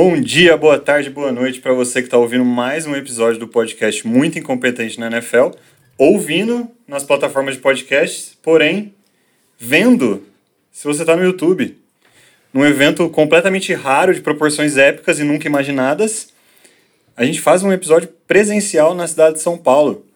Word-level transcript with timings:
Bom 0.00 0.20
dia, 0.20 0.56
boa 0.56 0.78
tarde, 0.78 1.10
boa 1.10 1.32
noite 1.32 1.60
para 1.60 1.72
você 1.72 2.00
que 2.00 2.06
está 2.06 2.16
ouvindo 2.16 2.44
mais 2.44 2.86
um 2.86 2.94
episódio 2.94 3.40
do 3.40 3.48
podcast 3.48 4.06
Muito 4.06 4.38
Incompetente 4.38 4.96
na 5.00 5.08
NFL, 5.08 5.48
ouvindo 5.98 6.70
nas 6.86 7.02
plataformas 7.02 7.56
de 7.56 7.60
podcasts, 7.60 8.38
porém 8.40 8.94
vendo 9.58 10.22
se 10.70 10.84
você 10.84 11.00
está 11.00 11.16
no 11.16 11.24
YouTube. 11.24 11.76
Num 12.54 12.64
evento 12.64 13.10
completamente 13.10 13.74
raro, 13.74 14.14
de 14.14 14.20
proporções 14.20 14.76
épicas 14.76 15.18
e 15.18 15.24
nunca 15.24 15.48
imaginadas, 15.48 16.28
a 17.16 17.24
gente 17.24 17.40
faz 17.40 17.64
um 17.64 17.72
episódio 17.72 18.08
presencial 18.24 18.94
na 18.94 19.08
cidade 19.08 19.34
de 19.34 19.42
São 19.42 19.58
Paulo. 19.58 20.06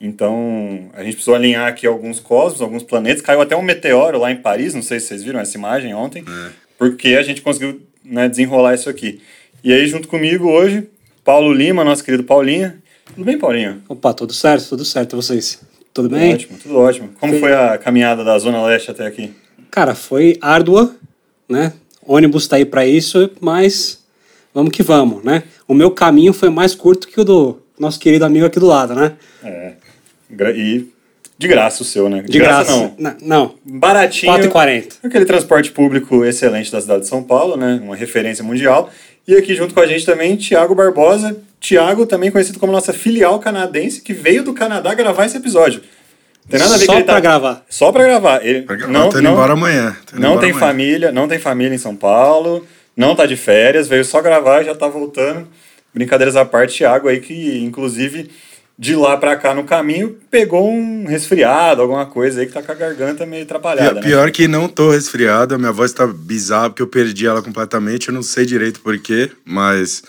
Então, 0.00 0.88
a 0.92 1.02
gente 1.02 1.14
precisou 1.14 1.34
alinhar 1.34 1.66
aqui 1.66 1.84
alguns 1.84 2.20
cosmos, 2.20 2.62
alguns 2.62 2.84
planetas. 2.84 3.22
Caiu 3.22 3.40
até 3.40 3.56
um 3.56 3.62
meteoro 3.62 4.20
lá 4.20 4.30
em 4.30 4.36
Paris, 4.36 4.72
não 4.72 4.82
sei 4.82 5.00
se 5.00 5.08
vocês 5.08 5.24
viram 5.24 5.40
essa 5.40 5.58
imagem 5.58 5.92
ontem, 5.96 6.24
é. 6.24 6.50
porque 6.78 7.16
a 7.16 7.24
gente 7.24 7.42
conseguiu 7.42 7.84
né, 8.08 8.28
desenrolar 8.28 8.74
isso 8.74 8.88
aqui. 8.88 9.20
E 9.62 9.72
aí, 9.72 9.86
junto 9.86 10.08
comigo 10.08 10.48
hoje, 10.48 10.88
Paulo 11.24 11.52
Lima, 11.52 11.84
nosso 11.84 12.04
querido 12.04 12.24
Paulinha. 12.24 12.80
Tudo 13.06 13.24
bem, 13.24 13.38
Paulinho? 13.38 13.82
Opa, 13.88 14.14
tudo 14.14 14.32
certo, 14.32 14.68
tudo 14.68 14.84
certo. 14.84 15.16
Vocês? 15.16 15.60
Tudo, 15.92 16.08
tudo 16.08 16.08
bem? 16.10 16.34
Ótimo, 16.34 16.58
tudo 16.58 16.76
ótimo. 16.78 17.10
Como 17.18 17.32
foi... 17.32 17.40
foi 17.40 17.54
a 17.54 17.78
caminhada 17.78 18.22
da 18.22 18.38
Zona 18.38 18.64
Leste 18.64 18.90
até 18.90 19.06
aqui? 19.06 19.32
Cara, 19.70 19.94
foi 19.94 20.38
árdua, 20.40 20.94
né? 21.48 21.72
Ônibus 22.06 22.46
tá 22.46 22.56
aí 22.56 22.64
para 22.64 22.86
isso, 22.86 23.30
mas 23.40 24.04
vamos 24.54 24.70
que 24.70 24.82
vamos, 24.82 25.24
né? 25.24 25.42
O 25.66 25.74
meu 25.74 25.90
caminho 25.90 26.32
foi 26.32 26.48
mais 26.48 26.74
curto 26.74 27.08
que 27.08 27.20
o 27.20 27.24
do 27.24 27.60
nosso 27.78 27.98
querido 27.98 28.24
amigo 28.24 28.46
aqui 28.46 28.60
do 28.60 28.66
lado, 28.66 28.94
né? 28.94 29.16
É. 29.42 29.74
E 30.54 30.88
de 31.38 31.48
graça 31.48 31.82
o 31.82 31.84
seu, 31.84 32.08
né? 32.08 32.22
De, 32.22 32.28
de 32.28 32.38
graça, 32.38 32.72
graça, 32.72 32.94
não. 32.98 33.16
Não. 33.20 33.54
Baratinho. 33.64 34.32
4,40. 34.32 34.94
Aquele 35.02 35.24
transporte 35.26 35.70
público 35.70 36.24
excelente 36.24 36.72
da 36.72 36.80
cidade 36.80 37.00
de 37.00 37.08
São 37.08 37.22
Paulo, 37.22 37.56
né? 37.56 37.78
Uma 37.82 37.94
referência 37.94 38.42
mundial. 38.42 38.90
E 39.28 39.34
aqui 39.34 39.54
junto 39.54 39.74
com 39.74 39.80
a 39.80 39.86
gente 39.86 40.06
também, 40.06 40.36
Tiago 40.36 40.74
Barbosa. 40.74 41.36
Tiago, 41.60 42.06
também 42.06 42.30
conhecido 42.30 42.58
como 42.58 42.72
nossa 42.72 42.92
filial 42.92 43.38
canadense, 43.38 44.00
que 44.00 44.12
veio 44.12 44.42
do 44.42 44.54
Canadá 44.54 44.94
gravar 44.94 45.26
esse 45.26 45.36
episódio. 45.36 45.82
Tem 46.48 46.60
nada 46.60 46.74
a 46.74 46.78
ver 46.78 46.86
Só 46.86 46.92
com 46.92 46.98
ele 46.98 47.04
pra 47.04 47.14
tá... 47.14 47.20
gravar. 47.20 47.64
Só 47.68 47.92
pra 47.92 48.04
gravar. 48.04 48.46
Ele 48.46 48.62
pra 48.62 48.76
gravar. 48.76 48.92
não, 48.92 49.08
tô 49.08 49.18
indo 49.18 49.24
não, 49.24 49.32
embora 49.32 49.52
amanhã. 49.52 49.96
Não 50.12 50.18
embora 50.30 50.40
tem 50.40 50.50
amanhã. 50.50 50.66
família, 50.66 51.12
não 51.12 51.28
tem 51.28 51.38
família 51.38 51.74
em 51.74 51.78
São 51.78 51.96
Paulo, 51.96 52.64
não 52.96 53.16
tá 53.16 53.26
de 53.26 53.36
férias, 53.36 53.88
veio 53.88 54.04
só 54.04 54.22
gravar 54.22 54.62
e 54.62 54.66
já 54.66 54.74
tá 54.74 54.86
voltando. 54.86 55.48
Brincadeiras 55.92 56.36
à 56.36 56.44
parte, 56.44 56.78
Thiago 56.78 57.08
aí 57.08 57.20
que 57.20 57.58
inclusive 57.58 58.30
de 58.78 58.94
lá 58.94 59.16
para 59.16 59.36
cá 59.36 59.54
no 59.54 59.64
caminho 59.64 60.18
pegou 60.30 60.70
um 60.70 61.06
resfriado, 61.06 61.80
alguma 61.80 62.04
coisa 62.04 62.40
aí 62.40 62.46
que 62.46 62.52
tá 62.52 62.62
com 62.62 62.72
a 62.72 62.74
garganta 62.74 63.24
meio 63.24 63.44
atrapalhada. 63.44 63.88
Pior, 63.88 63.94
né? 63.94 64.02
pior 64.02 64.30
que 64.30 64.46
não 64.46 64.68
tô 64.68 64.90
resfriado, 64.90 65.54
a 65.54 65.58
minha 65.58 65.72
voz 65.72 65.92
tá 65.92 66.06
bizarra 66.06 66.70
porque 66.70 66.82
eu 66.82 66.86
perdi 66.86 67.26
ela 67.26 67.42
completamente, 67.42 68.08
eu 68.08 68.14
não 68.14 68.22
sei 68.22 68.44
direito 68.44 68.80
porquê, 68.80 69.30
mas 69.44 70.02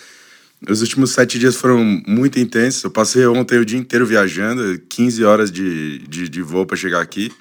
os 0.68 0.82
últimos 0.82 1.12
sete 1.12 1.38
dias 1.38 1.56
foram 1.56 1.84
muito 2.08 2.40
intensos. 2.40 2.84
Eu 2.84 2.90
passei 2.90 3.26
ontem 3.28 3.60
o 3.60 3.66
dia 3.66 3.78
inteiro 3.78 4.06
viajando, 4.06 4.80
15 4.90 5.24
horas 5.24 5.52
de, 5.52 6.00
de, 6.00 6.28
de 6.28 6.42
voo 6.42 6.66
para 6.66 6.76
chegar 6.76 7.02
aqui, 7.02 7.32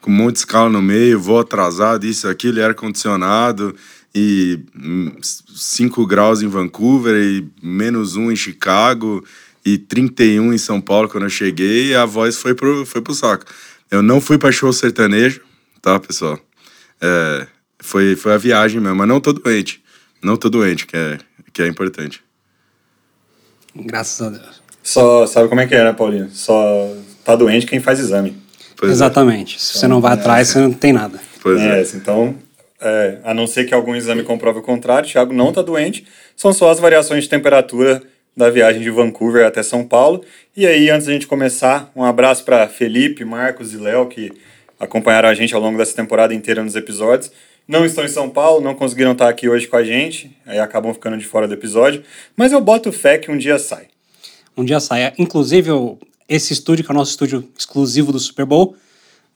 com 0.00 0.10
um 0.10 0.14
monte 0.14 0.34
de 0.34 0.38
escala 0.40 0.70
no 0.70 0.80
meio, 0.80 1.20
voo 1.20 1.38
atrasado, 1.38 2.06
isso, 2.06 2.26
aquilo, 2.26 2.62
ar-condicionado, 2.62 3.74
e 4.14 4.58
5 5.52 6.00
hum, 6.00 6.06
graus 6.06 6.42
em 6.42 6.48
Vancouver, 6.48 7.14
e 7.14 7.46
menos 7.62 8.16
um 8.16 8.32
em 8.32 8.36
Chicago, 8.36 9.22
e 9.64 9.78
31 9.78 10.52
em 10.52 10.58
São 10.58 10.80
Paulo 10.80 11.08
quando 11.08 11.24
eu 11.24 11.30
cheguei, 11.30 11.88
e 11.88 11.94
a 11.94 12.04
voz 12.04 12.36
foi 12.36 12.54
pro, 12.54 12.84
foi 12.84 13.00
pro 13.00 13.14
saco. 13.14 13.44
Eu 13.90 14.02
não 14.02 14.20
fui 14.20 14.38
para 14.38 14.50
show 14.50 14.72
sertanejo, 14.72 15.40
tá, 15.80 16.00
pessoal? 16.00 16.38
É, 17.00 17.46
foi, 17.78 18.16
foi 18.16 18.32
a 18.32 18.38
viagem 18.38 18.80
mesmo, 18.80 18.96
mas 18.96 19.08
não 19.08 19.20
tô 19.20 19.32
doente. 19.32 19.82
Não 20.22 20.36
tô 20.36 20.48
doente, 20.48 20.86
que 20.86 20.96
é, 20.96 21.18
que 21.52 21.62
é 21.62 21.66
importante. 21.66 22.22
Graças 23.74 24.26
a 24.26 24.30
Deus. 24.30 24.62
Só 24.82 25.26
sabe 25.26 25.48
como 25.48 25.60
é 25.60 25.66
que 25.66 25.74
é, 25.74 25.84
né, 25.84 25.92
Paulinho? 25.92 26.28
Só 26.30 26.94
tá 27.24 27.36
doente 27.36 27.66
quem 27.66 27.80
faz 27.80 27.98
exame. 27.98 28.36
Pois 28.76 28.90
é. 28.90 28.94
Exatamente. 28.94 29.56
É. 29.56 29.58
Se 29.58 29.78
você 29.78 29.86
não 29.86 30.00
vai 30.00 30.14
atrás, 30.14 30.50
é. 30.50 30.52
você 30.52 30.58
não 30.60 30.72
tem 30.72 30.92
nada. 30.92 31.20
Pois 31.40 31.60
é. 31.60 31.80
é. 31.80 31.86
Então, 31.94 32.36
é, 32.80 33.18
a 33.22 33.32
não 33.32 33.46
ser 33.46 33.64
que 33.64 33.72
algum 33.72 33.94
exame 33.94 34.24
comprove 34.24 34.58
o 34.58 34.62
contrário, 34.62 35.08
o 35.08 35.12
Thiago 35.12 35.32
não 35.32 35.52
tá 35.52 35.62
doente, 35.62 36.04
são 36.36 36.52
só 36.52 36.70
as 36.70 36.80
variações 36.80 37.24
de 37.24 37.30
temperatura 37.30 38.02
da 38.36 38.50
viagem 38.50 38.82
de 38.82 38.90
Vancouver 38.90 39.46
até 39.46 39.62
São 39.62 39.84
Paulo. 39.84 40.24
E 40.56 40.66
aí, 40.66 40.90
antes 40.90 41.06
da 41.06 41.12
gente 41.12 41.26
começar, 41.26 41.90
um 41.94 42.04
abraço 42.04 42.44
para 42.44 42.68
Felipe, 42.68 43.24
Marcos 43.24 43.72
e 43.72 43.76
Léo, 43.76 44.06
que 44.06 44.32
acompanharam 44.78 45.28
a 45.28 45.34
gente 45.34 45.54
ao 45.54 45.60
longo 45.60 45.78
dessa 45.78 45.94
temporada 45.94 46.34
inteira 46.34 46.62
nos 46.62 46.74
episódios. 46.74 47.30
Não 47.68 47.84
estão 47.84 48.04
em 48.04 48.08
São 48.08 48.28
Paulo, 48.28 48.60
não 48.60 48.74
conseguiram 48.74 49.12
estar 49.12 49.28
aqui 49.28 49.48
hoje 49.48 49.68
com 49.68 49.76
a 49.76 49.84
gente, 49.84 50.36
aí 50.44 50.58
acabam 50.58 50.92
ficando 50.92 51.16
de 51.16 51.24
fora 51.24 51.46
do 51.46 51.54
episódio, 51.54 52.02
mas 52.36 52.52
eu 52.52 52.60
boto 52.60 52.90
fé 52.90 53.18
que 53.18 53.30
um 53.30 53.38
dia 53.38 53.58
sai. 53.58 53.86
Um 54.56 54.64
dia 54.64 54.80
sai. 54.80 55.12
Inclusive, 55.18 55.70
esse 56.28 56.52
estúdio, 56.52 56.84
que 56.84 56.90
é 56.90 56.94
o 56.94 56.96
nosso 56.96 57.12
estúdio 57.12 57.48
exclusivo 57.56 58.10
do 58.10 58.18
Super 58.18 58.44
Bowl, 58.44 58.76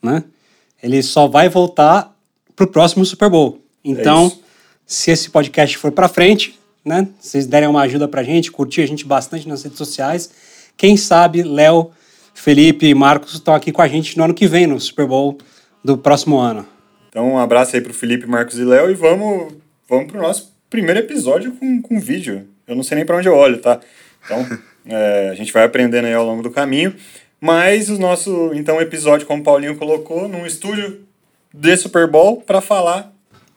né? 0.01 0.23
Ele 0.83 1.01
só 1.01 1.27
vai 1.27 1.49
voltar 1.49 2.15
pro 2.55 2.67
próximo 2.67 3.05
Super 3.05 3.29
Bowl. 3.29 3.61
Então, 3.83 4.27
é 4.27 4.47
se 4.85 5.11
esse 5.11 5.29
podcast 5.29 5.77
for 5.77 5.91
para 5.91 6.07
frente, 6.07 6.56
né? 6.87 7.07
Vocês 7.19 7.45
derem 7.45 7.67
uma 7.67 7.81
ajuda 7.81 8.07
pra 8.07 8.23
gente, 8.23 8.51
curtir 8.51 8.81
a 8.81 8.87
gente 8.87 9.05
bastante 9.05 9.47
nas 9.47 9.63
redes 9.63 9.77
sociais. 9.77 10.31
Quem 10.75 10.95
sabe 10.95 11.43
Léo, 11.43 11.91
Felipe 12.33 12.87
e 12.87 12.95
Marcos 12.95 13.33
estão 13.33 13.53
aqui 13.53 13.71
com 13.71 13.81
a 13.81 13.87
gente 13.87 14.17
no 14.17 14.23
ano 14.23 14.33
que 14.33 14.47
vem, 14.47 14.65
no 14.65 14.79
Super 14.79 15.05
Bowl 15.05 15.37
do 15.83 15.97
próximo 15.97 16.37
ano. 16.37 16.65
Então, 17.09 17.33
um 17.33 17.37
abraço 17.37 17.75
aí 17.75 17.81
pro 17.81 17.93
Felipe, 17.93 18.27
Marcos 18.27 18.57
e 18.57 18.63
Léo 18.63 18.89
e 18.89 18.93
vamos, 18.93 19.53
vamos 19.89 20.11
pro 20.11 20.21
nosso 20.21 20.53
primeiro 20.69 20.99
episódio 20.99 21.51
com, 21.53 21.81
com 21.81 21.99
vídeo. 21.99 22.47
Eu 22.67 22.75
não 22.75 22.83
sei 22.83 22.95
nem 22.95 23.05
para 23.05 23.17
onde 23.17 23.27
eu 23.27 23.35
olho, 23.35 23.57
tá? 23.59 23.79
Então, 24.25 24.45
é, 24.85 25.29
a 25.29 25.35
gente 25.35 25.51
vai 25.51 25.63
aprendendo 25.63 26.05
aí 26.05 26.13
ao 26.13 26.25
longo 26.25 26.43
do 26.43 26.51
caminho. 26.51 26.95
Mas 27.39 27.89
o 27.89 27.99
nosso, 27.99 28.51
então, 28.53 28.81
episódio, 28.81 29.27
como 29.27 29.41
o 29.41 29.43
Paulinho 29.43 29.75
colocou, 29.75 30.27
num 30.27 30.45
estúdio 30.45 31.01
de 31.53 31.75
Super 31.77 32.07
Bowl 32.07 32.41
para 32.41 32.61
falar 32.61 33.13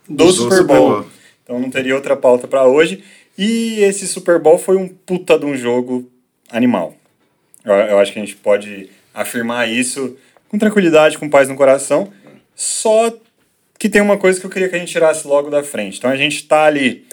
do, 0.08 0.26
do 0.26 0.32
Super, 0.32 0.64
Bowl. 0.64 0.88
Super 0.88 1.02
Bowl. 1.02 1.06
Então 1.42 1.58
não 1.58 1.68
teria 1.68 1.96
outra 1.96 2.16
pauta 2.16 2.46
para 2.46 2.64
hoje. 2.64 3.02
E 3.36 3.80
esse 3.82 4.06
Super 4.06 4.38
Bowl 4.38 4.58
foi 4.58 4.76
um 4.76 4.88
puta 4.88 5.38
de 5.38 5.46
um 5.46 5.56
jogo 5.56 6.10
animal. 6.50 6.94
Eu, 7.64 7.74
eu 7.74 7.98
acho 7.98 8.12
que 8.12 8.18
a 8.18 8.24
gente 8.24 8.36
pode 8.36 8.90
afirmar 9.14 9.68
isso 9.68 10.16
com 10.48 10.58
tranquilidade, 10.58 11.18
com 11.18 11.28
paz 11.28 11.48
no 11.48 11.56
coração. 11.56 12.12
Só 12.54 13.12
que 13.78 13.88
tem 13.88 14.02
uma 14.02 14.18
coisa 14.18 14.38
que 14.38 14.46
eu 14.46 14.50
queria 14.50 14.68
que 14.68 14.76
a 14.76 14.78
gente 14.78 14.92
tirasse 14.92 15.26
logo 15.26 15.48
da 15.48 15.62
frente. 15.62 15.98
Então 15.98 16.10
a 16.10 16.16
gente 16.16 16.46
tá 16.46 16.64
ali 16.64 17.06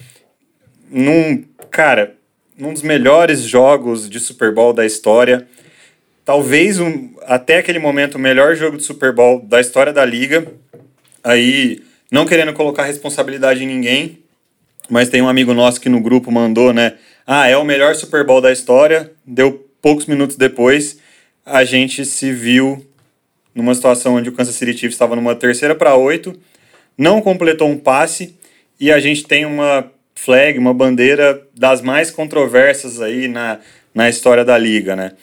num, 0.89 1.45
cara, 1.71 2.15
num 2.57 2.73
dos 2.73 2.81
melhores 2.81 3.41
jogos 3.41 4.09
de 4.09 4.19
Super 4.19 4.53
Bowl 4.53 4.73
da 4.73 4.85
história. 4.85 5.47
Talvez 6.25 6.79
um, 6.79 7.13
até 7.21 7.57
aquele 7.57 7.79
momento 7.79 8.15
o 8.15 8.19
melhor 8.19 8.55
jogo 8.55 8.75
de 8.75 8.83
Super 8.83 9.13
Bowl 9.13 9.39
da 9.41 9.61
história 9.61 9.93
da 9.93 10.03
liga. 10.03 10.45
Aí, 11.23 11.81
não 12.11 12.25
querendo 12.25 12.53
colocar 12.53 12.83
responsabilidade 12.83 13.63
em 13.63 13.67
ninguém, 13.67 14.23
mas 14.89 15.09
tem 15.09 15.21
um 15.21 15.27
amigo 15.27 15.53
nosso 15.53 15.79
que 15.79 15.89
no 15.89 16.01
grupo 16.01 16.31
mandou, 16.31 16.73
né? 16.73 16.93
Ah, 17.25 17.47
é 17.47 17.57
o 17.57 17.65
melhor 17.65 17.95
Super 17.95 18.25
Bowl 18.25 18.41
da 18.41 18.51
história. 18.51 19.11
Deu 19.25 19.67
poucos 19.81 20.05
minutos 20.05 20.35
depois, 20.35 20.97
a 21.45 21.63
gente 21.63 22.05
se 22.05 22.31
viu 22.31 22.85
numa 23.53 23.73
situação 23.73 24.15
onde 24.15 24.29
o 24.29 24.33
Kansas 24.33 24.55
City 24.55 24.73
Chiefs 24.73 24.93
estava 24.93 25.15
numa 25.15 25.35
terceira 25.35 25.73
para 25.73 25.95
oito, 25.95 26.37
não 26.97 27.21
completou 27.21 27.67
um 27.67 27.77
passe 27.77 28.35
e 28.79 28.91
a 28.91 28.99
gente 28.99 29.23
tem 29.23 29.45
uma 29.45 29.91
flag, 30.13 30.57
uma 30.57 30.73
bandeira 30.73 31.41
das 31.55 31.81
mais 31.81 32.11
controversas 32.11 33.01
aí 33.01 33.27
na, 33.27 33.59
na 33.93 34.09
história 34.09 34.43
da 34.43 34.57
liga, 34.57 34.95
né? 34.95 35.13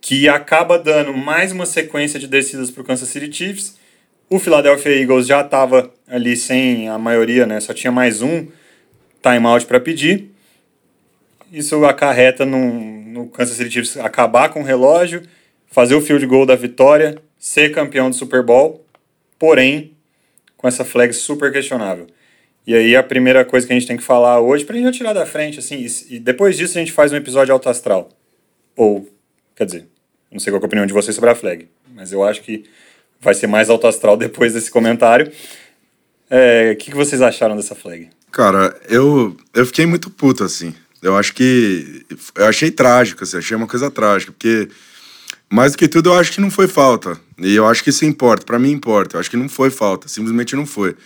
Que 0.00 0.28
acaba 0.28 0.78
dando 0.78 1.12
mais 1.14 1.50
uma 1.50 1.66
sequência 1.66 2.18
de 2.18 2.26
descidas 2.26 2.70
para 2.70 2.82
o 2.82 2.84
Kansas 2.84 3.08
City 3.08 3.32
Chiefs. 3.32 3.76
O 4.28 4.38
Philadelphia 4.38 5.00
Eagles 5.00 5.26
já 5.26 5.40
estava 5.40 5.92
ali 6.06 6.36
sem 6.36 6.88
a 6.88 6.98
maioria, 6.98 7.46
né? 7.46 7.60
Só 7.60 7.72
tinha 7.72 7.92
mais 7.92 8.22
um 8.22 8.46
timeout 9.24 9.64
para 9.64 9.80
pedir. 9.80 10.30
Isso 11.50 11.84
acarreta 11.84 12.44
no, 12.44 13.02
no 13.04 13.28
Kansas 13.28 13.56
City 13.56 13.70
Chiefs 13.70 13.96
acabar 13.96 14.50
com 14.50 14.60
o 14.60 14.64
relógio, 14.64 15.22
fazer 15.66 15.94
o 15.94 16.00
field 16.00 16.26
goal 16.26 16.44
da 16.44 16.54
vitória, 16.54 17.16
ser 17.38 17.72
campeão 17.72 18.10
do 18.10 18.16
Super 18.16 18.42
Bowl, 18.42 18.84
porém 19.38 19.92
com 20.56 20.68
essa 20.68 20.84
flag 20.84 21.12
super 21.12 21.52
questionável. 21.52 22.06
E 22.66 22.74
aí 22.74 22.96
a 22.96 23.02
primeira 23.02 23.44
coisa 23.44 23.66
que 23.66 23.72
a 23.72 23.78
gente 23.78 23.86
tem 23.86 23.96
que 23.96 24.02
falar 24.02 24.40
hoje, 24.40 24.64
pra 24.64 24.74
gente 24.74 24.86
já 24.86 24.92
tirar 24.92 25.12
da 25.12 25.26
frente, 25.26 25.58
assim, 25.58 25.86
e, 26.08 26.18
depois 26.18 26.56
disso 26.56 26.78
a 26.78 26.80
gente 26.80 26.92
faz 26.92 27.12
um 27.12 27.16
episódio 27.16 27.52
alto 27.52 27.68
astral. 27.68 28.08
Ou, 28.74 29.06
quer 29.54 29.66
dizer, 29.66 29.86
não 30.32 30.40
sei 30.40 30.50
qual 30.50 30.60
é 30.60 30.64
a 30.64 30.66
opinião 30.66 30.86
de 30.86 30.92
vocês 30.92 31.14
sobre 31.14 31.30
a 31.30 31.34
flag, 31.34 31.68
mas 31.94 32.12
eu 32.12 32.24
acho 32.24 32.40
que 32.40 32.64
vai 33.20 33.34
ser 33.34 33.46
mais 33.46 33.68
alto 33.68 33.86
astral 33.86 34.16
depois 34.18 34.54
desse 34.54 34.70
comentário. 34.70 35.30
É, 36.30 36.70
o 36.72 36.76
que, 36.76 36.90
que 36.90 36.96
vocês 36.96 37.20
acharam 37.20 37.54
dessa 37.54 37.74
flag? 37.74 38.08
Cara, 38.34 38.76
eu, 38.88 39.36
eu 39.54 39.64
fiquei 39.64 39.86
muito 39.86 40.10
puto, 40.10 40.42
assim. 40.42 40.74
Eu 41.00 41.16
acho 41.16 41.32
que. 41.32 42.04
Eu 42.34 42.46
achei 42.46 42.68
trágico, 42.68 43.22
assim, 43.22 43.38
achei 43.38 43.56
uma 43.56 43.68
coisa 43.68 43.92
trágica, 43.92 44.32
porque. 44.32 44.68
Mais 45.48 45.70
do 45.70 45.78
que 45.78 45.86
tudo, 45.86 46.08
eu 46.08 46.14
acho 46.14 46.32
que 46.32 46.40
não 46.40 46.50
foi 46.50 46.66
falta. 46.66 47.16
E 47.38 47.54
eu 47.54 47.64
acho 47.64 47.84
que 47.84 47.90
isso 47.90 48.04
importa. 48.04 48.44
para 48.44 48.58
mim 48.58 48.72
importa. 48.72 49.14
Eu 49.14 49.20
acho 49.20 49.30
que 49.30 49.36
não 49.36 49.48
foi 49.48 49.70
falta. 49.70 50.08
Simplesmente 50.08 50.56
não 50.56 50.66
foi. 50.66 50.96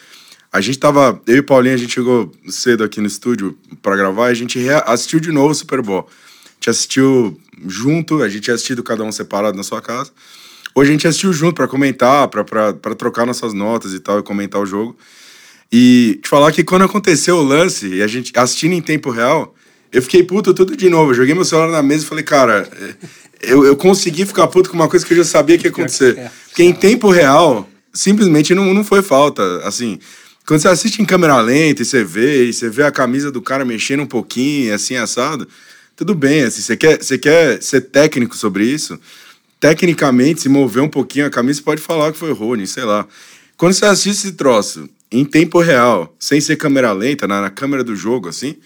A 0.51 0.63
gente 0.63 0.79
tava. 0.79 1.21
Eu 1.27 1.37
e 1.37 1.43
Paulinho, 1.43 1.75
a 1.75 1.77
gente 1.77 1.93
chegou 1.93 2.33
cedo 2.49 2.83
aqui 2.83 2.99
no 2.99 3.07
estúdio 3.07 3.59
para 3.83 3.95
gravar 3.95 4.29
e 4.29 4.33
a 4.33 4.35
gente 4.35 4.59
assistiu 4.87 5.21
de 5.21 5.31
novo 5.31 5.51
o 5.51 5.55
Super 5.55 5.83
Bowl. 5.83 6.09
A 6.09 6.55
gente 6.55 6.71
assistiu 6.71 7.39
junto, 7.67 8.23
a 8.23 8.29
gente 8.31 8.45
tinha 8.45 8.55
assistido 8.55 8.83
cada 8.83 9.05
um 9.05 9.13
separado 9.13 9.55
na 9.55 9.63
sua 9.63 9.83
casa. 9.83 10.11
Hoje 10.75 10.89
a 10.89 10.93
gente 10.93 11.07
assistiu 11.07 11.35
junto 11.35 11.57
para 11.57 11.69
comentar, 11.69 12.27
para 12.29 12.95
trocar 12.97 13.27
nossas 13.27 13.53
notas 13.53 13.93
e 13.93 14.01
tal, 14.01 14.19
e 14.19 14.23
comentar 14.23 14.63
o 14.63 14.65
jogo. 14.65 14.97
E 15.71 16.19
te 16.23 16.29
falar 16.29 16.51
que 16.53 16.65
quando 16.65 16.85
aconteceu 16.85 17.37
o 17.37 17.43
lance, 17.43 17.87
e 17.87 18.03
a 18.03 18.07
gente 18.07 18.33
assistindo 18.35 18.73
em 18.73 18.81
tempo 18.81 19.11
real, 19.11 19.55
eu 19.93 20.03
fiquei 20.03 20.23
puto 20.23 20.55
tudo 20.55 20.77
de 20.77 20.89
novo. 20.89 21.11
Eu 21.11 21.15
joguei 21.15 21.35
meu 21.35 21.45
celular 21.45 21.71
na 21.71 21.83
mesa 21.83 22.05
e 22.05 22.07
falei, 22.07 22.25
cara, 22.25 22.69
eu, 23.43 23.65
eu 23.65 23.77
consegui 23.77 24.25
ficar 24.25 24.47
puto 24.49 24.71
com 24.71 24.77
uma 24.77 24.89
coisa 24.89 25.05
que 25.05 25.13
eu 25.13 25.19
já 25.19 25.25
sabia 25.25 25.59
que 25.59 25.67
ia 25.67 25.71
acontecer. 25.71 26.31
Porque 26.47 26.63
em 26.63 26.73
tempo 26.73 27.11
real, 27.11 27.69
simplesmente 27.93 28.55
não, 28.55 28.73
não 28.73 28.83
foi 28.83 29.03
falta. 29.03 29.43
Assim, 29.67 29.99
quando 30.47 30.61
você 30.61 30.69
assiste 30.69 31.03
em 31.03 31.05
câmera 31.05 31.41
lenta 31.41 31.83
e 31.83 31.85
você 31.85 32.03
vê, 32.03 32.47
e 32.47 32.53
você 32.53 32.71
vê 32.71 32.85
a 32.85 32.91
camisa 32.91 33.31
do 33.31 33.43
cara 33.43 33.65
mexendo 33.65 34.03
um 34.03 34.07
pouquinho, 34.07 34.75
assim, 34.75 34.97
assado, 34.97 35.47
tudo 35.95 36.15
bem. 36.15 36.45
Assim, 36.45 36.63
você, 36.63 36.77
quer, 36.77 37.03
você 37.03 37.19
quer 37.19 37.63
ser 37.63 37.83
técnico 37.83 38.37
sobre 38.37 38.65
isso? 38.65 38.99
Tecnicamente, 39.61 40.41
se 40.41 40.49
mover 40.49 40.83
um 40.83 40.89
pouquinho 40.89 41.27
a 41.27 41.31
camisa, 41.31 41.61
pode 41.63 41.83
falar 41.83 42.13
que 42.13 42.19
foi 42.19 42.33
Rony, 42.33 42.67
sei 42.67 42.85
lá. 42.85 43.07
Quando 43.57 43.75
você 43.75 43.85
assiste 43.85 44.27
esse 44.27 44.33
troço 44.33 44.89
em 45.11 45.25
tempo 45.25 45.61
real, 45.61 46.15
sem 46.19 46.41
ser 46.41 46.57
câmera 46.57 46.93
lenta, 46.93 47.27
na, 47.27 47.41
na 47.41 47.51
câmera 47.51 47.83
do 47.83 47.97
jogo, 47.97 48.29
assim, 48.29 48.57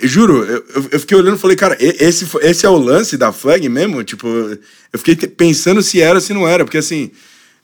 Juro, 0.00 0.44
eu, 0.44 0.64
eu 0.90 1.00
fiquei 1.00 1.16
olhando 1.16 1.36
e 1.36 1.40
falei, 1.40 1.56
cara, 1.56 1.76
esse, 1.78 2.26
esse 2.40 2.64
é 2.64 2.68
o 2.68 2.76
lance 2.76 3.16
da 3.16 3.30
flag 3.30 3.68
mesmo? 3.68 4.02
Tipo, 4.02 4.26
eu 4.26 4.98
fiquei 4.98 5.14
pensando 5.14 5.82
se 5.82 6.00
era 6.00 6.20
se 6.20 6.32
não 6.32 6.48
era, 6.48 6.64
porque 6.64 6.78
assim, 6.78 7.10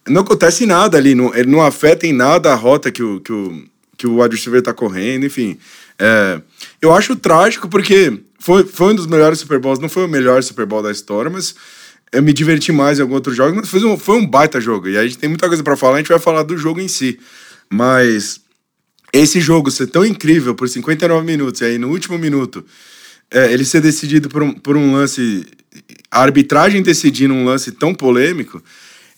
não 0.07 0.23
acontece 0.23 0.67
nada 0.67 0.99
ali, 0.99 1.15
não, 1.15 1.35
ele 1.35 1.51
não 1.51 1.63
afeta 1.63 2.07
em 2.07 2.13
nada 2.13 2.53
a 2.53 2.55
rota 2.55 2.91
que 2.91 3.03
o, 3.03 3.21
que 3.21 3.33
o, 3.33 3.65
que 3.97 4.07
o 4.07 4.23
adversário 4.23 4.61
tá 4.61 4.75
correndo, 4.75 5.25
enfim. 5.25 5.59
É, 5.99 6.41
eu 6.83 6.93
acho 6.93 7.17
trágico 7.17 7.67
porque 7.67 8.21
foi, 8.39 8.65
foi 8.65 8.93
um 8.93 8.95
dos 8.95 9.07
melhores 9.07 9.39
Super 9.39 9.59
Bowls, 9.59 9.81
não 9.81 9.89
foi 9.89 10.05
o 10.05 10.09
melhor 10.09 10.43
Super 10.43 10.67
Bowl 10.67 10.83
da 10.83 10.93
história, 10.93 11.31
mas 11.31 11.55
eu 12.13 12.23
me 12.23 12.33
diverti 12.33 12.71
mais 12.73 12.99
em 12.99 13.03
alguns 13.03 13.17
outros 13.17 13.37
jogos, 13.37 13.57
mas 13.57 13.69
foi 13.69 13.83
um, 13.85 13.99
foi 13.99 14.17
um 14.17 14.27
baita 14.27 14.61
jogo. 14.61 14.89
E 14.89 14.99
a 14.99 15.03
gente 15.03 15.19
tem 15.19 15.29
muita 15.29 15.49
coisa 15.49 15.63
para 15.63 15.77
falar, 15.77 15.95
a 15.95 15.99
gente 15.99 16.09
vai 16.09 16.19
falar 16.19 16.43
do 16.43 16.57
jogo 16.57 16.79
em 16.79 16.89
si. 16.89 17.19
Mas 17.71 18.41
esse 19.13 19.41
jogo 19.41 19.71
ser 19.71 19.87
tão 19.89 20.05
incrível 20.05 20.55
por 20.55 20.69
59 20.69 21.25
minutos, 21.25 21.61
e 21.61 21.65
aí 21.65 21.79
no 21.79 21.89
último 21.89 22.19
minuto 22.19 22.65
é, 23.31 23.53
ele 23.53 23.65
ser 23.65 23.81
decidido 23.81 24.29
por 24.29 24.43
um, 24.43 24.53
por 24.53 24.77
um 24.77 24.93
lance, 24.93 25.47
a 26.11 26.23
arbitragem 26.23 26.83
decidindo 26.83 27.35
um 27.35 27.45
lance 27.45 27.73
tão 27.73 27.95
polêmico, 27.95 28.63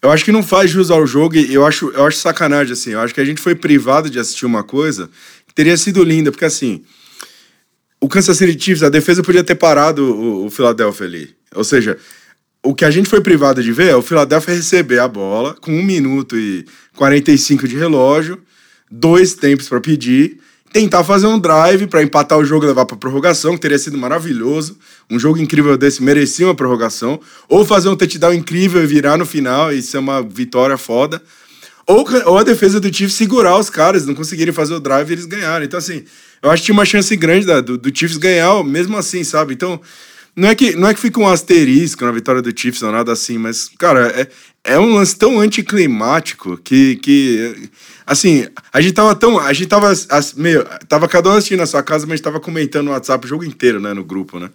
eu 0.02 0.11
acho 0.11 0.25
que 0.25 0.32
não 0.32 0.43
faz 0.43 0.70
jus 0.70 0.91
ao 0.91 1.06
jogo 1.06 1.37
e 1.37 1.52
eu 1.52 1.64
acho, 1.67 1.91
eu 1.91 2.06
acho 2.06 2.17
sacanagem, 2.17 2.73
assim. 2.73 2.91
Eu 2.91 3.00
acho 3.00 3.12
que 3.14 3.20
a 3.20 3.25
gente 3.25 3.41
foi 3.41 3.55
privado 3.55 4.08
de 4.08 4.19
assistir 4.19 4.47
uma 4.47 4.62
coisa 4.64 5.11
que 5.47 5.55
teria 5.55 5.76
sido 5.76 6.02
linda, 6.02 6.31
porque 6.31 6.44
assim, 6.44 6.82
o 8.00 8.08
Kansas 8.08 8.38
City 8.38 8.58
Chiefs, 8.58 8.82
a 8.82 8.88
defesa 8.88 9.23
podia 9.23 9.44
ter 9.44 9.56
parado 9.56 10.02
o, 10.02 10.47
o 10.47 10.50
Philadelphia 10.50 11.06
ali. 11.06 11.37
Ou 11.55 11.62
seja, 11.62 11.99
o 12.62 12.75
que 12.75 12.85
a 12.85 12.91
gente 12.91 13.09
foi 13.09 13.21
privado 13.21 13.62
de 13.62 13.73
ver 13.73 13.89
é 13.89 13.97
o 13.97 14.03
Philadelphia 14.03 14.55
receber 14.55 14.99
a 14.99 15.09
bola 15.09 15.55
com 15.55 15.73
1 15.73 15.83
minuto 15.83 16.37
e 16.37 16.65
45 16.97 17.67
de 17.67 17.77
relógio 17.77 18.39
dois 18.91 19.35
tempos 19.35 19.69
para 19.69 19.81
pedir, 19.81 20.39
tentar 20.73 21.05
fazer 21.05 21.27
um 21.27 21.39
drive 21.39 21.87
para 21.87 22.03
empatar 22.03 22.39
o 22.39 22.45
jogo 22.45 22.65
e 22.65 22.69
levar 22.69 22.87
para 22.87 22.97
prorrogação, 22.97 23.55
que 23.55 23.61
teria 23.61 23.79
sido 23.79 23.97
maravilhoso. 23.97 24.77
Um 25.09 25.19
jogo 25.19 25.39
incrível 25.39 25.77
desse 25.77 26.03
merecia 26.03 26.47
uma 26.47 26.55
prorrogação, 26.55 27.21
ou 27.49 27.65
fazer 27.65 27.89
um 27.89 27.97
touchdown 27.97 28.35
incrível 28.35 28.83
e 28.83 28.87
virar 28.87 29.17
no 29.17 29.25
final 29.25 29.73
e 29.73 29.81
ser 29.81 29.99
uma 29.99 30.23
vitória 30.23 30.77
foda. 30.77 31.23
Ou, 31.87 32.07
ou 32.27 32.39
a 32.39 32.43
defesa 32.43 32.79
do 32.79 32.93
Chiefs 32.93 33.15
segurar 33.15 33.57
os 33.59 33.71
caras, 33.71 34.07
não 34.07 34.15
conseguirem 34.15 34.53
fazer 34.53 34.75
o 34.75 34.81
drive 34.81 35.11
e 35.11 35.12
eles 35.12 35.27
ganharem. 35.27 35.67
Então, 35.67 35.79
assim, 35.79 36.05
eu 36.43 36.51
acho 36.51 36.62
que 36.62 36.67
tinha 36.67 36.75
uma 36.75 36.85
chance 36.85 37.15
grande 37.17 37.47
da, 37.47 37.61
do, 37.61 37.77
do 37.77 37.97
Chiefs 37.97 38.17
ganhar, 38.17 38.62
mesmo 38.62 38.97
assim, 38.97 39.25
sabe? 39.25 39.55
Então, 39.55 39.81
não 40.35 40.49
é 40.49 40.55
que, 40.55 40.77
não 40.77 40.88
é 40.88 40.94
que 40.94 41.00
fica 41.00 41.21
um 41.21 41.29
asterisco 41.29 42.05
na 42.05 42.12
vitória 42.12 42.41
do 42.41 42.59
Chiefs 42.59 42.82
ou 42.82 42.93
nada 42.93 43.12
assim, 43.12 43.37
mas, 43.37 43.71
cara, 43.79 44.09
é, 44.09 44.29
é 44.73 44.79
um 44.79 44.94
lance 44.94 45.17
tão 45.17 45.41
anticlimático 45.41 46.56
que, 46.59 46.97
que. 46.97 47.71
Assim, 48.06 48.47
a 48.73 48.81
gente 48.81 48.94
tava 48.94 49.15
tão. 49.15 49.38
A 49.38 49.53
gente 49.53 49.69
tava. 49.69 49.93
Meio, 50.37 50.65
tava 50.88 51.09
cada 51.09 51.31
um 51.31 51.32
assistindo 51.32 51.61
na 51.61 51.67
sua 51.67 51.82
casa, 51.82 52.06
mas 52.06 52.15
a 52.15 52.17
gente 52.17 52.25
tava 52.25 52.41
comentando 52.41 52.87
no 52.87 52.91
WhatsApp 52.93 53.25
o 53.25 53.29
jogo 53.29 53.44
inteiro, 53.44 53.81
né? 53.81 53.93
No 53.93 54.05
grupo, 54.05 54.38
né? 54.38 54.50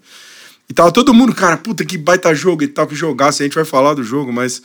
E 0.69 0.74
tava 0.74 0.92
todo 0.92 1.13
mundo, 1.13 1.36
cara, 1.36 1.57
puta 1.57 1.86
que 1.86 1.98
baita 1.98 2.33
jogo 2.33 2.63
e 2.63 2.68
tal, 2.68 2.88
que 2.88 2.95
jogasse. 2.95 3.44
A 3.44 3.45
gente 3.45 3.56
vai 3.56 3.66
falar 3.66 3.94
do 3.94 4.04
jogo, 4.04 4.31
mas. 4.31 4.62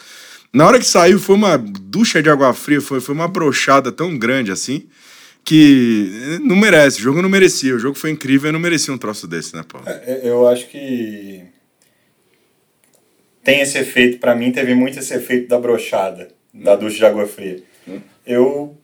Na 0.52 0.66
hora 0.66 0.80
que 0.80 0.86
saiu, 0.86 1.20
foi 1.20 1.36
uma 1.36 1.56
ducha 1.56 2.20
de 2.20 2.28
água 2.28 2.52
fria, 2.52 2.80
foi, 2.80 3.00
foi 3.00 3.14
uma 3.14 3.28
brochada 3.28 3.92
tão 3.92 4.18
grande 4.18 4.50
assim 4.50 4.88
que 5.44 6.38
não 6.42 6.56
merece. 6.56 6.98
O 6.98 7.02
jogo 7.02 7.22
não 7.22 7.28
merecia. 7.28 7.74
O 7.74 7.78
jogo 7.78 7.96
foi 7.96 8.10
incrível 8.10 8.50
e 8.50 8.52
não 8.52 8.60
merecia 8.60 8.92
um 8.92 8.98
troço 8.98 9.26
desse, 9.26 9.54
né, 9.54 9.64
Paulo? 9.66 9.86
É, 9.88 10.20
eu 10.22 10.46
acho 10.48 10.68
que 10.68 11.42
tem 13.42 13.60
esse 13.60 13.78
efeito, 13.78 14.18
para 14.18 14.34
mim 14.34 14.52
teve 14.52 14.74
muito 14.74 14.98
esse 14.98 15.14
efeito 15.14 15.48
da 15.48 15.58
brochada, 15.58 16.28
da 16.52 16.76
ducha 16.76 16.96
de 16.96 17.06
água 17.06 17.26
fria. 17.26 17.62
Hum. 17.88 18.00
Eu 18.26 18.76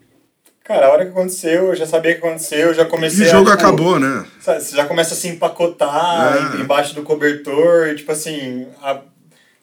Cara, 0.67 0.87
a 0.87 0.91
hora 0.91 1.05
que 1.05 1.13
aconteceu, 1.13 1.69
eu 1.69 1.77
já 1.77 1.87
sabia 1.87 2.13
que 2.13 2.27
aconteceu, 2.27 2.59
eu 2.59 2.75
já 2.75 2.85
comecei 2.85 3.25
E 3.25 3.29
o 3.29 3.31
jogo 3.31 3.49
a, 3.51 3.57
tipo, 3.57 3.69
acabou, 3.69 4.01
né? 4.01 4.27
Você 4.41 4.75
já 4.75 4.85
começa 4.85 5.15
a 5.15 5.17
se 5.17 5.29
empacotar 5.29 6.57
é. 6.57 6.61
embaixo 6.61 6.93
do 6.93 7.05
cobertor, 7.05 7.87
e, 7.87 7.95
tipo 7.95 8.11
assim, 8.11 8.67
a, 8.83 8.99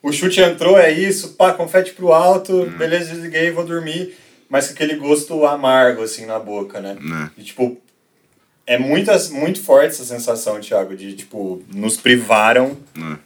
o 0.02 0.14
chute 0.14 0.40
entrou, 0.40 0.80
é 0.80 0.90
isso, 0.90 1.34
pá, 1.34 1.52
confete 1.52 1.92
pro 1.92 2.14
alto, 2.14 2.54
hum. 2.54 2.78
beleza, 2.78 3.14
desliguei, 3.14 3.52
vou 3.52 3.66
dormir 3.66 4.16
mas 4.54 4.68
com 4.68 4.74
aquele 4.74 4.94
gosto 4.98 5.48
amargo, 5.48 6.04
assim, 6.04 6.28
na 6.28 6.38
boca, 6.38 6.80
né? 6.80 6.96
É. 7.36 7.42
E, 7.42 7.44
tipo, 7.44 7.76
é 8.68 8.78
muito, 8.78 9.10
muito 9.32 9.60
forte 9.60 9.88
essa 9.88 10.06
sensação, 10.06 10.60
Thiago, 10.60 10.96
de, 10.96 11.16
tipo, 11.16 11.64
nos 11.74 11.98
privaram 11.98 12.78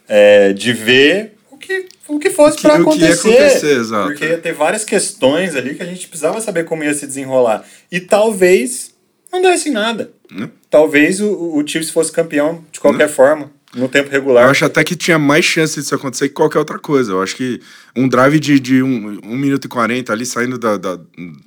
é. 0.07 0.49
É, 0.49 0.53
de 0.53 0.71
ver 0.71 1.33
o 1.51 1.57
que, 1.57 1.89
o 2.07 2.17
que 2.17 2.29
fosse 2.29 2.61
para 2.61 2.75
acontecer. 2.75 3.27
acontecer 3.27 3.75
exato. 3.77 4.07
Porque 4.07 4.23
ia 4.23 4.37
ter 4.37 4.53
várias 4.53 4.85
questões 4.85 5.53
ali 5.53 5.75
que 5.75 5.83
a 5.83 5.85
gente 5.85 6.07
precisava 6.07 6.39
saber 6.39 6.63
como 6.63 6.85
ia 6.85 6.93
se 6.93 7.05
desenrolar. 7.05 7.65
E 7.91 7.99
talvez 7.99 8.95
não 9.29 9.41
desse 9.41 9.67
em 9.67 9.73
nada. 9.73 10.13
Né? 10.31 10.49
Talvez 10.69 11.19
o, 11.19 11.57
o 11.57 11.67
Chiefs 11.67 11.89
fosse 11.89 12.09
campeão 12.09 12.63
de 12.71 12.79
qualquer 12.79 13.09
forma 13.09 13.51
no 13.75 13.87
tempo 13.87 14.09
regular. 14.09 14.45
Eu 14.45 14.49
acho 14.51 14.65
até 14.65 14.83
que 14.83 14.95
tinha 14.95 15.19
mais 15.19 15.43
chance 15.43 15.79
disso 15.79 15.93
acontecer 15.93 16.29
que 16.29 16.33
qualquer 16.33 16.59
outra 16.59 16.79
coisa. 16.79 17.11
Eu 17.11 17.21
acho 17.21 17.35
que 17.35 17.59
um 17.95 18.07
drive 18.07 18.39
de, 18.39 18.59
de 18.59 18.81
1 18.81 18.85
um, 18.85 19.19
um 19.23 19.37
minuto 19.37 19.65
e 19.65 19.67
40 19.67 20.11
ali 20.11 20.25
saindo 20.25 20.57
da, 20.57 20.77
da, 20.77 20.99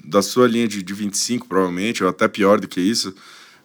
da 0.04 0.22
sua 0.22 0.46
linha 0.46 0.68
de, 0.68 0.82
de 0.82 0.92
25, 0.92 1.46
provavelmente, 1.46 2.04
ou 2.04 2.10
até 2.10 2.28
pior 2.28 2.60
do 2.60 2.68
que 2.68 2.80
isso. 2.80 3.14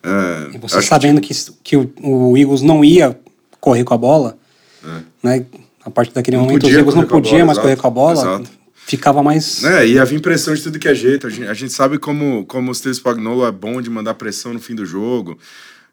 É, 0.01 0.55
e 0.55 0.57
você 0.59 0.81
sabendo 0.81 1.19
que, 1.19 1.33
que, 1.33 1.51
que 1.63 1.77
o, 1.77 1.91
o, 2.01 2.37
Eagles 2.37 2.61
não 2.61 2.85
ia 2.85 3.17
correr 3.59 3.83
com 3.83 3.93
a 3.93 3.97
bola, 3.97 4.37
é. 4.83 5.01
né? 5.23 5.45
A 5.83 5.89
partir 5.89 6.13
daquele 6.13 6.37
não 6.37 6.45
momento 6.45 6.65
os 6.65 6.73
Eagles 6.73 6.95
não 6.95 7.05
podiam 7.05 7.45
mais 7.45 7.57
exato, 7.57 7.61
correr 7.61 7.75
com 7.75 7.87
a 7.87 7.91
bola. 7.91 8.13
Exato. 8.13 8.49
Ficava 8.73 9.23
mais. 9.23 9.63
É, 9.63 9.87
ia 9.87 10.05
vir 10.05 10.21
pressão 10.21 10.53
de 10.53 10.61
tudo 10.61 10.77
que 10.77 10.87
é 10.87 10.93
jeito. 10.93 11.25
A 11.25 11.29
gente, 11.29 11.47
a 11.47 11.53
gente 11.53 11.73
sabe 11.73 11.97
como, 11.97 12.45
como 12.45 12.71
o 12.71 12.75
Steve 12.75 12.93
Spagnuolo 12.93 13.45
é 13.45 13.51
bom 13.51 13.81
de 13.81 13.89
mandar 13.89 14.13
pressão 14.13 14.53
no 14.53 14.59
fim 14.59 14.75
do 14.75 14.85
jogo 14.85 15.37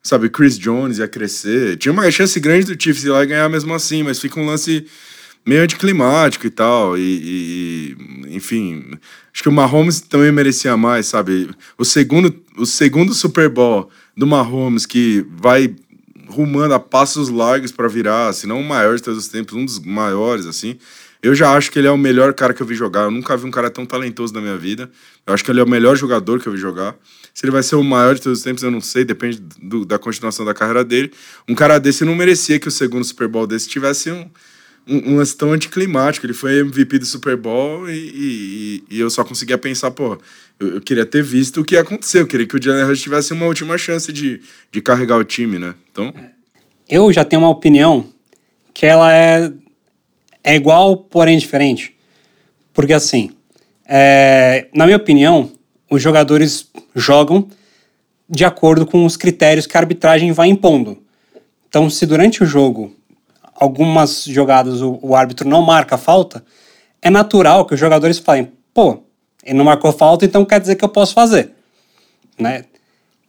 sabe, 0.02 0.28
Chris 0.28 0.58
Jones 0.58 0.98
ia 0.98 1.08
crescer. 1.08 1.76
Tinha 1.76 1.92
uma 1.92 2.10
chance 2.10 2.38
grande 2.40 2.74
do 2.74 2.82
Chiefs 2.82 3.04
ir 3.04 3.10
lá 3.10 3.22
e 3.22 3.26
ganhar 3.26 3.48
mesmo 3.48 3.72
assim, 3.72 4.02
mas 4.02 4.18
fica 4.18 4.40
um 4.40 4.46
lance 4.46 4.86
meio 5.46 5.62
anticlimático 5.62 6.46
e 6.46 6.50
tal. 6.50 6.98
E, 6.98 7.96
e, 8.28 8.36
enfim, 8.36 8.98
acho 9.32 9.42
que 9.42 9.48
o 9.48 9.52
Mahomes 9.52 10.00
também 10.00 10.32
merecia 10.32 10.76
mais, 10.76 11.06
sabe? 11.06 11.50
O 11.78 11.84
segundo, 11.84 12.34
o 12.56 12.66
segundo 12.66 13.14
Super 13.14 13.48
Bowl 13.48 13.90
do 14.16 14.26
Mahomes 14.26 14.86
que 14.86 15.24
vai 15.30 15.74
rumando 16.28 16.74
a 16.74 16.80
passos 16.80 17.28
largos 17.28 17.70
para 17.70 17.88
virar, 17.88 18.32
se 18.32 18.46
não 18.46 18.60
o 18.60 18.64
maior 18.64 18.96
de 18.96 19.02
todos 19.02 19.18
os 19.18 19.28
tempos, 19.28 19.54
um 19.54 19.64
dos 19.64 19.78
maiores, 19.78 20.46
assim. 20.46 20.78
Eu 21.22 21.36
já 21.36 21.52
acho 21.52 21.70
que 21.70 21.78
ele 21.78 21.86
é 21.86 21.90
o 21.90 21.96
melhor 21.96 22.34
cara 22.34 22.52
que 22.52 22.60
eu 22.60 22.66
vi 22.66 22.74
jogar. 22.74 23.02
Eu 23.02 23.10
nunca 23.10 23.36
vi 23.36 23.46
um 23.46 23.50
cara 23.50 23.70
tão 23.70 23.86
talentoso 23.86 24.34
na 24.34 24.40
minha 24.40 24.58
vida. 24.58 24.90
Eu 25.24 25.32
acho 25.32 25.44
que 25.44 25.52
ele 25.52 25.60
é 25.60 25.62
o 25.62 25.68
melhor 25.68 25.94
jogador 25.94 26.40
que 26.40 26.48
eu 26.48 26.52
vi 26.52 26.58
jogar. 26.58 26.96
Se 27.32 27.44
ele 27.44 27.52
vai 27.52 27.62
ser 27.62 27.76
o 27.76 27.84
maior 27.84 28.16
de 28.16 28.20
todos 28.20 28.40
os 28.40 28.44
tempos, 28.44 28.64
eu 28.64 28.72
não 28.72 28.80
sei, 28.80 29.04
depende 29.04 29.40
do, 29.62 29.84
da 29.84 30.00
continuação 30.00 30.44
da 30.44 30.52
carreira 30.52 30.84
dele. 30.84 31.12
Um 31.48 31.54
cara 31.54 31.78
desse 31.78 32.04
não 32.04 32.16
merecia 32.16 32.58
que 32.58 32.66
o 32.66 32.72
segundo 32.72 33.04
Super 33.04 33.28
Bowl 33.28 33.46
desse 33.46 33.68
tivesse 33.68 34.10
um, 34.10 34.28
um, 34.84 35.12
um 35.12 35.16
lance 35.18 35.36
tão 35.36 35.52
anticlimático. 35.52 36.26
Ele 36.26 36.34
foi 36.34 36.58
MVP 36.58 36.98
do 36.98 37.06
Super 37.06 37.36
Bowl 37.36 37.88
e, 37.88 37.94
e, 37.94 38.84
e 38.96 39.00
eu 39.00 39.08
só 39.08 39.22
conseguia 39.22 39.56
pensar, 39.56 39.92
pô, 39.92 40.18
eu, 40.58 40.74
eu, 40.74 40.80
queria 40.80 41.06
ter 41.06 41.22
visto 41.22 41.60
o 41.60 41.64
que 41.64 41.76
aconteceu. 41.76 42.22
Eu 42.22 42.26
queria 42.26 42.48
que 42.48 42.56
o 42.56 42.60
Jalen 42.60 42.84
Hurts 42.84 43.00
tivesse 43.00 43.32
uma 43.32 43.46
última 43.46 43.78
chance 43.78 44.12
de, 44.12 44.40
de 44.72 44.82
carregar 44.82 45.18
o 45.18 45.24
time, 45.24 45.56
né? 45.56 45.76
Então. 45.92 46.12
Eu 46.88 47.12
já 47.12 47.24
tenho 47.24 47.42
uma 47.42 47.50
opinião 47.50 48.12
que 48.74 48.84
ela 48.84 49.12
é 49.12 49.52
é 50.42 50.54
igual, 50.54 50.96
porém 50.96 51.38
diferente. 51.38 51.94
Porque 52.72 52.92
assim, 52.92 53.30
é, 53.86 54.66
na 54.74 54.84
minha 54.84 54.96
opinião, 54.96 55.50
os 55.90 56.00
jogadores 56.00 56.70
jogam 56.94 57.48
de 58.28 58.44
acordo 58.44 58.86
com 58.86 59.04
os 59.04 59.16
critérios 59.16 59.66
que 59.66 59.76
a 59.76 59.80
arbitragem 59.80 60.32
vai 60.32 60.48
impondo. 60.48 61.02
Então, 61.68 61.90
se 61.90 62.06
durante 62.06 62.42
o 62.42 62.46
jogo 62.46 62.94
algumas 63.54 64.24
jogadas 64.24 64.80
o, 64.80 64.98
o 65.02 65.14
árbitro 65.14 65.48
não 65.48 65.62
marca 65.62 65.96
falta, 65.96 66.44
é 67.00 67.10
natural 67.10 67.66
que 67.66 67.74
os 67.74 67.80
jogadores 67.80 68.18
falem: 68.18 68.50
pô, 68.72 69.02
ele 69.44 69.58
não 69.58 69.64
marcou 69.64 69.92
falta, 69.92 70.24
então 70.24 70.44
quer 70.44 70.60
dizer 70.60 70.76
que 70.76 70.84
eu 70.84 70.88
posso 70.88 71.12
fazer. 71.14 71.50
né? 72.38 72.64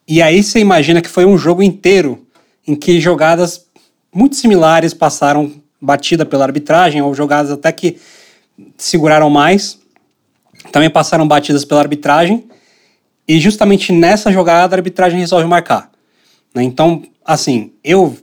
E 0.08 0.22
aí 0.22 0.43
você 0.43 0.60
imagina 0.60 1.01
que 1.01 1.10
foi 1.10 1.25
um 1.25 1.38
jogo 1.38 1.63
inteiro 1.63 2.25
em 2.67 2.75
que 2.75 3.00
jogadas 3.00 3.65
muito 4.13 4.36
similares 4.36 4.93
passaram 4.93 5.62
batida 5.84 6.25
pela 6.25 6.46
arbitragem, 6.46 7.02
ou 7.02 7.13
jogadas 7.13 7.52
até 7.52 7.70
que 7.74 7.98
seguraram 8.78 9.30
mais, 9.30 9.78
também 10.72 10.90
passaram 10.90 11.28
batidas 11.28 11.66
pela 11.66 11.82
arbitragem, 11.82 12.48
e 13.28 13.38
justamente 13.40 13.92
nessa 13.92 14.32
jogada 14.32 14.74
a 14.74 14.78
arbitragem 14.78 15.20
resolve 15.20 15.46
marcar. 15.46 15.92
Né? 16.56 16.63
Então, 16.63 17.04
assim, 17.25 17.74
eu, 17.84 18.16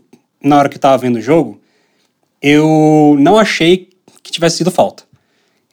na 0.42 0.56
hora 0.56 0.68
que 0.70 0.76
estava 0.76 0.96
vendo 0.96 1.16
o 1.16 1.20
jogo, 1.20 1.60
eu 2.40 3.14
não 3.18 3.38
achei 3.38 3.90
que 4.22 4.32
tivesse 4.32 4.58
sido 4.58 4.70
falta. 4.70 5.02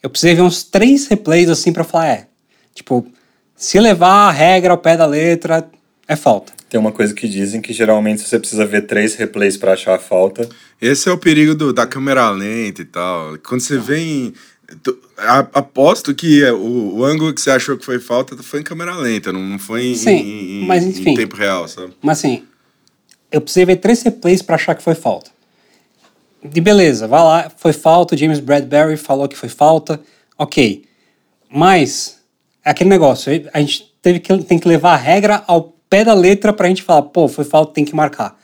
Eu 0.02 0.10
precisei 0.10 0.34
ver 0.34 0.42
uns 0.42 0.62
três 0.62 1.06
replays 1.06 1.48
assim 1.48 1.72
para 1.72 1.84
falar, 1.84 2.08
é, 2.08 2.26
tipo, 2.74 3.06
se 3.56 3.80
levar 3.80 4.28
a 4.28 4.30
regra 4.30 4.72
ao 4.72 4.78
pé 4.78 4.94
da 4.94 5.06
letra, 5.06 5.68
é 6.06 6.14
falta. 6.14 6.52
Tem 6.68 6.78
uma 6.78 6.92
coisa 6.92 7.14
que 7.14 7.26
dizem 7.26 7.60
que 7.60 7.72
geralmente 7.72 8.22
você 8.22 8.38
precisa 8.38 8.66
ver 8.66 8.82
três 8.82 9.14
replays 9.14 9.56
para 9.56 9.72
achar 9.72 9.94
a 9.94 9.98
falta. 9.98 10.48
Esse 10.80 11.08
é 11.08 11.12
o 11.12 11.18
perigo 11.18 11.54
do, 11.54 11.72
da 11.72 11.86
câmera 11.86 12.28
lenta 12.30 12.82
e 12.82 12.84
tal. 12.84 13.38
Quando 13.38 13.60
você 13.60 13.78
vem. 13.78 14.34
Aposto 15.54 16.14
que 16.14 16.44
é, 16.44 16.52
o, 16.52 16.96
o, 16.96 17.04
ângulo 17.04 17.32
que 17.32 17.40
você 17.40 17.50
achou 17.50 17.78
que 17.78 17.86
foi 17.86 17.98
falta 17.98 18.36
foi 18.42 18.60
em 18.60 18.62
câmera 18.62 18.94
lenta, 18.96 19.32
não, 19.32 19.40
não 19.40 19.58
foi 19.58 19.86
em, 19.86 19.94
Sim, 19.94 20.60
em, 20.60 20.66
mas, 20.66 20.84
enfim, 20.84 21.12
em 21.12 21.14
tempo 21.14 21.36
real, 21.36 21.66
sabe? 21.66 21.94
Mas 22.02 22.18
assim, 22.18 22.44
eu 23.32 23.40
precisei 23.40 23.64
ver 23.64 23.76
três 23.76 24.02
replays 24.02 24.42
para 24.42 24.56
achar 24.56 24.74
que 24.74 24.82
foi 24.82 24.94
falta. 24.94 25.30
E 26.54 26.60
beleza, 26.60 27.08
vai 27.08 27.20
lá, 27.22 27.50
foi 27.56 27.72
falta, 27.72 28.14
o 28.14 28.18
James 28.18 28.40
Bradbury 28.40 28.98
falou 28.98 29.26
que 29.26 29.38
foi 29.38 29.48
falta, 29.48 29.98
ok. 30.36 30.84
Mas, 31.50 32.18
é 32.62 32.68
aquele 32.70 32.90
negócio, 32.90 33.32
a 33.54 33.60
gente 33.60 33.90
teve 34.02 34.20
que, 34.20 34.36
tem 34.44 34.58
que 34.58 34.68
levar 34.68 34.92
a 34.92 34.96
regra 34.96 35.42
ao 35.46 35.77
pé 35.88 36.04
da 36.04 36.14
letra 36.14 36.52
pra 36.52 36.68
gente 36.68 36.82
falar, 36.82 37.02
pô, 37.02 37.28
foi 37.28 37.44
falta, 37.44 37.72
tem 37.72 37.84
que 37.84 37.94
marcar. 37.94 38.38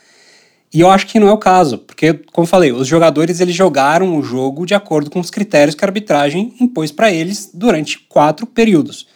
E 0.72 0.80
eu 0.80 0.90
acho 0.90 1.06
que 1.06 1.20
não 1.20 1.28
é 1.28 1.32
o 1.32 1.38
caso, 1.38 1.78
porque, 1.78 2.14
como 2.32 2.46
falei, 2.46 2.72
os 2.72 2.88
jogadores 2.88 3.38
eles 3.38 3.54
jogaram 3.54 4.16
o 4.16 4.22
jogo 4.22 4.66
de 4.66 4.74
acordo 4.74 5.08
com 5.08 5.20
os 5.20 5.30
critérios 5.30 5.76
que 5.76 5.84
a 5.84 5.88
arbitragem 5.88 6.52
impôs 6.60 6.90
para 6.90 7.12
eles 7.12 7.50
durante 7.54 8.00
quatro 8.08 8.44
períodos. 8.44 9.06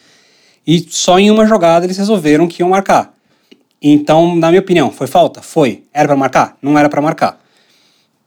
E 0.64 0.87
só 0.88 1.18
em 1.18 1.30
uma 1.30 1.47
jogada 1.47 1.85
eles 1.85 1.97
resolveram 1.97 2.47
que 2.47 2.62
iam 2.62 2.68
marcar. 2.68 3.12
Então, 3.82 4.37
na 4.37 4.50
minha 4.50 4.61
opinião, 4.61 4.90
foi 4.92 5.06
falta? 5.06 5.42
Foi. 5.42 5.82
Era 5.92 6.06
para 6.06 6.16
marcar? 6.16 6.56
Não 6.62 6.78
era 6.78 6.88
para 6.88 7.00
marcar. 7.00 7.40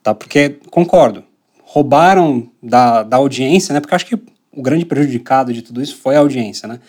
Tá? 0.04 0.14
Porque, 0.14 0.58
concordo, 0.70 1.24
roubaram 1.64 2.50
da, 2.62 3.04
da 3.04 3.18
audiência, 3.18 3.74
né? 3.74 3.80
Porque 3.80 3.96
acho 3.96 4.06
que 4.06 4.16
o 4.16 4.62
grande 4.62 4.86
prejudicado 4.86 5.54
de 5.54 5.62
tudo 5.62 5.82
isso 5.82 5.96
foi 5.96 6.16
a 6.16 6.20
audiência, 6.20 6.68
né? 6.68 6.80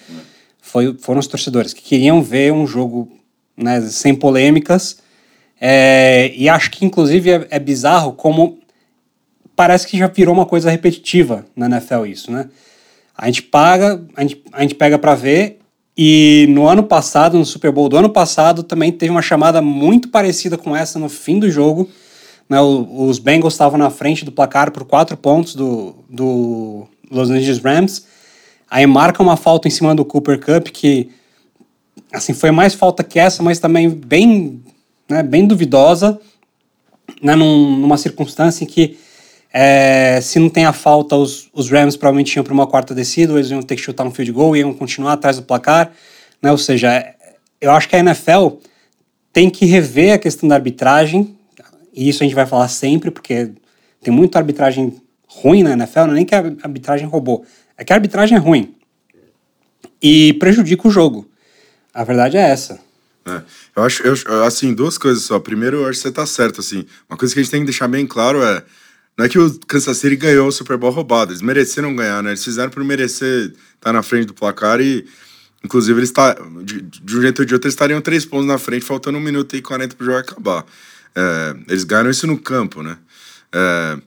Foi, 0.72 0.96
foram 0.98 1.20
os 1.20 1.26
torcedores 1.26 1.74
que 1.74 1.82
queriam 1.82 2.22
ver 2.22 2.50
um 2.50 2.66
jogo 2.66 3.06
né, 3.54 3.78
sem 3.82 4.14
polêmicas. 4.14 5.02
É, 5.60 6.32
e 6.34 6.48
acho 6.48 6.70
que, 6.70 6.86
inclusive, 6.86 7.30
é, 7.30 7.46
é, 7.50 7.58
bizarro 7.58 8.14
como 8.14 8.58
parece 9.54 9.86
que 9.86 9.98
já 9.98 10.06
virou 10.06 10.34
uma 10.34 10.46
coisa 10.46 10.70
repetitiva 10.70 11.44
na 11.54 11.66
NFL 11.66 12.06
isso, 12.06 12.32
né? 12.32 12.48
A 13.14 13.26
gente 13.26 13.42
paga, 13.42 14.02
a 14.16 14.22
gente, 14.22 14.42
a 14.50 14.62
gente 14.62 14.74
pega 14.74 14.98
para 14.98 15.14
ver, 15.14 15.58
e 15.96 16.46
no 16.48 16.66
ano 16.66 16.82
passado, 16.82 17.36
no 17.36 17.44
Super 17.44 17.70
Bowl 17.70 17.90
do 17.90 17.98
ano 17.98 18.08
passado, 18.08 18.62
também 18.62 18.90
teve 18.90 19.12
uma 19.12 19.20
chamada 19.20 19.60
muito 19.60 20.08
parecida 20.08 20.56
com 20.56 20.74
essa 20.74 20.98
no 20.98 21.10
fim 21.10 21.38
do 21.38 21.50
jogo. 21.50 21.86
Né, 22.48 22.58
os 22.62 23.18
Bengals 23.18 23.52
estavam 23.52 23.78
na 23.78 23.90
frente 23.90 24.24
do 24.24 24.32
placar 24.32 24.70
por 24.70 24.86
quatro 24.86 25.18
pontos 25.18 25.54
do, 25.54 25.94
do 26.08 26.88
Los 27.10 27.28
Angeles 27.28 27.58
Rams. 27.58 28.11
Aí 28.72 28.86
marca 28.86 29.22
uma 29.22 29.36
falta 29.36 29.68
em 29.68 29.70
cima 29.70 29.94
do 29.94 30.02
Cooper 30.02 30.40
Cup 30.40 30.68
que 30.68 31.10
assim 32.10 32.32
foi 32.32 32.50
mais 32.50 32.72
falta 32.72 33.04
que 33.04 33.18
essa, 33.18 33.42
mas 33.42 33.58
também 33.58 33.86
bem, 33.90 34.62
né, 35.06 35.22
bem 35.22 35.46
duvidosa, 35.46 36.18
né, 37.20 37.34
num, 37.36 37.76
numa 37.76 37.98
circunstância 37.98 38.64
em 38.64 38.66
que 38.66 38.96
é, 39.52 40.18
se 40.22 40.38
não 40.38 40.48
tem 40.48 40.64
a 40.64 40.72
falta, 40.72 41.16
os, 41.16 41.50
os 41.52 41.70
Rams 41.70 41.98
provavelmente 41.98 42.34
iam 42.34 42.42
para 42.42 42.54
uma 42.54 42.66
quarta 42.66 42.94
descida, 42.94 43.34
eles 43.34 43.50
iam 43.50 43.60
ter 43.60 43.76
que 43.76 43.82
chutar 43.82 44.06
um 44.06 44.10
field 44.10 44.32
goal, 44.32 44.56
iam 44.56 44.72
continuar 44.72 45.12
atrás 45.12 45.36
do 45.36 45.42
placar, 45.42 45.92
né? 46.40 46.50
Ou 46.50 46.56
seja, 46.56 47.14
eu 47.60 47.72
acho 47.72 47.86
que 47.86 47.94
a 47.94 47.98
NFL 47.98 48.56
tem 49.34 49.50
que 49.50 49.66
rever 49.66 50.14
a 50.14 50.18
questão 50.18 50.48
da 50.48 50.54
arbitragem, 50.54 51.36
e 51.92 52.08
isso 52.08 52.22
a 52.22 52.24
gente 52.24 52.34
vai 52.34 52.46
falar 52.46 52.68
sempre, 52.68 53.10
porque 53.10 53.50
tem 54.00 54.14
muita 54.14 54.38
arbitragem 54.38 54.94
ruim 55.28 55.62
na 55.62 55.72
NFL, 55.72 56.00
não 56.00 56.12
é 56.12 56.14
nem 56.14 56.24
que 56.24 56.34
a 56.34 56.38
arbitragem 56.38 57.06
roubou, 57.06 57.44
é 57.82 57.84
que 57.84 57.92
a 57.92 57.96
arbitragem 57.96 58.36
é 58.36 58.40
ruim 58.40 58.74
e 60.00 60.32
prejudica 60.34 60.88
o 60.88 60.90
jogo. 60.90 61.28
A 61.92 62.04
verdade 62.04 62.36
é 62.36 62.40
essa. 62.40 62.80
É, 63.26 63.42
eu 63.76 63.82
acho, 63.84 64.02
eu, 64.02 64.44
assim, 64.44 64.72
duas 64.74 64.96
coisas 64.96 65.22
só. 65.24 65.38
Primeiro, 65.38 65.78
eu 65.78 65.88
acho 65.88 65.98
que 65.98 66.08
você 66.08 66.12
tá 66.12 66.26
certo, 66.26 66.60
assim. 66.60 66.84
Uma 67.08 67.16
coisa 67.16 67.34
que 67.34 67.40
a 67.40 67.42
gente 67.42 67.50
tem 67.50 67.60
que 67.60 67.66
deixar 67.66 67.86
bem 67.86 68.06
claro 68.06 68.42
é, 68.42 68.64
não 69.16 69.26
é 69.26 69.28
que 69.28 69.38
o 69.38 69.58
Kansas 69.66 69.96
City 69.98 70.16
ganhou 70.16 70.48
o 70.48 70.52
Super 70.52 70.76
Bowl 70.76 70.90
roubado, 70.90 71.32
eles 71.32 71.42
mereceram 71.42 71.94
ganhar, 71.94 72.22
né? 72.22 72.30
Eles 72.30 72.44
fizeram 72.44 72.70
por 72.70 72.82
merecer 72.82 73.46
estar 73.46 73.56
tá 73.80 73.92
na 73.92 74.02
frente 74.02 74.26
do 74.26 74.34
placar 74.34 74.80
e, 74.80 75.04
inclusive, 75.62 75.98
eles 75.98 76.10
tá, 76.10 76.34
de, 76.64 76.82
de 76.82 77.16
um 77.16 77.20
jeito 77.20 77.40
ou 77.40 77.44
de 77.44 77.54
outro, 77.54 77.66
eles 77.66 77.74
estariam 77.74 78.00
três 78.00 78.24
pontos 78.24 78.46
na 78.46 78.58
frente, 78.58 78.84
faltando 78.84 79.18
um 79.18 79.20
minuto 79.20 79.54
e 79.54 79.62
quarenta 79.62 79.94
pro 79.94 80.06
jogo 80.06 80.18
acabar. 80.18 80.64
É, 81.14 81.56
eles 81.68 81.84
ganharam 81.84 82.10
isso 82.10 82.26
no 82.26 82.38
campo, 82.38 82.82
né? 82.82 82.96
É, 83.52 83.98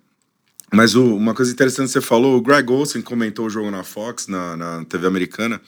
mas 0.74 0.96
o, 0.96 1.16
uma 1.16 1.34
coisa 1.34 1.52
interessante 1.52 1.88
que 1.88 1.94
você 1.94 2.02
falou, 2.02 2.38
o 2.38 2.42
Greg 2.42 2.70
Olsen 2.72 3.02
comentou 3.02 3.46
o 3.46 3.50
jogo 3.50 3.70
na 3.70 3.84
Fox, 3.84 4.28
na, 4.28 4.56
na 4.56 4.86
TV 4.86 5.08
americana. 5.08 5.62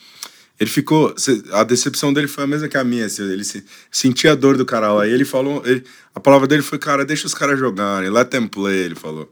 Ele 0.60 0.70
ficou. 0.70 1.14
A 1.52 1.64
decepção 1.64 2.12
dele 2.12 2.28
foi 2.28 2.44
a 2.44 2.48
mesma 2.48 2.68
que 2.68 2.78
a 2.78 2.84
minha. 2.84 3.06
Assim, 3.06 3.24
ele 3.24 3.44
se, 3.44 3.64
sentia 3.92 4.32
a 4.32 4.36
dor 4.36 4.58
do 4.58 4.66
cara 4.66 4.92
lá. 4.92 5.08
E 5.08 5.12
ele 5.12 5.26
falou. 5.26 5.62
Ele, 5.66 5.84
a 6.16 6.20
palavra 6.20 6.48
dele 6.48 6.64
foi: 6.64 6.80
cara, 6.80 7.06
deixa 7.06 7.28
os 7.28 7.34
caras 7.34 7.60
jogarem, 7.60 8.10
let 8.10 8.30
them 8.30 8.48
play. 8.48 8.86
Ele 8.86 8.96
falou. 8.96 9.32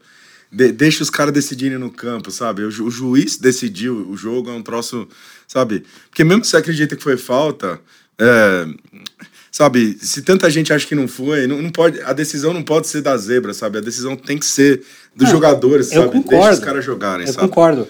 De, 0.51 0.72
deixa 0.72 1.01
os 1.01 1.10
caras 1.10 1.34
decidirem 1.34 1.79
no 1.79 1.89
campo, 1.89 2.29
sabe? 2.29 2.63
O, 2.63 2.67
o, 2.67 2.91
juiz 2.91 3.38
decidiu 3.38 4.07
o 4.07 4.15
jogo, 4.15 4.51
é 4.51 4.53
um 4.53 4.62
troço, 4.62 5.07
sabe? 5.48 5.84
Porque 6.10 6.24
mesmo 6.24 6.45
se 6.45 6.55
acredita 6.55 6.95
que 6.95 7.03
foi 7.03 7.17
falta, 7.17 7.81
é, 8.19 8.67
sabe? 9.55 9.97
Se 10.01 10.21
tanta 10.21 10.50
gente 10.50 10.74
acha 10.74 10.85
que 10.85 10.93
não 10.93 11.07
foi, 11.07 11.47
não, 11.47 11.62
não, 11.62 11.69
pode, 11.69 12.01
a 12.01 12.12
decisão 12.12 12.51
não 12.51 12.62
pode 12.62 12.88
ser 12.88 13.01
da 13.01 13.15
zebra, 13.15 13.53
sabe? 13.53 13.77
A 13.77 13.81
decisão 13.81 14.13
tem 14.13 14.38
que 14.38 14.45
ser 14.45 14.83
dos 15.15 15.29
jogadores, 15.29 15.93
eu 15.93 16.01
sabe? 16.01 16.17
Concordo. 16.17 16.29
Deixa 16.41 16.51
os 16.51 16.59
caras 16.59 16.83
jogarem, 16.83 17.25
eu 17.25 17.31
sabe? 17.31 17.45
Eu 17.45 17.50
concordo. 17.50 17.88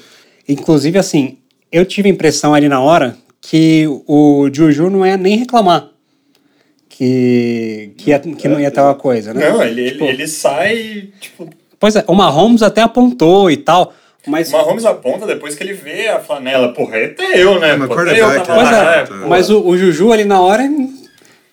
Inclusive, 0.47 0.99
assim, 0.99 1.39
eu 1.71 1.83
tive 1.83 2.07
a 2.07 2.11
impressão 2.11 2.53
ali 2.53 2.69
na 2.69 2.79
hora 2.79 3.17
que 3.41 3.87
o 4.05 4.47
Juju 4.53 4.91
não 4.91 5.03
é 5.03 5.17
nem 5.17 5.37
reclamar 5.37 5.89
que, 6.87 7.93
que, 7.97 8.11
ia, 8.11 8.19
que 8.19 8.47
não 8.47 8.59
ia 8.59 8.69
ter 8.69 8.81
uma 8.81 8.93
coisa, 8.93 9.33
né? 9.33 9.49
Não, 9.49 9.63
ele, 9.63 9.89
tipo, 9.89 10.05
ele, 10.05 10.27
sai, 10.27 11.09
tipo... 11.19 11.49
Pois 11.79 11.95
é, 11.95 12.05
o 12.07 12.13
Mahomes 12.13 12.61
até 12.61 12.81
apontou 12.83 13.49
e 13.49 13.57
tal, 13.57 13.91
mas... 14.27 14.49
O 14.49 14.51
Mahomes 14.51 14.85
aponta 14.85 15.25
depois 15.25 15.55
que 15.55 15.63
ele 15.63 15.73
vê 15.73 16.09
a 16.09 16.19
flanela, 16.19 16.71
porra, 16.73 16.97
é 16.97 17.05
até 17.05 17.41
eu, 17.41 17.59
né? 17.59 17.75
Mas 17.75 17.87
Pô, 17.87 17.95
até 17.95 18.21
eu 18.21 18.43
tava 18.43 18.61
lá, 18.61 18.95
é, 18.97 19.09
né? 19.09 19.25
mas 19.27 19.49
o, 19.49 19.65
o 19.65 19.75
Juju 19.75 20.11
ali 20.11 20.25
na 20.25 20.39
hora 20.39 20.61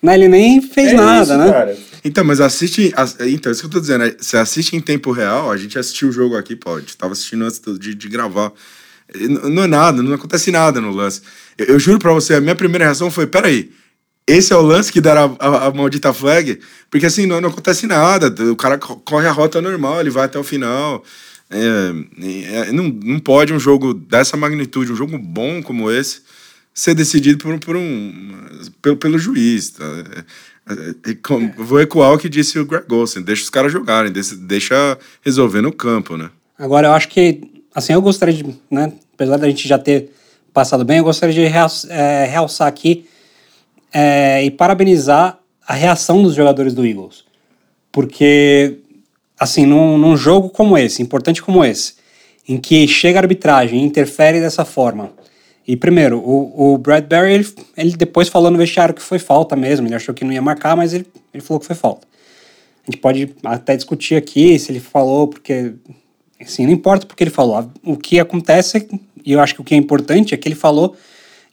né, 0.03 0.13
ele 0.15 0.27
nem 0.27 0.61
fez 0.61 0.91
É 0.91 0.95
nada, 0.95 1.23
isso, 1.23 1.37
né? 1.37 1.51
cara. 1.51 1.77
Então, 2.05 2.23
mas 2.25 2.41
assiste. 2.41 2.93
ass- 2.95 3.17
Então, 3.21 3.51
isso 3.51 3.61
que 3.61 3.67
eu 3.67 3.71
tô 3.71 3.79
dizendo. 3.79 4.03
é, 4.03 4.15
Você 4.19 4.35
assiste 4.37 4.75
em 4.75 4.81
tempo 4.81 5.11
real, 5.11 5.49
a 5.49 5.55
gente 5.57 5.79
assistiu 5.79 6.09
o 6.09 6.11
jogo 6.11 6.35
aqui, 6.35 6.55
pode. 6.55 6.95
Tava 6.97 7.13
assistindo 7.13 7.45
antes 7.45 7.61
de, 7.79 7.95
de 7.95 8.09
gravar. 8.09 8.51
Não 9.49 9.63
é 9.63 9.67
nada, 9.67 10.01
não 10.03 10.13
acontece 10.13 10.51
nada 10.51 10.81
no 10.81 10.91
lance. 10.91 11.21
Eu, 11.57 11.67
eu 11.67 11.79
juro 11.79 11.99
pra 11.99 12.11
você, 12.11 12.33
a 12.35 12.41
minha 12.41 12.55
primeira 12.55 12.85
reação 12.85 13.09
foi: 13.11 13.27
peraí, 13.27 13.71
esse 14.27 14.51
é 14.51 14.55
o 14.55 14.61
lance 14.61 14.91
que 14.91 14.99
deram 15.01 15.37
a, 15.39 15.47
a- 15.47 15.67
a 15.67 15.71
maldita 15.73 16.13
flag? 16.13 16.59
Porque 16.89 17.05
assim, 17.05 17.25
não, 17.25 17.39
não 17.39 17.49
acontece 17.49 17.85
nada. 17.87 18.33
O 18.51 18.55
cara 18.55 18.77
co- 18.77 18.97
corre 18.97 19.27
a 19.27 19.31
rota 19.31 19.61
normal, 19.61 19.99
ele 20.01 20.09
vai 20.09 20.25
até 20.25 20.37
o 20.39 20.43
final. 20.43 21.03
É, 21.49 22.67
é, 22.67 22.71
não, 22.71 22.85
não 22.85 23.19
pode 23.19 23.53
um 23.53 23.59
jogo 23.59 23.93
dessa 23.93 24.35
magnitude, 24.35 24.91
um 24.91 24.95
jogo 24.95 25.17
bom 25.19 25.61
como 25.61 25.91
esse, 25.91 26.21
ser 26.73 26.95
decidido 26.95 27.37
por, 27.37 27.59
por 27.59 27.75
um, 27.75 28.59
pelo, 28.81 28.97
pelo 28.97 29.19
juiz. 29.19 29.71
Tá? 29.71 29.85
É, 30.67 30.73
é, 30.73 31.11
é, 31.11 31.53
Vou 31.57 31.79
ecoar 31.79 32.13
o 32.13 32.17
que 32.17 32.29
disse 32.29 32.57
o 32.57 32.65
Greg 32.65 32.91
Olsen, 32.91 33.21
deixa 33.21 33.43
os 33.43 33.49
caras 33.49 33.71
jogarem, 33.71 34.11
deixa, 34.11 34.97
resolver 35.21 35.61
no 35.61 35.71
campo, 35.71 36.17
né? 36.17 36.29
Agora, 36.57 36.87
eu 36.87 36.93
acho 36.93 37.09
que, 37.09 37.41
assim, 37.75 37.93
eu 37.93 38.01
gostaria 38.01 38.33
de, 38.33 38.45
né, 38.71 38.93
apesar 39.13 39.37
da 39.37 39.47
gente 39.47 39.67
já 39.67 39.77
ter 39.77 40.11
passado 40.53 40.85
bem, 40.85 40.99
eu 40.99 41.03
gostaria 41.03 41.33
de 41.33 41.45
realç- 41.45 41.85
realçar 42.29 42.67
aqui 42.67 43.05
é, 43.91 44.43
e 44.43 44.51
parabenizar 44.51 45.39
a 45.67 45.73
reação 45.73 46.23
dos 46.23 46.35
jogadores 46.35 46.73
do 46.73 46.85
Eagles. 46.85 47.23
Porque, 47.91 48.79
assim, 49.39 49.65
num, 49.65 49.97
num 49.97 50.15
jogo 50.15 50.49
como 50.49 50.77
esse, 50.77 51.01
importante 51.01 51.41
como 51.41 51.63
esse, 51.63 51.95
em 52.47 52.57
que 52.57 52.87
chega 52.87 53.19
a 53.19 53.21
arbitragem 53.21 53.79
e 53.79 53.83
interfere 53.85 54.39
dessa 54.39 54.65
forma. 54.65 55.11
E 55.67 55.77
primeiro, 55.77 56.19
o, 56.19 56.73
o 56.73 56.77
Bradbury, 56.77 57.33
ele, 57.33 57.47
ele 57.77 57.97
depois 57.97 58.27
falou 58.27 58.51
no 58.51 58.57
vestiário 58.57 58.93
que 58.93 59.01
foi 59.01 59.19
falta 59.19 59.55
mesmo, 59.55 59.87
ele 59.87 59.95
achou 59.95 60.13
que 60.13 60.25
não 60.25 60.33
ia 60.33 60.41
marcar, 60.41 60.75
mas 60.75 60.93
ele, 60.93 61.05
ele 61.33 61.41
falou 61.41 61.59
que 61.59 61.65
foi 61.65 61.75
falta. 61.75 62.05
A 62.85 62.91
gente 62.91 62.99
pode 62.99 63.33
até 63.43 63.75
discutir 63.75 64.15
aqui 64.15 64.59
se 64.59 64.71
ele 64.71 64.81
falou, 64.81 65.27
porque 65.27 65.73
assim, 66.41 66.65
não 66.65 66.73
importa 66.73 67.05
porque 67.05 67.23
ele 67.23 67.31
falou. 67.31 67.71
O 67.81 67.95
que 67.95 68.19
acontece, 68.19 68.87
e 69.25 69.31
eu 69.31 69.39
acho 69.39 69.55
que 69.55 69.61
o 69.61 69.63
que 69.63 69.73
é 69.73 69.77
importante 69.77 70.33
é 70.33 70.37
que 70.37 70.47
ele 70.47 70.55
falou 70.55 70.95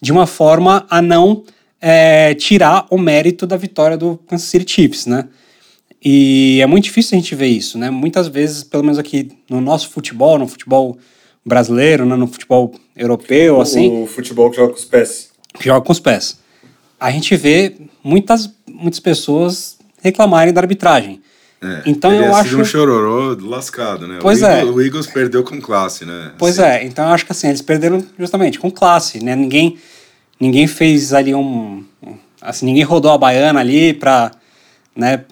de 0.02 0.10
uma 0.10 0.26
forma 0.26 0.84
a 0.90 1.00
não 1.00 1.44
é, 1.80 2.34
tirar 2.34 2.86
o 2.90 2.98
mérito 2.98 3.46
da 3.46 3.56
vitória 3.56 3.96
do 3.96 4.18
Kansas 4.26 4.48
City 4.48 4.72
Chiefs, 4.72 5.06
né? 5.06 5.28
E 6.02 6.60
é 6.62 6.66
muito 6.66 6.84
difícil 6.84 7.16
a 7.16 7.20
gente 7.20 7.34
ver 7.34 7.48
isso, 7.48 7.78
né? 7.78 7.90
Muitas 7.90 8.26
vezes, 8.26 8.64
pelo 8.64 8.82
menos 8.82 8.98
aqui 8.98 9.30
no 9.48 9.60
nosso 9.60 9.90
futebol, 9.90 10.38
no 10.38 10.48
futebol 10.48 10.98
brasileiro, 11.44 12.04
né? 12.04 12.16
no 12.16 12.26
futebol 12.26 12.74
europeu, 12.96 13.56
o, 13.56 13.60
assim. 13.60 14.02
O 14.02 14.06
futebol 14.06 14.50
que 14.50 14.56
joga 14.56 14.72
com 14.72 14.78
os 14.78 14.84
pés. 14.84 15.30
Que 15.54 15.64
joga 15.64 15.84
com 15.84 15.92
os 15.92 16.00
pés. 16.00 16.38
A 16.98 17.10
gente 17.10 17.34
vê 17.36 17.74
muitas, 18.04 18.50
muitas 18.68 19.00
pessoas 19.00 19.78
reclamarem 20.02 20.52
da 20.52 20.60
arbitragem. 20.60 21.20
É, 21.62 21.82
então 21.84 22.10
eu 22.10 22.34
acho 22.34 22.58
um 22.58 22.64
chororô 22.64 23.36
lascado, 23.38 24.06
né? 24.06 24.18
Pois 24.20 24.40
o 24.40 24.46
é. 24.46 24.60
Eagles, 24.60 24.74
o 24.74 24.80
Eagles 24.80 25.06
perdeu 25.06 25.44
com 25.44 25.60
classe, 25.60 26.06
né? 26.06 26.32
Pois 26.38 26.58
assim. 26.58 26.70
é. 26.70 26.84
Então 26.86 27.04
eu 27.04 27.10
acho 27.10 27.26
que 27.26 27.32
assim 27.32 27.48
eles 27.48 27.60
perderam 27.60 28.02
justamente 28.18 28.58
com 28.58 28.70
classe, 28.70 29.22
né? 29.22 29.36
Ninguém 29.36 29.76
ninguém 30.40 30.66
fez 30.66 31.12
ali 31.12 31.34
um 31.34 31.84
assim 32.40 32.64
ninguém 32.64 32.82
rodou 32.82 33.12
a 33.12 33.18
baiana 33.18 33.60
ali 33.60 33.92
para, 33.92 34.30
né? 34.96 35.24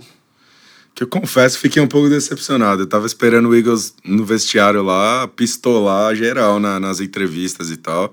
Que 0.98 1.04
eu 1.04 1.08
confesso, 1.08 1.60
fiquei 1.60 1.80
um 1.80 1.86
pouco 1.86 2.08
decepcionado. 2.08 2.82
Eu 2.82 2.86
tava 2.88 3.06
esperando 3.06 3.48
o 3.48 3.54
Eagles 3.54 3.94
no 4.04 4.24
vestiário 4.24 4.82
lá, 4.82 5.28
pistolar 5.28 6.12
geral 6.16 6.58
na, 6.58 6.80
nas 6.80 6.98
entrevistas 6.98 7.70
e 7.70 7.76
tal. 7.76 8.12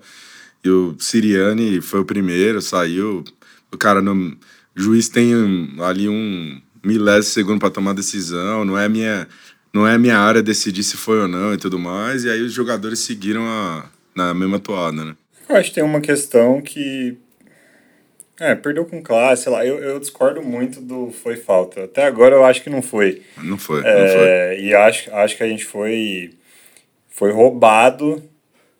E 0.63 0.69
o 0.69 0.95
Siriani 0.99 1.81
foi 1.81 2.01
o 2.01 2.05
primeiro, 2.05 2.61
saiu. 2.61 3.23
O 3.73 3.75
cara, 3.75 4.03
no, 4.03 4.13
o 4.13 4.37
juiz 4.79 5.09
tem 5.09 5.33
ali 5.79 6.07
um 6.07 6.61
milésimo 6.83 7.33
segundo 7.33 7.59
para 7.59 7.71
tomar 7.71 7.93
decisão, 7.93 8.63
não 8.63 8.77
é 8.77 8.87
minha 8.87 9.27
não 9.73 9.87
é 9.87 9.97
minha 9.97 10.19
área 10.19 10.43
decidir 10.43 10.83
se 10.83 10.95
foi 10.95 11.19
ou 11.19 11.27
não 11.27 11.55
e 11.55 11.57
tudo 11.57 11.79
mais, 11.79 12.23
e 12.23 12.29
aí 12.29 12.43
os 12.43 12.53
jogadores 12.53 12.99
seguiram 12.99 13.47
a, 13.47 13.89
na 14.15 14.31
mesma 14.31 14.59
toada, 14.59 15.03
né? 15.03 15.15
Eu 15.49 15.55
acho 15.55 15.69
que 15.69 15.75
tem 15.75 15.83
uma 15.83 16.01
questão 16.01 16.61
que 16.61 17.17
é, 18.39 18.55
perdeu 18.55 18.85
com 18.85 19.01
classe, 19.01 19.43
sei 19.43 19.51
lá, 19.51 19.65
eu, 19.65 19.77
eu 19.79 19.99
discordo 19.99 20.41
muito 20.41 20.81
do 20.81 21.11
foi 21.11 21.35
falta. 21.35 21.85
Até 21.85 22.03
agora 22.03 22.35
eu 22.35 22.45
acho 22.45 22.61
que 22.61 22.69
não 22.69 22.81
foi. 22.81 23.21
Não 23.37 23.57
foi, 23.57 23.81
é, 23.85 23.99
não 23.99 24.07
foi. 24.07 24.65
E 24.65 24.73
acho, 24.73 25.13
acho 25.13 25.37
que 25.37 25.43
a 25.43 25.47
gente 25.47 25.65
foi 25.65 26.31
foi 27.09 27.31
roubado 27.31 28.21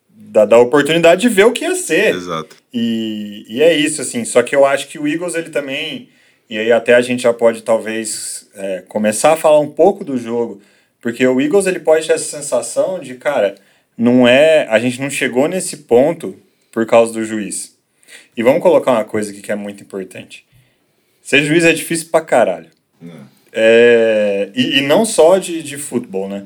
da, 0.10 0.44
da 0.46 0.58
oportunidade 0.58 1.22
de 1.22 1.30
ver 1.30 1.46
o 1.46 1.54
que 1.54 1.64
ia 1.64 1.76
ser. 1.76 2.14
Exato. 2.14 2.56
E, 2.74 3.46
e 3.48 3.62
é 3.62 3.74
isso, 3.74 4.02
assim, 4.02 4.26
só 4.26 4.44
que 4.44 4.56
eu 4.56 4.66
acho 4.66 4.88
que 4.90 5.00
o 5.00 5.08
Eagles, 5.08 5.36
ele 5.36 5.50
também 5.50 6.10
e 6.50 6.58
aí 6.60 6.72
até 6.72 6.94
a 6.94 7.02
gente 7.02 7.24
já 7.24 7.34
pode 7.34 7.64
talvez 7.64 8.48
é, 8.56 8.84
começar 8.88 9.34
a 9.34 9.38
falar 9.38 9.60
um 9.60 9.72
pouco 9.72 10.04
do 10.04 10.18
jogo, 10.18 10.62
porque 11.02 11.26
o 11.26 11.42
Eagles 11.42 11.66
ele 11.66 11.80
pode 11.80 12.06
ter 12.06 12.14
essa 12.14 12.38
sensação 12.38 13.00
de, 13.00 13.16
cara, 13.16 13.56
não 13.98 14.28
é, 14.28 14.68
a 14.70 14.78
gente 14.80 15.02
não 15.02 15.10
chegou 15.10 15.48
nesse 15.48 15.78
ponto 15.78 16.36
por 16.72 16.86
causa 16.86 17.14
do 17.14 17.24
juiz. 17.24 17.75
E 18.36 18.44
vamos 18.44 18.62
colocar 18.62 18.92
uma 18.92 19.06
coisa 19.06 19.32
aqui 19.32 19.42
que 19.42 19.52
é 19.52 19.56
muito 19.56 19.84
importante. 19.84 20.46
Ser 21.22 21.44
juiz 21.44 21.64
é 21.64 21.74
difícil 21.74 22.10
pra 22.12 22.22
caralho. 22.22 22.70
É, 23.52 24.50
e, 24.54 24.80
e, 24.80 24.82
não 24.82 25.06
só 25.06 25.38
de, 25.38 25.64
de 25.64 25.78
futebol, 25.78 26.28
né? 26.28 26.46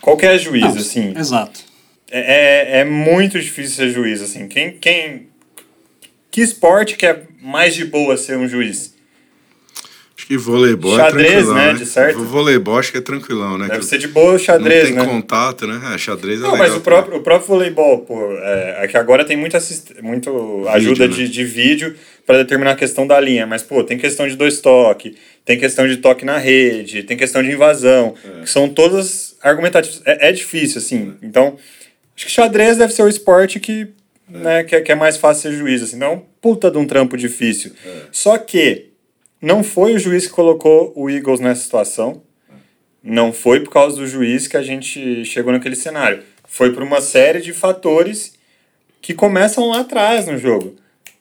Qualquer 0.00 0.38
juiz, 0.38 0.62
não, 0.62 0.76
assim. 0.76 1.14
Exato. 1.16 1.60
É, 2.10 2.78
é, 2.78 2.80
é 2.80 2.84
muito 2.84 3.40
difícil 3.40 3.76
ser 3.76 3.90
juiz, 3.90 4.20
assim. 4.20 4.48
Quem, 4.48 4.72
quem, 4.78 5.28
que 6.30 6.40
esporte 6.40 6.96
que 6.96 7.06
é 7.06 7.22
mais 7.40 7.74
de 7.74 7.84
boa 7.84 8.16
ser 8.16 8.36
um 8.36 8.48
juiz? 8.48 8.93
Acho 10.24 10.28
que 10.28 10.36
voleibol 10.38 10.96
xadrez, 10.96 11.26
é 11.26 11.34
tranquilão, 11.34 11.54
né, 11.54 11.72
né? 11.74 11.78
de 11.78 11.86
certo? 11.86 12.24
Voleibol 12.24 12.78
acho 12.78 12.92
que 12.92 12.96
é 12.96 13.00
tranquilão, 13.02 13.58
né? 13.58 13.66
Deve 13.66 13.80
que 13.80 13.84
ser 13.84 13.98
de 13.98 14.08
boa 14.08 14.32
o 14.32 14.38
xadrez, 14.38 14.88
não 14.90 14.96
tem 14.96 15.06
né? 15.06 15.12
contato, 15.12 15.66
né? 15.66 15.94
É, 15.94 15.98
xadrez 15.98 16.38
é 16.40 16.42
Não, 16.42 16.52
legal. 16.52 16.66
mas 16.66 16.76
o 16.76 16.80
próprio, 16.80 17.18
o 17.18 17.22
próprio 17.22 17.46
voleibol, 17.46 17.98
pô, 17.98 18.32
é, 18.32 18.84
é 18.84 18.88
que 18.88 18.96
agora 18.96 19.22
tem 19.26 19.36
muito, 19.36 19.54
assist, 19.54 19.92
muito 20.00 20.66
ajuda 20.68 21.06
né? 21.06 21.14
de, 21.14 21.28
de 21.28 21.44
vídeo 21.44 21.94
para 22.26 22.38
determinar 22.38 22.70
a 22.70 22.74
questão 22.74 23.06
da 23.06 23.20
linha, 23.20 23.46
mas, 23.46 23.62
pô, 23.62 23.84
tem 23.84 23.98
questão 23.98 24.26
de 24.26 24.34
dois 24.34 24.60
toques, 24.62 25.12
tem 25.44 25.58
questão 25.58 25.86
de 25.86 25.98
toque 25.98 26.24
na 26.24 26.38
rede, 26.38 27.02
tem 27.02 27.18
questão 27.18 27.42
de 27.42 27.50
invasão, 27.50 28.14
É. 28.24 28.40
que 28.44 28.50
são 28.50 28.66
todas 28.66 29.36
argumentativas. 29.42 30.00
É, 30.06 30.30
é 30.30 30.32
difícil, 30.32 30.78
assim. 30.78 31.12
Então, 31.22 31.58
acho 32.16 32.24
que 32.24 32.32
xadrez 32.32 32.78
deve 32.78 32.94
ser 32.94 33.02
o 33.02 33.08
esporte 33.10 33.60
que, 33.60 33.88
né, 34.26 34.64
que, 34.64 34.74
é- 34.74 34.80
que 34.80 34.90
é 34.90 34.94
mais 34.94 35.18
fácil 35.18 35.50
ser 35.52 35.58
juiz, 35.58 35.82
assim. 35.82 35.96
Então, 35.96 36.08
é 36.12 36.14
um 36.14 36.22
puta 36.40 36.70
de 36.70 36.78
um 36.78 36.86
trampo 36.86 37.14
difícil. 37.14 37.72
Só 38.10 38.38
que 38.38 38.93
não 39.44 39.62
foi 39.62 39.94
o 39.94 39.98
juiz 39.98 40.26
que 40.26 40.32
colocou 40.32 40.90
o 40.96 41.10
Eagles 41.10 41.38
nessa 41.38 41.60
situação. 41.60 42.22
Não 43.02 43.30
foi 43.30 43.60
por 43.60 43.70
causa 43.70 43.96
do 43.96 44.06
juiz 44.06 44.48
que 44.48 44.56
a 44.56 44.62
gente 44.62 45.22
chegou 45.26 45.52
naquele 45.52 45.76
cenário. 45.76 46.22
Foi 46.46 46.72
por 46.72 46.82
uma 46.82 47.02
série 47.02 47.42
de 47.42 47.52
fatores 47.52 48.32
que 49.02 49.12
começam 49.12 49.68
lá 49.68 49.80
atrás 49.80 50.26
no 50.26 50.38
jogo. 50.38 50.76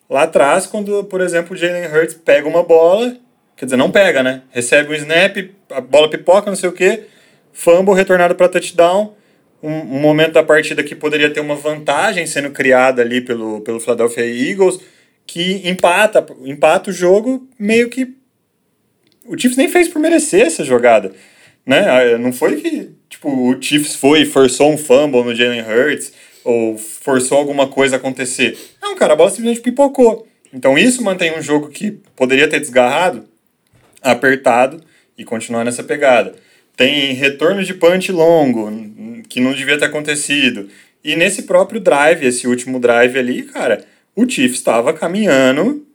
Lá 0.10 0.24
atrás, 0.24 0.66
quando, 0.66 1.04
por 1.04 1.20
exemplo, 1.20 1.54
o 1.54 1.58
Jalen 1.58 1.88
Hurts 1.88 2.14
pega 2.16 2.48
uma 2.48 2.64
bola, 2.64 3.18
quer 3.58 3.66
dizer, 3.66 3.76
não 3.76 3.92
pega, 3.92 4.24
né? 4.24 4.44
Recebe 4.52 4.94
um 4.94 4.96
snap, 4.96 5.36
a 5.70 5.82
bola 5.82 6.10
pipoca, 6.10 6.50
não 6.50 6.56
sei 6.56 6.70
o 6.70 6.74
quê, 6.74 7.04
fumble 7.52 7.94
retornado 7.94 8.36
para 8.36 8.48
touchdown. 8.48 9.16
Um, 9.62 9.70
um 9.70 10.00
momento 10.00 10.34
da 10.34 10.44
partida 10.44 10.82
que 10.82 10.96
poderia 10.96 11.30
ter 11.30 11.42
uma 11.42 11.56
vantagem 11.56 12.26
sendo 12.26 12.52
criada 12.52 13.02
ali 13.02 13.20
pelo, 13.20 13.60
pelo 13.62 13.82
Philadelphia 13.82 14.26
Eagles, 14.26 14.80
que 15.26 15.68
empata, 15.68 16.26
empata 16.46 16.90
o 16.90 16.94
jogo 16.94 17.48
meio 17.58 17.90
que. 17.90 18.16
O 19.26 19.38
Chiefs 19.38 19.58
nem 19.58 19.70
fez 19.70 19.88
por 19.88 20.00
merecer 20.00 20.46
essa 20.46 20.64
jogada. 20.64 21.14
Né? 21.66 21.80
Ah, 21.90 22.18
Não 22.18 22.34
foi 22.34 22.58
que 22.60 22.92
tipo, 23.24 23.30
o 23.30 23.62
Chiefs 23.62 23.96
foi 23.96 24.22
e 24.22 24.26
forçou 24.26 24.72
um 24.72 24.78
fumble 24.78 25.24
no 25.24 25.34
Jalen 25.34 25.62
Hurts 25.62 26.12
ou 26.44 26.78
forçou 26.78 27.38
alguma 27.38 27.68
coisa 27.68 27.96
acontecer. 27.96 28.58
Não, 28.82 28.96
cara, 28.96 29.14
a 29.14 29.16
bola 29.16 29.30
simplesmente 29.30 29.62
pipocou. 29.62 30.28
Então 30.54 30.78
isso 30.78 31.04
mantém 31.04 31.38
um 31.38 31.42
jogo 31.42 31.70
que 31.70 31.92
poderia 32.16 32.48
ter 32.48 32.60
desgarrado, 32.60 33.26
apertado 34.02 34.82
e 35.18 35.24
continuar 35.24 35.64
nessa 35.64 35.84
pegada. 35.84 36.36
Tem 36.76 37.14
retorno 37.14 37.64
de 37.64 37.74
punch 37.74 38.12
longo, 38.12 38.70
que 39.30 39.40
não 39.40 39.54
devia 39.54 39.78
ter 39.78 39.86
acontecido. 39.86 40.70
E 41.04 41.16
nesse 41.16 41.44
próprio 41.44 41.80
drive, 41.80 42.26
esse 42.26 42.48
último 42.48 42.80
drive 42.80 43.18
ali, 43.18 43.44
cara, 43.44 43.86
o 44.16 44.30
Chiefs 44.30 44.60
estava 44.60 44.94
caminhando. 44.94 45.86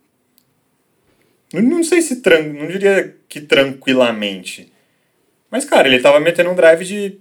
Não, 1.53 1.83
sei 1.83 2.01
se 2.01 2.17
tran 2.17 2.43
não 2.53 2.67
diria 2.67 3.15
que 3.27 3.41
tranquilamente. 3.41 4.71
Mas, 5.49 5.65
cara, 5.65 5.87
ele 5.87 5.99
tava 5.99 6.19
metendo 6.19 6.51
um 6.51 6.55
drive 6.55 6.85
de 6.85 7.17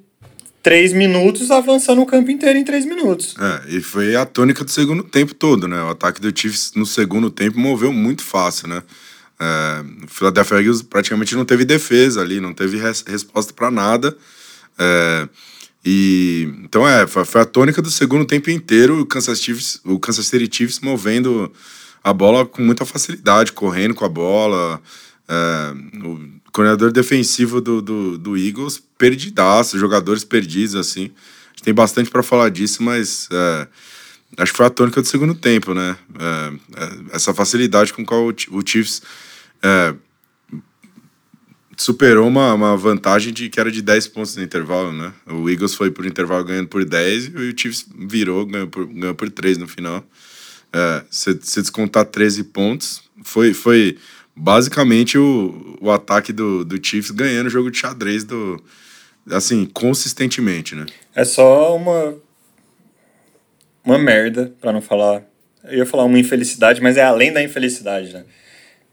3 0.62 0.92
minutos, 0.92 1.50
avançando 1.50 2.02
o 2.02 2.06
campo 2.06 2.30
inteiro 2.30 2.58
em 2.58 2.64
3 2.64 2.84
minutos. 2.84 3.34
É, 3.40 3.76
e 3.76 3.80
foi 3.80 4.14
a 4.16 4.26
tônica 4.26 4.64
do 4.64 4.70
segundo 4.70 5.02
tempo 5.02 5.32
todo, 5.32 5.66
né? 5.66 5.82
O 5.82 5.88
ataque 5.88 6.20
do 6.20 6.36
Chiefs 6.36 6.72
no 6.74 6.84
segundo 6.84 7.30
tempo 7.30 7.58
moveu 7.58 7.92
muito 7.92 8.22
fácil, 8.22 8.68
né? 8.68 8.82
É, 9.40 10.04
o 10.04 10.08
Philadelphia 10.08 10.56
Eagles 10.58 10.82
praticamente 10.82 11.34
não 11.34 11.44
teve 11.44 11.64
defesa 11.64 12.20
ali, 12.20 12.40
não 12.40 12.52
teve 12.52 12.76
res 12.76 13.02
resposta 13.06 13.52
para 13.54 13.70
nada. 13.70 14.14
É, 14.78 15.28
e 15.84 16.52
então 16.62 16.86
é, 16.86 17.06
foi, 17.06 17.40
a 17.40 17.44
tônica 17.44 17.80
do 17.80 17.90
segundo 17.90 18.24
tempo 18.24 18.50
inteiro, 18.50 19.00
o 19.00 19.06
Kansas 19.06 19.40
Chiefs, 19.40 19.80
o 19.84 19.98
Kansas 19.98 20.26
City 20.26 20.48
Chiefs 20.54 20.80
movendo 20.80 21.52
a 22.02 22.12
bola 22.12 22.44
com 22.44 22.62
muita 22.62 22.84
facilidade, 22.84 23.52
correndo 23.52 23.94
com 23.94 24.04
a 24.04 24.08
bola. 24.08 24.80
É, 25.28 25.74
o 26.04 26.38
coordenador 26.52 26.90
defensivo 26.90 27.60
do, 27.60 27.82
do, 27.82 28.18
do 28.18 28.36
Eagles 28.36 28.82
perdidaço, 28.96 29.78
jogadores 29.78 30.24
perdidos 30.24 30.74
assim. 30.74 31.04
A 31.04 31.50
gente 31.50 31.62
tem 31.62 31.74
bastante 31.74 32.10
para 32.10 32.22
falar 32.22 32.50
disso, 32.50 32.82
mas 32.82 33.28
é, 33.30 33.68
acho 34.38 34.52
que 34.52 34.56
foi 34.56 34.66
a 34.66 34.70
tônica 34.70 35.00
do 35.00 35.06
segundo 35.06 35.34
tempo, 35.34 35.74
né? 35.74 35.96
É, 36.18 36.82
é, 36.82 37.16
essa 37.16 37.32
facilidade 37.32 37.92
com 37.92 38.04
qual 38.04 38.26
o 38.26 38.62
Chiefs 38.66 39.02
é, 39.62 39.94
superou 41.78 42.26
uma, 42.26 42.52
uma 42.52 42.76
vantagem 42.76 43.32
de 43.32 43.48
que 43.48 43.60
era 43.60 43.70
de 43.70 43.80
10 43.80 44.08
pontos 44.08 44.36
no 44.36 44.42
intervalo, 44.42 44.92
né? 44.92 45.12
O 45.26 45.48
Eagles 45.48 45.74
foi 45.74 45.90
por 45.92 46.04
intervalo 46.04 46.44
ganhando 46.44 46.68
por 46.68 46.84
10 46.84 47.26
e 47.26 47.30
o 47.30 47.58
Chiefs 47.58 47.86
virou, 47.96 48.44
ganhou 48.44 48.66
por, 48.66 48.84
ganhou 48.86 49.14
por 49.14 49.30
3 49.30 49.56
no 49.58 49.68
final. 49.68 50.04
É, 50.72 51.04
se, 51.08 51.38
se 51.40 51.62
descontar 51.62 52.04
13 52.04 52.44
pontos, 52.44 53.00
foi, 53.22 53.54
foi 53.54 53.96
basicamente 54.34 55.16
o, 55.16 55.78
o 55.80 55.90
ataque 55.90 56.32
do, 56.32 56.64
do 56.64 56.84
Chiefs 56.84 57.12
ganhando 57.12 57.46
o 57.46 57.50
jogo 57.50 57.70
de 57.70 57.78
xadrez 57.78 58.24
do, 58.24 58.60
assim, 59.30 59.64
consistentemente, 59.64 60.74
né? 60.74 60.86
É 61.14 61.24
só 61.24 61.76
uma. 61.76 62.16
Uma 63.84 63.98
merda, 63.98 64.52
pra 64.60 64.72
não 64.72 64.82
falar. 64.82 65.22
Eu 65.64 65.78
ia 65.78 65.86
falar 65.86 66.04
uma 66.04 66.18
infelicidade, 66.18 66.82
mas 66.82 66.96
é 66.96 67.02
além 67.02 67.32
da 67.32 67.42
infelicidade, 67.42 68.12
né? 68.12 68.24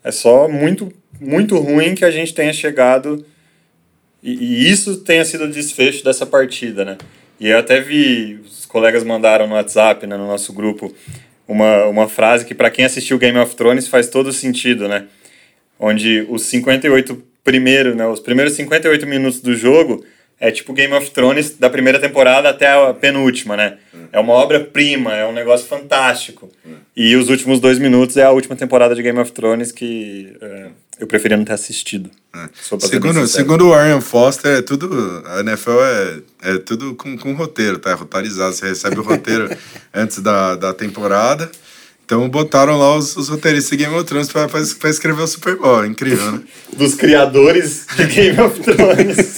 É 0.04 0.12
só 0.12 0.48
muito, 0.48 0.94
muito 1.20 1.58
ruim 1.58 1.96
que 1.96 2.06
a 2.06 2.12
gente 2.12 2.34
tenha 2.34 2.54
chegado. 2.54 3.26
E, 4.22 4.32
e 4.34 4.72
isso 4.72 4.98
tenha 4.98 5.24
sido 5.24 5.46
o 5.46 5.52
desfecho 5.52 6.04
dessa 6.04 6.26
partida, 6.26 6.84
né? 6.84 6.98
E 7.40 7.50
eu 7.50 7.60
até 7.60 7.82
vi, 7.82 8.40
os 8.46 8.66
colegas 8.66 9.04
mandaram 9.04 9.48
no 9.48 9.56
WhatsApp, 9.56 10.08
né, 10.08 10.16
no 10.16 10.28
nosso 10.28 10.54
grupo, 10.54 10.94
uma, 11.48 11.86
uma 11.86 12.08
frase 12.08 12.46
que, 12.46 12.56
para 12.56 12.70
quem 12.70 12.86
assistiu 12.86 13.18
Game 13.18 13.38
of 13.38 13.56
Thrones, 13.56 13.88
faz 13.88 14.08
todo 14.08 14.32
sentido, 14.32 14.88
né? 14.88 15.06
Onde 15.80 16.26
os 16.30 16.44
58 16.44 17.22
primeiros, 17.44 17.96
né, 17.96 18.08
os 18.08 18.20
primeiros 18.20 18.54
58 18.54 19.06
minutos 19.06 19.42
do 19.42 19.54
jogo 19.54 20.04
é 20.40 20.52
tipo 20.52 20.74
Game 20.74 20.94
of 20.94 21.12
Thrones 21.12 21.58
da 21.58 21.70
primeira 21.70 22.00
temporada 22.00 22.50
até 22.50 22.68
a 22.68 22.94
penúltima, 22.94 23.56
né? 23.56 23.78
É 24.12 24.20
uma 24.20 24.34
obra-prima, 24.34 25.14
é 25.14 25.26
um 25.26 25.32
negócio 25.32 25.68
fantástico. 25.68 26.50
E 26.96 27.16
os 27.16 27.30
últimos 27.30 27.60
dois 27.60 27.80
minutos 27.80 28.18
é 28.18 28.24
a 28.24 28.32
última 28.32 28.56
temporada 28.56 28.96
de 28.96 29.02
Game 29.02 29.20
of 29.20 29.32
Thrones 29.32 29.72
que 29.72 30.36
é, 30.42 30.68
eu 31.00 31.08
preferia 31.08 31.38
não 31.38 31.46
ter 31.46 31.54
assistido. 31.54 32.10
É. 32.34 32.50
Segundo, 32.80 33.28
segundo 33.28 33.68
o 33.68 33.74
Arian 33.74 34.02
Foster, 34.02 34.58
é 34.58 34.62
tudo. 34.62 35.24
A 35.26 35.40
NFL 35.42 35.80
é, 35.82 36.20
é 36.44 36.58
tudo 36.58 36.96
com, 36.96 37.18
com 37.18 37.34
roteiro, 37.34 37.80
tá? 37.80 37.92
É 37.92 37.94
roteirizado. 37.94 38.54
Você 38.54 38.68
recebe 38.68 39.00
o 39.00 39.04
roteiro 39.04 39.50
antes 39.94 40.20
da, 40.20 40.56
da 40.56 40.74
temporada. 40.74 41.50
Então 42.06 42.30
botaram 42.30 42.78
lá 42.78 42.96
os, 42.96 43.16
os 43.18 43.30
roteiristas 43.30 43.72
de 43.72 43.84
Game 43.84 43.96
of 43.96 44.06
Thrones 44.06 44.32
pra, 44.32 44.48
pra, 44.48 44.62
pra 44.80 44.90
escrever 44.90 45.22
o 45.22 45.28
Super 45.28 45.58
Bowl. 45.58 45.84
É 45.84 45.88
incrível, 45.88 46.34
né? 46.34 46.42
Dos 46.78 46.94
criadores 46.94 47.88
de 47.96 48.06
Game 48.06 48.40
of 48.40 48.60
Thrones. 48.60 49.36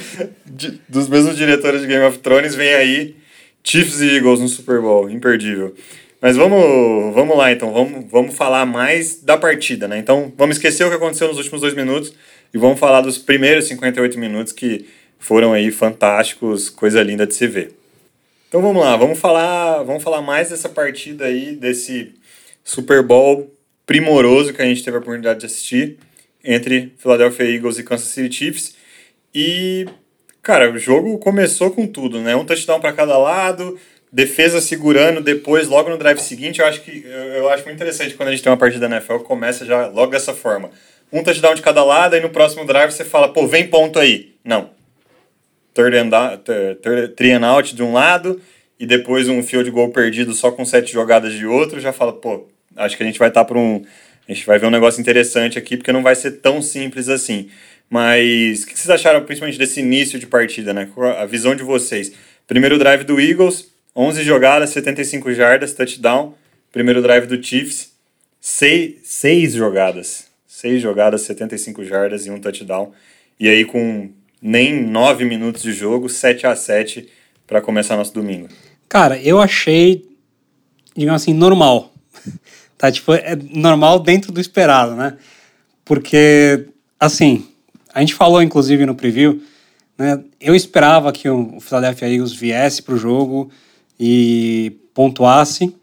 de, 0.46 0.80
dos 0.88 1.08
mesmos 1.08 1.36
diretores 1.36 1.80
de 1.80 1.88
Game 1.88 2.04
of 2.04 2.18
Thrones, 2.18 2.54
vem 2.54 2.72
aí 2.74 3.16
Chiefs 3.62 4.00
e 4.00 4.16
Eagles 4.16 4.38
no 4.38 4.48
Super 4.48 4.80
Bowl. 4.80 5.10
Imperdível. 5.10 5.74
Mas 6.20 6.36
vamos, 6.36 7.14
vamos 7.14 7.36
lá 7.36 7.52
então, 7.52 7.72
vamos, 7.72 8.10
vamos 8.10 8.34
falar 8.34 8.64
mais 8.64 9.22
da 9.22 9.36
partida, 9.36 9.86
né? 9.86 9.98
Então 9.98 10.32
vamos 10.36 10.56
esquecer 10.56 10.84
o 10.84 10.88
que 10.88 10.96
aconteceu 10.96 11.28
nos 11.28 11.36
últimos 11.36 11.60
dois 11.60 11.74
minutos 11.74 12.14
e 12.52 12.58
vamos 12.58 12.78
falar 12.78 13.02
dos 13.02 13.18
primeiros 13.18 13.66
58 13.66 14.18
minutos 14.18 14.52
que 14.52 14.86
foram 15.18 15.52
aí 15.52 15.70
fantásticos, 15.70 16.70
coisa 16.70 17.02
linda 17.02 17.26
de 17.26 17.34
se 17.34 17.46
ver. 17.46 17.74
Então 18.48 18.62
vamos 18.62 18.82
lá, 18.82 18.96
vamos 18.96 19.18
falar, 19.18 19.82
vamos 19.82 20.02
falar 20.02 20.22
mais 20.22 20.50
dessa 20.50 20.68
partida 20.68 21.26
aí, 21.26 21.54
desse 21.54 22.14
Super 22.64 23.02
Bowl 23.02 23.52
primoroso 23.84 24.52
que 24.52 24.62
a 24.62 24.64
gente 24.64 24.82
teve 24.82 24.96
a 24.96 25.00
oportunidade 25.00 25.40
de 25.40 25.46
assistir 25.46 25.98
entre 26.42 26.92
Philadelphia 26.96 27.44
Eagles 27.44 27.78
e 27.78 27.82
Kansas 27.82 28.08
City 28.08 28.34
Chiefs. 28.34 28.74
E, 29.34 29.86
cara, 30.42 30.72
o 30.72 30.78
jogo 30.78 31.18
começou 31.18 31.70
com 31.70 31.86
tudo, 31.86 32.20
né? 32.20 32.34
Um 32.34 32.44
touchdown 32.44 32.80
para 32.80 32.92
cada 32.92 33.18
lado, 33.18 33.78
defesa 34.16 34.62
segurando 34.62 35.20
depois, 35.20 35.68
logo 35.68 35.90
no 35.90 35.98
drive 35.98 36.18
seguinte. 36.20 36.60
Eu 36.60 36.66
acho 36.66 36.80
que 36.80 37.04
eu, 37.04 37.50
acho 37.50 37.64
muito 37.64 37.76
interessante 37.76 38.14
quando 38.14 38.30
a 38.30 38.32
gente 38.32 38.42
tem 38.42 38.50
uma 38.50 38.56
partida 38.56 38.88
da 38.88 38.96
NFL 38.96 39.18
começa 39.18 39.66
já 39.66 39.88
logo 39.88 40.10
dessa 40.10 40.32
forma. 40.32 40.70
Um 41.12 41.22
touchdown 41.22 41.54
de 41.54 41.60
cada 41.60 41.84
lado, 41.84 42.16
e 42.16 42.20
no 42.20 42.30
próximo 42.30 42.64
drive 42.64 42.92
você 42.92 43.04
fala, 43.04 43.30
pô, 43.30 43.46
vem 43.46 43.68
ponto 43.68 43.98
aí. 43.98 44.34
Não, 44.42 44.70
third 45.74 45.98
and, 45.98 46.10
third, 46.82 47.08
three 47.14 47.32
and 47.32 47.46
out 47.46 47.76
de 47.76 47.82
um 47.82 47.92
lado 47.92 48.40
e 48.80 48.86
depois 48.86 49.28
um 49.28 49.42
field 49.42 49.70
goal 49.70 49.90
perdido 49.90 50.32
só 50.32 50.50
com 50.50 50.64
sete 50.64 50.90
jogadas 50.90 51.34
de 51.34 51.46
outro, 51.46 51.78
já 51.78 51.92
fala, 51.92 52.14
pô, 52.14 52.48
acho 52.74 52.96
que 52.96 53.02
a 53.02 53.06
gente 53.06 53.18
vai 53.18 53.28
estar 53.28 53.42
tá 53.42 53.44
para 53.44 53.58
um. 53.58 53.84
A 54.26 54.32
gente 54.32 54.46
vai 54.46 54.58
ver 54.58 54.66
um 54.66 54.70
negócio 54.70 54.98
interessante 54.98 55.58
aqui, 55.58 55.76
porque 55.76 55.92
não 55.92 56.02
vai 56.02 56.14
ser 56.14 56.40
tão 56.40 56.62
simples 56.62 57.10
assim. 57.10 57.50
Mas 57.90 58.62
o 58.62 58.66
que 58.66 58.78
vocês 58.78 58.88
acharam 58.88 59.22
principalmente 59.24 59.58
desse 59.58 59.80
início 59.80 60.18
de 60.18 60.26
partida, 60.26 60.72
né? 60.72 60.88
A 61.18 61.26
visão 61.26 61.54
de 61.54 61.62
vocês. 61.62 62.12
Primeiro 62.46 62.78
drive 62.78 63.04
do 63.04 63.20
Eagles, 63.20 63.75
11 63.96 64.22
jogadas, 64.24 64.70
75 64.70 65.32
jardas, 65.32 65.72
touchdown. 65.72 66.34
Primeiro 66.70 67.00
drive 67.00 67.26
do 67.26 67.42
Chiefs, 67.42 67.92
6, 68.38 68.96
6 69.02 69.54
jogadas. 69.54 70.26
6 70.46 70.82
jogadas, 70.82 71.22
75 71.22 71.82
jardas 71.82 72.26
e 72.26 72.30
um 72.30 72.38
touchdown. 72.38 72.92
E 73.40 73.48
aí 73.48 73.64
com 73.64 74.10
nem 74.42 74.84
9 74.84 75.24
minutos 75.24 75.62
de 75.62 75.72
jogo, 75.72 76.10
7 76.10 76.46
a 76.46 76.54
7 76.54 77.08
para 77.46 77.62
começar 77.62 77.96
nosso 77.96 78.12
domingo. 78.12 78.48
Cara, 78.86 79.18
eu 79.18 79.40
achei, 79.40 80.06
digamos 80.94 81.22
assim, 81.22 81.32
normal. 81.32 81.92
tá, 82.76 82.92
tipo, 82.92 83.14
é 83.14 83.34
normal 83.50 84.00
dentro 84.00 84.30
do 84.30 84.40
esperado, 84.40 84.94
né? 84.94 85.16
Porque, 85.86 86.66
assim, 87.00 87.48
a 87.94 88.00
gente 88.00 88.14
falou, 88.14 88.42
inclusive, 88.42 88.84
no 88.84 88.94
preview, 88.94 89.42
né? 89.96 90.22
Eu 90.38 90.54
esperava 90.54 91.12
que 91.12 91.28
o 91.30 91.58
Philadelphia 91.60 92.12
Eagles 92.12 92.34
viesse 92.34 92.82
pro 92.82 92.98
jogo 92.98 93.50
e 93.98 94.78
pontuasse. 94.94 95.74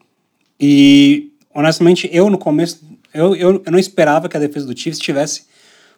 E, 0.59 1.31
honestamente, 1.53 2.09
eu 2.11 2.29
no 2.29 2.37
começo, 2.37 2.79
eu, 3.13 3.35
eu, 3.35 3.61
eu 3.65 3.71
não 3.71 3.79
esperava 3.79 4.29
que 4.29 4.37
a 4.37 4.39
defesa 4.39 4.65
do 4.65 4.77
Chiefs 4.77 4.99
tivesse 4.99 5.45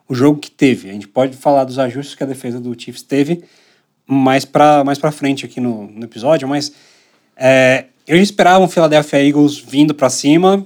o 0.08 0.16
jogo 0.16 0.40
que 0.40 0.52
teve. 0.52 0.90
A 0.90 0.94
gente 0.94 1.08
pode 1.08 1.36
falar 1.36 1.64
dos 1.64 1.80
ajustes 1.80 2.16
que 2.16 2.24
a 2.24 2.28
defesa 2.28 2.60
do 2.60 2.80
Chiefs 2.80 3.04
teve 3.04 3.44
mais 4.08 4.46
para 4.46 4.84
mais 4.84 5.00
pra 5.00 5.12
frente 5.12 5.46
aqui 5.46 5.60
no, 5.60 5.88
no 5.88 6.06
episódio, 6.06 6.48
mas 6.48 6.72
é, 7.36 7.86
eu 8.08 8.18
esperava 8.18 8.64
um 8.64 8.68
Philadelphia 8.68 9.28
Eagles 9.28 9.58
vindo 9.58 9.96
para 9.96 10.10
cima, 10.10 10.66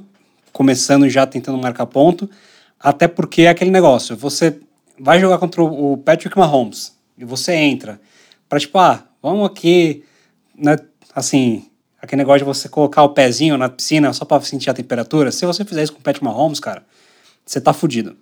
começando 0.51 1.07
já 1.09 1.25
tentando 1.25 1.57
marcar 1.57 1.85
ponto, 1.85 2.29
até 2.79 3.07
porque 3.07 3.43
é 3.43 3.49
aquele 3.49 3.71
negócio, 3.71 4.15
você 4.15 4.59
vai 4.99 5.19
jogar 5.19 5.37
contra 5.37 5.63
o 5.63 5.97
Patrick 5.97 6.37
Mahomes 6.37 6.97
e 7.17 7.23
você 7.23 7.53
entra 7.53 7.99
para 8.49 8.59
tipo, 8.59 8.77
ah, 8.77 9.05
vamos 9.21 9.45
aqui, 9.45 10.03
né, 10.57 10.75
assim, 11.19 11.69
aquele 12.01 12.21
negócio 12.21 12.39
de 12.39 12.45
você 12.45 12.69
colocar 12.69 13.03
o 13.03 13.09
pezinho 13.09 13.57
na 13.57 13.69
piscina 13.69 14.11
só 14.13 14.25
para 14.25 14.41
sentir 14.41 14.69
a 14.69 14.73
temperatura, 14.73 15.31
se 15.31 15.45
você 15.45 15.65
fizer 15.65 15.83
isso 15.83 15.93
com 15.93 15.99
o 15.99 16.01
Patrick 16.01 16.23
Mahomes, 16.23 16.59
cara, 16.59 16.85
você 17.45 17.59
tá 17.59 17.73
fudido. 17.73 18.15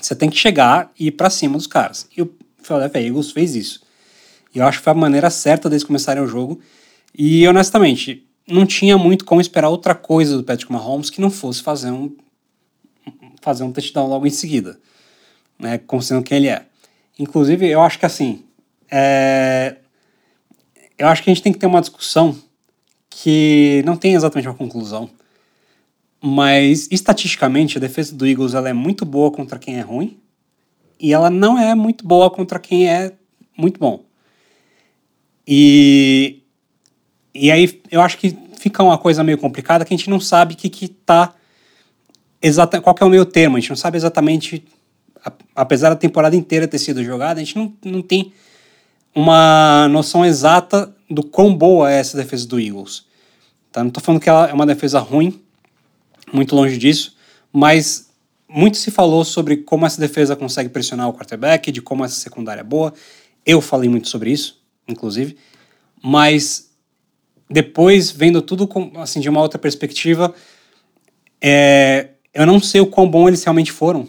Você 0.00 0.14
tem 0.14 0.30
que 0.30 0.36
chegar 0.36 0.90
e 0.98 1.08
ir 1.08 1.12
para 1.12 1.30
cima 1.30 1.56
dos 1.56 1.66
caras. 1.66 2.08
E 2.16 2.22
o 2.22 2.32
Philadelphia 2.62 3.06
Eagles 3.06 3.30
fez 3.30 3.54
isso. 3.54 3.82
E 4.54 4.58
eu 4.58 4.66
acho 4.66 4.78
que 4.78 4.84
foi 4.84 4.92
a 4.92 4.96
maneira 4.96 5.30
certa 5.30 5.68
deles 5.68 5.84
começarem 5.84 6.22
o 6.22 6.26
jogo. 6.26 6.60
E 7.16 7.46
honestamente, 7.46 8.26
não 8.46 8.66
tinha 8.66 8.96
muito 8.96 9.24
como 9.24 9.40
esperar 9.40 9.68
outra 9.68 9.94
coisa 9.94 10.36
do 10.36 10.44
Patrick 10.44 10.70
Mahomes 10.70 11.10
que 11.10 11.20
não 11.20 11.30
fosse 11.30 11.62
fazer 11.62 11.90
um 11.90 12.14
fazer 13.42 13.62
um 13.62 13.72
touchdown 13.72 14.08
logo 14.08 14.26
em 14.26 14.30
seguida, 14.30 14.80
né, 15.58 15.76
considerando 15.76 16.24
quem 16.24 16.38
ele 16.38 16.48
é. 16.48 16.64
Inclusive, 17.18 17.68
eu 17.68 17.82
acho 17.82 17.98
que 17.98 18.06
assim, 18.06 18.42
é... 18.90 19.76
eu 21.04 21.10
acho 21.10 21.22
que 21.22 21.30
a 21.30 21.34
gente 21.34 21.42
tem 21.42 21.52
que 21.52 21.58
ter 21.58 21.66
uma 21.66 21.80
discussão 21.80 22.36
que 23.10 23.82
não 23.84 23.96
tem 23.96 24.14
exatamente 24.14 24.48
uma 24.48 24.54
conclusão, 24.54 25.10
mas 26.20 26.88
estatisticamente 26.90 27.76
a 27.76 27.80
defesa 27.80 28.14
do 28.14 28.26
Eagles 28.26 28.54
ela 28.54 28.68
é 28.68 28.72
muito 28.72 29.04
boa 29.04 29.30
contra 29.30 29.58
quem 29.58 29.76
é 29.76 29.82
ruim 29.82 30.18
e 30.98 31.12
ela 31.12 31.28
não 31.28 31.58
é 31.58 31.74
muito 31.74 32.06
boa 32.06 32.30
contra 32.30 32.58
quem 32.58 32.88
é 32.88 33.12
muito 33.56 33.78
bom. 33.78 34.04
E, 35.46 36.42
e 37.34 37.50
aí 37.50 37.82
eu 37.90 38.00
acho 38.00 38.16
que 38.16 38.36
fica 38.58 38.82
uma 38.82 38.96
coisa 38.96 39.22
meio 39.22 39.36
complicada 39.36 39.84
que 39.84 39.92
a 39.92 39.96
gente 39.96 40.08
não 40.08 40.18
sabe 40.18 40.54
que 40.54 40.70
que 40.70 40.88
tá 40.88 41.34
exata, 42.40 42.80
qual 42.80 42.96
é 42.98 43.04
o 43.04 43.10
meio 43.10 43.26
termo, 43.26 43.56
a 43.56 43.60
gente 43.60 43.68
não 43.68 43.76
sabe 43.76 43.98
exatamente, 43.98 44.64
apesar 45.54 45.90
da 45.90 45.96
temporada 45.96 46.34
inteira 46.34 46.66
ter 46.66 46.78
sido 46.78 47.04
jogada, 47.04 47.40
a 47.40 47.44
gente 47.44 47.56
não, 47.56 47.72
não 47.84 48.00
tem 48.00 48.32
uma 49.14 49.88
noção 49.88 50.24
exata 50.24 50.94
do 51.08 51.22
quão 51.22 51.54
boa 51.54 51.90
é 51.90 51.98
essa 51.98 52.16
defesa 52.16 52.46
do 52.46 52.58
Eagles. 52.58 53.04
Tá? 53.70 53.82
Não 53.82 53.88
estou 53.88 54.02
falando 54.02 54.20
que 54.20 54.28
ela 54.28 54.48
é 54.48 54.52
uma 54.52 54.66
defesa 54.66 54.98
ruim, 54.98 55.40
muito 56.32 56.54
longe 56.54 56.76
disso, 56.76 57.16
mas 57.52 58.10
muito 58.48 58.76
se 58.76 58.90
falou 58.90 59.24
sobre 59.24 59.58
como 59.58 59.86
essa 59.86 60.00
defesa 60.00 60.36
consegue 60.36 60.68
pressionar 60.68 61.08
o 61.08 61.12
quarterback, 61.12 61.70
de 61.70 61.82
como 61.82 62.04
essa 62.04 62.14
secundária 62.14 62.60
é 62.60 62.64
boa. 62.64 62.92
Eu 63.44 63.60
falei 63.60 63.88
muito 63.88 64.08
sobre 64.08 64.30
isso, 64.30 64.62
inclusive, 64.88 65.36
mas 66.02 66.70
depois, 67.48 68.10
vendo 68.10 68.40
tudo 68.42 68.66
com, 68.66 68.92
assim, 68.96 69.20
de 69.20 69.28
uma 69.28 69.40
outra 69.40 69.58
perspectiva, 69.58 70.34
é, 71.40 72.08
eu 72.32 72.46
não 72.46 72.58
sei 72.58 72.80
o 72.80 72.86
quão 72.86 73.08
bom 73.08 73.28
eles 73.28 73.44
realmente 73.44 73.70
foram. 73.70 74.08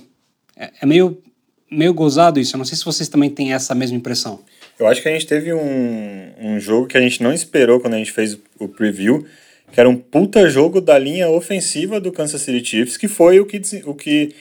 É, 0.56 0.72
é, 0.82 0.86
meio, 0.86 1.22
meio 1.70 1.94
gozado 1.94 2.40
isso. 2.40 2.56
Eu 2.56 2.58
não 2.58 2.66
sei 2.66 2.78
se 2.78 2.86
vocês 2.86 3.10
também 3.10 3.30
têm 3.30 3.54
essa 3.54 3.76
mesma 3.76 3.98
impressão. 3.98 4.40
Eu 4.80 4.88
acho 4.88 5.02
que 5.02 5.08
a 5.08 5.12
gente 5.12 5.26
teve 5.26 5.54
um, 5.54 6.32
um 6.40 6.60
jogo 6.60 6.88
que 6.88 6.98
a 6.98 7.02
gente 7.02 7.24
não 7.24 7.34
esperou 7.34 7.80
quando 7.80 7.94
a 7.94 7.98
gente 7.98 8.12
fez 8.12 8.38
o 8.60 8.68
preview, 8.68 9.26
que 9.72 9.80
era 9.80 9.90
um 9.90 9.96
puta 9.96 10.50
jogo 10.50 10.82
da 10.82 10.98
linha 10.98 11.30
ofensiva 11.30 12.00
do 12.00 12.12
Kansas 12.12 12.42
City 12.42 12.66
Chiefs, 12.66 12.98
que 12.98 13.08
foi 13.08 13.40
o 13.40 13.46
que, 13.46 13.62
o 13.86 13.94
que 13.94 14.36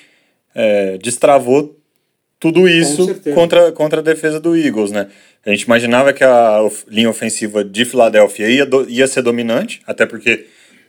é, 0.55 0.99
destravou 0.99 1.79
tudo 2.40 2.68
isso 2.68 3.14
contra, 3.35 3.73
contra 3.73 4.01
a 4.01 4.03
defesa 4.03 4.38
do 4.38 4.57
Eagles, 4.57 4.90
né? 4.90 5.09
A 5.47 5.51
gente 5.51 5.62
imaginava 5.62 6.12
que 6.12 6.25
a 6.25 6.59
linha 6.88 7.09
ofensiva 7.09 7.64
de 7.64 7.85
Filadélfia 7.85 8.49
ia, 8.49 8.66
do, 8.66 8.88
ia 8.88 9.07
ser 9.07 9.23
dominante, 9.23 9.81
até 9.87 10.05
porque 10.05 10.47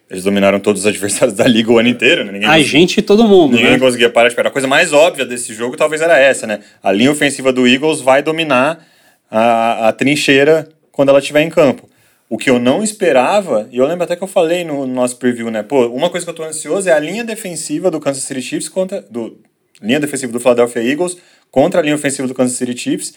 eles 0.09 0.23
dominaram 0.23 0.59
todos 0.59 0.81
os 0.81 0.87
adversários 0.87 1.35
da 1.37 1.45
liga 1.45 1.71
o 1.71 1.77
ano 1.77 1.89
inteiro. 1.89 2.23
Né? 2.23 2.33
Ninguém 2.33 2.49
a 2.49 2.59
gente 2.59 2.97
e 2.97 3.01
todo 3.01 3.27
mundo. 3.27 3.55
Ninguém 3.55 3.71
né? 3.71 3.79
conseguia 3.79 4.09
parar 4.09 4.27
de 4.27 4.33
esperar. 4.33 4.49
A 4.49 4.51
coisa 4.51 4.67
mais 4.67 4.93
óbvia 4.93 5.25
desse 5.25 5.53
jogo 5.53 5.75
talvez 5.75 6.01
era 6.01 6.17
essa, 6.17 6.47
né? 6.47 6.59
A 6.81 6.91
linha 6.91 7.11
ofensiva 7.11 7.51
do 7.51 7.67
Eagles 7.67 8.01
vai 8.01 8.21
dominar 8.21 8.85
a, 9.29 9.89
a 9.89 9.93
trincheira 9.93 10.67
quando 10.91 11.09
ela 11.09 11.19
estiver 11.19 11.41
em 11.41 11.49
campo. 11.49 11.89
O 12.29 12.37
que 12.37 12.49
eu 12.49 12.59
não 12.59 12.83
esperava, 12.83 13.67
e 13.71 13.77
eu 13.77 13.85
lembro 13.85 14.03
até 14.03 14.15
que 14.15 14.23
eu 14.23 14.27
falei 14.27 14.63
no, 14.63 14.87
no 14.87 14.93
nosso 14.93 15.17
preview, 15.17 15.51
né? 15.51 15.61
Pô, 15.61 15.87
uma 15.87 16.09
coisa 16.09 16.25
que 16.25 16.29
eu 16.29 16.35
tô 16.35 16.43
ansioso 16.43 16.89
é 16.89 16.91
a 16.91 16.99
linha 16.99 17.23
defensiva 17.23 17.91
do 17.91 17.99
Kansas 17.99 18.23
City 18.23 18.41
Chiefs 18.41 18.67
contra. 18.67 19.01
Do, 19.01 19.37
linha 19.81 19.99
defensiva 19.99 20.31
do 20.31 20.39
Philadelphia 20.39 20.81
Eagles 20.81 21.17
contra 21.51 21.79
a 21.79 21.83
linha 21.83 21.95
ofensiva 21.95 22.27
do 22.27 22.33
Kansas 22.33 22.57
City 22.57 22.77
Chiefs 22.77 23.13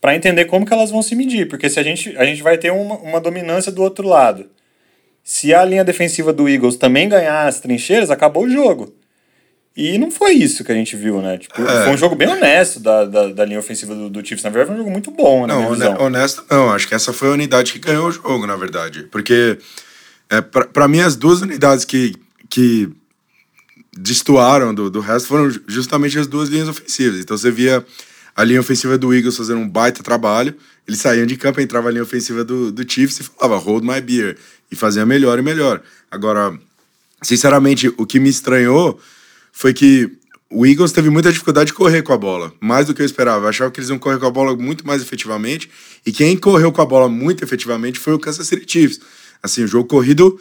para 0.00 0.14
entender 0.14 0.46
como 0.46 0.64
que 0.64 0.72
elas 0.72 0.90
vão 0.90 1.02
se 1.02 1.14
medir, 1.14 1.48
porque 1.48 1.68
se 1.68 1.78
a 1.78 1.82
gente, 1.82 2.16
a 2.16 2.24
gente 2.24 2.42
vai 2.42 2.56
ter 2.56 2.70
uma, 2.72 2.96
uma 2.96 3.20
dominância 3.20 3.70
do 3.70 3.82
outro 3.82 4.06
lado. 4.06 4.50
Se 5.22 5.52
a 5.52 5.64
linha 5.64 5.84
defensiva 5.84 6.32
do 6.32 6.48
Eagles 6.48 6.76
também 6.76 7.08
ganhar 7.08 7.46
as 7.46 7.60
trincheiras, 7.60 8.10
acabou 8.10 8.44
o 8.44 8.50
jogo. 8.50 8.94
E 9.76 9.96
não 9.98 10.10
foi 10.10 10.32
isso 10.32 10.64
que 10.64 10.72
a 10.72 10.74
gente 10.74 10.96
viu, 10.96 11.22
né? 11.22 11.38
Tipo, 11.38 11.62
É. 11.62 11.84
Foi 11.84 11.92
um 11.94 11.96
jogo 11.96 12.14
bem 12.16 12.28
honesto 12.28 12.80
da, 12.80 13.04
da, 13.04 13.28
da 13.28 13.44
linha 13.44 13.58
ofensiva 13.60 13.94
do, 13.94 14.10
do 14.10 14.20
Chiefs. 14.26 14.42
Na 14.42 14.50
verdade, 14.50 14.66
foi 14.68 14.74
um 14.74 14.78
jogo 14.78 14.90
muito 14.90 15.10
bom, 15.10 15.46
na 15.46 15.54
Não, 15.54 15.72
visão. 15.72 15.96
honesto 16.00 16.44
não. 16.50 16.70
Acho 16.72 16.88
que 16.88 16.94
essa 16.94 17.12
foi 17.12 17.28
a 17.28 17.32
unidade 17.32 17.72
que 17.72 17.78
ganhou 17.78 18.08
o 18.08 18.12
jogo, 18.12 18.46
na 18.46 18.56
verdade. 18.56 19.04
Porque, 19.04 19.58
é, 20.28 20.40
pra 20.40 20.88
mim, 20.88 21.00
as 21.00 21.14
duas 21.16 21.40
unidades 21.40 21.84
que, 21.84 22.14
que 22.50 22.90
destoaram 23.96 24.74
do, 24.74 24.90
do 24.90 25.00
resto 25.00 25.28
foram 25.28 25.50
ju- 25.50 25.62
justamente 25.66 26.18
as 26.18 26.26
duas 26.26 26.48
linhas 26.48 26.68
ofensivas. 26.68 27.20
Então 27.20 27.36
você 27.36 27.50
via 27.50 27.84
a 28.34 28.44
linha 28.44 28.60
ofensiva 28.60 28.96
do 28.98 29.14
Eagles 29.14 29.36
fazendo 29.36 29.60
um 29.60 29.68
baita 29.68 30.02
trabalho, 30.02 30.54
eles 30.86 31.00
saíam 31.00 31.26
de 31.26 31.36
campo, 31.36 31.60
entrava 31.60 31.88
a 31.88 31.90
linha 31.90 32.02
ofensiva 32.02 32.44
do, 32.44 32.70
do 32.72 32.90
Chiefs 32.90 33.20
e 33.20 33.22
falava 33.24 33.56
hold 33.56 33.84
my 33.84 34.00
beer, 34.00 34.36
e 34.70 34.76
fazia 34.76 35.04
melhor 35.06 35.38
e 35.38 35.42
melhor. 35.42 35.80
Agora, 36.10 36.56
sinceramente, 37.22 37.88
o 37.96 38.06
que 38.06 38.18
me 38.20 38.28
estranhou 38.28 39.00
foi 39.52 39.72
que 39.72 40.10
o 40.50 40.66
Eagles 40.66 40.92
teve 40.92 41.10
muita 41.10 41.30
dificuldade 41.30 41.68
de 41.68 41.74
correr 41.74 42.02
com 42.02 42.12
a 42.12 42.18
bola, 42.18 42.52
mais 42.60 42.86
do 42.86 42.94
que 42.94 43.02
eu 43.02 43.06
esperava. 43.06 43.44
Eu 43.44 43.48
achava 43.48 43.70
que 43.70 43.78
eles 43.78 43.88
iam 43.88 43.98
correr 43.98 44.18
com 44.18 44.26
a 44.26 44.30
bola 44.30 44.56
muito 44.56 44.86
mais 44.86 45.00
efetivamente, 45.00 45.70
e 46.04 46.12
quem 46.12 46.36
correu 46.36 46.72
com 46.72 46.82
a 46.82 46.86
bola 46.86 47.08
muito 47.08 47.44
efetivamente 47.44 47.98
foi 47.98 48.14
o 48.14 48.18
Kansas 48.18 48.46
City 48.46 48.64
Chiefs. 48.70 49.00
Assim, 49.42 49.62
o 49.64 49.68
jogo 49.68 49.88
corrido, 49.88 50.38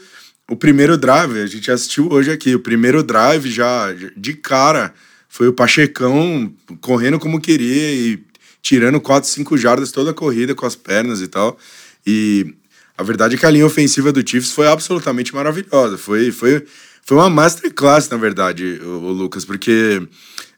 o 0.50 0.56
primeiro 0.56 0.98
drive, 0.98 1.39
a 1.39 1.45
gente 1.45 1.69
assistiu 1.69 2.12
hoje 2.12 2.32
aqui, 2.32 2.56
o 2.56 2.60
primeiro 2.60 3.04
drive 3.04 3.50
já 3.50 3.93
de 4.17 4.34
cara 4.34 4.93
foi 5.30 5.48
o 5.48 5.54
Pachecão 5.54 6.52
correndo 6.82 7.19
como 7.19 7.39
queria 7.39 7.93
e 7.93 8.19
tirando 8.62 9.00
4, 9.00 9.30
5 9.30 9.58
jardas 9.58 9.91
toda 9.91 10.10
a 10.10 10.13
corrida 10.13 10.56
com 10.56 10.65
as 10.65 10.76
pernas 10.76 11.22
e 11.22 11.28
tal. 11.28 11.58
E 12.06 12.56
a 12.98 13.04
verdade 13.04 13.36
é 13.36 13.38
que 13.38 13.45
a 13.45 13.50
linha 13.50 13.65
ofensiva 13.65 14.12
do 14.12 14.28
Chiefs 14.28 14.52
foi 14.52 14.67
absolutamente 14.67 15.34
maravilhosa. 15.34 15.98
Foi, 15.98 16.32
foi, 16.32 16.65
foi 17.10 17.17
uma 17.17 17.28
masterclass, 17.28 18.08
na 18.08 18.17
verdade, 18.17 18.80
o, 18.84 18.88
o 18.88 19.12
Lucas, 19.12 19.43
porque 19.43 20.00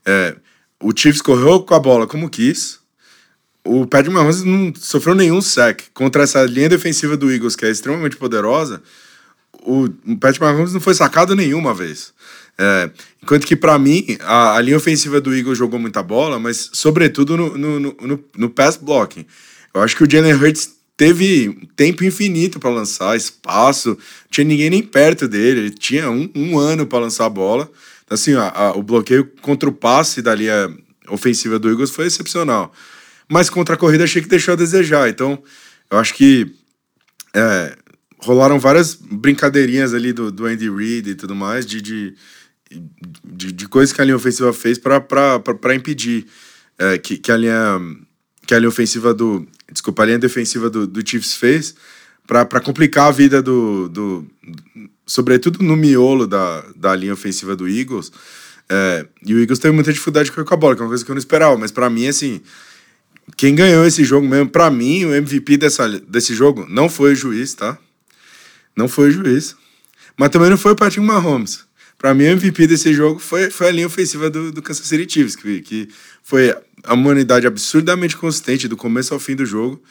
é, 0.06 0.36
o 0.84 0.92
Chiefs 0.94 1.22
correu 1.22 1.62
com 1.62 1.74
a 1.74 1.80
bola 1.80 2.06
como 2.06 2.30
quis. 2.30 2.78
O 3.64 3.88
Patrick 3.88 4.14
Mahomes 4.14 4.44
não 4.44 4.74
sofreu 4.76 5.16
nenhum 5.16 5.42
sack 5.42 5.86
contra 5.94 6.24
essa 6.24 6.44
linha 6.44 6.68
defensiva 6.68 7.16
do 7.16 7.32
Eagles, 7.32 7.56
que 7.56 7.64
é 7.64 7.70
extremamente 7.70 8.18
poderosa. 8.18 8.84
O 9.62 9.88
Patrick 10.20 10.42
Mahomes 10.42 10.74
não 10.74 10.82
foi 10.82 10.94
sacado 10.94 11.38
nenhuma 11.38 11.74
vez. 11.74 12.14
É, 12.58 12.92
enquanto 13.24 13.48
que, 13.48 13.56
para 13.56 13.80
mim, 13.80 14.18
a, 14.20 14.58
a 14.58 14.62
linha 14.62 14.76
ofensiva 14.76 15.22
do 15.22 15.34
Eagles 15.34 15.58
jogou 15.58 15.80
muita 15.80 16.04
bola, 16.04 16.38
mas, 16.38 16.70
sobretudo, 16.74 17.38
no, 17.38 17.58
no, 17.58 17.80
no, 17.80 17.98
no, 18.02 18.24
no 18.36 18.50
pass 18.50 18.76
blocking. 18.76 19.26
Eu 19.74 19.82
acho 19.82 19.96
que 19.96 20.04
o 20.04 20.12
Jalen 20.12 20.34
Hurts 20.34 20.70
teve 21.02 21.68
tempo 21.76 22.04
infinito 22.04 22.60
para 22.60 22.70
lançar, 22.70 23.18
espaço, 23.18 23.90
não 23.90 23.98
tinha 24.30 24.46
ninguém 24.46 24.70
nem 24.70 24.84
perto 24.84 25.28
dele, 25.28 25.62
ele 25.62 25.70
tinha 25.72 26.12
um, 26.12 26.30
um 26.36 26.60
ano 26.60 26.86
para 26.86 27.00
lançar 27.00 27.26
a 27.26 27.30
bola. 27.30 27.68
Assim, 28.08 28.36
a, 28.36 28.50
a- 28.50 28.72
o 28.78 28.84
bloqueio 28.84 29.26
contra 29.42 29.68
o 29.68 29.72
passe 29.72 30.22
da 30.22 30.36
linha 30.36 30.72
ofensiva 31.10 31.58
do 31.58 31.68
Eagles 31.72 31.90
foi 31.90 32.06
excepcional. 32.06 32.72
Mas 33.28 33.50
contra 33.50 33.74
a 33.74 33.78
corrida 33.80 34.04
achei 34.04 34.22
que 34.22 34.28
deixou 34.28 34.52
a 34.52 34.56
desejar. 34.56 35.10
Então, 35.10 35.42
eu 35.90 35.98
acho 35.98 36.14
que 36.14 36.54
é, 37.34 37.76
rolaram 38.20 38.60
várias 38.60 38.94
brincadeirinhas 38.94 39.96
ali 39.96 40.14
do, 40.14 40.32
do 40.32 40.46
Andy 40.46 40.70
Reid 40.70 41.10
e 41.10 41.16
tudo 41.16 41.34
mais, 41.34 41.66
de, 41.66 41.82
de, 41.82 42.14
de, 43.26 43.52
de 43.52 43.68
coisas 43.68 43.92
que 43.92 44.00
a 44.02 44.04
linha 44.06 44.16
ofensiva 44.18 44.54
fez 44.54 44.78
para 44.78 45.74
impedir 45.74 46.28
é, 46.78 47.00
que, 47.00 47.18
que, 47.18 47.32
a 47.32 47.38
linha, 47.38 47.82
que 48.46 48.54
a 48.54 48.60
linha 48.60 48.70
ofensiva 48.70 49.16
do. 49.16 49.48
Desculpa, 49.72 50.04
a 50.04 50.06
linha 50.06 50.20
defensiva 50.20 50.70
do, 50.70 50.86
do 50.86 51.08
Chiefs 51.08 51.36
fez 51.36 51.76
para 52.28 52.62
complicar 52.62 53.08
a 53.08 53.12
vida 53.12 53.42
do, 53.42 53.90
do. 53.90 54.26
Sobretudo 55.06 55.64
no 55.64 55.76
miolo 55.76 56.28
da, 56.28 56.64
da 56.76 56.96
linha 56.96 57.14
ofensiva 57.14 57.56
do 57.56 57.68
Eagles. 57.68 58.12
É, 58.70 59.06
e 59.26 59.34
o 59.34 59.40
Eagles 59.40 59.60
teve 59.60 59.74
muita 59.74 59.92
dificuldade 59.92 60.32
com 60.32 60.42
a 60.42 60.58
bola, 60.58 60.76
que 60.76 60.82
é 60.82 60.84
uma 60.86 60.90
coisa 60.90 61.04
que 61.04 61.12
eu 61.12 61.16
não 61.16 61.20
esperava, 61.20 61.58
mas 61.58 61.72
para 61.72 61.90
mim, 61.90 62.08
assim, 62.08 62.40
quem 63.36 63.54
ganhou 63.54 63.86
esse 63.86 64.06
jogo 64.06 64.26
mesmo, 64.26 64.50
pra 64.50 64.72
mim, 64.72 65.04
o 65.04 65.14
MVP 65.14 65.58
dessa, 65.58 65.90
desse 65.90 66.34
jogo 66.34 66.66
não 66.70 66.88
foi 66.88 67.12
o 67.12 67.16
juiz, 67.16 67.54
tá? 67.54 67.78
Não 68.76 68.88
foi 68.88 69.10
o 69.10 69.12
juiz. 69.12 69.56
Mas 70.18 70.30
também 70.30 70.50
não 70.50 70.58
foi 70.58 70.72
o 70.72 70.76
Patrick 70.76 71.06
Mahomes. 71.06 71.66
Pra 71.98 72.14
mim, 72.14 72.24
o 72.24 72.28
MVP 72.28 72.66
desse 72.68 72.94
jogo 72.94 73.20
foi, 73.20 73.50
foi 73.52 73.68
a 73.68 73.72
linha 73.72 73.88
ofensiva 73.88 74.30
do, 74.30 74.52
do 74.52 74.62
Kansas 74.62 74.88
City 74.88 75.12
Chiefs, 75.12 75.36
que, 75.36 75.62
que 75.62 75.90
foi 76.24 76.56
uma 76.88 77.10
unidade 77.10 77.48
absurdamente 77.48 78.17
consistente 78.17 78.67
do 78.67 78.78
começo 78.78 79.13
ao 79.13 79.20
fim 79.20 79.36
do 79.36 79.46
jogo 79.46 79.82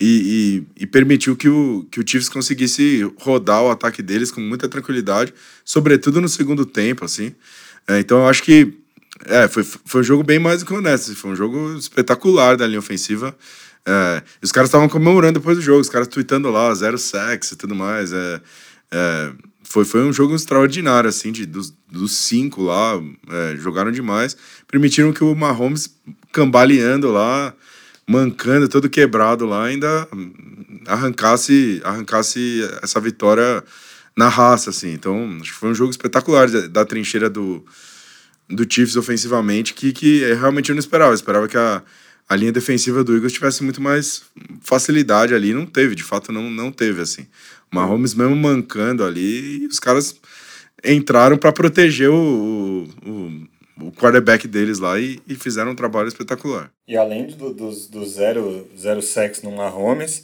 e, 0.00 0.64
e, 0.78 0.82
e 0.84 0.86
permitiu 0.86 1.36
que 1.36 1.48
o, 1.48 1.86
que 1.90 2.00
o 2.00 2.04
Chiefs 2.06 2.28
conseguisse 2.28 3.02
rodar 3.18 3.62
o 3.62 3.70
ataque 3.70 4.02
deles 4.02 4.30
com 4.30 4.40
muita 4.40 4.68
tranquilidade, 4.68 5.34
sobretudo 5.64 6.20
no 6.20 6.28
segundo 6.28 6.64
tempo, 6.64 7.04
assim. 7.04 7.34
É, 7.86 7.98
então, 7.98 8.18
eu 8.18 8.28
acho 8.28 8.42
que 8.42 8.72
é, 9.26 9.48
foi, 9.48 9.64
foi 9.64 10.00
um 10.00 10.04
jogo 10.04 10.22
bem 10.22 10.38
mais 10.38 10.60
do 10.60 10.66
que 10.66 10.72
honesto. 10.72 11.14
Foi 11.16 11.30
um 11.30 11.36
jogo 11.36 11.74
espetacular 11.76 12.56
da 12.56 12.66
linha 12.66 12.78
ofensiva. 12.78 13.36
É, 13.86 14.22
os 14.42 14.52
caras 14.52 14.68
estavam 14.68 14.88
comemorando 14.88 15.40
depois 15.40 15.56
do 15.56 15.62
jogo, 15.62 15.80
os 15.80 15.88
caras 15.88 16.06
tweetando 16.06 16.50
lá, 16.50 16.72
zero 16.74 16.98
sacks 16.98 17.52
e 17.52 17.56
tudo 17.56 17.74
mais. 17.74 18.12
É, 18.12 18.40
é, 18.90 19.32
foi, 19.68 19.84
foi 19.84 20.02
um 20.02 20.12
jogo 20.12 20.34
extraordinário, 20.34 21.10
assim, 21.10 21.30
de, 21.30 21.44
dos, 21.44 21.74
dos 21.90 22.12
cinco 22.12 22.62
lá, 22.62 23.00
é, 23.30 23.56
jogaram 23.56 23.92
demais. 23.92 24.36
Permitiram 24.66 25.12
que 25.12 25.22
o 25.22 25.34
Mahomes 25.34 25.94
cambaleando 26.32 27.10
lá, 27.10 27.54
mancando, 28.06 28.66
todo 28.66 28.88
quebrado 28.88 29.44
lá, 29.44 29.66
ainda 29.66 30.08
arrancasse, 30.86 31.82
arrancasse 31.84 32.66
essa 32.82 32.98
vitória 32.98 33.62
na 34.16 34.28
raça, 34.28 34.70
assim. 34.70 34.92
Então, 34.92 35.36
acho 35.40 35.52
que 35.52 35.58
foi 35.58 35.68
um 35.68 35.74
jogo 35.74 35.90
espetacular 35.90 36.50
da, 36.50 36.66
da 36.66 36.84
trincheira 36.86 37.28
do, 37.28 37.62
do 38.48 38.66
Chiefs 38.68 38.96
ofensivamente 38.96 39.74
que, 39.74 39.92
que 39.92 40.20
eu 40.20 40.38
realmente 40.38 40.70
eu 40.70 40.74
não 40.74 40.80
esperava. 40.80 41.10
Eu 41.10 41.14
esperava 41.14 41.46
que 41.46 41.58
a, 41.58 41.82
a 42.26 42.34
linha 42.34 42.52
defensiva 42.52 43.04
do 43.04 43.14
Eagles 43.14 43.34
tivesse 43.34 43.62
muito 43.62 43.82
mais 43.82 44.22
facilidade 44.62 45.34
ali. 45.34 45.52
Não 45.52 45.66
teve, 45.66 45.94
de 45.94 46.02
fato, 46.02 46.32
não, 46.32 46.50
não 46.50 46.72
teve, 46.72 47.02
assim. 47.02 47.26
Mahomes 47.70 48.14
mesmo 48.14 48.34
mancando 48.36 49.04
ali 49.04 49.62
e 49.62 49.66
os 49.66 49.78
caras 49.78 50.14
entraram 50.84 51.36
para 51.36 51.52
proteger 51.52 52.10
o, 52.10 52.88
o, 53.04 53.86
o 53.86 53.92
quarterback 53.92 54.46
deles 54.46 54.78
lá 54.78 54.98
e, 54.98 55.20
e 55.26 55.34
fizeram 55.34 55.72
um 55.72 55.74
trabalho 55.74 56.08
espetacular. 56.08 56.70
E 56.86 56.96
além 56.96 57.26
do, 57.26 57.52
dos 57.52 57.86
do 57.88 58.06
zero, 58.06 58.66
zero 58.78 59.02
sacks 59.02 59.42
no 59.42 59.50
Mahomes, 59.50 60.22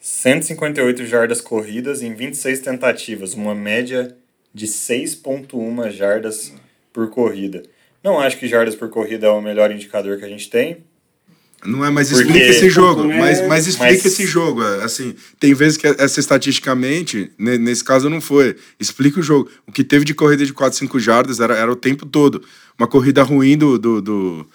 158 0.00 1.06
jardas 1.06 1.40
corridas 1.40 2.02
em 2.02 2.14
26 2.14 2.60
tentativas, 2.60 3.34
uma 3.34 3.54
média 3.54 4.16
de 4.52 4.66
6.1 4.66 5.90
jardas 5.90 6.52
por 6.92 7.08
corrida. 7.10 7.62
Não 8.02 8.18
acho 8.18 8.36
que 8.36 8.48
jardas 8.48 8.74
por 8.74 8.90
corrida 8.90 9.28
é 9.28 9.30
o 9.30 9.40
melhor 9.40 9.70
indicador 9.70 10.18
que 10.18 10.24
a 10.24 10.28
gente 10.28 10.50
tem. 10.50 10.78
Não 11.64 11.84
é, 11.84 11.90
mas 11.90 12.08
Porque- 12.10 12.24
explica 12.24 12.46
esse 12.50 12.68
jogo. 12.70 13.10
É- 13.10 13.18
Mas, 13.18 13.46
mas 13.46 13.66
explica 13.68 13.92
mas- 13.92 14.04
esse 14.06 14.26
jogo. 14.26 14.62
Assim, 14.82 15.14
tem 15.38 15.54
vezes 15.54 15.76
que 15.76 15.86
essa 15.86 16.18
estatisticamente, 16.18 17.30
ne- 17.38 17.58
nesse 17.58 17.84
caso 17.84 18.10
não 18.10 18.20
foi. 18.20 18.56
Explica 18.80 19.20
o 19.20 19.22
jogo. 19.22 19.48
O 19.66 19.70
que 19.72 19.84
teve 19.84 20.04
de 20.04 20.12
corrida 20.14 20.44
de 20.44 20.52
4, 20.52 20.76
5 20.78 20.98
jardas 20.98 21.38
era, 21.40 21.54
era 21.56 21.70
o 21.70 21.76
tempo 21.76 22.04
todo. 22.06 22.42
Uma 22.78 22.88
corrida 22.88 23.22
ruim 23.22 23.56
do. 23.56 23.78
do, 23.78 24.00
do- 24.02 24.46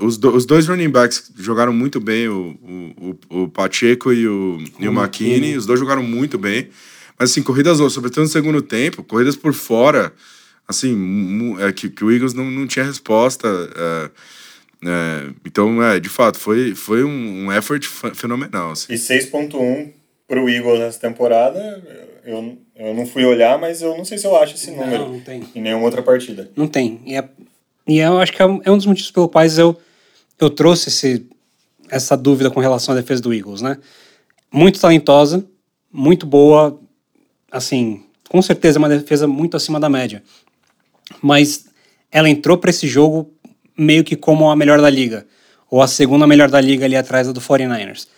os, 0.00 0.16
do- 0.16 0.34
os 0.34 0.46
dois 0.46 0.66
running 0.68 0.88
backs 0.88 1.30
jogaram 1.36 1.72
muito 1.72 2.00
bem, 2.00 2.28
o, 2.28 2.56
o, 3.30 3.42
o, 3.42 3.48
Pacheco 3.48 4.12
e 4.12 4.26
o, 4.26 4.58
e 4.78 4.88
o 4.88 4.92
McKinney. 4.92 5.56
Os 5.56 5.66
dois 5.66 5.78
jogaram 5.78 6.02
muito 6.02 6.38
bem. 6.38 6.68
Mas, 7.18 7.30
assim, 7.32 7.42
corridas, 7.42 7.78
sobretudo 7.92 8.22
no 8.22 8.28
segundo 8.28 8.62
tempo, 8.62 9.02
corridas 9.02 9.34
por 9.36 9.52
fora, 9.52 10.12
assim, 10.66 11.56
é, 11.58 11.72
que, 11.72 11.88
que 11.90 12.04
o 12.04 12.10
Eagles 12.10 12.34
não, 12.34 12.48
não 12.50 12.66
tinha 12.66 12.84
resposta. 12.84 13.48
é, 13.76 14.10
é, 14.84 15.30
então, 15.44 15.82
é, 15.82 15.98
de 16.00 16.08
fato, 16.08 16.38
foi, 16.38 16.74
foi 16.74 17.02
um, 17.04 17.46
um 17.46 17.52
effort 17.52 17.84
fe- 17.86 18.14
fenomenal. 18.14 18.72
Assim. 18.72 18.92
E 18.92 18.96
6.1 18.96 19.92
pro 20.26 20.48
Eagles 20.48 20.78
nessa 20.80 21.00
temporada, 21.00 21.58
eu, 22.24 22.58
eu 22.76 22.94
não 22.94 23.06
fui 23.06 23.24
olhar, 23.24 23.58
mas 23.58 23.80
eu 23.82 23.96
não 23.96 24.04
sei 24.04 24.18
se 24.18 24.26
eu 24.26 24.36
acho 24.36 24.54
esse 24.54 24.70
número 24.70 25.04
Não, 25.04 25.12
não 25.14 25.20
tem. 25.20 25.42
em 25.54 25.62
nenhuma 25.62 25.84
outra 25.84 26.02
partida. 26.02 26.50
Não 26.54 26.68
tem. 26.68 27.00
E, 27.06 27.16
é, 27.16 27.28
e 27.86 27.98
eu 27.98 28.18
acho 28.18 28.32
que 28.32 28.42
é 28.42 28.46
um 28.46 28.60
é 28.64 28.70
um 28.70 28.76
dos 28.76 28.86
motivos 28.86 29.10
pelo 29.10 29.28
quais 29.28 29.58
eu, 29.58 29.76
eu 30.38 30.50
trouxe 30.50 30.90
esse, 30.90 31.26
essa 31.88 32.16
dúvida 32.16 32.50
com 32.50 32.60
relação 32.60 32.94
à 32.94 33.00
defesa 33.00 33.22
do 33.22 33.32
Eagles, 33.32 33.62
né? 33.62 33.78
Muito 34.52 34.78
talentosa, 34.80 35.44
muito 35.90 36.26
boa, 36.26 36.78
assim, 37.50 38.02
com 38.28 38.40
certeza 38.42 38.78
uma 38.78 38.88
defesa 38.88 39.26
muito 39.26 39.56
acima 39.56 39.80
da 39.80 39.88
média. 39.88 40.22
Mas 41.22 41.66
ela 42.12 42.28
entrou 42.28 42.58
para 42.58 42.70
esse 42.70 42.86
jogo 42.86 43.32
meio 43.78 44.02
que 44.02 44.16
como 44.16 44.50
a 44.50 44.56
melhor 44.56 44.80
da 44.80 44.90
liga, 44.90 45.26
ou 45.70 45.80
a 45.80 45.86
segunda 45.86 46.26
melhor 46.26 46.50
da 46.50 46.60
liga 46.60 46.84
ali 46.84 46.96
atrás 46.96 47.32
do 47.32 47.40
49ers. 47.40 48.08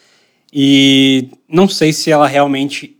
E 0.53 1.29
não 1.49 1.68
sei 1.68 1.92
se 1.92 2.11
ela 2.11 2.27
realmente 2.27 2.96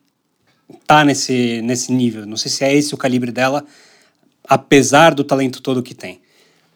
tá 0.87 1.05
nesse, 1.05 1.62
nesse 1.62 1.92
nível, 1.92 2.27
não 2.27 2.37
sei 2.37 2.51
se 2.51 2.64
é 2.64 2.75
esse 2.75 2.94
o 2.94 2.99
calibre 2.99 3.33
dela, 3.33 3.64
apesar 4.44 5.14
do 5.14 5.25
talento 5.25 5.61
todo 5.62 5.83
que 5.83 5.94
tem. 5.94 6.20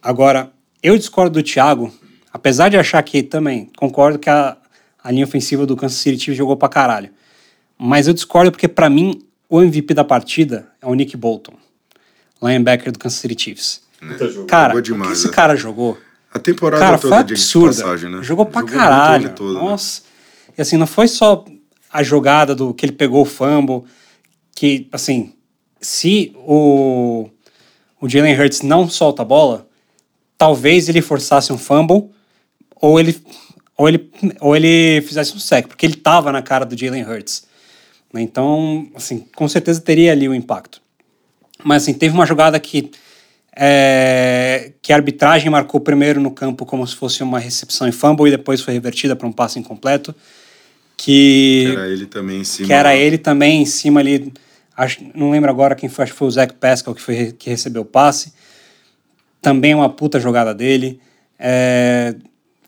Agora, 0.03 0.53
eu 0.83 0.97
discordo 0.97 1.41
do 1.41 1.43
Thiago, 1.43 1.93
apesar 2.33 2.69
de 2.69 2.77
achar 2.77 3.03
que 3.03 3.23
também 3.23 3.71
concordo 3.77 4.19
que 4.19 4.31
a, 4.31 4.57
a 5.03 5.11
linha 5.11 5.25
ofensiva 5.25 5.67
do 5.67 5.77
Kansas 5.77 5.99
City 5.99 6.19
Chiefs 6.19 6.39
jogou 6.39 6.57
pra 6.57 6.69
caralho. 6.69 7.11
Mas 7.79 8.07
eu 8.07 8.15
discordo 8.15 8.51
porque, 8.51 8.69
pra 8.69 8.89
mim, 8.89 9.23
o 9.49 9.61
MVP 9.61 9.95
da 9.95 10.05
partida 10.05 10.69
é 10.81 10.87
o 10.87 10.95
Nick 10.95 11.17
Bolton, 11.17 11.55
linebacker 12.43 12.93
do 12.93 12.99
Kansas 12.99 13.19
City 13.19 13.41
Chiefs. 13.41 13.84
Jogo. 14.31 14.47
Cara, 14.47 14.69
Jogou 14.75 14.81
o 14.81 14.83
que 14.83 14.93
demais, 14.93 15.19
esse 15.19 15.29
é. 15.29 15.31
cara 15.31 15.57
jogou? 15.57 15.99
A 16.33 16.39
temporada 16.39 16.83
Cara, 16.85 16.99
toda, 16.99 17.15
foi 17.17 17.25
diga-se 17.25 17.53
de 17.53 17.59
absurda. 17.59 17.83
passagem, 17.85 18.11
né? 18.11 18.23
Jogou 18.23 18.47
pra 18.47 18.63
o 18.63 18.67
caralho. 18.67 19.31
todo, 19.35 19.55
né? 19.55 19.61
Nossa. 19.61 20.03
E 20.57 20.61
assim, 20.63 20.77
não 20.77 20.87
foi 20.87 21.07
só 21.09 21.45
a 21.93 22.03
jogada 22.03 22.55
do 22.55 22.75
que 22.75 22.85
ele 22.85 22.93
pegou 22.93 23.23
o 23.23 23.25
fumble, 23.25 23.85
que, 24.55 24.89
assim, 24.93 25.33
se 25.81 26.33
o, 26.37 27.29
o 28.01 28.09
Jalen 28.09 28.39
Hurts 28.41 28.63
não 28.63 28.89
solta 28.89 29.23
a 29.23 29.25
bola, 29.25 29.67
talvez 30.37 30.89
ele 30.89 31.01
forçasse 31.01 31.53
um 31.53 31.59
fumble 31.59 32.11
ou 32.81 32.99
ele, 32.99 33.17
ou 33.79 33.89
ele, 33.89 34.11
ou 34.41 34.57
ele 34.57 35.01
fizesse 35.03 35.35
um 35.37 35.39
sec, 35.39 35.69
porque 35.69 35.87
ele 35.87 35.95
tava 35.97 36.33
na 36.33 36.43
cara 36.43 36.65
do 36.65 36.77
Jalen 36.77 37.05
Hurts. 37.05 37.45
né? 38.13 38.21
Então, 38.23 38.89
assim, 38.95 39.25
com 39.37 39.47
certeza 39.49 39.81
teria 39.81 40.11
ali 40.13 40.29
o 40.29 40.35
impacto. 40.35 40.83
Mas 41.63 41.85
assim, 41.85 41.95
teve 41.95 42.13
uma 42.13 42.27
jogada 42.27 42.59
que, 42.59 42.91
é, 43.57 44.73
que 44.83 44.93
a 44.93 44.97
arbitragem 44.97 45.49
marcou 45.49 45.81
primeiro 45.81 46.21
no 46.21 46.31
campo 46.31 46.67
como 46.67 46.87
se 46.87 46.97
fosse 46.97 47.23
uma 47.23 47.39
recepção 47.39 47.87
em 47.87 47.93
fumble 47.93 48.27
e 48.29 48.31
depois 48.31 48.61
foi 48.61 48.75
revertida 48.75 49.15
para 49.15 49.27
um 49.27 49.33
passe 49.33 49.59
incompleto. 49.59 50.15
Que, 50.97 51.65
Que 51.67 51.73
era 51.73 51.89
ele 51.89 52.07
também 52.07 52.41
em 52.41 52.45
cima. 52.45 52.67
que 52.67 52.73
era 52.73 52.97
ele 52.97 53.19
também 53.19 53.63
em 53.63 53.67
cima 53.67 54.01
ali. 54.01 54.33
Acho, 54.77 55.05
não 55.15 55.31
lembro 55.31 55.51
agora 55.51 55.75
quem 55.75 55.89
foi, 55.89 56.03
acho 56.03 56.13
que 56.13 56.19
foi 56.19 56.29
o 56.29 56.31
Zach 56.31 56.53
Pascal 56.55 56.95
que, 56.95 57.01
foi, 57.01 57.33
que 57.33 57.49
recebeu 57.49 57.83
o 57.83 57.85
passe. 57.87 58.33
Também 59.41 59.75
uma 59.75 59.89
puta 59.89 60.19
jogada 60.19 60.55
dele. 60.55 61.01
É, 61.39 62.17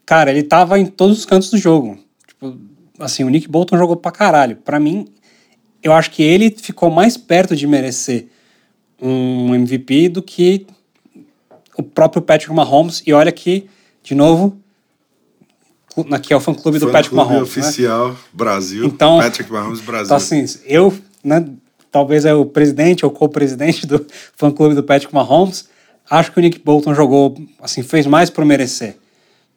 cara, 0.05 0.31
ele 0.31 0.42
tava 0.42 0.79
em 0.79 0.87
todos 0.87 1.18
os 1.18 1.25
cantos 1.25 1.51
do 1.51 1.59
jogo. 1.59 1.99
Tipo, 2.29 2.57
assim, 2.99 3.25
o 3.25 3.29
Nick 3.29 3.49
Bolton 3.49 3.77
jogou 3.77 3.96
pra 3.96 4.12
caralho. 4.12 4.57
Pra 4.57 4.79
mim, 4.79 5.09
eu 5.83 5.92
acho 5.92 6.11
que 6.11 6.22
ele 6.22 6.51
ficou 6.51 6.90
mais 6.90 7.16
perto 7.16 7.57
de 7.57 7.66
merecer 7.66 8.27
um 9.01 9.55
MVP 9.55 10.09
do 10.11 10.22
que 10.22 10.66
o 11.78 11.82
próprio 11.82 12.22
Patrick 12.22 12.52
Mahomes. 12.52 13.02
E 13.06 13.12
olha 13.12 13.30
que, 13.32 13.66
de 14.02 14.14
novo, 14.14 14.56
aqui 16.10 16.32
é 16.32 16.36
o 16.36 16.40
fã-clube 16.40 16.78
do 16.78 16.86
Fã 16.86 16.92
Patrick 16.92 17.14
clube 17.14 17.30
Mahomes. 17.30 17.56
né? 17.56 17.62
oficial 17.62 18.16
Brasil. 18.32 18.84
Então- 18.84 19.18
Patrick 19.18 19.50
Mahomes 19.50 19.80
Brasil. 19.80 20.04
Então, 20.06 20.16
assim, 20.16 20.44
eu, 20.64 20.92
né, 21.24 21.44
talvez 21.90 22.24
é 22.24 22.34
o 22.34 22.44
presidente 22.44 23.04
ou 23.04 23.10
co-presidente 23.10 23.86
do 23.86 24.04
fã-clube 24.36 24.74
do 24.74 24.82
Patrick 24.82 25.12
Mahomes, 25.14 25.68
acho 26.10 26.32
que 26.32 26.38
o 26.38 26.42
Nick 26.42 26.58
Bolton 26.58 26.94
jogou, 26.94 27.36
assim, 27.60 27.82
fez 27.82 28.06
mais 28.06 28.30
por 28.30 28.44
merecer, 28.44 28.96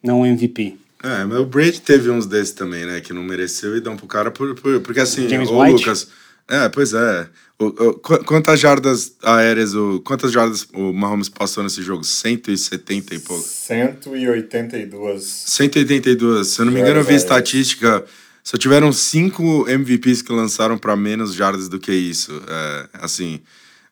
não 0.02 0.24
MVP. 0.26 0.76
É, 1.02 1.24
mas 1.24 1.38
o 1.38 1.46
Brady 1.46 1.80
teve 1.80 2.10
uns 2.10 2.26
desses 2.26 2.52
também, 2.52 2.84
né? 2.84 3.00
Que 3.00 3.14
não 3.14 3.22
mereceu 3.22 3.74
e 3.74 3.80
dão 3.80 3.96
pro 3.96 4.06
cara 4.06 4.30
por, 4.30 4.54
por- 4.54 4.80
porque 4.80 5.00
assim, 5.00 5.26
James 5.30 5.48
o 5.48 5.58
White? 5.58 5.76
Lucas. 5.84 6.08
É, 6.50 6.68
pois 6.68 6.92
é. 6.92 7.28
O- 7.58 7.66
o- 7.66 7.94
qu- 7.94 8.24
quantas 8.24 8.58
jardas 8.58 9.12
aéreas, 9.22 9.74
o, 9.74 10.00
quantas 10.00 10.32
jardas 10.32 10.66
o 10.74 10.92
Mahomes 10.92 11.28
passou 11.28 11.62
nesse 11.62 11.80
jogo? 11.82 12.02
170 12.02 13.14
e 13.14 13.18
pouco. 13.20 13.42
182. 13.44 15.22
182. 15.24 16.46
Se 16.48 16.60
eu 16.60 16.64
não 16.66 16.72
me 16.72 16.80
engano, 16.80 17.00
eu 17.00 17.04
vi 17.04 17.14
estatística. 17.14 18.04
Só 18.42 18.56
tiveram 18.56 18.92
cinco 18.92 19.66
MVPs 19.68 20.22
que 20.22 20.32
lançaram 20.32 20.76
para 20.78 20.96
menos 20.96 21.34
jardas 21.34 21.68
do 21.68 21.78
que 21.78 21.92
isso. 21.92 22.32
É, 22.48 22.88
assim, 22.94 23.40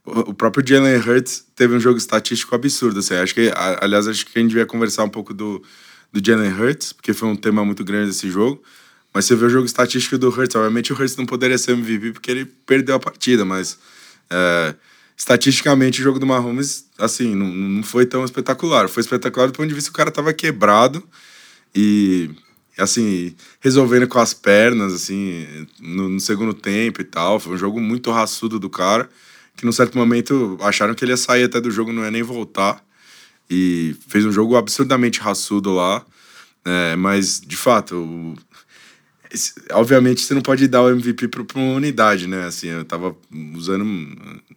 o, 0.05 0.31
o 0.31 0.35
próprio 0.35 0.67
Jalen 0.67 0.97
Hurts 0.97 1.45
teve 1.55 1.75
um 1.77 1.81
jogo 1.81 1.99
estatístico 1.99 2.55
absurdo. 2.55 2.99
Assim, 3.01 3.15
acho 3.15 3.35
que, 3.35 3.53
aliás, 3.81 4.09
acho 4.09 4.25
que 4.27 4.39
a 4.39 4.41
gente 4.43 4.51
devia 4.51 4.67
conversar 4.67 5.05
um 5.05 5.09
pouco 5.11 5.35
do, 5.35 5.63
do 6.13 6.21
Jalen 6.27 6.53
Hurts, 6.53 6.93
porque 6.95 7.13
foi 7.13 7.29
um 7.29 7.37
tema 7.37 7.65
muito 7.65 7.85
grande 7.85 8.09
desse 8.09 8.31
jogo. 8.31 8.63
Mas 9.19 9.25
você 9.25 9.35
vê 9.35 9.47
o 9.47 9.51
jogo 9.51 9.67
estatístico 9.67 10.17
do 10.17 10.29
Hurts. 10.29 10.55
Obviamente, 10.55 10.93
o 10.93 10.97
Hurts 10.97 11.17
não 11.17 11.27
poderia 11.27 11.59
ser 11.59 11.73
MVP 11.73 12.13
porque 12.13 12.31
ele 12.31 12.45
perdeu 12.45 12.95
a 12.95 13.01
partida, 13.01 13.45
mas 13.45 13.77
é, 14.31 14.77
estatisticamente 15.17 16.01
o 16.01 16.05
jogo 16.05 16.21
do 16.21 16.27
Mahomes, 16.27 16.85
assim, 16.97 17.35
não, 17.35 17.49
não 17.49 17.83
foi 17.83 18.07
tão 18.07 18.25
espetacular. 18.25 18.89
Foi 18.89 19.01
espetacular 19.01 19.49
do 19.49 19.55
ponto 19.55 19.69
de 19.69 19.75
vista 19.75 19.91
que 19.91 19.95
o 19.95 19.97
cara 19.97 20.13
tava 20.13 20.33
quebrado 20.33 21.03
e, 21.75 22.31
assim, 22.79 23.35
resolvendo 23.59 24.07
com 24.07 24.21
as 24.21 24.33
pernas, 24.33 24.93
assim, 24.93 25.67
no, 25.81 26.09
no 26.09 26.21
segundo 26.21 26.55
tempo 26.55 27.01
e 27.01 27.05
tal. 27.05 27.41
Foi 27.41 27.55
um 27.55 27.59
jogo 27.59 27.81
muito 27.81 28.13
raçudo 28.13 28.57
do 28.57 28.71
cara, 28.71 29.11
que 29.57 29.67
num 29.67 29.73
certo 29.73 29.99
momento 29.99 30.57
acharam 30.61 30.95
que 30.95 31.05
ele 31.05 31.11
ia 31.11 31.17
sair 31.17 31.43
até 31.43 31.61
do 31.61 31.73
jogo, 31.73 31.93
não 31.93 32.05
ia 32.05 32.11
nem 32.13 32.23
voltar. 32.23 32.85
E 33.51 33.97
fez 34.07 34.25
um 34.25 34.31
jogo 34.31 34.55
absurdamente 34.57 35.19
raçudo 35.19 35.75
lá. 35.75 36.07
É, 36.65 36.97
mas, 36.97 37.41
de 37.41 37.57
fato, 37.57 37.97
o- 37.97 38.37
esse- 39.33 39.55
obviamente 39.73 40.21
você 40.23 40.35
não 40.35 40.43
pode 40.43 40.67
dar 40.69 40.83
o 40.83 40.91
MVP 40.91 41.29
para 41.29 41.43
uma 41.59 41.75
unidade, 41.75 42.27
né? 42.27 42.45
Assim, 42.47 42.69
eu 42.69 42.85
tava 42.85 43.17
usando, 43.55 43.85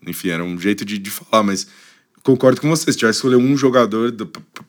enfim, 0.05 0.29
era 0.29 0.43
um 0.43 0.59
jeito 0.59 0.83
de, 0.85 0.97
de 0.97 1.09
falar, 1.09 1.43
mas 1.43 1.67
concordo 2.23 2.61
com 2.61 2.69
você. 2.69 2.91
Se 2.91 2.97
tivesse 2.97 3.19
que 3.21 3.27
escolher 3.27 3.43
um 3.43 3.57
jogador 3.57 4.11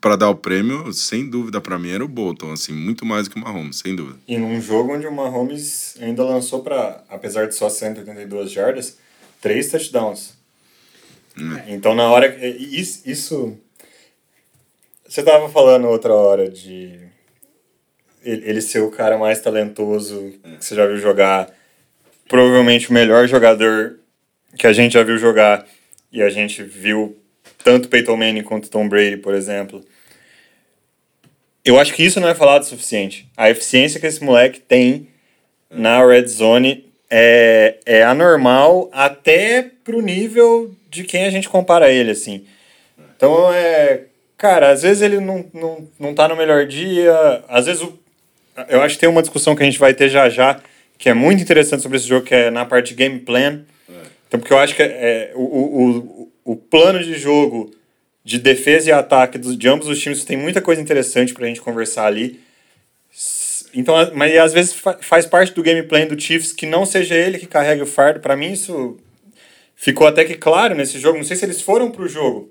para 0.01 0.17
dar 0.17 0.29
o 0.31 0.35
prêmio, 0.35 0.93
sem 0.93 1.29
dúvida 1.29 1.61
para 1.61 1.79
mim 1.79 1.91
era 1.91 2.05
o 2.05 2.09
Bolton, 2.09 2.53
assim, 2.53 2.73
muito 2.73 3.05
mais 3.05 3.29
do 3.29 3.35
que 3.35 3.39
o 3.41 3.43
Mahomes, 3.43 3.77
sem 3.79 3.95
dúvida. 3.95 4.19
E 4.27 4.37
num 4.39 4.61
jogo 4.61 4.95
onde 4.95 5.07
o 5.07 5.13
Mahomes 5.13 5.95
ainda 6.01 6.25
lançou 6.25 6.63
para, 6.63 7.05
apesar 7.09 7.47
de 7.47 7.55
só 7.55 7.69
182 7.69 8.51
jardas, 8.51 8.97
três 9.41 9.71
touchdowns. 9.71 10.35
Então 11.69 11.95
na 11.95 12.05
hora 12.11 12.27
isso, 12.59 13.03
isso 13.07 13.57
você 15.09 15.23
tava 15.23 15.49
falando 15.49 15.87
outra 15.89 16.13
hora 16.13 16.51
de 16.51 16.99
ele, 18.25 18.61
ser 18.61 18.81
o 18.81 18.91
cara 18.91 19.19
mais 19.19 19.41
talentoso 19.41 20.33
que 20.59 20.65
você 20.65 20.75
já 20.75 20.87
viu 20.87 20.99
jogar, 20.99 21.51
provavelmente 22.29 22.91
o 22.91 22.93
melhor 22.93 23.27
jogador 23.27 23.99
que 24.57 24.67
a 24.67 24.73
gente 24.73 24.93
já 24.93 25.03
viu 25.03 25.19
jogar 25.19 25.67
e 26.11 26.23
a 26.23 26.29
gente 26.29 26.63
viu 26.63 27.17
tanto 27.65 27.89
Peyton 27.89 28.17
Manning 28.17 28.43
quanto 28.43 28.71
Tom 28.71 28.89
Brady, 28.89 29.17
por 29.17 29.35
exemplo. 29.35 29.85
Eu 31.65 31.79
acho 31.79 31.95
que 31.95 32.05
isso 32.05 32.21
não 32.21 32.29
é 32.29 32.35
falado 32.35 32.63
o 32.63 32.67
suficiente. 32.67 33.29
A 33.37 33.49
eficiência 33.49 34.01
que 34.01 34.07
esse 34.07 34.23
moleque 34.23 34.61
tem 34.61 35.09
na 35.71 36.05
red 36.05 36.27
zone 36.27 36.93
é, 37.09 37.77
é 37.87 38.03
anormal 38.03 38.91
até 38.93 39.71
pro 39.85 40.01
nível 40.01 40.75
de 40.91 41.05
quem 41.05 41.25
a 41.25 41.31
gente 41.31 41.49
compara 41.49 41.91
ele, 41.91 42.11
assim. 42.11 42.45
Então, 43.17 43.53
é... 43.53 44.05
Cara, 44.37 44.71
às 44.71 44.83
vezes 44.83 45.03
ele 45.03 45.21
não, 45.21 45.45
não, 45.55 45.89
não 46.01 46.15
tá 46.15 46.27
no 46.27 46.35
melhor 46.35 46.67
dia, 46.67 47.45
às 47.49 47.67
vezes 47.67 47.81
o, 47.81 47.97
eu 48.69 48.83
acho 48.83 48.95
que 48.97 49.01
tem 49.01 49.09
uma 49.09 49.23
discussão 49.23 49.55
que 49.57 49.63
a 49.63 49.67
gente 49.67 49.79
vai 49.79 49.95
ter 49.95 50.09
já 50.09 50.29
já, 50.29 50.61
que 50.99 51.09
é 51.09 51.15
muito 51.15 51.43
interessante 51.43 51.83
sobre 51.83 51.97
esse 51.99 52.07
jogo, 52.07 52.27
que 52.27 52.35
é 52.35 52.51
na 52.51 52.65
parte 52.65 52.95
game 52.95 53.19
plan. 53.21 53.63
Então, 54.29 54.41
porque 54.41 54.53
eu 54.53 54.59
acho 54.59 54.75
que 54.75 54.83
é, 54.83 55.33
o, 55.35 55.41
o, 55.41 55.99
o, 56.45 56.53
o 56.53 56.57
plano 56.57 57.03
de 57.03 57.15
jogo 57.19 57.71
de 58.25 58.39
defesa 58.39 58.89
e 58.89 58.93
ataque 58.93 59.37
de 59.39 59.69
ambos 59.69 59.89
os 59.89 59.99
times 60.01 60.25
tem 60.25 60.37
muita 60.37 60.61
coisa 60.63 60.81
interessante 60.81 61.35
pra 61.35 61.47
gente 61.47 61.61
conversar 61.61 62.07
ali. 62.07 62.41
Então, 63.75 63.97
a- 63.97 64.11
mas 64.15 64.37
às 64.39 64.53
vezes 64.53 64.73
fa- 64.75 64.99
faz 65.01 65.27
parte 65.27 65.53
do 65.55 65.63
gameplay 65.63 66.07
do 66.07 66.19
Chiefs 66.21 66.53
que 66.53 66.67
não 66.67 66.85
seja 66.87 67.15
ele 67.15 67.39
que 67.39 67.47
carregue 67.47 67.83
o 67.83 67.87
fardo. 67.87 68.21
Pra 68.21 68.37
mim, 68.37 68.53
isso 68.53 68.99
ficou 69.75 70.07
até 70.07 70.25
que 70.25 70.35
claro 70.35 70.75
nesse 70.75 70.99
jogo. 70.99 71.19
Não 71.19 71.25
sei 71.25 71.37
se 71.37 71.45
eles 71.45 71.61
foram 71.61 71.91
pro 71.91 72.09
jogo 72.09 72.51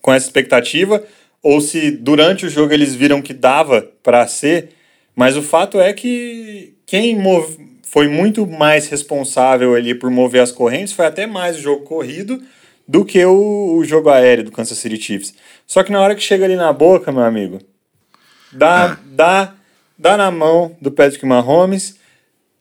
com 0.00 0.12
essa 0.12 0.26
expectativa 0.26 1.04
ou 1.42 1.60
se 1.60 1.90
durante 1.90 2.46
o 2.46 2.48
jogo 2.50 2.72
eles 2.72 2.94
viram 2.94 3.20
que 3.22 3.34
dava 3.34 3.82
pra 4.02 4.26
ser. 4.26 4.70
Mas 5.14 5.36
o 5.36 5.42
fato 5.42 5.80
é 5.80 5.92
que 5.92 6.74
quem 6.86 7.16
mov- 7.16 7.58
foi 7.82 8.08
muito 8.08 8.46
mais 8.46 8.88
responsável 8.88 9.74
ali 9.74 9.94
por 9.94 10.10
mover 10.10 10.42
as 10.42 10.50
correntes 10.50 10.92
foi 10.92 11.06
até 11.06 11.26
mais 11.26 11.56
o 11.56 11.60
jogo 11.60 11.84
corrido 11.84 12.42
do 12.86 13.04
que 13.04 13.24
o, 13.24 13.76
o 13.76 13.84
jogo 13.84 14.08
aéreo 14.10 14.44
do 14.44 14.52
Kansas 14.52 14.76
City 14.78 15.00
Chiefs. 15.00 15.34
Só 15.66 15.82
que 15.82 15.92
na 15.92 16.00
hora 16.00 16.14
que 16.14 16.22
chega 16.22 16.44
ali 16.44 16.56
na 16.56 16.72
boca, 16.72 17.12
meu 17.12 17.22
amigo, 17.22 17.60
dá, 18.52 18.98
dá, 19.06 19.54
dá 19.98 20.16
na 20.16 20.30
mão 20.30 20.76
do 20.80 20.90
Patrick 20.90 21.24
Mahomes, 21.24 21.96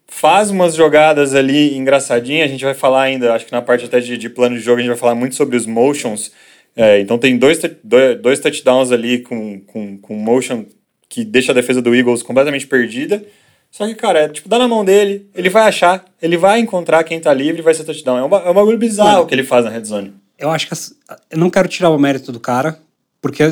faz 0.08 0.52
umas 0.52 0.76
jogadas 0.76 1.34
ali 1.34 1.76
engraçadinhas. 1.76 2.46
A 2.46 2.52
gente 2.52 2.64
vai 2.64 2.74
falar 2.76 3.02
ainda, 3.02 3.34
acho 3.34 3.46
que 3.46 3.52
na 3.52 3.62
parte 3.62 3.86
até 3.86 4.00
de, 4.00 4.18
de 4.18 4.30
plano 4.30 4.56
de 4.56 4.62
jogo, 4.62 4.78
a 4.78 4.82
gente 4.82 4.92
vai 4.92 4.98
falar 4.98 5.16
muito 5.16 5.36
sobre 5.36 5.58
os 5.58 5.66
motions. 5.66 6.32
É, 6.76 7.00
então 7.00 7.18
tem 7.18 7.38
dois, 7.38 7.60
dois, 7.84 8.22
dois 8.22 8.40
touchdowns 8.40 8.92
ali 8.92 9.20
com, 9.20 9.60
com, 9.62 9.98
com 9.98 10.16
motion 10.16 10.66
que 11.14 11.24
deixa 11.24 11.52
a 11.52 11.56
defesa 11.56 11.80
do 11.80 11.94
Eagles 11.94 12.24
completamente 12.24 12.66
perdida. 12.66 13.24
Só 13.70 13.86
que, 13.88 13.94
cara, 13.94 14.22
é 14.22 14.30
tipo, 14.30 14.50
dá 14.50 14.58
na 14.58 14.68
mão 14.68 14.84
dele, 14.84 15.28
ele 15.36 15.48
vai 15.48 15.68
achar, 15.68 16.04
ele 16.20 16.38
vai 16.38 16.60
encontrar 16.60 17.04
quem 17.04 17.20
tá 17.20 17.32
livre 17.32 17.62
e 17.62 17.64
vai 17.64 17.72
ser 17.76 17.84
touchdown. 17.84 18.18
É 18.18 18.24
um, 18.24 18.36
é 18.36 18.50
um 18.50 18.54
bagulho 18.54 18.80
bizarro 18.80 19.12
Mano, 19.18 19.26
que 19.28 19.36
ele 19.36 19.44
faz 19.44 19.64
na 19.64 19.70
red 19.70 19.84
zone. 19.84 20.12
Eu 20.40 20.50
acho 20.50 20.66
que 20.66 20.74
as- 20.74 20.96
eu 21.30 21.38
não 21.38 21.52
quero 21.52 21.68
tirar 21.68 21.92
o 21.92 22.00
mérito 22.00 22.32
do 22.32 22.40
cara, 22.40 22.80
porque 23.22 23.44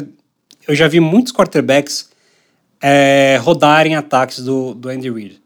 eu 0.67 0.73
já 0.73 0.87
vi 0.87 0.99
muitos 0.99 1.31
quarterbacks 1.31 2.09
é, 2.81 3.37
rodarem 3.41 3.95
ataques 3.95 4.39
do, 4.43 4.73
do 4.73 4.89
Andy 4.89 5.09
Reid. 5.11 5.39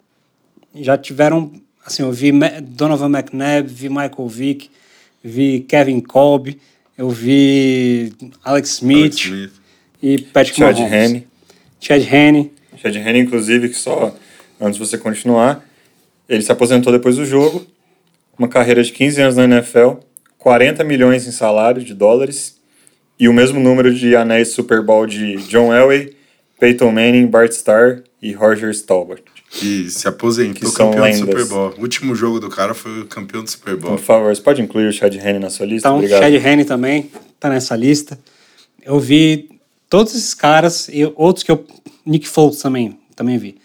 Já 0.76 0.97
tiveram, 0.97 1.51
assim, 1.86 2.03
eu 2.03 2.11
vi 2.13 2.32
Donovan 2.61 3.09
McNabb, 3.09 3.68
vi 3.70 3.89
Michael 3.89 4.28
Vick, 4.30 4.70
vi 5.22 5.61
Kevin 5.68 5.99
Kolb, 5.99 6.57
eu 6.97 7.09
vi 7.09 8.13
Alex 8.43 8.76
Smith, 8.76 8.97
Alex 9.01 9.16
Smith. 9.22 9.51
e 10.01 10.22
Patrick 10.22 10.57
Chad 10.57 10.78
Mahomes. 10.80 10.93
Henne. 10.93 11.28
Chad 11.80 12.01
Henne. 12.01 12.51
Chad 12.78 12.95
Henne, 12.95 13.19
inclusive, 13.19 13.69
que 13.69 13.76
só, 13.76 14.15
antes 14.59 14.80
de 14.80 14.86
você 14.86 14.97
continuar, 14.97 15.63
ele 16.28 16.41
se 16.41 16.51
aposentou 16.51 16.91
depois 16.91 17.15
do 17.15 17.26
jogo, 17.26 17.65
uma 18.38 18.47
carreira 18.47 18.84
de 18.84 18.91
15 18.91 19.21
anos 19.21 19.36
na 19.36 19.43
NFL, 19.45 19.93
40 20.38 20.84
milhões 20.84 21.28
em 21.28 21.32
salário 21.32 21.84
de 21.84 21.93
dólares 21.93 22.59
e 23.19 23.30
o 23.30 23.34
mesmo 23.34 23.59
número 23.59 23.93
de 23.93 24.15
anéis 24.15 24.49
Super 24.49 24.82
Bowl 24.82 25.05
de 25.05 25.38
John 25.47 25.73
Elway, 25.73 26.15
Peyton 26.59 26.91
Manning, 26.91 27.28
Bart 27.28 27.51
Starr 27.51 28.03
e 28.21 28.34
Roger 28.34 28.73
Staubach. 28.73 29.23
Que 29.49 29.89
se 29.89 30.07
aposentou 30.07 30.55
Que 30.55 30.65
são 30.67 30.91
campeão 30.91 31.01
do 31.01 31.03
lendas. 31.03 31.19
Super 31.19 31.45
Bowl. 31.45 31.73
O 31.78 31.82
último 31.82 32.15
jogo 32.15 32.39
do 32.39 32.49
cara 32.49 32.73
foi 32.73 33.01
o 33.01 33.05
campeão 33.05 33.43
do 33.43 33.49
Super 33.49 33.76
Bowl. 33.78 33.91
Por 33.95 34.03
favor, 34.03 34.36
você 34.36 34.41
pode 34.41 34.61
incluir 34.61 34.88
o 34.88 34.91
Chad 34.91 35.15
Henne 35.15 35.39
na 35.39 35.49
sua 35.49 35.65
lista? 35.65 35.88
Então, 35.88 35.97
Obrigado. 35.97 36.21
Chad 36.21 36.34
Henne 36.45 36.65
também 36.65 37.09
tá 37.39 37.49
nessa 37.49 37.76
lista. 37.76 38.19
Eu 38.84 38.99
vi 38.99 39.49
todos 39.90 40.14
esses 40.16 40.34
caras 40.34 40.88
e 40.92 41.06
outros 41.16 41.44
que 41.44 41.52
eu. 41.52 41.66
Nick 42.06 42.28
Foles 42.28 42.60
também, 42.62 43.00
também 43.16 43.38
vi. 43.38 43.58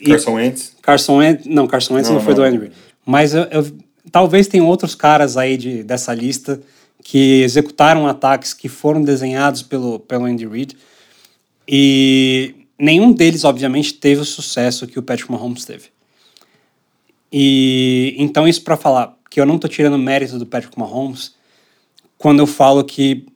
E 0.00 0.06
Carson 0.10 0.32
Wentz. 0.34 0.76
Carson 0.82 1.16
Wentz. 1.18 1.46
Não, 1.46 1.66
Carson 1.66 1.94
Wentz 1.94 2.08
não, 2.08 2.16
Não, 2.16 2.22
foi 2.22 2.34
não. 2.34 2.42
do 2.42 2.46
Andy 2.46 2.58
Reid. 2.58 2.72
Mas 3.06 3.34
eu, 3.34 3.42
eu- 3.44 3.70
talvez 4.10 4.48
tenham 4.48 4.66
outros 4.66 4.94
caras 4.94 5.36
aí 5.36 5.56
de, 5.56 5.82
dessa 5.84 6.12
lista 6.14 6.60
que 7.04 7.42
executaram 7.42 8.06
ataques 8.06 8.52
que 8.52 8.68
foram 8.68 9.02
desenhados 9.02 9.62
pelo, 9.62 10.00
pelo 10.00 10.24
Andy 10.24 10.46
Reid. 10.46 10.76
E 11.68 12.54
nenhum 12.78 13.12
deles, 13.12 13.44
obviamente, 13.44 13.94
teve 13.94 14.20
o 14.20 14.24
sucesso 14.24 14.86
que 14.86 14.98
o 14.98 15.02
Patrick 15.02 15.30
Mahomes 15.30 15.64
teve. 15.64 15.84
E 17.32 18.14
então 18.18 18.46
isso 18.48 18.62
para 18.62 18.76
falar 18.76 19.16
que 19.30 19.40
eu 19.40 19.46
não 19.46 19.58
tô 19.58 19.68
tirando 19.68 19.96
mérito 19.96 20.38
do 20.38 20.46
Patrick 20.46 20.76
Mahomes 20.78 21.34
quando 22.18 22.40
eu 22.40 22.46
falo 22.46 22.82
que 22.84 23.26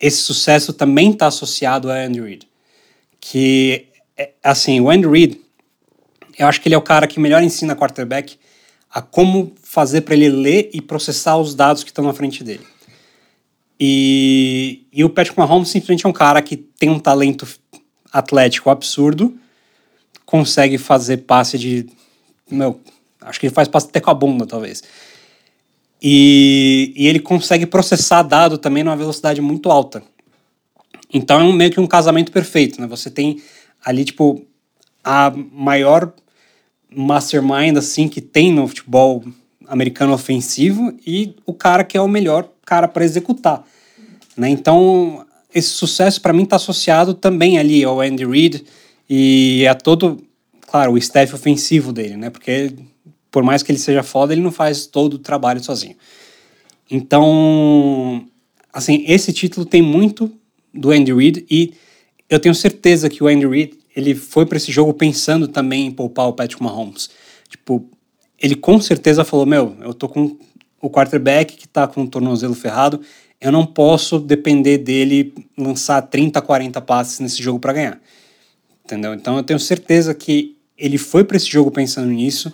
esse 0.00 0.18
sucesso 0.18 0.72
também 0.72 1.10
está 1.10 1.26
associado 1.26 1.90
a 1.90 1.94
Andy 1.94 2.20
Reid. 2.20 2.48
Que 3.20 3.86
é, 4.16 4.30
assim, 4.42 4.80
o 4.80 4.90
Andy 4.90 5.06
Reid, 5.06 5.40
eu 6.38 6.46
acho 6.46 6.60
que 6.60 6.68
ele 6.68 6.74
é 6.74 6.78
o 6.78 6.82
cara 6.82 7.06
que 7.06 7.20
melhor 7.20 7.42
ensina 7.42 7.74
quarterback 7.74 8.38
a 8.90 9.02
como 9.02 9.52
fazer 9.62 10.02
para 10.02 10.14
ele 10.14 10.28
ler 10.28 10.70
e 10.72 10.80
processar 10.80 11.36
os 11.36 11.54
dados 11.54 11.82
que 11.82 11.90
estão 11.90 12.04
na 12.04 12.12
frente 12.12 12.42
dele. 12.42 12.66
E, 13.78 14.86
e 14.92 15.04
o 15.04 15.10
Patrick 15.10 15.38
Mahomes 15.38 15.68
simplesmente 15.68 16.06
é 16.06 16.08
um 16.08 16.12
cara 16.12 16.40
que 16.40 16.56
tem 16.56 16.88
um 16.88 16.98
talento 16.98 17.46
atlético 18.10 18.70
absurdo, 18.70 19.36
consegue 20.24 20.78
fazer 20.78 21.18
passe 21.18 21.58
de. 21.58 21.86
Meu, 22.50 22.80
acho 23.20 23.38
que 23.38 23.46
ele 23.46 23.54
faz 23.54 23.68
passe 23.68 23.88
até 23.88 24.00
com 24.00 24.10
a 24.10 24.14
bunda, 24.14 24.46
talvez. 24.46 24.82
E, 26.00 26.92
e 26.96 27.06
ele 27.06 27.20
consegue 27.20 27.66
processar 27.66 28.22
dado 28.22 28.58
também 28.58 28.84
numa 28.84 28.96
velocidade 28.96 29.40
muito 29.40 29.70
alta. 29.70 30.02
Então 31.12 31.40
é 31.40 31.44
um, 31.44 31.52
meio 31.52 31.70
que 31.70 31.80
um 31.80 31.86
casamento 31.86 32.30
perfeito, 32.30 32.80
né? 32.80 32.86
Você 32.86 33.10
tem 33.10 33.40
ali, 33.84 34.04
tipo, 34.04 34.44
a 35.02 35.32
maior 35.52 36.12
mastermind, 36.94 37.76
assim, 37.76 38.08
que 38.08 38.20
tem 38.20 38.52
no 38.52 38.66
futebol 38.66 39.24
americano 39.66 40.12
ofensivo 40.12 40.92
e 41.06 41.34
o 41.44 41.52
cara 41.52 41.84
que 41.84 41.96
é 41.96 42.00
o 42.00 42.08
melhor 42.08 42.48
cara 42.64 42.88
para 42.88 43.04
executar, 43.04 43.64
né? 44.36 44.48
Então, 44.48 45.24
esse 45.54 45.70
sucesso 45.70 46.20
para 46.20 46.32
mim 46.32 46.42
está 46.42 46.56
associado 46.56 47.14
também 47.14 47.58
ali 47.58 47.84
ao 47.84 48.00
Andy 48.00 48.26
Reid 48.26 48.64
e 49.08 49.66
a 49.66 49.74
todo, 49.74 50.22
claro, 50.62 50.92
o 50.92 50.98
staff 50.98 51.34
ofensivo 51.34 51.92
dele, 51.92 52.16
né? 52.16 52.30
Porque 52.30 52.72
por 53.36 53.42
mais 53.42 53.62
que 53.62 53.70
ele 53.70 53.78
seja 53.78 54.02
foda, 54.02 54.32
ele 54.32 54.40
não 54.40 54.50
faz 54.50 54.86
todo 54.86 55.12
o 55.12 55.18
trabalho 55.18 55.62
sozinho. 55.62 55.94
Então, 56.90 58.26
assim, 58.72 59.04
esse 59.06 59.30
título 59.30 59.66
tem 59.66 59.82
muito 59.82 60.32
do 60.72 60.90
Andy 60.90 61.12
Reid 61.12 61.44
e 61.50 61.74
eu 62.30 62.40
tenho 62.40 62.54
certeza 62.54 63.10
que 63.10 63.22
o 63.22 63.26
Andy 63.26 63.46
Reid 63.46 63.74
ele 63.94 64.14
foi 64.14 64.46
para 64.46 64.56
esse 64.56 64.72
jogo 64.72 64.94
pensando 64.94 65.46
também 65.46 65.84
em 65.84 65.90
poupar 65.90 66.28
o 66.28 66.32
Patrick 66.32 66.62
Mahomes. 66.62 67.10
Tipo, 67.46 67.86
ele 68.40 68.54
com 68.54 68.80
certeza 68.80 69.22
falou: 69.22 69.44
Meu, 69.44 69.76
eu 69.82 69.92
tô 69.92 70.08
com 70.08 70.38
o 70.80 70.88
quarterback 70.88 71.58
que 71.58 71.68
tá 71.68 71.86
com 71.86 72.04
o 72.04 72.08
tornozelo 72.08 72.54
ferrado, 72.54 73.02
eu 73.38 73.52
não 73.52 73.66
posso 73.66 74.18
depender 74.18 74.78
dele 74.78 75.34
lançar 75.58 76.00
30, 76.00 76.40
40 76.40 76.80
passes 76.80 77.20
nesse 77.20 77.42
jogo 77.42 77.58
para 77.58 77.74
ganhar. 77.74 78.00
Entendeu? 78.82 79.12
Então 79.12 79.36
eu 79.36 79.42
tenho 79.42 79.60
certeza 79.60 80.14
que 80.14 80.56
ele 80.78 80.96
foi 80.96 81.22
para 81.22 81.36
esse 81.36 81.50
jogo 81.50 81.70
pensando 81.70 82.10
nisso 82.10 82.50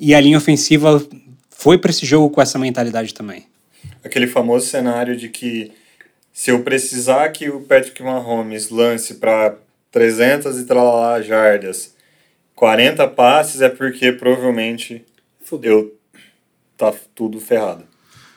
e 0.00 0.14
a 0.14 0.20
linha 0.20 0.38
ofensiva 0.38 1.06
foi 1.50 1.76
para 1.76 1.90
esse 1.90 2.06
jogo 2.06 2.30
com 2.30 2.40
essa 2.40 2.58
mentalidade 2.58 3.12
também. 3.12 3.46
Aquele 4.02 4.26
famoso 4.26 4.66
cenário 4.66 5.14
de 5.14 5.28
que 5.28 5.72
se 6.32 6.50
eu 6.50 6.62
precisar 6.62 7.28
que 7.28 7.50
o 7.50 7.60
Patrick 7.60 8.02
Mahomes 8.02 8.70
lance 8.70 9.14
para 9.14 9.56
300 9.92 10.58
e 10.58 10.64
tralalá 10.64 11.20
jardas, 11.20 11.94
40 12.54 13.06
passes 13.08 13.60
é 13.60 13.68
porque 13.68 14.10
provavelmente 14.10 15.04
eu 15.62 15.94
tá 16.78 16.94
tudo 17.14 17.38
ferrado. 17.38 17.84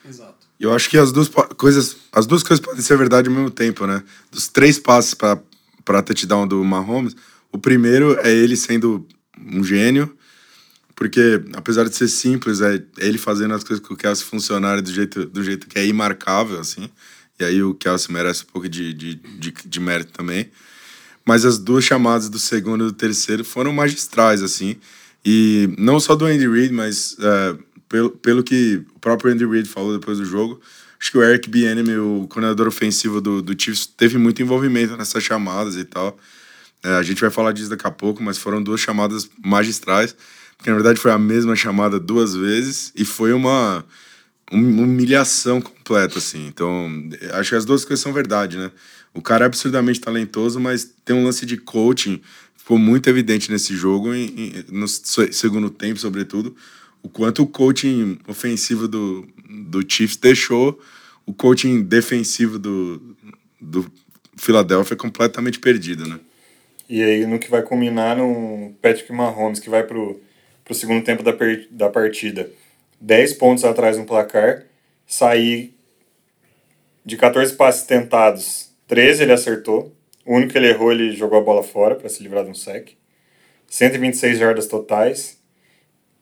Exato. 0.07 0.35
Eu 0.59 0.73
acho 0.73 0.89
que 0.89 0.97
as 0.97 1.13
duas 1.13 1.29
coisas, 1.29 1.95
as 2.11 2.25
duas 2.25 2.43
coisas 2.43 2.63
podem 2.63 2.81
ser 2.81 2.97
verdade 2.97 3.29
ao 3.29 3.33
mesmo 3.33 3.49
tempo, 3.49 3.87
né? 3.87 4.03
Dos 4.29 4.49
três 4.49 4.77
passes 4.77 5.13
para 5.13 5.39
para 5.85 6.01
touchdown 6.01 6.47
do 6.47 6.63
Mahomes, 6.63 7.13
o 7.51 7.57
primeiro 7.57 8.17
é 8.21 8.31
ele 8.31 8.55
sendo 8.55 9.05
um 9.37 9.63
gênio, 9.63 10.15
porque 10.95 11.43
apesar 11.53 11.87
de 11.87 11.95
ser 11.95 12.07
simples, 12.07 12.61
é 12.61 12.81
ele 12.97 13.17
fazendo 13.17 13.53
as 13.53 13.63
coisas 13.63 13.85
que 13.85 13.93
o 13.93 13.97
Kelsey 13.97 14.25
funcionarem 14.25 14.83
do 14.83 14.91
jeito 14.91 15.25
do 15.25 15.43
jeito 15.43 15.67
que 15.67 15.79
é 15.79 15.85
imarcável 15.85 16.59
assim. 16.59 16.89
E 17.39 17.43
aí 17.43 17.63
o 17.63 17.73
Kelsey 17.73 18.13
merece 18.13 18.43
um 18.43 18.47
pouco 18.47 18.69
de, 18.69 18.93
de, 18.93 19.15
de, 19.15 19.53
de 19.65 19.79
mérito 19.79 20.11
também. 20.11 20.49
Mas 21.25 21.45
as 21.45 21.57
duas 21.57 21.83
chamadas 21.83 22.29
do 22.29 22.37
segundo 22.37 22.85
e 22.85 22.87
do 22.87 22.93
terceiro 22.93 23.43
foram 23.43 23.73
magistrais, 23.73 24.43
assim. 24.43 24.75
E 25.25 25.73
não 25.77 25.99
só 25.99 26.15
do 26.15 26.25
Andy 26.25 26.47
Reid, 26.47 26.73
mas 26.73 27.15
é, 27.19 27.57
pelo, 27.87 28.09
pelo 28.11 28.43
que 28.43 28.83
o 28.93 28.99
próprio 28.99 29.31
Andy 29.31 29.45
Reid 29.45 29.69
falou 29.69 29.97
depois 29.97 30.17
do 30.17 30.25
jogo, 30.25 30.59
acho 30.99 31.11
que 31.11 31.17
o 31.17 31.23
Eric 31.23 31.49
Bieniemy, 31.49 31.97
o 31.97 32.27
coordenador 32.27 32.67
ofensivo 32.67 33.21
do, 33.21 33.41
do 33.41 33.59
Chiefs, 33.59 33.85
teve 33.85 34.17
muito 34.17 34.41
envolvimento 34.41 34.97
nessas 34.97 35.23
chamadas 35.23 35.75
e 35.77 35.85
tal. 35.85 36.17
É, 36.83 36.95
a 36.95 37.03
gente 37.03 37.21
vai 37.21 37.29
falar 37.29 37.53
disso 37.53 37.69
daqui 37.69 37.87
a 37.87 37.91
pouco, 37.91 38.21
mas 38.21 38.37
foram 38.37 38.61
duas 38.61 38.81
chamadas 38.81 39.29
magistrais, 39.43 40.13
porque 40.63 40.69
na 40.69 40.77
verdade 40.77 40.97
foi 40.97 41.11
a 41.11 41.19
mesma 41.19 41.57
chamada 41.57 41.99
duas 41.99 42.33
vezes 42.33 42.93
e 42.95 43.03
foi 43.03 43.33
uma, 43.33 43.85
humilhação 44.49 45.59
completa, 45.59 46.19
assim. 46.19 46.47
Então, 46.47 46.89
acho 47.33 47.49
que 47.49 47.55
as 47.57 47.65
duas 47.65 47.83
coisas 47.83 48.01
são 48.01 48.13
verdade, 48.13 48.57
né? 48.57 48.71
O 49.13 49.21
cara 49.21 49.43
é 49.43 49.47
absurdamente 49.47 49.99
talentoso, 49.99 50.61
mas 50.61 50.89
tem 51.03 51.13
um 51.13 51.25
lance 51.25 51.45
de 51.45 51.57
coaching, 51.57 52.21
ficou 52.55 52.77
muito 52.77 53.09
evidente 53.09 53.51
nesse 53.51 53.75
jogo, 53.75 54.13
em, 54.13 54.63
no 54.71 54.87
se- 54.87 55.33
segundo 55.33 55.69
tempo, 55.69 55.99
sobretudo, 55.99 56.55
o 57.01 57.09
quanto 57.09 57.43
o 57.43 57.47
coaching 57.47 58.17
ofensivo 58.25 58.87
do, 58.87 59.27
do 59.67 59.83
Chiefs 59.85 60.15
deixou 60.15 60.79
o 61.25 61.33
coaching 61.33 61.81
defensivo 61.81 62.57
do, 62.57 63.01
do 63.59 63.91
Philadelphia 64.37 64.95
completamente 64.95 65.59
perdido, 65.59 66.07
né? 66.07 66.21
E 66.89 67.03
aí 67.03 67.25
no 67.25 67.37
que 67.37 67.51
vai 67.51 67.61
culminar 67.63 68.15
no 68.15 68.73
Patrick 68.81 69.11
Mahomes, 69.11 69.59
que 69.59 69.69
vai 69.69 69.83
pro, 69.83 70.21
pro 70.63 70.73
segundo 70.73 71.03
tempo 71.03 71.23
da, 71.23 71.33
per, 71.33 71.67
da 71.69 71.89
partida, 71.89 72.49
10 72.99 73.33
pontos 73.33 73.65
atrás 73.65 73.97
no 73.97 74.05
placar, 74.05 74.65
sair 75.05 75.75
de 77.05 77.17
14 77.17 77.55
passes 77.55 77.83
tentados, 77.83 78.71
13 78.87 79.23
ele 79.23 79.33
acertou, 79.33 79.93
o 80.25 80.35
único 80.35 80.53
que 80.53 80.57
ele 80.57 80.69
errou, 80.69 80.91
ele 80.91 81.11
jogou 81.11 81.37
a 81.37 81.43
bola 81.43 81.63
fora 81.63 81.95
para 81.95 82.07
se 82.07 82.23
livrar 82.23 82.45
de 82.45 82.51
um 82.51 82.55
sec. 82.55 82.91
126 83.67 84.37
jardas 84.37 84.67
totais, 84.67 85.41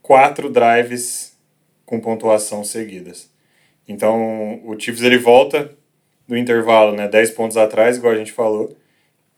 quatro 0.01 0.49
drives 0.49 1.37
com 1.85 1.99
pontuação 1.99 2.63
seguidas. 2.63 3.29
Então, 3.87 4.61
o 4.65 4.79
Chiefs 4.79 5.03
ele 5.03 5.17
volta 5.17 5.69
do 6.27 6.37
intervalo, 6.37 6.95
né, 6.95 7.07
10 7.07 7.31
pontos 7.31 7.57
atrás, 7.57 7.97
igual 7.97 8.13
a 8.13 8.17
gente 8.17 8.31
falou, 8.31 8.75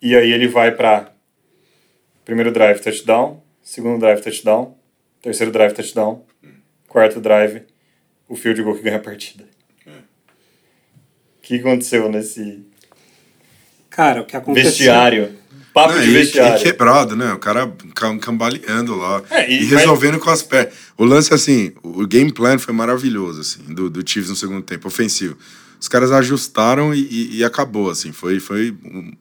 e 0.01 0.15
aí 0.15 0.31
ele 0.31 0.47
vai 0.47 0.71
para 0.75 1.11
primeiro 2.23 2.51
drive 2.51 2.79
touchdown, 2.79 3.43
segundo 3.61 3.99
drive 3.99 4.21
touchdown, 4.21 4.77
terceiro 5.23 5.51
drive 5.51 5.73
touchdown, 5.73 6.23
quarto 6.87 7.19
drive, 7.19 7.63
o 8.29 8.35
field 8.35 8.61
goal 8.61 8.75
que 8.75 8.83
ganha 8.83 8.97
a 8.97 9.01
partida. 9.01 9.45
O 9.87 11.41
que 11.41 11.55
aconteceu 11.59 12.09
nesse 12.09 12.63
Cara, 13.89 14.21
o 14.21 14.25
que 14.25 14.35
aconteceu. 14.35 14.69
vestiário? 14.71 15.35
Papo 15.73 15.93
Não, 15.93 16.01
de 16.01 16.09
e- 16.09 16.13
vestiário. 16.13 16.59
E 16.59 16.63
quebrado, 16.63 17.15
né? 17.15 17.33
O 17.33 17.39
cara 17.39 17.71
cam- 17.95 18.19
cambaleando 18.19 18.95
lá. 18.95 19.23
É, 19.31 19.49
e- 19.51 19.63
e, 19.63 19.65
resolvendo 19.65 20.19
com 20.19 20.29
as 20.29 20.41
pernas. 20.43 20.73
O 20.97 21.03
lance, 21.03 21.33
assim, 21.33 21.73
o 21.81 22.05
game 22.05 22.31
plan 22.31 22.57
foi 22.59 22.73
maravilhoso, 22.73 23.41
assim, 23.41 23.73
do, 23.73 23.89
do 23.89 24.07
Chiefs 24.07 24.29
no 24.29 24.35
segundo 24.35 24.61
tempo, 24.63 24.87
ofensivo. 24.87 25.35
Os 25.79 25.87
caras 25.87 26.11
ajustaram 26.11 26.93
e, 26.93 26.99
e- 27.01 27.37
e 27.37 27.43
acabou, 27.43 27.89
assim. 27.89 28.11
Foi, 28.11 28.39
foi 28.39 28.75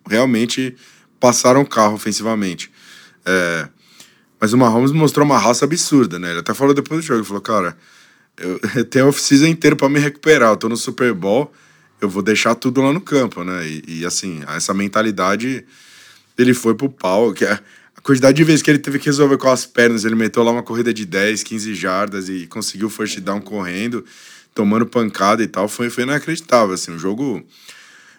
realmente 0.08 0.76
passaram 1.18 1.62
o 1.62 1.66
carro 1.66 1.94
ofensivamente. 1.94 2.70
É, 3.24 3.68
mas 4.42 4.52
o 4.52 4.58
Mahomes 4.58 4.90
mostrou 4.90 5.24
uma 5.24 5.38
raça 5.38 5.64
absurda, 5.64 6.18
né? 6.18 6.30
Ele 6.30 6.40
até 6.40 6.52
falou 6.52 6.74
depois 6.74 7.00
do 7.00 7.06
jogo, 7.06 7.20
ele 7.20 7.26
falou, 7.26 7.40
cara, 7.40 7.76
eu, 8.36 8.60
eu 8.74 8.84
tenho 8.84 9.04
a 9.04 9.08
off-season 9.08 9.46
inteiro 9.46 9.76
pra 9.76 9.88
me 9.88 10.00
recuperar. 10.00 10.50
Eu 10.50 10.56
tô 10.56 10.68
no 10.68 10.76
Super 10.76 11.14
Bowl, 11.14 11.52
eu 12.00 12.08
vou 12.08 12.24
deixar 12.24 12.56
tudo 12.56 12.82
lá 12.82 12.92
no 12.92 13.00
campo, 13.00 13.44
né? 13.44 13.64
E, 13.64 14.00
e, 14.00 14.04
assim, 14.04 14.42
essa 14.48 14.74
mentalidade, 14.74 15.64
ele 16.36 16.52
foi 16.54 16.74
pro 16.74 16.90
pau. 16.90 17.32
Que 17.32 17.44
é, 17.44 17.52
a 17.96 18.00
quantidade 18.02 18.36
de 18.36 18.42
vezes 18.42 18.62
que 18.62 18.70
ele 18.72 18.80
teve 18.80 18.98
que 18.98 19.06
resolver 19.06 19.38
com 19.38 19.48
as 19.48 19.64
pernas, 19.64 20.04
ele 20.04 20.16
meteu 20.16 20.42
lá 20.42 20.50
uma 20.50 20.62
corrida 20.64 20.92
de 20.92 21.06
10, 21.06 21.44
15 21.44 21.72
jardas 21.76 22.28
e 22.28 22.48
conseguiu 22.48 22.88
o 22.88 22.90
first 22.90 23.20
down 23.20 23.40
correndo, 23.40 24.04
tomando 24.52 24.84
pancada 24.86 25.40
e 25.40 25.46
tal, 25.46 25.68
foi, 25.68 25.88
foi 25.88 26.02
inacreditável, 26.02 26.74
assim, 26.74 26.90
um 26.90 26.98
jogo... 26.98 27.46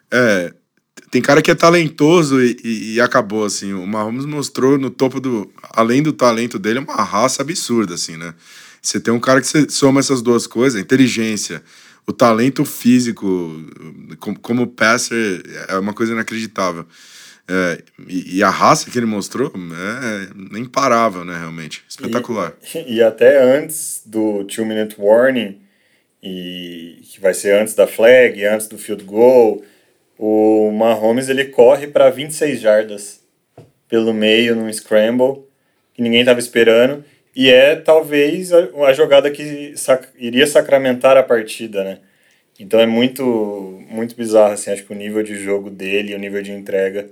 É, 0.10 0.54
tem 1.14 1.22
cara 1.22 1.44
que 1.44 1.52
é 1.52 1.56
talentoso 1.56 2.42
e, 2.42 2.58
e, 2.64 2.94
e, 2.96 3.02
acabou, 3.02 3.46
assim. 3.46 3.72
O 3.72 3.86
Mahomes 3.86 4.26
mostrou 4.26 4.80
no 4.80 4.90
topo 4.90 5.20
do. 5.20 5.48
Além 5.70 6.02
do 6.02 6.12
talento 6.12 6.58
dele, 6.58 6.80
uma 6.80 7.04
raça 7.04 7.44
absurda, 7.44 7.94
assim, 7.94 8.18
né? 8.18 8.34
Você 8.82 9.00
tem 9.00 9.14
um 9.14 9.20
cara 9.20 9.40
que 9.40 9.72
soma 9.72 10.00
essas 10.00 10.24
duas 10.24 10.48
coisas, 10.48 10.82
inteligência, 10.82 11.62
o 12.08 12.12
talento 12.12 12.66
físico, 12.66 13.64
como, 14.20 14.40
como 14.40 14.68
passer, 14.68 15.44
é 15.68 15.78
uma 15.78 15.94
coisa 15.94 16.14
inacreditável. 16.14 16.84
É, 17.48 17.84
e, 18.08 18.38
e, 18.38 18.44
a 18.44 18.50
raça 18.50 18.90
que 18.90 18.98
ele 18.98 19.06
mostrou 19.06 19.54
é 19.54 20.58
imparável, 20.58 21.24
né, 21.24 21.38
realmente. 21.38 21.84
Espetacular. 21.88 22.54
E, 22.74 22.96
e 22.96 23.04
até 23.04 23.56
antes 23.56 24.02
do 24.04 24.46
two 24.46 24.66
minute 24.66 24.96
warning, 24.98 25.62
e 26.24 27.02
que 27.04 27.22
vai 27.22 27.36
ser 27.36 27.62
antes 27.62 27.76
da 27.76 27.86
flag, 27.86 28.44
antes 28.46 28.66
do 28.68 28.80
field 28.80 29.04
goal, 29.04 29.64
o 30.26 30.72
Mahomes 30.72 31.28
ele 31.28 31.46
corre 31.46 31.88
para 31.88 32.10
26 32.10 32.62
jardas 32.62 33.22
pelo 33.90 34.14
meio 34.14 34.56
num 34.56 34.72
scramble 34.72 35.44
que 35.94 36.02
ninguém 36.02 36.22
estava 36.22 36.40
esperando 36.40 37.04
e 37.36 37.50
é 37.50 37.76
talvez 37.76 38.54
a, 38.54 38.70
a 38.88 38.94
jogada 38.94 39.30
que 39.30 39.74
sac, 39.76 40.08
iria 40.18 40.48
sacramentar 40.48 41.18
a 41.18 41.24
partida, 41.24 41.84
né? 41.84 41.98
Então 42.58 42.80
é 42.80 42.86
muito 42.86 43.82
muito 43.90 44.16
bizarro 44.16 44.54
assim, 44.54 44.72
acho 44.72 44.86
que 44.86 44.94
o 44.94 44.96
nível 44.96 45.22
de 45.24 45.36
jogo 45.36 45.70
dele, 45.70 46.16
o 46.16 46.20
nível 46.20 46.42
de 46.42 46.54
entrega 46.54 47.10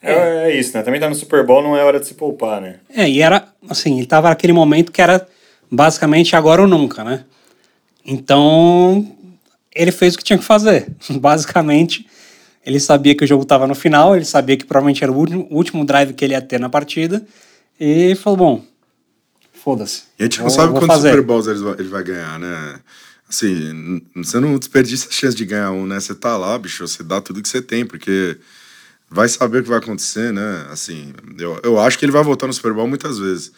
é, 0.00 0.12
é 0.50 0.56
isso, 0.56 0.76
né? 0.76 0.84
Também 0.84 1.00
tá 1.00 1.08
no 1.08 1.16
Super 1.16 1.44
Bowl, 1.44 1.60
não 1.60 1.76
é 1.76 1.82
hora 1.82 1.98
de 1.98 2.06
se 2.06 2.14
poupar, 2.14 2.60
né? 2.60 2.76
É, 2.94 3.08
e 3.08 3.20
era, 3.20 3.48
assim, 3.68 3.96
ele 3.96 4.06
tava 4.06 4.28
naquele 4.28 4.52
momento 4.52 4.92
que 4.92 5.02
era 5.02 5.26
basicamente 5.68 6.36
agora 6.36 6.62
ou 6.62 6.68
nunca, 6.68 7.02
né? 7.02 7.24
Então, 8.06 9.12
ele 9.74 9.90
fez 9.90 10.14
o 10.14 10.18
que 10.18 10.22
tinha 10.22 10.38
que 10.38 10.44
fazer. 10.44 10.86
Basicamente, 11.18 12.06
ele 12.68 12.78
sabia 12.78 13.14
que 13.14 13.24
o 13.24 13.26
jogo 13.26 13.44
estava 13.44 13.66
no 13.66 13.74
final, 13.74 14.14
ele 14.14 14.26
sabia 14.26 14.54
que 14.54 14.66
provavelmente 14.66 15.02
era 15.02 15.10
o 15.10 15.16
último, 15.50 15.86
drive 15.86 16.12
que 16.12 16.22
ele 16.22 16.34
ia 16.34 16.42
ter 16.42 16.60
na 16.60 16.68
partida, 16.68 17.26
e 17.80 18.14
falou: 18.16 18.36
bom, 18.36 18.64
foda-se. 19.54 20.02
E 20.18 20.22
a 20.22 20.24
gente 20.26 20.42
não 20.42 20.50
sabe 20.50 20.78
quantos 20.78 20.96
Super 20.96 21.22
Bowls 21.22 21.46
ele 21.46 21.88
vai 21.88 22.04
ganhar, 22.04 22.38
né? 22.38 22.78
Assim, 23.26 24.02
você 24.14 24.38
não 24.38 24.58
desperdiça 24.58 25.08
a 25.08 25.12
chance 25.12 25.34
de 25.34 25.46
ganhar 25.46 25.70
um, 25.70 25.86
né? 25.86 25.98
Você 25.98 26.14
tá 26.14 26.36
lá, 26.36 26.58
bicho, 26.58 26.86
você 26.86 27.02
dá 27.02 27.22
tudo 27.22 27.40
que 27.40 27.48
você 27.48 27.62
tem, 27.62 27.86
porque 27.86 28.36
vai 29.08 29.28
saber 29.30 29.60
o 29.60 29.62
que 29.62 29.68
vai 29.70 29.78
acontecer, 29.78 30.30
né? 30.30 30.66
Assim, 30.70 31.14
eu, 31.38 31.58
eu 31.62 31.80
acho 31.80 31.98
que 31.98 32.04
ele 32.04 32.12
vai 32.12 32.22
voltar 32.22 32.46
no 32.46 32.52
Super 32.52 32.74
Bowl 32.74 32.86
muitas 32.86 33.18
vezes. 33.18 33.50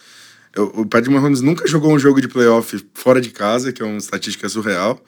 Eu, 0.54 0.66
o 0.76 0.86
Patrick 0.86 1.12
Mahomes 1.12 1.40
nunca 1.40 1.66
jogou 1.66 1.92
um 1.92 1.98
jogo 1.98 2.20
de 2.20 2.28
playoff 2.28 2.80
fora 2.94 3.20
de 3.20 3.30
casa, 3.30 3.72
que 3.72 3.82
é 3.82 3.84
uma 3.84 3.98
estatística 3.98 4.48
surreal. 4.48 5.02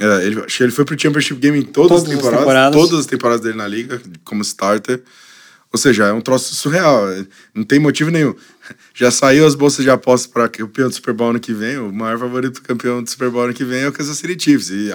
É, 0.00 0.26
ele, 0.26 0.40
acho 0.40 0.56
que 0.56 0.62
ele 0.62 0.72
foi 0.72 0.84
pro 0.84 0.98
Championship 0.98 1.38
Game 1.38 1.58
em 1.58 1.62
todas, 1.62 2.02
todas 2.02 2.02
as, 2.04 2.08
temporadas, 2.08 2.34
as 2.34 2.40
temporadas, 2.40 2.80
todas 2.80 3.00
as 3.00 3.06
temporadas 3.06 3.40
dele 3.42 3.56
na 3.56 3.68
liga, 3.68 4.00
como 4.24 4.42
starter. 4.42 5.02
Ou 5.72 5.78
seja, 5.78 6.04
é 6.04 6.12
um 6.12 6.20
troço 6.20 6.54
surreal. 6.54 7.06
Não 7.54 7.64
tem 7.64 7.78
motivo 7.78 8.10
nenhum. 8.10 8.34
Já 8.94 9.10
saiu 9.10 9.46
as 9.46 9.54
bolsas 9.54 9.84
de 9.84 9.90
apostas 9.90 10.30
para 10.30 10.48
campeão 10.48 10.88
do 10.88 10.94
Super 10.94 11.14
Bowl 11.14 11.30
ano 11.30 11.40
que 11.40 11.54
vem. 11.54 11.78
O 11.78 11.90
maior 11.90 12.18
favorito 12.18 12.60
campeão 12.62 13.02
do 13.02 13.08
Super 13.08 13.30
Bowl 13.30 13.44
ano 13.44 13.54
que 13.54 13.64
vem 13.64 13.82
é 13.82 13.88
o 13.88 13.92
Kansas 13.92 14.18
City 14.18 14.44
Chiefs. 14.44 14.68
E 14.70 14.90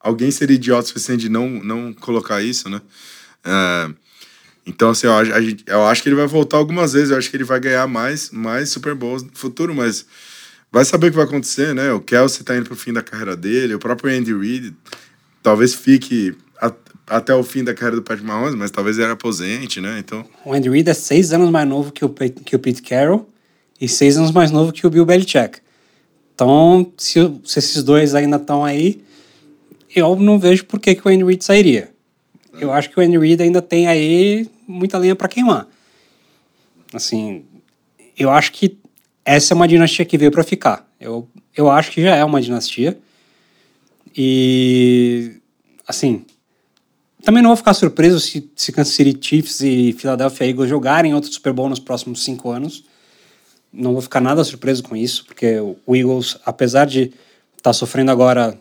alguém 0.00 0.30
seria 0.32 0.56
idiota 0.56 0.82
o 0.82 0.88
suficiente 0.88 1.20
de 1.22 1.28
não, 1.28 1.48
não 1.48 1.92
colocar 1.92 2.42
isso, 2.42 2.68
né? 2.68 2.80
É, 3.44 3.90
então, 4.66 4.90
assim, 4.90 5.06
eu, 5.06 5.12
eu 5.66 5.86
acho 5.86 6.02
que 6.02 6.08
ele 6.08 6.16
vai 6.16 6.26
voltar 6.26 6.56
algumas 6.56 6.92
vezes, 6.92 7.10
eu 7.10 7.16
acho 7.16 7.30
que 7.30 7.36
ele 7.36 7.44
vai 7.44 7.60
ganhar 7.60 7.86
mais, 7.86 8.30
mais 8.30 8.68
Super 8.70 8.96
Bowls 8.96 9.22
no 9.22 9.30
futuro, 9.32 9.72
mas 9.72 10.04
vai 10.76 10.84
saber 10.84 11.06
o 11.06 11.10
que 11.10 11.16
vai 11.16 11.24
acontecer, 11.24 11.74
né? 11.74 11.90
O 11.90 12.02
Kelsey 12.02 12.44
tá 12.44 12.54
indo 12.54 12.66
pro 12.66 12.76
fim 12.76 12.92
da 12.92 13.02
carreira 13.02 13.34
dele, 13.34 13.74
o 13.74 13.78
próprio 13.78 14.14
Andy 14.14 14.36
Reid 14.36 14.76
talvez 15.42 15.72
fique 15.72 16.36
a, 16.60 16.70
até 17.06 17.34
o 17.34 17.42
fim 17.42 17.64
da 17.64 17.72
carreira 17.72 17.96
do 17.96 18.02
Patrick 18.02 18.26
Mahomes, 18.26 18.54
mas 18.54 18.70
talvez 18.70 18.98
ele 18.98 19.10
aposente, 19.10 19.80
né? 19.80 19.98
Então... 19.98 20.22
O 20.44 20.52
Andy 20.52 20.68
Reid 20.68 20.86
é 20.90 20.92
seis 20.92 21.32
anos 21.32 21.48
mais 21.48 21.66
novo 21.66 21.90
que 21.90 22.04
o, 22.04 22.10
que 22.10 22.54
o 22.54 22.58
Pete 22.58 22.82
Carroll 22.82 23.26
e 23.80 23.88
seis 23.88 24.18
anos 24.18 24.32
mais 24.32 24.50
novo 24.50 24.70
que 24.70 24.86
o 24.86 24.90
Bill 24.90 25.06
Belichick. 25.06 25.60
Então, 26.34 26.92
se, 26.98 27.20
se 27.42 27.58
esses 27.58 27.82
dois 27.82 28.14
ainda 28.14 28.36
estão 28.36 28.62
aí, 28.62 29.02
eu 29.94 30.14
não 30.14 30.38
vejo 30.38 30.66
por 30.66 30.78
que, 30.78 30.94
que 30.94 31.08
o 31.08 31.10
Andy 31.10 31.24
Reid 31.24 31.42
sairia. 31.42 31.90
Eu 32.60 32.70
acho 32.70 32.90
que 32.90 33.00
o 33.00 33.02
Andy 33.02 33.16
Reid 33.16 33.42
ainda 33.42 33.62
tem 33.62 33.86
aí 33.86 34.46
muita 34.68 34.98
lenha 34.98 35.16
para 35.16 35.26
queimar. 35.26 35.66
Assim, 36.92 37.46
eu 38.18 38.30
acho 38.30 38.52
que 38.52 38.78
essa 39.26 39.52
é 39.52 39.54
uma 39.56 39.66
dinastia 39.66 40.04
que 40.04 40.16
veio 40.16 40.30
para 40.30 40.44
ficar. 40.44 40.88
Eu, 41.00 41.28
eu 41.54 41.68
acho 41.68 41.90
que 41.90 42.00
já 42.00 42.14
é 42.14 42.24
uma 42.24 42.40
dinastia. 42.40 42.96
E, 44.16 45.32
assim, 45.86 46.24
também 47.24 47.42
não 47.42 47.50
vou 47.50 47.56
ficar 47.56 47.74
surpreso 47.74 48.20
se, 48.20 48.48
se 48.54 48.70
Kansas 48.70 48.94
City 48.94 49.18
Chiefs 49.20 49.60
e 49.60 49.92
Philadelphia 49.98 50.48
Eagles 50.48 50.70
jogarem 50.70 51.12
outro 51.12 51.30
Super 51.30 51.52
Bowl 51.52 51.68
nos 51.68 51.80
próximos 51.80 52.22
cinco 52.22 52.50
anos. 52.50 52.84
Não 53.72 53.92
vou 53.92 54.00
ficar 54.00 54.20
nada 54.20 54.44
surpreso 54.44 54.84
com 54.84 54.96
isso, 54.96 55.26
porque 55.26 55.58
o 55.84 55.96
Eagles, 55.96 56.38
apesar 56.46 56.86
de 56.86 57.02
estar 57.02 57.16
tá 57.62 57.72
sofrendo 57.72 58.12
agora 58.12 58.56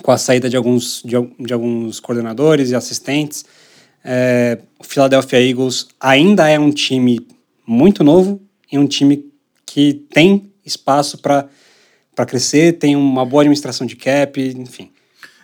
com 0.00 0.12
a 0.12 0.16
saída 0.16 0.48
de 0.48 0.56
alguns, 0.56 1.02
de, 1.04 1.16
de 1.40 1.52
alguns 1.52 1.98
coordenadores 1.98 2.70
e 2.70 2.76
assistentes, 2.76 3.44
é, 4.04 4.60
o 4.78 4.84
Philadelphia 4.84 5.40
Eagles 5.44 5.88
ainda 6.00 6.48
é 6.48 6.58
um 6.58 6.70
time 6.70 7.26
muito 7.66 8.04
novo 8.04 8.40
e 8.70 8.78
um 8.78 8.86
time 8.86 9.31
que 9.72 10.04
tem 10.12 10.52
espaço 10.66 11.16
para 11.16 11.48
crescer, 12.26 12.74
tem 12.74 12.94
uma 12.94 13.24
boa 13.24 13.42
administração 13.42 13.86
de 13.86 13.96
cap, 13.96 14.38
enfim. 14.38 14.92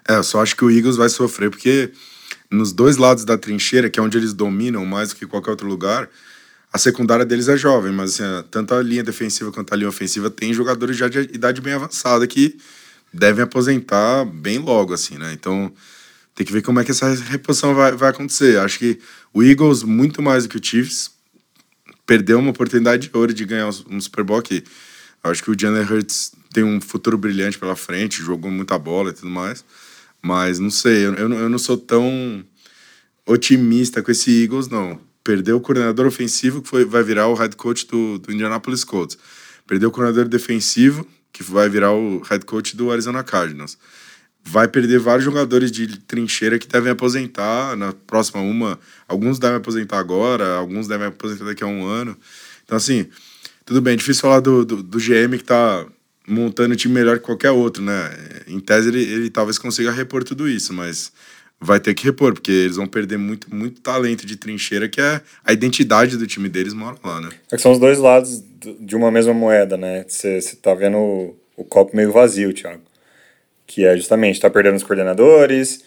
É, 0.07 0.17
eu 0.17 0.23
só 0.23 0.43
acho 0.43 0.55
que 0.55 0.63
o 0.63 0.71
Eagles 0.71 0.97
vai 0.97 1.09
sofrer 1.09 1.49
porque 1.49 1.91
nos 2.51 2.71
dois 2.71 2.99
lados 2.99 3.25
da 3.25 3.39
trincheira, 3.39 3.89
que 3.89 3.99
é 3.99 4.03
onde 4.03 4.19
eles 4.19 4.35
dominam 4.35 4.85
mais 4.85 5.09
do 5.09 5.17
que 5.17 5.27
qualquer 5.27 5.53
outro 5.53 5.67
lugar, 5.67 6.11
a 6.71 6.77
secundária 6.77 7.25
deles 7.25 7.49
é 7.49 7.57
jovem, 7.57 7.91
mas 7.91 8.21
assim, 8.21 8.47
tanto 8.51 8.75
a 8.75 8.83
linha 8.83 9.03
defensiva 9.03 9.51
quanto 9.51 9.73
a 9.73 9.77
linha 9.79 9.89
ofensiva 9.89 10.29
tem 10.29 10.53
jogadores 10.53 10.95
já 10.95 11.09
de 11.09 11.21
idade 11.21 11.63
bem 11.63 11.73
avançada 11.73 12.27
que 12.27 12.59
devem 13.11 13.45
aposentar 13.45 14.27
bem 14.27 14.59
logo, 14.59 14.93
assim, 14.93 15.17
né? 15.17 15.33
Então, 15.33 15.73
tem 16.35 16.47
que 16.47 16.53
ver 16.53 16.61
como 16.61 16.81
é 16.81 16.85
que 16.85 16.91
essa 16.91 17.09
reposição 17.15 17.75
vai, 17.75 17.93
vai 17.93 18.11
acontecer. 18.11 18.59
Acho 18.59 18.79
que 18.79 18.99
o 19.33 19.43
Eagles, 19.43 19.83
muito 19.83 20.21
mais 20.21 20.43
do 20.43 20.51
que 20.51 20.59
o 20.59 20.63
Chiefs, 20.63 21.17
perdeu 22.09 22.39
uma 22.39 22.53
oportunidade 22.53 23.09
de 23.09 23.11
ouro 23.15 23.35
de 23.35 23.45
ganhar 23.45 23.69
um 23.69 24.01
Super 24.01 24.25
Bowl 24.25 24.39
aqui. 24.39 24.65
Acho 25.23 25.45
que 25.45 25.51
o 25.51 25.57
Jalen 25.57 25.85
Hurts 25.85 26.33
tem 26.55 26.65
um 26.65 26.81
futuro 26.81 27.19
brilhante 27.19 27.59
pela 27.59 27.77
frente, 27.77 28.23
jogou 28.23 28.51
muita 28.51 28.79
bola 28.79 29.11
e 29.11 29.13
tudo 29.13 29.29
mais. 29.29 29.63
Mas 30.23 30.59
não 30.59 30.71
sei, 30.71 31.05
eu, 31.05 31.15
eu 31.15 31.49
não 31.51 31.59
sou 31.59 31.77
tão 31.77 32.43
otimista 33.27 34.03
com 34.03 34.11
esse 34.11 34.43
Eagles, 34.43 34.69
não. 34.69 34.99
Perdeu 35.23 35.59
o 35.59 35.61
coordenador 35.61 36.07
ofensivo, 36.07 36.63
que 36.63 36.69
foi, 36.71 36.83
vai 36.87 37.03
virar 37.03 37.29
o 37.29 37.35
head 37.35 37.55
coach 37.57 37.87
do, 37.87 38.19
do 38.19 38.33
Indianapolis 38.33 38.85
Colts. 38.85 39.19
Perdeu 39.67 39.91
o 39.91 39.93
coordenador 39.93 40.27
defensivo, 40.31 41.07
que 41.31 41.43
vai 41.43 41.69
virar 41.69 41.93
o 41.93 42.21
head 42.23 42.47
coach 42.47 42.75
do 42.75 42.91
Arizona 42.91 43.23
Cardinals 43.23 43.77
vai 44.49 44.67
perder 44.67 44.99
vários 44.99 45.25
jogadores 45.25 45.71
de 45.71 45.99
trincheira 46.01 46.59
que 46.59 46.67
devem 46.67 46.91
aposentar 46.91 47.77
na 47.77 47.93
próxima 47.93 48.41
uma. 48.41 48.79
Alguns 49.07 49.39
devem 49.39 49.59
aposentar 49.59 49.99
agora, 49.99 50.55
alguns 50.55 50.89
devem 50.89 51.07
aposentar 51.07 51.45
daqui 51.45 51.63
a 51.63 51.67
um 51.67 51.85
ano. 51.85 52.17
Então, 52.65 52.77
assim, 52.77 53.07
tudo 53.67 53.83
bem, 53.83 53.93
é 53.93 53.97
difícil 53.97 54.23
falar 54.23 54.41
do, 54.41 54.65
do, 54.65 54.83
do 54.83 54.99
GM 54.99 55.37
que 55.37 55.45
tá 55.45 55.85
montando 56.27 56.73
um 56.73 56.77
time 56.77 56.95
melhor 56.95 57.19
que 57.19 57.27
qualquer 57.27 57.51
outro, 57.51 57.83
né? 57.83 58.11
Em 58.47 58.59
tese, 58.59 58.89
ele, 58.89 59.03
ele 59.03 59.31
talvez 59.31 59.59
consiga 59.59 59.93
repor 59.93 60.25
tudo 60.25 60.49
isso, 60.49 60.73
mas 60.73 61.13
vai 61.61 61.79
ter 61.79 61.93
que 61.93 62.05
repor, 62.05 62.33
porque 62.33 62.51
eles 62.51 62.77
vão 62.77 62.87
perder 62.87 63.19
muito, 63.19 63.55
muito 63.55 63.83
talento 63.83 64.25
de 64.25 64.37
trincheira, 64.37 64.89
que 64.89 65.01
é 65.01 65.21
a 65.45 65.53
identidade 65.53 66.17
do 66.17 66.27
time 66.27 66.49
deles 66.49 66.73
mora 66.73 66.97
lá, 67.05 67.21
né? 67.21 67.29
É 67.53 67.57
que 67.57 67.63
são 67.63 67.73
os 67.73 67.79
dois 67.79 67.99
lados 67.99 68.43
de 68.81 68.97
uma 68.97 69.11
mesma 69.11 69.35
moeda, 69.35 69.77
né? 69.77 70.07
Você 70.09 70.41
tá 70.63 70.73
vendo 70.75 70.97
o, 70.97 71.37
o 71.55 71.65
copo 71.65 71.95
meio 71.95 72.13
vazio, 72.13 72.55
Thiago 72.55 72.88
que 73.69 73.85
é 73.85 73.95
justamente 73.95 74.35
está 74.35 74.49
perdendo 74.49 74.77
os 74.77 74.83
coordenadores, 74.83 75.85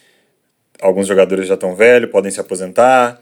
alguns 0.80 1.08
jogadores 1.08 1.48
já 1.48 1.56
estão 1.56 1.76
velhos, 1.76 2.12
podem 2.12 2.32
se 2.32 2.40
aposentar, 2.40 3.20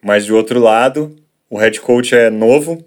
mas 0.00 0.24
de 0.24 0.32
outro 0.32 0.60
lado, 0.60 1.14
o 1.50 1.58
head 1.58 1.80
coach 1.80 2.14
é 2.14 2.30
novo, 2.30 2.82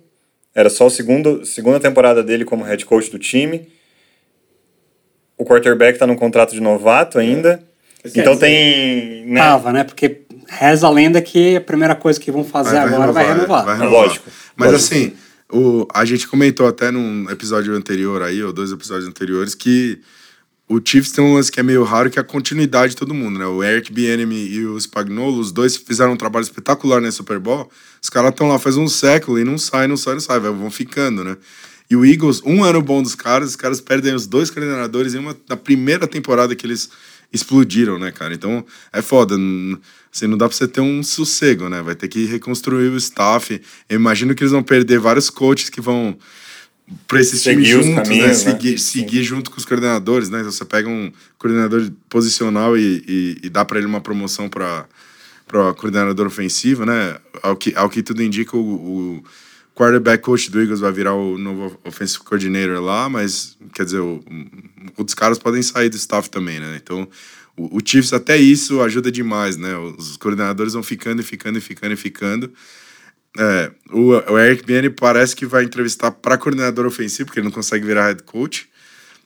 era 0.56 0.70
só 0.70 0.88
a 0.88 0.90
segundo, 0.90 1.46
segunda 1.46 1.80
temporada 1.80 2.24
dele 2.24 2.46
como 2.46 2.64
head 2.64 2.86
coach 2.86 3.12
do 3.12 3.20
time. 3.20 3.68
O 5.38 5.44
quarterback 5.44 5.94
está 5.94 6.08
num 6.08 6.16
contrato 6.16 6.52
de 6.52 6.62
novato 6.62 7.20
ainda. 7.20 7.62
então 8.04 8.34
dizer, 8.34 8.46
tem. 8.46 9.26
Né? 9.26 9.40
Tava, 9.40 9.74
né? 9.74 9.84
Porque 9.84 10.22
reza 10.48 10.88
a 10.88 10.90
lenda 10.90 11.22
que 11.22 11.58
a 11.58 11.62
primeira 11.62 11.96
coisa 11.96 12.20
que 12.20 12.32
vão 12.32 12.44
fazer 12.44 12.78
vai, 12.78 12.90
vai 12.90 12.94
agora 12.94 13.12
renovar, 13.12 13.14
vai 13.14 13.34
renovar. 13.34 13.66
Vai 13.66 13.78
renovar. 13.78 14.02
Lógico. 14.02 14.30
Mas 14.56 14.72
lógico. 14.72 14.96
assim, 14.96 15.14
o, 15.52 15.86
a 15.94 16.06
gente 16.06 16.28
comentou 16.28 16.66
até 16.68 16.92
num 16.92 17.30
episódio 17.30 17.74
anterior 17.74 18.22
aí, 18.22 18.42
ou 18.42 18.54
dois 18.54 18.72
episódios 18.72 19.08
anteriores, 19.08 19.54
que 19.54 20.02
o 20.70 20.80
Chiefs 20.84 21.12
tem 21.12 21.24
um 21.24 21.34
lance 21.34 21.52
que 21.52 21.60
é 21.60 21.64
meio 21.64 21.84
raro, 21.84 22.12
que 22.12 22.20
é 22.20 22.22
a 22.22 22.24
continuidade 22.24 22.92
de 22.92 22.96
todo 22.96 23.12
mundo, 23.12 23.40
né? 23.40 23.46
O 23.48 23.64
Eric 23.64 23.92
Bieniemy 23.92 24.50
e 24.50 24.66
o 24.68 24.80
Spagnolo, 24.80 25.40
os 25.40 25.52
dois 25.52 25.76
fizeram 25.76 26.14
um 26.14 26.16
trabalho 26.16 26.44
espetacular 26.44 27.02
nesse 27.02 27.18
Super 27.18 27.40
Bowl. 27.40 27.72
Os 28.00 28.08
caras 28.08 28.30
estão 28.30 28.48
lá 28.48 28.60
faz 28.60 28.78
um 28.78 28.88
século 28.88 29.40
e 29.40 29.44
não 29.44 29.58
sai, 29.58 29.88
não 29.88 29.98
sai, 29.98 30.14
não 30.14 30.22
sai, 30.22 30.40
vão 30.40 30.70
ficando, 30.70 31.24
né? 31.24 31.38
E 31.90 31.96
o 31.96 32.06
Eagles, 32.06 32.44
um 32.46 32.64
ano 32.64 32.84
bom 32.84 33.02
dos 33.02 33.16
caras, 33.16 33.50
os 33.50 33.56
caras 33.56 33.82
perdem 33.82 34.14
os 34.14 34.28
dois 34.28 34.52
coordenadores 34.52 35.16
em 35.16 35.18
uma, 35.18 35.36
na 35.50 35.58
primeira 35.58 36.08
temporada 36.08 36.56
que 36.56 36.68
eles 36.68 36.92
explodiram, 37.34 37.98
né, 37.98 38.12
cara? 38.12 38.36
Então 38.36 38.64
é 38.94 39.02
foda. 39.02 39.34
Assim, 40.14 40.28
não 40.28 40.38
dá 40.38 40.48
pra 40.48 40.56
você 40.56 40.68
ter 40.68 40.82
um 40.82 41.02
sossego, 41.02 41.68
né? 41.68 41.82
Vai 41.82 41.96
ter 41.96 42.08
que 42.08 42.26
reconstruir 42.26 42.90
o 42.90 42.98
staff. 42.98 43.60
Eu 43.90 43.96
imagino 43.96 44.36
que 44.36 44.44
eles 44.44 44.52
vão 44.52 44.62
perder 44.62 45.00
vários 45.00 45.32
coaches 45.32 45.72
que 45.72 45.82
vão 45.82 46.16
para 47.08 47.20
esses 47.20 47.42
Seguir 47.42 47.64
times 47.64 47.80
os 47.80 47.86
juntos, 47.86 48.04
caminhos, 48.04 48.44
né? 48.44 48.52
né? 48.52 48.58
Seguir, 48.58 48.80
seguir 48.80 49.24
junto 49.24 49.52
com 49.52 49.58
os 49.58 49.66
coordenadores, 49.66 50.30
né? 50.30 50.40
Então 50.40 50.52
você 50.52 50.66
pega 50.66 50.90
um 50.90 51.12
coordenador 51.38 51.92
posicional 52.10 52.78
e, 52.78 53.04
e, 53.08 53.38
e 53.44 53.50
dá 53.50 53.64
para 53.64 53.78
ele 53.78 53.88
uma 53.88 54.02
promoção 54.02 54.50
para 54.50 54.86
para 55.48 55.74
coordenador 55.74 56.28
ofensivo, 56.28 56.86
né? 56.86 57.18
Ao 57.42 57.56
que, 57.56 57.74
ao 57.76 57.90
que 57.90 58.04
tudo 58.04 58.22
indica, 58.22 58.56
o, 58.56 58.60
o 58.60 59.24
quarterback 59.76 60.24
coach 60.24 60.52
do 60.52 60.62
Eagles 60.62 60.80
vai 60.80 60.92
virar 60.92 61.16
o 61.16 61.40
novo 61.40 61.80
offensive 61.84 62.24
coordinator 62.24 62.80
lá, 62.80 63.10
mas 63.10 63.58
quer 63.74 63.84
dizer, 63.84 64.00
o, 64.00 64.24
outros 64.96 65.16
caras 65.16 65.40
podem 65.40 65.64
sair 65.64 65.90
do 65.90 65.96
staff 65.96 66.30
também, 66.30 66.60
né? 66.60 66.80
Então 66.80 67.08
o, 67.58 67.78
o 67.78 67.82
Chiefs 67.84 68.14
até 68.14 68.38
isso 68.38 68.80
ajuda 68.82 69.12
demais, 69.12 69.58
né? 69.58 69.76
Os 69.76 70.18
coordenadores 70.18 70.74
vão 70.74 70.84
ficando 70.84 71.22
e 71.22 71.26
ficando 71.26 71.58
e 71.58 71.62
ficando 71.62 71.94
e 71.94 71.98
ficando. 71.98 72.54
É, 73.42 73.72
o, 73.94 74.10
o 74.34 74.38
Eric 74.38 74.66
Biene 74.66 74.90
parece 74.90 75.34
que 75.36 75.46
vai 75.46 75.64
entrevistar 75.64 76.12
para 76.12 76.38
coordenador 76.38 76.86
ofensivo, 76.86 77.28
porque 77.28 77.40
ele 77.40 77.46
não 77.48 77.54
consegue 77.54 77.86
virar 77.86 78.08
head 78.08 78.24
coach. 78.24 78.68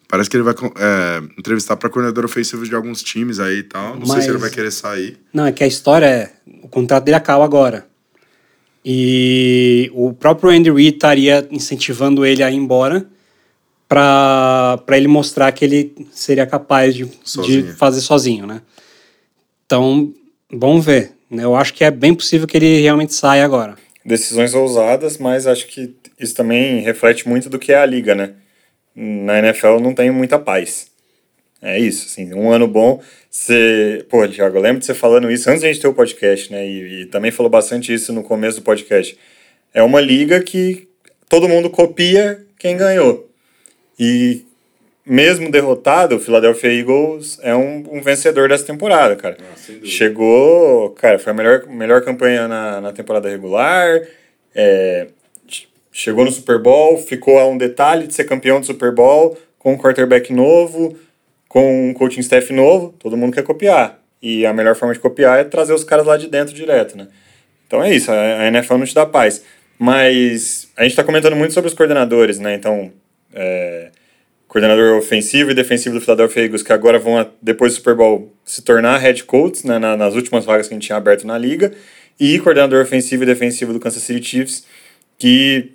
Parece 0.07 0.29
que 0.29 0.37
ele 0.37 0.43
vai 0.43 0.53
é, 0.77 1.23
entrevistar 1.39 1.75
para 1.75 1.89
coordenador 1.89 2.23
ofensivo 2.23 2.63
de 2.67 2.75
alguns 2.75 3.01
times 3.01 3.39
aí 3.39 3.59
e 3.59 3.63
tal. 3.63 3.95
Não 3.97 4.05
sei 4.05 4.15
Mas- 4.15 4.23
se 4.25 4.29
ele 4.29 4.37
vai 4.37 4.51
querer 4.51 4.69
sair. 4.71 5.17
Não, 5.33 5.47
é 5.47 5.51
que 5.51 5.63
a 5.63 5.67
história 5.67 6.05
é. 6.05 6.31
O 6.61 6.67
contrato 6.67 7.05
dele 7.05 7.15
acaba 7.17 7.43
agora. 7.43 7.87
E 8.85 9.89
o 9.93 10.13
próprio 10.13 10.49
Andy 10.51 10.69
Reid 10.69 10.95
estaria 10.95 11.47
incentivando 11.49 12.25
ele 12.25 12.43
a 12.43 12.51
ir 12.51 12.55
embora 12.55 13.07
para 13.87 14.83
ele 14.91 15.07
mostrar 15.07 15.51
que 15.51 15.63
ele 15.65 16.07
seria 16.11 16.45
capaz 16.45 16.93
de, 16.95 17.05
de 17.05 17.11
Sozinho. 17.23 17.73
fazer 17.75 18.01
sozinho, 18.01 18.45
né? 18.45 18.61
Então, 19.65 20.13
vamos 20.51 20.83
ver. 20.85 21.11
né? 21.29 21.43
Eu 21.43 21.55
acho 21.55 21.73
que 21.73 21.83
é 21.83 21.91
bem 21.91 22.13
possível 22.13 22.47
que 22.47 22.57
ele 22.57 22.81
realmente 22.81 23.13
saia 23.13 23.45
agora. 23.45 23.75
Decisões 24.05 24.53
ousadas, 24.53 25.17
mas 25.17 25.47
acho 25.47 25.67
que 25.67 25.95
isso 26.19 26.35
também 26.35 26.81
reflete 26.81 27.27
muito 27.27 27.49
do 27.49 27.57
que 27.57 27.71
é 27.71 27.77
a 27.77 27.85
liga, 27.85 28.13
né? 28.13 28.33
Na 28.95 29.39
NFL 29.39 29.79
não 29.79 29.93
tem 29.93 30.11
muita 30.11 30.37
paz. 30.37 30.91
É 31.61 31.79
isso, 31.79 32.07
assim, 32.07 32.33
um 32.33 32.51
ano 32.51 32.67
bom. 32.67 33.01
Você, 33.31 34.05
pô, 34.09 34.27
Thiago, 34.27 34.57
eu 34.57 34.61
lembro 34.61 34.79
de 34.79 34.85
você 34.85 34.93
falando 34.93 35.31
isso 35.31 35.49
antes 35.49 35.61
de 35.61 35.67
a 35.67 35.71
gente 35.71 35.81
ter 35.81 35.87
o 35.87 35.93
podcast, 35.93 36.51
né? 36.51 36.67
E, 36.67 37.01
e 37.01 37.05
também 37.05 37.31
falou 37.31 37.49
bastante 37.49 37.93
isso 37.93 38.11
no 38.11 38.21
começo 38.21 38.59
do 38.59 38.63
podcast. 38.63 39.17
É 39.73 39.81
uma 39.81 40.01
liga 40.01 40.41
que 40.43 40.87
todo 41.29 41.47
mundo 41.47 41.69
copia 41.69 42.45
quem 42.59 42.75
ganhou. 42.75 43.29
E 43.97 44.45
mesmo 45.05 45.51
derrotado, 45.51 46.15
o 46.15 46.19
Philadelphia 46.19 46.71
Eagles 46.71 47.39
é 47.41 47.55
um, 47.55 47.83
um 47.91 48.01
vencedor 48.01 48.47
dessa 48.49 48.65
temporada, 48.65 49.15
cara. 49.15 49.37
Chegou, 49.85 50.91
cara, 50.91 51.19
foi 51.19 51.31
a 51.31 51.35
melhor, 51.35 51.65
melhor 51.67 52.01
campanha 52.03 52.47
na, 52.47 52.79
na 52.81 52.91
temporada 52.93 53.29
regular. 53.29 54.01
é, 54.55 55.07
ch- 55.47 55.67
chegou 55.91 56.23
no 56.25 56.31
Super 56.31 56.59
Bowl, 56.59 56.97
ficou 56.97 57.37
a 57.39 57.45
um 57.47 57.57
detalhe 57.57 58.07
de 58.07 58.13
ser 58.13 58.23
campeão 58.23 58.59
do 58.59 58.65
Super 58.65 58.91
Bowl, 58.93 59.37
com 59.59 59.73
um 59.73 59.77
quarterback 59.77 60.31
novo, 60.33 60.97
com 61.49 61.89
um 61.89 61.93
coaching 61.93 62.21
staff 62.21 62.51
novo. 62.53 62.93
Todo 62.99 63.17
mundo 63.17 63.33
quer 63.33 63.43
copiar. 63.43 63.99
E 64.21 64.45
a 64.45 64.53
melhor 64.53 64.75
forma 64.75 64.93
de 64.93 64.99
copiar 65.01 65.39
é 65.39 65.43
trazer 65.43 65.73
os 65.73 65.83
caras 65.83 66.05
lá 66.05 66.15
de 66.17 66.27
dentro 66.27 66.53
direto, 66.53 66.97
né? 66.97 67.07
Então 67.67 67.83
é 67.83 67.93
isso, 67.93 68.09
a 68.11 68.15
a 68.15 68.47
NFL 68.47 68.77
não 68.77 68.85
te 68.85 68.93
dá 68.95 69.05
paz. 69.05 69.43
Mas 69.77 70.69
a 70.77 70.83
gente 70.83 70.91
está 70.91 71.03
comentando 71.03 71.35
muito 71.35 71.53
sobre 71.53 71.67
os 71.67 71.73
coordenadores, 71.73 72.39
né? 72.39 72.53
Então, 72.55 72.91
é, 73.33 73.89
coordenador 74.53 74.95
ofensivo 74.99 75.49
e 75.49 75.55
defensivo 75.55 75.95
do 75.95 76.01
Philadelphia 76.01 76.43
Eagles, 76.43 76.61
que 76.61 76.71
agora 76.71 76.99
vão, 76.99 77.27
depois 77.41 77.73
do 77.73 77.77
Super 77.77 77.95
Bowl, 77.95 78.31
se 78.45 78.61
tornar 78.61 78.99
head 78.99 79.23
coach 79.23 79.65
né, 79.65 79.79
na- 79.79 79.97
nas 79.97 80.13
últimas 80.13 80.45
vagas 80.45 80.67
que 80.67 80.75
a 80.75 80.77
gente 80.77 80.85
tinha 80.85 80.95
aberto 80.95 81.25
na 81.25 81.35
liga, 81.39 81.73
e 82.19 82.37
coordenador 82.37 82.79
ofensivo 82.83 83.23
e 83.23 83.25
defensivo 83.25 83.73
do 83.73 83.79
Kansas 83.79 84.03
City 84.03 84.23
Chiefs, 84.23 84.63
que 85.17 85.71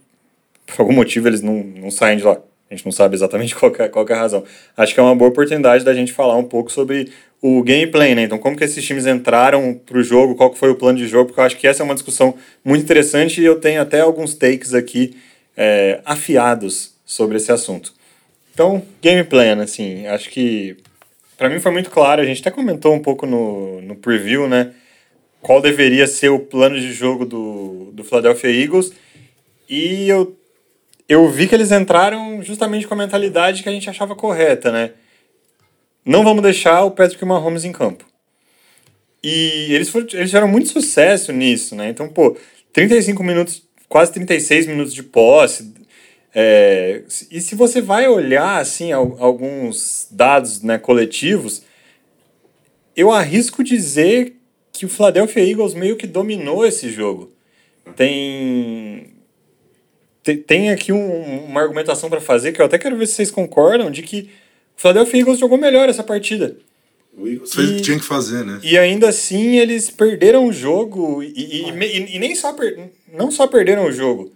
por 0.64 0.82
algum 0.82 0.92
motivo 0.92 1.26
eles 1.26 1.42
não, 1.42 1.54
não 1.54 1.90
saem 1.90 2.18
de 2.18 2.22
lá. 2.22 2.38
A 2.70 2.74
gente 2.74 2.84
não 2.84 2.92
sabe 2.92 3.16
exatamente 3.16 3.52
qual 3.56 3.72
é, 3.76 3.88
qual 3.88 4.06
é 4.08 4.12
a 4.12 4.16
razão. 4.20 4.44
Acho 4.76 4.94
que 4.94 5.00
é 5.00 5.02
uma 5.02 5.16
boa 5.16 5.30
oportunidade 5.30 5.84
da 5.84 5.92
gente 5.92 6.12
falar 6.12 6.36
um 6.36 6.44
pouco 6.44 6.70
sobre 6.70 7.10
o 7.42 7.60
gameplay, 7.64 8.14
né? 8.14 8.22
Então, 8.22 8.38
como 8.38 8.56
que 8.56 8.62
esses 8.62 8.84
times 8.84 9.06
entraram 9.06 9.74
pro 9.74 10.00
jogo, 10.04 10.36
qual 10.36 10.50
que 10.50 10.58
foi 10.58 10.70
o 10.70 10.76
plano 10.76 10.98
de 10.98 11.08
jogo, 11.08 11.26
porque 11.26 11.40
eu 11.40 11.44
acho 11.44 11.56
que 11.56 11.66
essa 11.66 11.82
é 11.82 11.84
uma 11.84 11.94
discussão 11.94 12.36
muito 12.64 12.84
interessante 12.84 13.40
e 13.40 13.44
eu 13.44 13.58
tenho 13.58 13.82
até 13.82 14.00
alguns 14.00 14.34
takes 14.34 14.72
aqui 14.72 15.16
é, 15.56 16.00
afiados 16.04 16.94
sobre 17.04 17.38
esse 17.38 17.50
assunto. 17.50 17.97
Então, 18.58 18.82
game 19.00 19.22
plan, 19.22 19.62
assim, 19.62 20.08
acho 20.08 20.28
que 20.30 20.76
para 21.36 21.48
mim 21.48 21.60
foi 21.60 21.70
muito 21.70 21.90
claro, 21.90 22.20
a 22.20 22.24
gente 22.24 22.40
até 22.40 22.50
comentou 22.50 22.92
um 22.92 22.98
pouco 22.98 23.24
no, 23.24 23.80
no 23.82 23.94
preview, 23.94 24.48
né? 24.48 24.72
Qual 25.40 25.62
deveria 25.62 26.08
ser 26.08 26.30
o 26.30 26.40
plano 26.40 26.74
de 26.74 26.92
jogo 26.92 27.24
do, 27.24 27.92
do 27.92 28.02
Philadelphia 28.02 28.50
Eagles. 28.50 28.92
E 29.68 30.08
eu, 30.08 30.36
eu 31.08 31.30
vi 31.30 31.46
que 31.46 31.54
eles 31.54 31.70
entraram 31.70 32.42
justamente 32.42 32.84
com 32.84 32.94
a 32.94 32.96
mentalidade 32.96 33.62
que 33.62 33.68
a 33.68 33.72
gente 33.72 33.88
achava 33.88 34.16
correta, 34.16 34.72
né? 34.72 34.90
Não 36.04 36.24
vamos 36.24 36.42
deixar 36.42 36.82
o 36.82 36.90
Patrick 36.90 37.24
Mahomes 37.24 37.64
em 37.64 37.70
campo. 37.70 38.04
E 39.22 39.72
eles, 39.72 39.88
foram, 39.88 40.08
eles 40.14 40.30
tiveram 40.30 40.48
muito 40.48 40.68
sucesso 40.68 41.30
nisso, 41.30 41.76
né? 41.76 41.90
Então, 41.90 42.08
pô, 42.08 42.36
35 42.72 43.22
minutos, 43.22 43.62
quase 43.88 44.12
36 44.14 44.66
minutos 44.66 44.92
de 44.92 45.04
posse. 45.04 45.77
É, 46.34 47.02
e 47.30 47.40
se 47.40 47.54
você 47.54 47.80
vai 47.80 48.06
olhar, 48.06 48.60
assim, 48.60 48.92
al- 48.92 49.16
alguns 49.18 50.06
dados 50.10 50.62
né, 50.62 50.78
coletivos, 50.78 51.62
eu 52.96 53.10
arrisco 53.10 53.64
dizer 53.64 54.34
que 54.72 54.84
o 54.86 54.88
Philadelphia 54.88 55.42
Eagles 55.48 55.74
meio 55.74 55.96
que 55.96 56.06
dominou 56.06 56.64
esse 56.66 56.90
jogo. 56.90 57.32
Tem 57.96 59.12
te- 60.22 60.36
tem 60.36 60.70
aqui 60.70 60.92
um- 60.92 61.44
uma 61.46 61.60
argumentação 61.62 62.10
para 62.10 62.20
fazer 62.20 62.52
que 62.52 62.60
eu 62.60 62.66
até 62.66 62.78
quero 62.78 62.96
ver 62.96 63.06
se 63.06 63.14
vocês 63.14 63.30
concordam 63.30 63.90
de 63.90 64.02
que 64.02 64.30
o 64.76 64.80
Philadelphia 64.80 65.20
Eagles 65.20 65.38
jogou 65.38 65.56
melhor 65.58 65.88
essa 65.88 66.02
partida. 66.04 66.56
O 67.16 67.26
Eagles 67.26 67.52
fez 67.54 67.70
o 67.70 67.74
que 67.76 67.82
tinha 67.82 67.98
que 67.98 68.04
fazer, 68.04 68.44
né? 68.44 68.60
E 68.62 68.76
ainda 68.78 69.08
assim 69.08 69.56
eles 69.56 69.90
perderam 69.90 70.46
o 70.46 70.52
jogo 70.52 71.22
e, 71.22 71.32
e, 71.34 71.70
e- 71.70 72.16
e 72.16 72.18
nem 72.18 72.34
só 72.34 72.52
per- 72.52 72.90
não 73.12 73.30
só 73.30 73.46
perderam 73.46 73.86
o 73.86 73.92
jogo, 73.92 74.32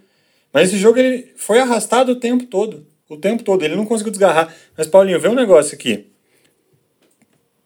mas 0.53 0.69
esse 0.69 0.77
jogo 0.77 0.99
ele 0.99 1.33
foi 1.35 1.59
arrastado 1.59 2.11
o 2.11 2.15
tempo 2.15 2.45
todo, 2.45 2.85
o 3.09 3.17
tempo 3.17 3.43
todo, 3.43 3.63
ele 3.63 3.75
não 3.75 3.85
conseguiu 3.85 4.11
desgarrar. 4.11 4.53
Mas 4.77 4.87
Paulinho, 4.87 5.19
vê 5.19 5.27
um 5.27 5.35
negócio 5.35 5.75
aqui. 5.75 6.07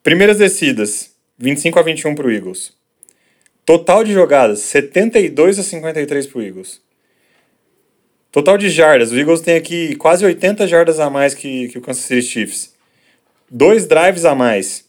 Primeiras 0.02 0.38
descidas, 0.38 1.12
25 1.38 1.78
a 1.78 1.82
21 1.82 2.14
pro 2.14 2.32
Eagles. 2.32 2.72
Total 3.64 4.02
de 4.02 4.12
jogadas, 4.12 4.60
72 4.60 5.58
a 5.58 5.62
53 5.62 6.26
pro 6.26 6.42
Eagles. 6.42 6.80
Total 8.32 8.56
de 8.56 8.70
jardas, 8.70 9.12
o 9.12 9.18
Eagles 9.18 9.40
tem 9.40 9.56
aqui 9.56 9.94
quase 9.96 10.24
80 10.24 10.66
jardas 10.66 10.98
a 10.98 11.10
mais 11.10 11.34
que, 11.34 11.68
que 11.68 11.78
o 11.78 11.80
Kansas 11.80 12.04
City 12.04 12.22
Chiefs. 12.22 12.74
Dois 13.50 13.86
drives 13.86 14.24
a 14.24 14.34
mais 14.34 14.88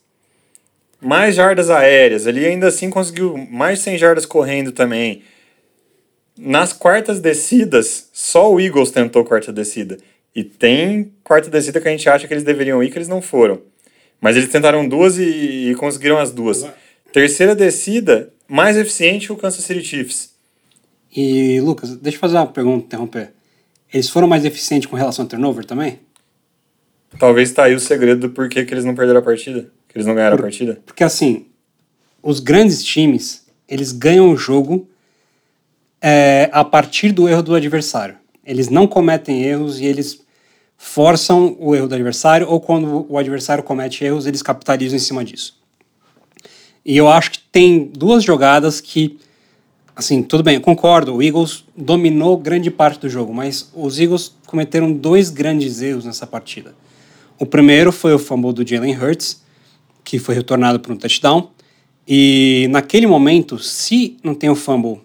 mais 1.01 1.35
jardas 1.35 1.69
aéreas. 1.69 2.27
Ali 2.27 2.45
ainda 2.45 2.67
assim 2.67 2.89
conseguiu 2.89 3.37
mais 3.37 3.79
de 3.79 3.85
100 3.85 3.97
jardas 3.97 4.25
correndo 4.25 4.71
também. 4.71 5.23
Nas 6.41 6.71
quartas 6.71 7.19
descidas, 7.19 8.07
só 8.13 8.49
o 8.49 8.61
Eagles 8.61 8.91
tentou 8.91 9.25
quarta 9.25 9.51
descida. 9.51 9.97
E 10.33 10.41
tem 10.41 11.11
quarta 11.21 11.49
descida 11.49 11.81
que 11.81 11.87
a 11.89 11.91
gente 11.91 12.07
acha 12.07 12.27
que 12.29 12.33
eles 12.33 12.45
deveriam 12.45 12.81
ir, 12.81 12.89
que 12.89 12.97
eles 12.97 13.09
não 13.09 13.21
foram. 13.21 13.61
Mas 14.21 14.37
eles 14.37 14.49
tentaram 14.49 14.87
duas 14.87 15.17
e, 15.17 15.71
e 15.71 15.75
conseguiram 15.75 16.17
as 16.17 16.31
duas. 16.31 16.65
Terceira 17.11 17.53
descida, 17.53 18.31
mais 18.47 18.77
eficiente 18.77 19.33
o 19.33 19.35
Kansas 19.35 19.65
City 19.65 19.83
Chiefs. 19.83 20.33
E, 21.13 21.59
Lucas, 21.59 21.97
deixa 21.97 22.15
eu 22.15 22.21
fazer 22.21 22.37
uma 22.37 22.47
pergunta, 22.47 22.85
interromper. 22.85 23.33
Eles 23.93 24.09
foram 24.09 24.27
mais 24.27 24.45
eficientes 24.45 24.87
com 24.89 24.95
relação 24.95 25.25
ao 25.25 25.29
turnover 25.29 25.65
também? 25.65 25.99
Talvez 27.19 27.51
tá 27.51 27.65
aí 27.65 27.75
o 27.75 27.79
segredo 27.81 28.27
do 28.27 28.29
porquê 28.29 28.63
que 28.63 28.73
eles 28.73 28.85
não 28.85 28.95
perderam 28.95 29.19
a 29.19 29.23
partida. 29.23 29.69
Que 29.89 29.97
eles 29.97 30.05
não 30.05 30.15
ganharam 30.15 30.37
Por- 30.37 30.43
a 30.43 30.47
partida. 30.47 30.79
Porque, 30.85 31.03
assim, 31.03 31.47
os 32.23 32.39
grandes 32.39 32.81
times, 32.81 33.45
eles 33.67 33.91
ganham 33.91 34.31
o 34.31 34.37
jogo 34.37 34.87
é, 36.01 36.49
a 36.51 36.63
partir 36.63 37.11
do 37.11 37.27
erro 37.27 37.43
do 37.43 37.55
adversário. 37.55 38.15
Eles 38.45 38.69
não 38.69 38.87
cometem 38.87 39.43
erros 39.43 39.79
e 39.79 39.85
eles 39.85 40.21
forçam 40.77 41.57
o 41.59 41.75
erro 41.75 41.87
do 41.87 41.95
adversário, 41.95 42.47
ou 42.49 42.59
quando 42.59 43.05
o 43.09 43.17
adversário 43.17 43.63
comete 43.63 44.03
erros, 44.03 44.25
eles 44.25 44.41
capitalizam 44.41 44.95
em 44.95 44.99
cima 44.99 45.25
disso. 45.25 45.59
E 46.85 46.95
eu 46.95 47.09
acho 47.09 47.31
que 47.31 47.39
tem 47.51 47.91
duas 47.93 48.23
jogadas 48.23 48.79
que, 48.79 49.19
assim, 49.93 50.23
tudo 50.23 50.41
bem, 50.41 50.55
eu 50.55 50.61
concordo, 50.61 51.15
o 51.15 51.21
Eagles 51.21 51.65
dominou 51.75 52.37
grande 52.37 52.71
parte 52.71 53.01
do 53.01 53.09
jogo, 53.09 53.33
mas 53.33 53.69
os 53.75 53.99
Eagles 53.99 54.33
cometeram 54.47 54.91
dois 54.91 55.29
grandes 55.29 55.81
erros 55.81 56.05
nessa 56.05 56.25
partida. 56.25 56.73
O 57.37 57.45
primeiro 57.45 57.91
foi 57.91 58.13
o 58.13 58.19
fumble 58.19 58.53
do 58.53 58.67
Jalen 58.67 58.97
Hurts, 58.97 59.43
que 60.03 60.17
foi 60.17 60.33
retornado 60.33 60.79
por 60.79 60.93
um 60.93 60.97
touchdown. 60.97 61.51
E 62.07 62.67
naquele 62.71 63.05
momento, 63.05 63.59
se 63.59 64.17
não 64.23 64.33
tem 64.33 64.49
o 64.49 64.55
fumble 64.55 65.01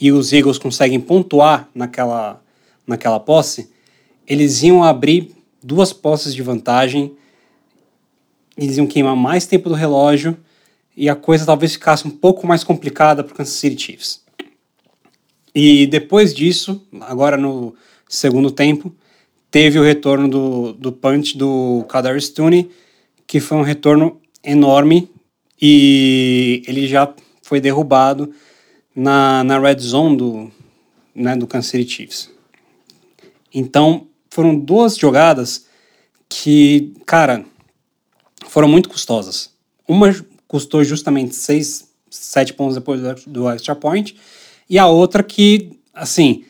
e 0.00 0.10
os 0.10 0.32
Eagles 0.32 0.58
conseguem 0.58 0.98
pontuar 0.98 1.68
naquela, 1.74 2.42
naquela 2.86 3.20
posse, 3.20 3.70
eles 4.26 4.62
iam 4.62 4.82
abrir 4.82 5.34
duas 5.62 5.92
posses 5.92 6.34
de 6.34 6.42
vantagem 6.42 7.14
eles 8.56 8.76
iam 8.76 8.86
queimar 8.86 9.16
mais 9.16 9.46
tempo 9.46 9.70
do 9.70 9.74
relógio 9.74 10.36
e 10.94 11.08
a 11.08 11.16
coisa 11.16 11.46
talvez 11.46 11.72
ficasse 11.72 12.06
um 12.06 12.10
pouco 12.10 12.46
mais 12.46 12.62
complicada 12.62 13.24
para 13.24 13.32
o 13.32 13.36
Kansas 13.36 13.54
City 13.54 13.82
Chiefs. 13.82 14.20
E 15.54 15.86
depois 15.86 16.34
disso, 16.34 16.86
agora 17.00 17.38
no 17.38 17.74
segundo 18.06 18.50
tempo, 18.50 18.94
teve 19.50 19.78
o 19.78 19.82
retorno 19.82 20.28
do, 20.28 20.72
do 20.74 20.92
punch 20.92 21.38
do 21.38 21.84
Kadar 21.88 22.20
Stone, 22.20 22.70
que 23.26 23.40
foi 23.40 23.56
um 23.56 23.62
retorno 23.62 24.20
enorme 24.44 25.08
e 25.60 26.62
ele 26.66 26.86
já 26.86 27.12
foi 27.42 27.60
derrubado 27.60 28.30
na, 28.94 29.44
na 29.44 29.58
red 29.58 29.78
zone 29.78 30.16
do, 30.16 30.52
né, 31.14 31.36
do 31.36 31.46
Kansas 31.46 31.70
City 31.70 31.90
Chiefs. 31.90 32.30
Então, 33.52 34.06
foram 34.30 34.58
duas 34.58 34.96
jogadas 34.96 35.66
que, 36.28 36.94
cara, 37.04 37.44
foram 38.46 38.68
muito 38.68 38.88
custosas. 38.88 39.50
Uma 39.86 40.14
custou 40.46 40.82
justamente 40.84 41.34
6, 41.34 41.88
7 42.10 42.54
pontos 42.54 42.74
depois 42.74 43.00
do 43.26 43.48
extra 43.48 43.74
point, 43.74 44.16
e 44.68 44.78
a 44.78 44.86
outra 44.86 45.22
que, 45.22 45.78
assim, 45.92 46.44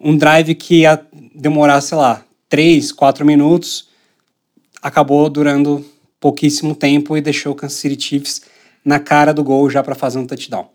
um 0.00 0.16
drive 0.16 0.54
que 0.54 0.80
ia 0.80 1.00
demorar, 1.34 1.80
sei 1.80 1.96
lá, 1.98 2.24
3, 2.48 2.92
4 2.92 3.24
minutos, 3.24 3.88
acabou 4.82 5.28
durando 5.28 5.84
pouquíssimo 6.20 6.74
tempo 6.74 7.16
e 7.16 7.20
deixou 7.20 7.52
o 7.52 7.54
Kansas 7.54 7.78
City 7.78 8.02
Chiefs 8.02 8.42
na 8.84 8.98
cara 8.98 9.32
do 9.32 9.44
gol 9.44 9.68
já 9.68 9.82
para 9.82 9.94
fazer 9.94 10.18
um 10.18 10.26
touchdown. 10.26 10.68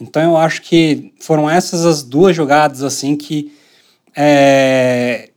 Então 0.00 0.22
eu 0.22 0.36
acho 0.36 0.62
que 0.62 1.12
foram 1.20 1.48
essas 1.48 1.84
as 1.84 2.02
duas 2.02 2.34
jogadas 2.34 2.82
assim 2.82 3.16
que, 3.16 3.52
é, 4.16 5.30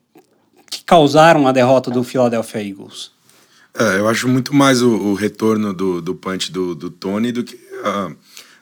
que 0.70 0.84
causaram 0.84 1.48
a 1.48 1.52
derrota 1.52 1.92
do 1.92 2.04
Philadelphia 2.04 2.62
Eagles. 2.62 3.12
É, 3.78 3.98
eu 3.98 4.08
acho 4.08 4.28
muito 4.28 4.54
mais 4.54 4.82
o, 4.82 4.90
o 4.90 5.14
retorno 5.16 5.74
do, 5.74 6.02
do 6.02 6.14
punch 6.14 6.52
do, 6.52 6.76
do 6.76 6.90
Tony 6.90 7.32
do 7.32 7.44
que, 7.44 7.56
uh, 7.56 8.16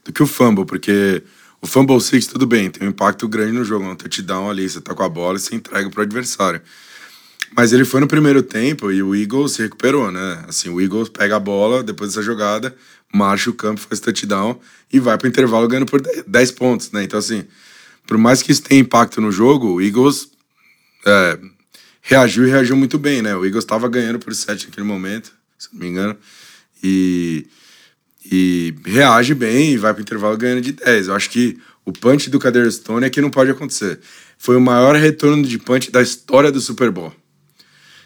do 0.05 0.13
que 0.13 0.23
o 0.23 0.27
fumble, 0.27 0.65
porque 0.65 1.21
o 1.61 1.67
fumble 1.67 1.99
six, 1.99 2.25
tudo 2.25 2.47
bem, 2.47 2.71
tem 2.71 2.87
um 2.87 2.91
impacto 2.91 3.27
grande 3.27 3.51
no 3.51 3.63
jogo, 3.63 3.85
um 3.85 3.95
touchdown 3.95 4.49
ali, 4.49 4.67
você 4.67 4.81
tá 4.81 4.95
com 4.95 5.03
a 5.03 5.09
bola 5.09 5.37
e 5.37 5.39
você 5.39 5.53
entrega 5.53 5.89
pro 5.89 6.01
adversário. 6.01 6.61
Mas 7.55 7.73
ele 7.73 7.83
foi 7.83 7.99
no 7.99 8.07
primeiro 8.07 8.41
tempo 8.41 8.89
e 8.91 9.03
o 9.03 9.13
Eagles 9.13 9.51
se 9.51 9.61
recuperou, 9.61 10.09
né? 10.09 10.45
Assim, 10.47 10.69
o 10.69 10.79
Eagles 10.79 11.09
pega 11.09 11.35
a 11.35 11.39
bola 11.39 11.83
depois 11.83 12.11
dessa 12.11 12.23
jogada, 12.23 12.73
marcha 13.13 13.49
o 13.49 13.53
campo, 13.53 13.81
faz 13.81 13.99
touchdown 13.99 14.59
e 14.91 14.99
vai 14.99 15.17
pro 15.17 15.27
intervalo 15.27 15.67
ganhando 15.67 15.85
por 15.85 16.01
10 16.01 16.51
pontos, 16.51 16.91
né? 16.91 17.03
Então, 17.03 17.19
assim, 17.19 17.45
por 18.07 18.17
mais 18.17 18.41
que 18.41 18.51
isso 18.51 18.63
tenha 18.63 18.81
impacto 18.81 19.21
no 19.21 19.31
jogo, 19.31 19.73
o 19.73 19.81
Eagles 19.81 20.29
é, 21.05 21.39
reagiu 22.01 22.47
e 22.47 22.49
reagiu 22.49 22.75
muito 22.75 22.97
bem, 22.97 23.21
né? 23.21 23.35
O 23.35 23.45
Eagles 23.45 23.63
estava 23.63 23.87
ganhando 23.87 24.19
por 24.19 24.33
7 24.33 24.67
naquele 24.67 24.85
momento, 24.85 25.31
se 25.57 25.69
não 25.73 25.79
me 25.79 25.87
engano, 25.87 26.17
e, 26.83 27.47
e 28.29 28.73
reage 28.85 29.33
bem 29.33 29.73
e 29.73 29.77
vai 29.77 29.93
pro 29.93 30.01
intervalo 30.01 30.37
ganhando 30.37 30.61
de 30.61 30.71
10. 30.71 31.07
Eu 31.07 31.15
acho 31.15 31.29
que 31.29 31.59
o 31.85 31.91
punch 31.91 32.29
do 32.29 32.39
Kader 32.39 32.71
Stone 32.71 33.05
é 33.05 33.09
que 33.09 33.21
não 33.21 33.29
pode 33.29 33.51
acontecer. 33.51 33.99
Foi 34.37 34.55
o 34.55 34.61
maior 34.61 34.95
retorno 34.95 35.43
de 35.43 35.57
punch 35.57 35.91
da 35.91 36.01
história 36.01 36.51
do 36.51 36.59
Super 36.59 36.91
Bowl. 36.91 37.13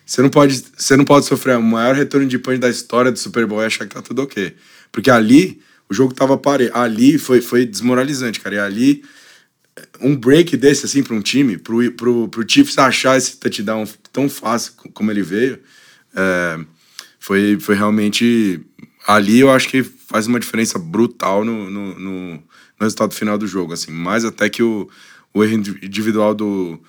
Você 0.06 0.22
não 0.22 0.30
pode, 0.30 0.64
você 0.78 0.95
não 0.95 1.03
pode 1.03 1.26
sofrer 1.26 1.58
o 1.58 1.64
maior 1.64 1.95
retorno 1.95 2.28
de 2.28 2.38
punch 2.38 2.60
da 2.60 2.70
história 2.70 3.12
do 3.12 3.18
Super 3.18 3.47
Bowl 3.47 3.62
e 3.62 3.66
achar 3.66 3.88
que 3.88 3.95
tá 3.95 4.01
tudo 4.01 4.22
ok. 4.22 4.56
Porque 4.96 5.12
ali 5.12 5.62
o 5.89 5.93
jogo 5.93 6.14
tava 6.14 6.38
pare, 6.38 6.72
ali 6.74 7.18
foi 7.18 7.41
foi 7.41 7.66
desmoralizante, 7.66 8.39
cara. 8.39 8.56
E 8.56 8.60
ali 8.60 9.04
um 10.00 10.16
break 10.16 10.56
desse 10.56 10.86
assim 10.86 11.04
para 11.04 11.14
um 11.14 11.22
time, 11.22 11.58
pro, 11.58 11.91
pro, 11.91 12.30
pro 12.30 12.50
Chiefs 12.50 12.78
achar 12.78 13.18
esse 13.18 13.36
touchdown 13.36 13.86
tão 14.14 14.30
fácil 14.30 14.72
como 14.93 15.12
ele 15.12 15.22
veio, 15.22 15.60
é, 16.16 16.60
foi, 17.20 17.60
foi 17.60 17.76
realmente 17.76 18.62
ali 19.06 19.41
eu 19.41 19.52
acho 19.52 19.68
que 19.68 19.84
faz 19.84 20.28
uma 20.28 20.39
diferença 20.39 20.80
brutal 20.80 21.43
no, 21.43 21.70
no, 21.70 22.00
no, 22.00 22.30
no 22.36 22.43
resultado 22.80 23.14
final 23.14 23.38
do 23.38 23.46
jogo, 23.46 23.74
assim, 23.74 23.91
mais 23.91 24.24
até 24.24 24.48
que 24.50 24.64
o, 24.64 24.89
o 25.34 25.43
erro 25.43 25.56
individual 25.84 26.34
do 26.34 26.80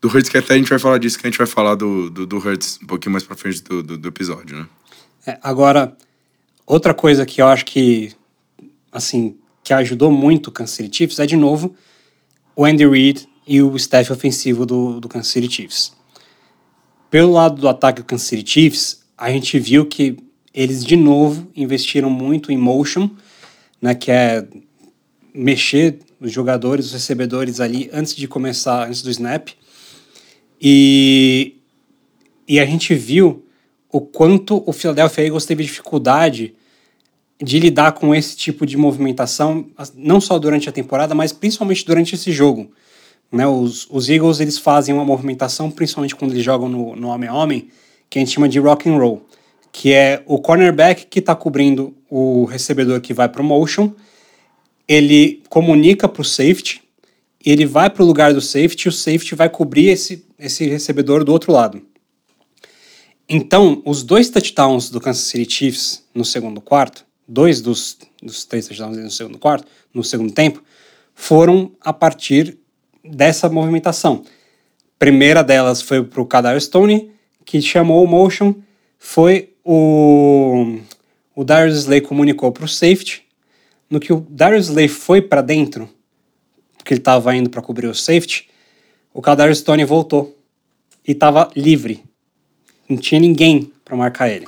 do 0.00 0.06
Hurts, 0.06 0.28
que 0.30 0.38
até 0.38 0.54
a 0.54 0.56
gente 0.56 0.70
vai 0.70 0.78
falar 0.78 0.98
disso, 0.98 1.18
que 1.18 1.26
a 1.26 1.30
gente 1.30 1.38
vai 1.38 1.46
falar 1.48 1.74
do, 1.74 2.08
do, 2.08 2.24
do 2.24 2.38
Hurts 2.38 2.78
um 2.80 2.86
pouquinho 2.86 3.10
mais 3.10 3.24
pra 3.24 3.34
frente 3.34 3.64
do, 3.64 3.82
do, 3.82 3.98
do 3.98 4.08
episódio, 4.08 4.56
né? 4.56 4.66
É, 5.26 5.36
agora, 5.42 5.96
outra 6.68 6.92
coisa 6.92 7.24
que 7.24 7.40
eu 7.40 7.46
acho 7.46 7.64
que, 7.64 8.12
assim, 8.92 9.36
que 9.64 9.72
ajudou 9.72 10.12
muito 10.12 10.48
o 10.48 10.52
Kansas 10.52 10.76
City 10.76 10.96
Chiefs 10.98 11.18
é, 11.18 11.26
de 11.26 11.36
novo, 11.36 11.74
o 12.54 12.64
Andy 12.64 12.86
Reid 12.86 13.26
e 13.46 13.62
o 13.62 13.74
staff 13.76 14.12
ofensivo 14.12 14.66
do, 14.66 15.00
do 15.00 15.08
Kansas 15.08 15.32
City 15.32 15.50
Chiefs. 15.50 15.92
Pelo 17.10 17.32
lado 17.32 17.60
do 17.60 17.68
ataque 17.68 18.02
do 18.02 18.04
Kansas 18.04 18.28
City 18.28 18.50
Chiefs, 18.50 19.02
a 19.16 19.30
gente 19.30 19.58
viu 19.58 19.86
que 19.86 20.16
eles, 20.52 20.84
de 20.84 20.96
novo, 20.96 21.48
investiram 21.56 22.10
muito 22.10 22.52
em 22.52 22.58
motion, 22.58 23.10
né, 23.80 23.94
que 23.94 24.10
é 24.10 24.46
mexer 25.32 26.00
os 26.20 26.32
jogadores, 26.32 26.86
os 26.86 26.92
recebedores 26.92 27.60
ali 27.60 27.88
antes 27.92 28.14
de 28.14 28.28
começar, 28.28 28.88
antes 28.88 29.02
do 29.02 29.10
snap, 29.10 29.48
e, 30.60 31.56
e 32.46 32.58
a 32.58 32.66
gente 32.66 32.94
viu 32.94 33.46
o 33.90 34.00
quanto 34.00 34.62
o 34.66 34.72
Philadelphia 34.72 35.24
Eagles 35.24 35.46
teve 35.46 35.62
dificuldade 35.62 36.54
de 37.40 37.58
lidar 37.60 37.92
com 37.92 38.14
esse 38.14 38.36
tipo 38.36 38.66
de 38.66 38.76
movimentação, 38.76 39.66
não 39.94 40.20
só 40.20 40.38
durante 40.38 40.68
a 40.68 40.72
temporada, 40.72 41.14
mas 41.14 41.32
principalmente 41.32 41.84
durante 41.84 42.14
esse 42.14 42.32
jogo. 42.32 42.70
Né, 43.30 43.46
os, 43.46 43.86
os 43.90 44.08
Eagles 44.08 44.40
eles 44.40 44.58
fazem 44.58 44.94
uma 44.94 45.04
movimentação, 45.04 45.70
principalmente 45.70 46.16
quando 46.16 46.32
eles 46.32 46.42
jogam 46.42 46.68
no, 46.68 46.96
no 46.96 47.08
homem 47.08 47.28
a 47.28 47.34
homem, 47.34 47.68
que 48.08 48.18
a 48.18 48.20
gente 48.20 48.32
chama 48.32 48.48
de 48.48 48.58
rock 48.58 48.88
and 48.88 48.96
roll, 48.96 49.26
que 49.70 49.92
é 49.92 50.22
o 50.26 50.38
cornerback 50.38 51.06
que 51.06 51.18
está 51.18 51.36
cobrindo 51.36 51.94
o 52.10 52.44
recebedor 52.44 53.00
que 53.00 53.12
vai 53.12 53.28
para 53.28 53.42
o 53.42 53.44
motion, 53.44 53.92
ele 54.88 55.42
comunica 55.50 56.08
para 56.08 56.22
o 56.22 56.24
safety, 56.24 56.82
ele 57.44 57.66
vai 57.66 57.90
para 57.90 58.02
o 58.02 58.06
lugar 58.06 58.32
do 58.32 58.40
safety 58.40 58.88
o 58.88 58.92
safety 58.92 59.34
vai 59.34 59.48
cobrir 59.48 59.88
esse, 59.88 60.24
esse 60.38 60.66
recebedor 60.66 61.22
do 61.22 61.32
outro 61.32 61.52
lado. 61.52 61.82
Então, 63.28 63.82
os 63.84 64.02
dois 64.02 64.30
touchdowns 64.30 64.88
do 64.88 65.00
Kansas 65.00 65.24
City 65.24 65.52
Chiefs 65.52 66.02
no 66.14 66.24
segundo 66.24 66.62
quarto, 66.62 67.04
dois 67.28 67.60
dos, 67.60 67.98
dos 68.22 68.44
três 68.44 68.66
touchdowns 68.66 68.96
no 68.96 69.10
segundo 69.10 69.38
quarto, 69.38 69.66
no 69.92 70.02
segundo 70.02 70.32
tempo, 70.32 70.62
foram 71.14 71.70
a 71.80 71.92
partir 71.92 72.56
dessa 73.04 73.48
movimentação. 73.48 74.24
Primeira 74.98 75.44
delas 75.44 75.82
foi 75.82 76.02
para 76.02 76.20
o 76.20 76.26
Kadar 76.26 76.60
Stone, 76.60 77.12
que 77.44 77.60
chamou 77.60 78.02
o 78.02 78.06
motion, 78.06 78.54
foi 78.98 79.54
o, 79.64 80.78
o 81.34 81.44
Darius 81.44 81.78
Slay 81.78 82.00
comunicou 82.00 82.50
para 82.50 82.64
o 82.64 82.68
safety, 82.68 83.22
no 83.90 84.00
que 84.00 84.12
o 84.12 84.26
Darius 84.28 84.66
Slay 84.66 84.88
foi 84.88 85.22
para 85.22 85.40
dentro, 85.40 85.88
porque 86.76 86.94
ele 86.94 87.00
estava 87.00 87.34
indo 87.36 87.50
para 87.50 87.62
cobrir 87.62 87.86
o 87.86 87.94
safety, 87.94 88.48
o 89.12 89.22
Kadar 89.22 89.54
Stone 89.54 89.84
voltou 89.84 90.36
e 91.06 91.12
estava 91.12 91.50
livre. 91.56 92.02
Não 92.88 92.96
tinha 92.96 93.20
ninguém 93.20 93.72
para 93.84 93.96
marcar 93.96 94.28
ele. 94.28 94.46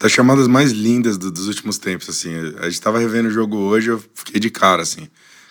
Das 0.00 0.10
chamadas 0.10 0.48
mais 0.48 0.72
lindas 0.72 1.18
do, 1.18 1.30
dos 1.30 1.46
últimos 1.46 1.76
tempos, 1.76 2.08
assim. 2.08 2.34
A 2.58 2.64
gente 2.64 2.72
estava 2.72 2.98
revendo 2.98 3.28
o 3.28 3.30
jogo 3.30 3.56
hoje, 3.58 3.90
eu 3.90 4.02
fiquei 4.14 4.40
de 4.40 4.48
cara, 4.48 4.80
assim. 4.80 5.08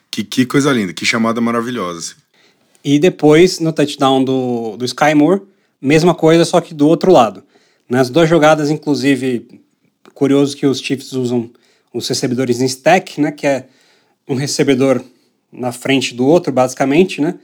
Que, 0.09 0.23
que 0.23 0.43
coisa 0.43 0.73
linda, 0.73 0.91
que 0.91 1.05
chamada 1.05 1.39
maravilhosa, 1.39 1.99
assim. 1.99 2.15
E 2.83 2.97
depois, 2.97 3.59
no 3.59 3.71
touchdown 3.71 4.23
do, 4.23 4.75
do 4.75 4.85
Sky 4.85 5.13
Moore, 5.13 5.43
mesma 5.79 6.15
coisa, 6.15 6.43
só 6.45 6.59
que 6.59 6.73
do 6.73 6.87
outro 6.87 7.11
lado. 7.11 7.43
Nas 7.87 8.09
duas 8.09 8.27
jogadas, 8.27 8.71
inclusive, 8.71 9.61
curioso 10.15 10.57
que 10.57 10.65
os 10.65 10.79
Chiefs 10.79 11.13
usam 11.13 11.51
os 11.93 12.07
recebedores 12.07 12.59
em 12.59 12.65
stack, 12.65 13.21
né? 13.21 13.31
Que 13.31 13.45
é 13.45 13.67
um 14.27 14.33
recebedor 14.33 14.99
na 15.51 15.71
frente 15.71 16.15
do 16.15 16.25
outro, 16.25 16.51
basicamente, 16.51 17.21
né? 17.21 17.35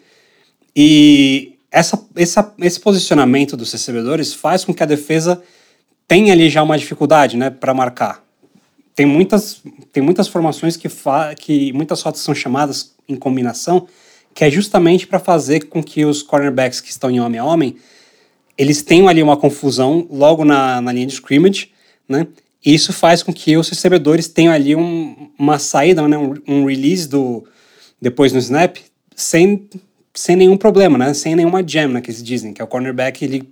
E 0.75 1.53
essa, 1.71 2.03
essa, 2.15 2.53
esse 2.59 2.79
posicionamento 2.79 3.55
dos 3.55 3.71
recebedores 3.71 4.33
faz 4.33 4.65
com 4.65 4.73
que 4.73 4.81
a 4.81 4.87
defesa 4.87 5.39
tenha 6.07 6.33
ali 6.33 6.49
já 6.49 6.61
uma 6.63 6.77
dificuldade, 6.77 7.37
né, 7.37 7.49
para 7.49 7.73
marcar. 7.73 8.23
Tem 8.93 9.05
muitas, 9.05 9.61
tem 9.91 10.01
muitas 10.01 10.27
formações 10.27 10.77
que, 10.77 10.87
fa 10.87 11.35
que 11.35 11.73
muitas 11.73 12.01
rotas 12.01 12.21
são 12.21 12.33
chamadas 12.33 12.93
em 13.07 13.15
combinação, 13.15 13.87
que 14.33 14.43
é 14.43 14.49
justamente 14.49 15.07
para 15.07 15.19
fazer 15.19 15.65
com 15.65 15.83
que 15.83 16.05
os 16.05 16.21
cornerbacks 16.21 16.81
que 16.81 16.89
estão 16.89 17.09
em 17.09 17.19
homem 17.19 17.39
a 17.39 17.45
homem, 17.45 17.77
eles 18.57 18.81
tenham 18.81 19.07
ali 19.07 19.21
uma 19.21 19.35
confusão 19.35 20.07
logo 20.09 20.45
na, 20.45 20.79
na 20.81 20.91
linha 20.91 21.07
de 21.07 21.13
scrimmage, 21.13 21.71
né? 22.07 22.27
E 22.65 22.73
isso 22.73 22.91
faz 22.91 23.21
com 23.21 23.31
que 23.31 23.55
os 23.57 23.69
recebedores 23.69 24.27
tenham 24.27 24.51
ali 24.51 24.75
um, 24.75 25.29
uma 25.37 25.59
saída, 25.59 26.07
né, 26.07 26.17
um, 26.17 26.33
um 26.47 26.65
release 26.65 27.07
do, 27.07 27.45
depois 28.01 28.33
no 28.33 28.39
snap, 28.39 28.77
sem, 29.15 29.69
sem 30.13 30.35
nenhum 30.35 30.57
problema, 30.57 30.97
né? 30.97 31.13
Sem 31.13 31.35
nenhuma 31.35 31.63
jam, 31.65 31.89
né? 31.89 32.01
Que 32.01 32.09
eles 32.09 32.23
dizem, 32.23 32.53
que 32.53 32.61
é 32.61 32.65
o 32.65 32.67
cornerback 32.67 33.23
ele 33.23 33.49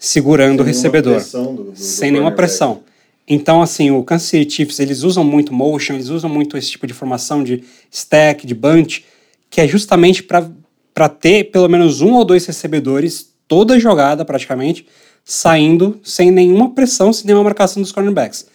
segurando 0.00 0.56
sem 0.56 0.62
o 0.62 0.64
recebedor. 0.64 1.22
Do, 1.22 1.64
do, 1.64 1.76
sem 1.76 2.10
nenhuma 2.10 2.32
pressão. 2.32 2.80
Então, 3.28 3.62
assim, 3.62 3.90
o 3.90 4.02
Kansas 4.02 4.26
City 4.26 4.52
Chiefs, 4.52 4.80
eles 4.80 5.02
usam 5.02 5.22
muito 5.22 5.52
motion, 5.52 5.94
eles 5.94 6.08
usam 6.08 6.28
muito 6.28 6.56
esse 6.56 6.70
tipo 6.70 6.86
de 6.86 6.94
formação 6.94 7.44
de 7.44 7.62
stack, 7.90 8.46
de 8.46 8.54
bunch, 8.54 9.04
que 9.48 9.60
é 9.60 9.68
justamente 9.68 10.22
para 10.22 11.08
ter 11.08 11.50
pelo 11.50 11.68
menos 11.68 12.00
um 12.00 12.14
ou 12.14 12.24
dois 12.24 12.46
recebedores, 12.46 13.32
toda 13.46 13.78
jogada 13.78 14.24
praticamente, 14.24 14.86
saindo 15.22 16.00
sem 16.02 16.30
nenhuma 16.30 16.70
pressão, 16.70 17.12
sem 17.12 17.26
nenhuma 17.26 17.44
marcação 17.44 17.82
dos 17.82 17.92
cornerbacks. 17.92 18.46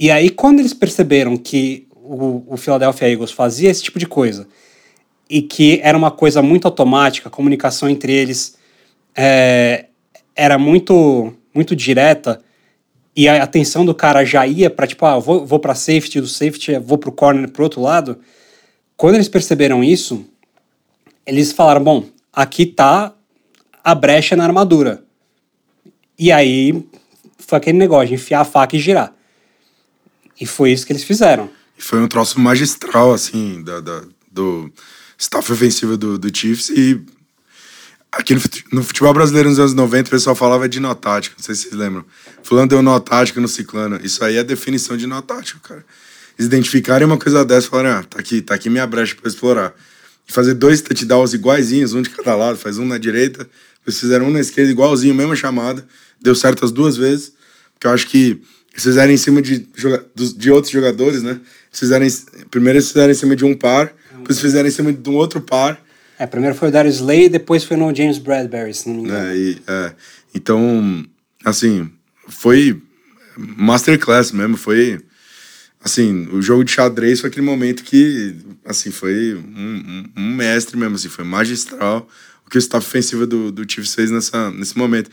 E 0.00 0.10
aí, 0.10 0.30
quando 0.30 0.60
eles 0.60 0.72
perceberam 0.74 1.36
que 1.36 1.86
o, 1.94 2.42
o 2.46 2.56
Philadelphia 2.56 3.10
Eagles 3.10 3.30
fazia 3.30 3.70
esse 3.70 3.82
tipo 3.82 3.98
de 3.98 4.06
coisa 4.06 4.48
e 5.28 5.42
que 5.42 5.80
era 5.82 5.96
uma 5.96 6.10
coisa 6.10 6.40
muito 6.40 6.66
automática, 6.66 7.28
a 7.28 7.30
comunicação 7.30 7.88
entre 7.88 8.12
eles 8.12 8.56
é, 9.14 9.86
era 10.36 10.58
muito, 10.58 11.32
muito 11.54 11.74
direta 11.74 12.42
e 13.16 13.26
a 13.26 13.42
atenção 13.42 13.86
do 13.86 13.94
cara 13.94 14.24
já 14.26 14.46
ia 14.46 14.68
para 14.68 14.86
tipo, 14.86 15.06
ah, 15.06 15.18
vou, 15.18 15.46
vou 15.46 15.58
para 15.58 15.74
safety, 15.74 16.20
do 16.20 16.28
safety 16.28 16.78
vou 16.78 16.98
para 16.98 17.08
o 17.08 17.12
corner 17.12 17.50
pro 17.50 17.64
outro 17.64 17.80
lado. 17.80 18.18
Quando 18.94 19.14
eles 19.14 19.28
perceberam 19.28 19.82
isso, 19.82 20.26
eles 21.24 21.50
falaram: 21.50 21.82
bom, 21.82 22.04
aqui 22.30 22.66
tá 22.66 23.14
a 23.82 23.94
brecha 23.94 24.36
na 24.36 24.44
armadura. 24.44 25.02
E 26.18 26.30
aí 26.30 26.84
foi 27.38 27.56
aquele 27.56 27.78
negócio 27.78 28.08
de 28.08 28.14
enfiar 28.14 28.40
a 28.40 28.44
faca 28.44 28.76
e 28.76 28.78
girar. 28.78 29.14
E 30.38 30.44
foi 30.44 30.72
isso 30.72 30.86
que 30.86 30.92
eles 30.92 31.04
fizeram. 31.04 31.48
Foi 31.78 31.98
um 32.00 32.08
troço 32.08 32.38
magistral, 32.38 33.12
assim, 33.12 33.62
da, 33.62 33.80
da 33.80 34.02
do 34.30 34.70
staff 35.16 35.50
ofensivo 35.50 35.96
do, 35.96 36.18
do 36.18 36.36
Chiefs. 36.36 36.68
E 36.68 37.00
aqui 38.16 38.34
no, 38.72 38.82
futebol 38.82 39.12
brasileiro 39.12 39.48
nos 39.48 39.58
anos 39.58 39.74
90, 39.74 40.08
o 40.08 40.10
pessoal 40.10 40.34
falava 40.34 40.68
de 40.68 40.80
nó 40.80 40.94
tático, 40.94 41.36
não 41.38 41.44
sei 41.44 41.54
se 41.54 41.62
vocês 41.62 41.74
lembram. 41.74 42.04
Fulano 42.42 42.68
deu 42.68 42.82
nó 42.82 42.98
tático 42.98 43.40
no 43.40 43.48
ciclano. 43.48 44.00
Isso 44.02 44.24
aí 44.24 44.36
é 44.36 44.40
a 44.40 44.42
definição 44.42 44.96
de 44.96 45.06
nó 45.06 45.20
tático, 45.20 45.60
cara. 45.60 45.84
Eles 46.38 46.46
identificarem 46.46 47.06
uma 47.06 47.18
coisa 47.18 47.44
dessa 47.44 47.66
e 47.66 47.70
falarem, 47.70 47.92
ah, 47.92 48.02
tá 48.02 48.18
aqui, 48.18 48.40
tá 48.40 48.54
aqui 48.54 48.68
minha 48.68 48.86
brecha 48.86 49.14
para 49.14 49.28
explorar. 49.28 49.74
E 50.28 50.32
fazer 50.32 50.54
dois 50.54 50.80
touchdowns 50.80 51.34
iguaizinhos, 51.34 51.94
um 51.94 52.02
de 52.02 52.10
cada 52.10 52.34
lado, 52.34 52.58
faz 52.58 52.78
um 52.78 52.86
na 52.86 52.98
direita, 52.98 53.48
eles 53.86 54.00
fizeram 54.00 54.26
um 54.26 54.30
na 54.30 54.40
esquerda 54.40 54.70
igualzinho, 54.70 55.14
mesma 55.14 55.36
chamada. 55.36 55.86
Deu 56.20 56.34
certo 56.34 56.64
as 56.64 56.72
duas 56.72 56.96
vezes. 56.96 57.32
Porque 57.74 57.86
eu 57.86 57.90
acho 57.90 58.06
que 58.08 58.40
eles 58.72 58.82
fizeram 58.82 59.12
em 59.12 59.16
cima 59.16 59.40
de, 59.40 59.66
de 60.36 60.50
outros 60.50 60.72
jogadores, 60.72 61.22
né? 61.22 61.32
Eles 61.32 61.78
fizeram, 61.78 62.06
primeiro 62.50 62.78
eles 62.78 62.88
fizeram 62.88 63.10
em 63.10 63.14
cima 63.14 63.36
de 63.36 63.44
um 63.44 63.54
par, 63.54 63.92
depois 64.18 64.40
fizeram 64.40 64.68
em 64.68 64.72
cima 64.72 64.92
de 64.92 65.08
um 65.08 65.14
outro 65.14 65.40
par. 65.40 65.80
É, 66.18 66.26
primeiro 66.26 66.54
foi 66.54 66.68
o 66.68 66.72
Darius 66.72 66.96
Slay, 66.96 67.28
depois 67.28 67.64
foi 67.64 67.76
no 67.76 67.94
James 67.94 68.18
Bradbury, 68.18 68.72
se 68.72 68.88
não 68.88 68.96
me 68.96 69.02
engano. 69.02 69.28
É, 69.28 69.36
e, 69.36 69.62
é, 69.66 69.92
então, 70.34 71.04
assim, 71.44 71.90
foi 72.28 72.80
masterclass 73.36 74.32
mesmo, 74.32 74.56
foi 74.56 75.00
assim, 75.82 76.26
o 76.32 76.42
jogo 76.42 76.64
de 76.64 76.72
xadrez 76.72 77.20
foi 77.20 77.28
aquele 77.28 77.46
momento 77.46 77.84
que, 77.84 78.34
assim, 78.64 78.90
foi 78.90 79.34
um, 79.34 79.38
um, 79.38 80.04
um 80.16 80.34
mestre 80.34 80.76
mesmo, 80.76 80.96
assim, 80.96 81.08
foi 81.08 81.24
magistral 81.24 82.08
o 82.46 82.50
que 82.50 82.56
o 82.56 82.58
staff 82.58 82.86
ofensivo 82.86 83.26
do, 83.26 83.52
do 83.52 83.70
Chiefs 83.70 83.94
fez 83.94 84.10
nessa, 84.10 84.50
nesse 84.50 84.76
momento. 84.78 85.10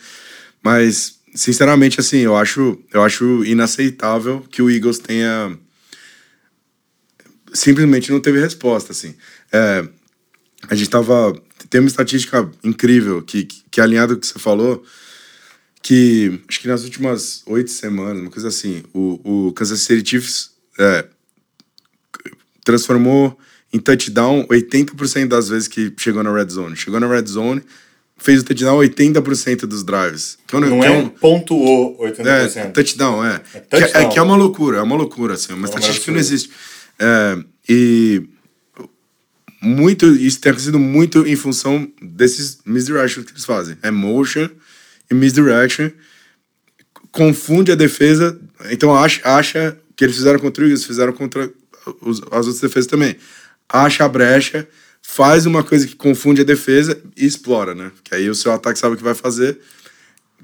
Mas, 0.63 1.19
sinceramente, 1.35 1.99
assim, 1.99 2.19
eu 2.19 2.35
acho, 2.35 2.79
eu 2.93 3.03
acho 3.03 3.43
inaceitável 3.43 4.45
que 4.49 4.61
o 4.61 4.69
Eagles 4.69 4.99
tenha 4.99 5.57
simplesmente 7.53 8.11
não 8.11 8.19
teve 8.19 8.39
resposta, 8.39 8.91
assim. 8.91 9.13
É, 9.51 9.87
a 10.69 10.75
gente 10.75 10.89
tava... 10.89 11.33
Tem 11.69 11.81
uma 11.81 11.87
estatística 11.87 12.49
incrível 12.63 13.21
que, 13.21 13.45
que, 13.45 13.63
que 13.71 13.81
é 13.81 13.83
alinhado 13.83 14.13
com 14.13 14.17
o 14.17 14.21
que 14.21 14.27
você 14.27 14.39
falou, 14.39 14.83
que 15.81 16.39
acho 16.47 16.61
que 16.61 16.67
nas 16.67 16.83
últimas 16.83 17.43
oito 17.45 17.69
semanas, 17.69 18.21
uma 18.21 18.31
coisa 18.31 18.47
assim, 18.47 18.83
o, 18.93 19.47
o 19.47 19.53
Kansas 19.53 19.81
City 19.81 20.09
Chiefs 20.09 20.51
é, 20.79 21.05
transformou 22.63 23.37
em 23.71 23.79
touchdown 23.79 24.47
80% 24.47 25.27
das 25.27 25.49
vezes 25.49 25.67
que 25.67 25.91
chegou 25.97 26.23
na 26.23 26.31
red 26.31 26.49
zone. 26.49 26.75
Chegou 26.75 26.99
na 26.99 27.07
red 27.07 27.25
zone, 27.25 27.61
fez 28.17 28.41
o 28.41 28.45
touchdown 28.45 28.77
80% 28.77 29.65
dos 29.65 29.83
drives. 29.83 30.37
Não, 30.53 30.83
é, 30.83 30.91
um, 30.91 31.09
pontuou 31.09 31.97
80%. 31.99 32.55
É, 32.55 32.65
touchdown, 32.67 33.25
é. 33.25 33.41
é, 33.53 33.59
touchdown. 33.59 33.91
Que, 33.91 33.97
é, 33.97 34.09
que 34.09 34.19
é 34.19 34.21
uma 34.21 34.35
loucura, 34.37 34.77
é 34.77 34.81
uma 34.81 34.95
loucura, 34.95 35.33
assim, 35.33 35.53
uma 35.53 35.65
é 35.65 35.69
estatística 35.69 36.05
que 36.05 36.11
não 36.11 36.19
existe. 36.19 36.51
É, 36.99 37.37
e 37.67 38.23
muito, 39.63 40.05
isso 40.07 40.39
tem 40.39 40.57
sido 40.59 40.77
muito 40.77 41.25
em 41.25 41.35
função 41.35 41.91
desses 42.01 42.59
misdirections 42.65 43.25
que 43.25 43.31
eles 43.31 43.45
fazem. 43.45 43.77
É 43.81 43.89
motion 43.89 44.49
e 45.09 45.13
misdirection. 45.13 45.89
Confunde 47.11 47.71
a 47.71 47.75
defesa, 47.75 48.39
então 48.71 48.95
acha, 48.95 49.21
acha 49.23 49.77
que 49.95 50.03
eles 50.03 50.15
fizeram 50.15 50.39
contra 50.39 50.63
o 50.63 50.67
Eagles, 50.67 50.85
fizeram 50.85 51.13
contra 51.13 51.51
os, 52.01 52.21
as 52.31 52.47
outras 52.47 52.59
defesas 52.59 52.87
também 52.87 53.17
acha 53.73 54.05
a 54.05 54.07
brecha, 54.07 54.67
faz 55.01 55.45
uma 55.47 55.63
coisa 55.63 55.87
que 55.87 55.95
confunde 55.95 56.41
a 56.41 56.45
defesa 56.45 57.01
e 57.17 57.25
explora, 57.25 57.73
né? 57.73 57.91
Que 58.03 58.15
aí 58.15 58.29
o 58.29 58.35
seu 58.35 58.51
ataque 58.51 58.79
sabe 58.79 58.93
o 58.93 58.97
que 58.97 59.03
vai 59.03 59.15
fazer. 59.15 59.59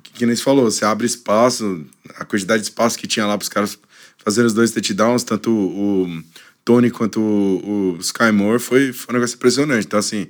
Que 0.02 0.26
nem 0.26 0.36
você 0.36 0.42
falou, 0.42 0.66
você 0.66 0.84
abre 0.84 1.06
espaço, 1.06 1.86
a 2.16 2.26
quantidade 2.26 2.64
de 2.64 2.70
espaço 2.70 2.98
que 2.98 3.08
tinha 3.08 3.26
lá 3.26 3.38
para 3.38 3.44
os 3.44 3.50
caras 3.50 3.80
fazerem 4.18 4.48
os 4.48 4.54
dois 4.54 4.72
touchdowns, 4.72 5.24
tanto 5.24 5.52
o 5.52 6.24
Tony 6.70 6.92
quanto 6.92 7.20
o, 7.20 7.96
o 7.96 7.98
Sky 8.00 8.32
Moore, 8.32 8.60
foi, 8.60 8.94
foi 8.94 9.12
um 9.12 9.18
negócio 9.18 9.36
impressionante. 9.36 9.88
Então, 9.88 9.98
assim, 9.98 10.28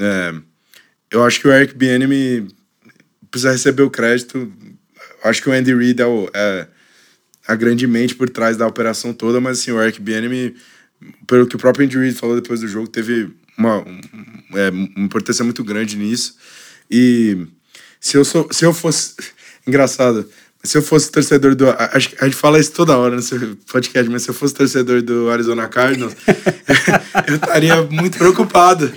é, 0.00 0.34
eu 1.10 1.22
acho 1.22 1.38
que 1.38 1.46
o 1.46 1.52
Eric 1.52 1.74
Bieniemy 1.74 2.48
precisa 3.30 3.52
receber 3.52 3.82
o 3.82 3.90
crédito. 3.90 4.50
Acho 5.22 5.42
que 5.42 5.50
o 5.50 5.52
Andy 5.52 5.74
Reid 5.74 6.00
é, 6.00 6.06
o, 6.06 6.30
é 6.32 6.66
a 7.46 7.54
grande 7.54 7.86
mente 7.86 8.14
por 8.14 8.30
trás 8.30 8.56
da 8.56 8.66
operação 8.66 9.12
toda, 9.12 9.38
mas 9.38 9.58
assim, 9.58 9.70
o 9.70 9.82
Eric 9.82 10.00
Bieniemy 10.00 10.56
pelo 11.26 11.46
que 11.46 11.56
o 11.56 11.58
próprio 11.58 11.84
Andy 11.84 11.98
Reid 11.98 12.16
falou 12.16 12.40
depois 12.40 12.60
do 12.60 12.68
jogo, 12.68 12.88
teve 12.88 13.28
uma, 13.58 13.80
um, 13.86 14.00
é, 14.54 14.70
uma 14.70 15.04
importância 15.04 15.44
muito 15.44 15.62
grande 15.62 15.94
nisso. 15.94 16.36
E 16.90 17.46
se 18.00 18.16
eu, 18.16 18.24
sou, 18.24 18.48
se 18.50 18.64
eu 18.64 18.72
fosse. 18.72 19.14
Engraçado. 19.68 20.26
Se 20.62 20.76
eu 20.76 20.82
fosse 20.82 21.10
torcedor 21.10 21.54
do. 21.54 21.70
A, 21.70 21.90
a 21.94 21.98
gente 21.98 22.36
fala 22.36 22.58
isso 22.58 22.72
toda 22.72 22.96
hora 22.96 23.16
no 23.16 23.56
podcast, 23.72 24.10
mas 24.10 24.22
se 24.22 24.28
eu 24.28 24.34
fosse 24.34 24.54
torcedor 24.54 25.00
do 25.00 25.30
Arizona 25.30 25.66
Cardinals, 25.68 26.14
eu 27.26 27.36
estaria 27.36 27.82
muito 27.82 28.18
preocupado. 28.18 28.92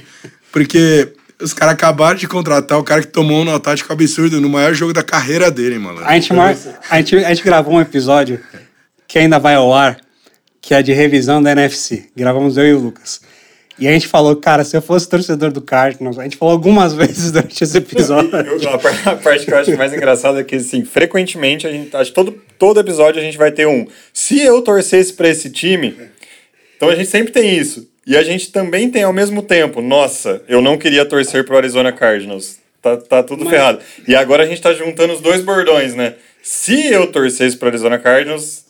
Porque 0.52 1.14
os 1.42 1.54
caras 1.54 1.74
acabaram 1.74 2.18
de 2.18 2.28
contratar 2.28 2.78
o 2.78 2.84
cara 2.84 3.02
que 3.02 3.08
tomou 3.08 3.42
um 3.42 3.46
notático 3.46 3.92
absurdo 3.92 4.42
no 4.42 4.50
maior 4.50 4.74
jogo 4.74 4.94
da 4.94 5.04
carreira 5.04 5.50
dele, 5.50 5.80
mano. 5.80 6.04
A 6.04 6.14
gente, 6.16 6.34
mar... 6.34 6.56
a, 6.90 6.98
gente, 6.98 7.16
a 7.18 7.30
gente 7.34 7.44
gravou 7.44 7.76
um 7.76 7.82
episódio 7.82 8.40
que 9.08 9.18
ainda 9.18 9.40
vai 9.40 9.56
ao 9.56 9.74
ar 9.74 9.98
que 10.64 10.74
é 10.74 10.82
de 10.82 10.94
revisão 10.94 11.44
da 11.44 11.52
NFC. 11.52 12.10
Gravamos 12.16 12.56
eu 12.56 12.66
e 12.66 12.74
o 12.74 12.80
Lucas. 12.80 13.20
E 13.78 13.88
a 13.88 13.92
gente 13.92 14.08
falou, 14.08 14.36
cara, 14.36 14.64
se 14.64 14.78
eu 14.78 14.82
fosse 14.82 15.10
torcedor 15.10 15.52
do 15.52 15.62
Cardinals, 15.62 16.20
a 16.20 16.24
gente 16.24 16.38
falou 16.38 16.52
algumas 16.54 16.94
vezes 16.96 17.32
durante 17.32 17.64
esse 17.64 17.78
episódio. 17.78 18.30
a 19.06 19.16
parte 19.16 19.46
que 19.46 19.52
eu 19.52 19.58
acho 19.58 19.78
mais 19.78 19.94
engraçada 19.94 20.40
é 20.40 20.44
que, 20.44 20.56
assim, 20.56 20.86
frequentemente, 20.86 21.66
a 21.66 21.72
gente, 21.72 21.96
acho 21.96 22.12
que 22.12 22.16
todo, 22.16 22.42
todo 22.60 22.80
episódio 22.80 23.20
a 23.20 23.24
gente 23.24 23.38
vai 23.38 23.52
ter 23.52 23.68
um. 23.68 23.88
Se 24.14 24.40
eu 24.40 24.62
torcesse 24.62 25.14
para 25.14 25.28
esse 25.28 25.50
time, 25.50 25.96
então 26.78 26.90
a 26.90 26.96
gente 26.96 27.10
sempre 27.10 27.32
tem 27.32 27.58
isso. 27.58 27.90
E 28.06 28.18
a 28.18 28.24
gente 28.24 28.52
também 28.52 28.90
tem 28.90 29.04
ao 29.04 29.14
mesmo 29.14 29.42
tempo, 29.42 29.82
nossa, 29.82 30.42
eu 30.48 30.62
não 30.62 30.78
queria 30.78 31.06
torcer 31.06 31.46
pro 31.46 31.58
Arizona 31.58 31.92
Cardinals. 31.92 32.58
Tá, 32.82 32.98
tá 32.98 33.24
tudo 33.24 33.46
Mas... 33.46 33.54
ferrado. 33.54 33.80
E 34.06 34.14
agora 34.14 34.44
a 34.44 34.46
gente 34.46 34.62
tá 34.62 34.74
juntando 34.74 35.14
os 35.14 35.22
dois 35.22 35.42
bordões, 35.42 35.96
né? 35.96 36.16
Se 36.42 36.88
eu 36.92 37.08
torcesse 37.08 37.56
pro 37.56 37.70
Arizona 37.70 37.98
Cardinals, 37.98 38.66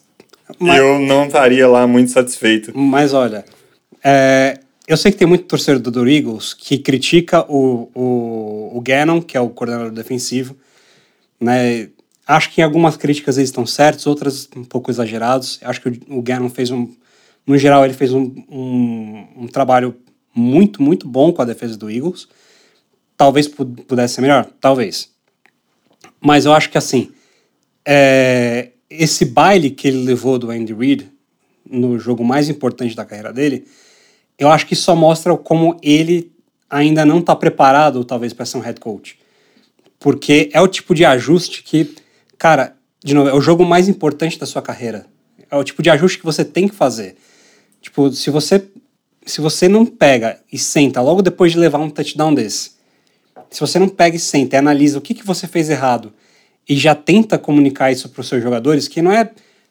mas, 0.58 0.78
eu 0.78 1.00
não 1.00 1.26
estaria 1.26 1.66
lá 1.66 1.86
muito 1.86 2.12
satisfeito. 2.12 2.70
Mas 2.76 3.12
olha, 3.12 3.44
é, 4.02 4.58
eu 4.86 4.96
sei 4.96 5.10
que 5.10 5.18
tem 5.18 5.26
muito 5.26 5.46
torcedor 5.46 5.80
do 5.80 6.08
Eagles 6.08 6.52
que 6.52 6.78
critica 6.78 7.44
o, 7.50 7.90
o, 7.94 8.76
o 8.76 8.80
Gannon, 8.80 9.22
que 9.22 9.36
é 9.36 9.40
o 9.40 9.48
coordenador 9.48 9.90
defensivo. 9.90 10.56
Né? 11.40 11.88
Acho 12.26 12.50
que 12.50 12.60
em 12.60 12.64
algumas 12.64 12.96
críticas 12.96 13.38
eles 13.38 13.48
estão 13.48 13.64
certos, 13.64 14.06
outras 14.06 14.48
um 14.54 14.64
pouco 14.64 14.90
exagerados. 14.90 15.58
Acho 15.62 15.80
que 15.80 15.88
o, 15.88 16.18
o 16.18 16.22
Gannon 16.22 16.50
fez 16.50 16.70
um. 16.70 16.88
No 17.46 17.56
geral, 17.58 17.84
ele 17.84 17.94
fez 17.94 18.12
um, 18.12 18.32
um, 18.48 19.26
um 19.36 19.46
trabalho 19.46 19.94
muito, 20.34 20.82
muito 20.82 21.06
bom 21.06 21.32
com 21.32 21.42
a 21.42 21.44
defesa 21.44 21.76
do 21.76 21.90
Eagles. 21.90 22.28
Talvez 23.16 23.46
pudesse 23.48 24.14
ser 24.14 24.20
melhor, 24.22 24.48
talvez. 24.60 25.10
Mas 26.20 26.44
eu 26.44 26.52
acho 26.52 26.70
que 26.70 26.78
assim. 26.78 27.10
É, 27.86 28.70
esse 28.88 29.24
baile 29.24 29.70
que 29.70 29.88
ele 29.88 30.04
levou 30.04 30.38
do 30.38 30.50
Andy 30.50 30.72
Reid 30.72 31.10
no 31.68 31.98
jogo 31.98 32.24
mais 32.24 32.48
importante 32.48 32.94
da 32.94 33.04
carreira 33.04 33.32
dele, 33.32 33.66
eu 34.38 34.48
acho 34.48 34.66
que 34.66 34.74
só 34.74 34.94
mostra 34.94 35.36
como 35.36 35.78
ele 35.82 36.32
ainda 36.68 37.04
não 37.04 37.20
está 37.20 37.36
preparado, 37.36 38.04
talvez, 38.04 38.32
para 38.32 38.44
ser 38.44 38.56
um 38.56 38.60
head 38.60 38.80
coach. 38.80 39.18
Porque 39.98 40.50
é 40.52 40.60
o 40.60 40.68
tipo 40.68 40.94
de 40.94 41.04
ajuste 41.04 41.62
que, 41.62 41.94
cara, 42.36 42.74
de 43.02 43.14
novo, 43.14 43.28
é 43.28 43.34
o 43.34 43.40
jogo 43.40 43.64
mais 43.64 43.88
importante 43.88 44.38
da 44.38 44.46
sua 44.46 44.60
carreira. 44.60 45.06
É 45.50 45.56
o 45.56 45.64
tipo 45.64 45.82
de 45.82 45.90
ajuste 45.90 46.18
que 46.18 46.24
você 46.24 46.44
tem 46.44 46.66
que 46.66 46.74
fazer. 46.74 47.16
Tipo, 47.80 48.10
se 48.12 48.30
você 48.30 48.66
se 49.26 49.40
você 49.40 49.68
não 49.68 49.86
pega 49.86 50.38
e 50.52 50.58
senta 50.58 51.00
logo 51.00 51.22
depois 51.22 51.52
de 51.52 51.58
levar 51.58 51.78
um 51.78 51.88
touchdown 51.88 52.34
desse, 52.34 52.72
se 53.50 53.60
você 53.60 53.78
não 53.78 53.88
pega 53.88 54.16
e 54.16 54.20
senta 54.20 54.56
e 54.56 54.58
analisa 54.58 54.98
o 54.98 55.00
que, 55.00 55.14
que 55.14 55.24
você 55.24 55.46
fez 55.46 55.70
errado 55.70 56.12
e 56.68 56.76
já 56.76 56.94
tenta 56.94 57.38
comunicar 57.38 57.90
isso 57.90 58.08
para 58.08 58.20
os 58.20 58.28
seus 58.28 58.42
jogadores, 58.42 58.88
que 58.88 59.00
não 59.00 59.12
é 59.12 59.30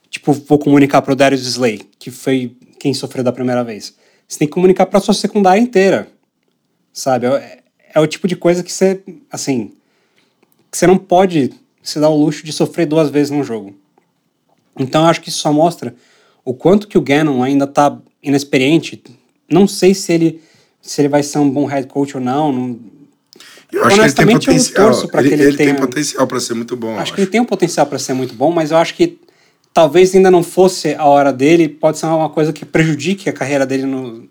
tipo, 0.09 0.32
vou 0.34 0.57
comunicar 0.57 1.01
para 1.01 1.14
o 1.14 1.16
Darius 1.16 1.45
Slay, 1.45 1.82
que 1.99 2.09
foi 2.11 2.55
quem 2.80 2.93
sofreu 2.93 3.24
da 3.24 3.32
primeira 3.32 3.64
vez. 3.64 3.95
Você 4.34 4.40
tem 4.40 4.48
que 4.48 4.54
comunicar 4.54 4.88
para 4.88 4.98
a 4.98 5.02
sua 5.02 5.14
secundária 5.14 5.62
inteira, 5.62 6.08
sabe? 6.92 7.28
É, 7.28 7.60
é, 7.94 8.00
o 8.00 8.08
tipo 8.08 8.28
de 8.28 8.36
coisa 8.36 8.64
que 8.64 8.74
você, 8.74 9.00
assim, 9.32 9.74
que 10.72 10.78
você 10.78 10.88
não 10.88 10.98
pode 10.98 11.54
se 11.84 12.00
dar 12.00 12.10
o 12.10 12.18
luxo 12.18 12.44
de 12.44 12.52
sofrer 12.52 12.88
duas 12.88 13.12
vezes 13.12 13.30
num 13.30 13.44
jogo. 13.44 13.76
Então 14.80 15.04
eu 15.04 15.08
acho 15.08 15.22
que 15.22 15.30
isso 15.30 15.38
só 15.38 15.54
mostra 15.54 15.96
o 16.44 16.52
quanto 16.52 16.88
que 16.88 16.98
o 16.98 17.02
Gannon 17.02 17.44
ainda 17.44 17.66
está 17.66 17.96
inexperiente. 18.24 19.04
Não 19.48 19.68
sei 19.68 19.94
se 19.94 20.12
ele, 20.12 20.42
se 20.82 21.00
ele 21.00 21.10
vai 21.10 21.22
ser 21.22 21.38
um 21.38 21.50
bom 21.50 21.66
head 21.66 21.88
coach 21.88 22.18
ou 22.18 22.24
não. 22.24 22.52
não... 22.52 22.80
Eu 23.72 23.86
acho 23.86 23.96
que 23.96 24.02
ele 24.02 24.14
tem 24.14 24.40
potencial. 24.40 24.92
ele, 24.92 25.08
que 25.12 25.18
ele, 25.18 25.44
ele 25.44 25.58
tenha... 25.58 25.74
tem 25.76 25.80
potencial 25.80 26.26
para 26.26 26.40
ser 26.40 26.56
muito 26.56 26.76
bom. 26.76 26.94
Acho, 26.94 27.02
acho 27.02 27.14
que 27.14 27.22
ele 27.22 27.30
tem 27.30 27.40
um 27.40 27.46
potencial 27.46 27.86
para 27.86 28.00
ser 28.00 28.14
muito 28.14 28.34
bom, 28.34 28.52
mas 28.52 28.72
eu 28.72 28.78
acho 28.78 28.96
que 28.96 29.20
talvez 29.74 30.14
ainda 30.14 30.30
não 30.30 30.44
fosse 30.44 30.94
a 30.94 31.06
hora 31.06 31.34
dele, 31.34 31.68
pode 31.68 31.98
ser 31.98 32.06
uma 32.06 32.30
coisa 32.30 32.54
que 32.54 32.64
prejudique 32.64 33.30
a 33.30 33.34
carreira 33.34 33.66
dele 33.66 33.86
no, 33.86 34.30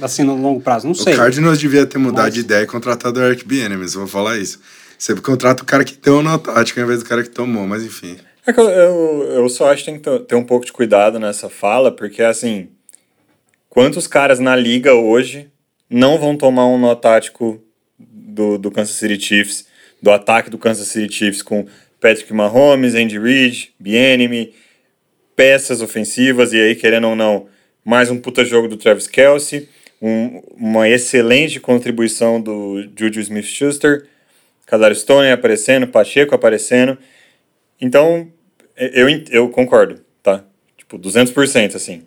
assim, 0.00 0.22
no 0.22 0.36
longo 0.36 0.60
prazo. 0.60 0.86
Não 0.86 0.94
sei. 0.94 1.14
O 1.14 1.16
Cardinals 1.16 1.58
devia 1.58 1.84
ter 1.84 1.98
mudado 1.98 2.26
mas... 2.26 2.34
de 2.34 2.40
ideia 2.40 2.62
e 2.62 2.66
contratado 2.66 3.18
o 3.18 3.22
Eric 3.24 3.46
Bienemis, 3.46 3.94
vou 3.94 4.06
falar 4.06 4.38
isso. 4.38 4.60
Você 4.96 5.14
contrata 5.16 5.62
o 5.62 5.66
cara 5.66 5.84
que 5.84 5.96
deu 5.96 6.22
na 6.22 6.38
tática 6.38 6.80
ao 6.80 6.84
invés 6.84 7.02
do 7.02 7.08
cara 7.08 7.22
que 7.22 7.30
tomou, 7.30 7.66
mas 7.66 7.82
enfim. 7.82 8.16
É 8.46 8.52
que 8.52 8.60
eu, 8.60 8.68
eu, 8.68 9.22
eu 9.32 9.48
só 9.48 9.72
acho 9.72 9.84
que 9.84 9.90
tem 9.90 9.98
que 9.98 10.24
ter 10.26 10.34
um 10.34 10.44
pouco 10.44 10.64
de 10.64 10.72
cuidado 10.72 11.18
nessa 11.18 11.48
fala, 11.48 11.90
porque 11.90 12.22
assim, 12.22 12.68
quantos 13.68 14.06
caras 14.06 14.38
na 14.38 14.54
liga 14.54 14.94
hoje 14.94 15.50
não 15.90 16.18
vão 16.18 16.36
tomar 16.36 16.66
um 16.66 16.78
nó 16.78 16.94
tático 16.94 17.60
do, 17.98 18.56
do 18.56 18.70
Kansas 18.70 18.96
City 18.96 19.20
Chiefs, 19.20 19.66
do 20.00 20.10
ataque 20.10 20.50
do 20.50 20.58
Kansas 20.58 20.88
City 20.88 21.12
Chiefs 21.12 21.42
com 21.42 21.66
Patrick 22.00 22.32
Mahomes, 22.32 22.94
Andy 22.94 23.18
Reid, 23.18 23.72
Bienemy, 23.80 24.52
peças 25.36 25.82
ofensivas, 25.82 26.52
e 26.52 26.60
aí, 26.60 26.74
querendo 26.74 27.08
ou 27.08 27.16
não, 27.16 27.46
mais 27.84 28.10
um 28.10 28.18
puta 28.18 28.44
jogo 28.44 28.68
do 28.68 28.76
Travis 28.76 29.06
Kelsey, 29.06 29.68
um, 30.00 30.42
uma 30.56 30.88
excelente 30.88 31.58
contribuição 31.60 32.40
do 32.40 32.86
Juju 32.96 33.20
Smith-Schuster, 33.20 34.06
Kadar 34.66 34.94
Stone 34.94 35.30
aparecendo, 35.30 35.86
Pacheco 35.86 36.34
aparecendo. 36.34 36.98
Então, 37.80 38.28
eu, 38.76 39.08
eu 39.30 39.48
concordo, 39.48 40.00
tá? 40.22 40.44
Tipo, 40.76 40.98
200%, 40.98 41.74
assim. 41.74 42.02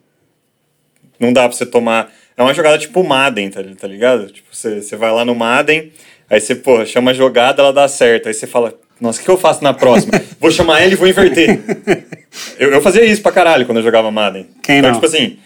Não 1.19 1.34
dá 1.34 1.47
pra 1.47 1.57
você 1.57 1.65
tomar... 1.65 2.13
É 2.36 2.41
uma 2.41 2.53
jogada 2.53 2.78
tipo 2.78 3.03
Madden, 3.03 3.49
tá, 3.49 3.63
tá 3.63 3.88
ligado? 3.88 4.28
Tipo, 4.28 4.55
você, 4.55 4.82
você 4.82 4.95
vai 4.95 5.11
lá 5.11 5.25
no 5.25 5.34
Madden, 5.34 5.91
aí 6.30 6.39
você, 6.39 6.53
pô, 6.53 6.86
chama 6.86 7.11
a 7.11 7.13
jogada, 7.13 7.63
ela 7.63 7.73
dá 7.73 7.88
certo. 7.88 8.28
Aí 8.28 8.34
você 8.34 8.45
fala, 8.45 8.80
nossa, 9.00 9.22
o 9.22 9.24
que 9.24 9.30
eu 9.30 9.38
faço 9.38 9.64
na 9.64 9.74
próxima? 9.74 10.14
vou 10.39 10.52
chamar 10.52 10.84
ele 10.84 10.93
e 10.93 10.98
vou 10.98 11.08
inverter. 11.08 11.60
eu, 12.58 12.72
eu 12.72 12.82
fazia 12.82 13.06
isso 13.06 13.22
pra 13.22 13.32
caralho 13.32 13.66
quando 13.66 13.78
eu 13.78 13.84
jogava 13.84 14.10
Madden. 14.12 14.48
Quem 14.64 14.80
então, 14.80 14.91
não? 14.91 15.00
tipo 15.00 15.06
assim, 15.06 15.38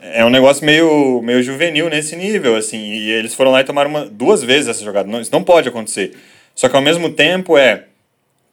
é 0.00 0.24
um 0.24 0.30
negócio 0.30 0.64
meio, 0.64 1.22
meio 1.22 1.42
juvenil 1.42 1.88
nesse 1.88 2.16
nível, 2.16 2.56
assim. 2.56 2.78
E 2.78 3.10
eles 3.10 3.34
foram 3.34 3.50
lá 3.50 3.60
e 3.60 3.64
tomaram 3.64 3.88
uma, 3.88 4.06
duas 4.06 4.42
vezes 4.42 4.68
essa 4.68 4.84
jogada. 4.84 5.08
Não, 5.08 5.20
isso 5.20 5.32
não 5.32 5.44
pode 5.44 5.68
acontecer. 5.68 6.16
Só 6.54 6.68
que 6.68 6.76
ao 6.76 6.82
mesmo 6.82 7.10
tempo 7.10 7.56
é 7.56 7.84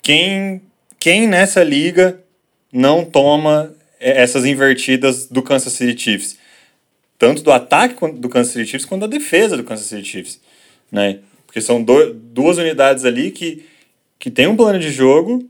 quem, 0.02 0.62
quem 1.00 1.28
nessa 1.28 1.64
liga 1.64 2.20
não 2.72 3.04
toma 3.04 3.74
essas 4.00 4.46
invertidas 4.46 5.26
do 5.26 5.42
Kansas 5.42 5.74
City 5.74 6.02
Chiefs? 6.02 6.38
Tanto 7.18 7.44
do 7.44 7.52
ataque 7.52 7.96
do 8.14 8.30
Kansas 8.30 8.54
City 8.54 8.66
Chiefs 8.66 8.86
quanto 8.86 9.02
da 9.02 9.08
defesa 9.08 9.58
do 9.58 9.64
Kansas 9.64 9.88
City 9.88 10.08
Chiefs. 10.08 10.40
Né? 10.92 11.20
Porque 11.46 11.60
são 11.60 11.84
do, 11.84 12.14
duas 12.14 12.58
unidades 12.58 13.04
ali 13.04 13.32
que 13.32 13.66
que 14.20 14.30
tem 14.30 14.46
um 14.48 14.56
plano 14.56 14.78
de 14.78 14.92
jogo, 14.92 15.50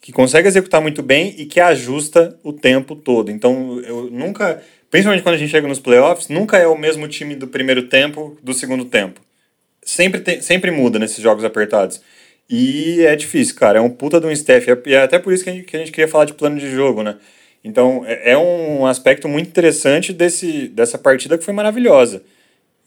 que 0.00 0.12
consegue 0.12 0.46
executar 0.46 0.80
muito 0.80 1.02
bem 1.02 1.34
e 1.36 1.44
que 1.44 1.58
ajusta 1.60 2.38
o 2.42 2.52
tempo 2.52 2.94
todo. 2.94 3.30
Então, 3.30 3.80
eu 3.80 4.08
nunca, 4.10 4.62
principalmente 4.90 5.22
quando 5.22 5.34
a 5.34 5.38
gente 5.38 5.50
chega 5.50 5.66
nos 5.66 5.80
playoffs, 5.80 6.28
nunca 6.28 6.56
é 6.56 6.66
o 6.66 6.78
mesmo 6.78 7.08
time 7.08 7.34
do 7.34 7.48
primeiro 7.48 7.88
tempo 7.88 8.38
do 8.42 8.54
segundo 8.54 8.84
tempo. 8.84 9.20
Sempre, 9.82 10.20
tem, 10.20 10.40
sempre 10.40 10.70
muda 10.70 10.98
nesses 10.98 11.18
jogos 11.18 11.42
apertados. 11.42 12.00
E 12.48 13.00
é 13.00 13.16
difícil, 13.16 13.56
cara. 13.56 13.78
É 13.78 13.82
um 13.82 13.90
puta 13.90 14.20
de 14.20 14.26
um 14.26 14.30
staff. 14.30 14.66
E 14.86 14.94
é 14.94 15.02
até 15.02 15.18
por 15.18 15.32
isso 15.32 15.42
que 15.42 15.50
a, 15.50 15.52
gente, 15.52 15.64
que 15.64 15.76
a 15.76 15.78
gente 15.80 15.92
queria 15.92 16.08
falar 16.08 16.26
de 16.26 16.34
plano 16.34 16.58
de 16.58 16.70
jogo, 16.70 17.02
né? 17.02 17.16
Então, 17.62 18.04
é, 18.06 18.32
é 18.32 18.38
um 18.38 18.86
aspecto 18.86 19.26
muito 19.26 19.48
interessante 19.48 20.12
desse, 20.12 20.68
dessa 20.68 20.98
partida 20.98 21.38
que 21.38 21.44
foi 21.44 21.54
maravilhosa. 21.54 22.22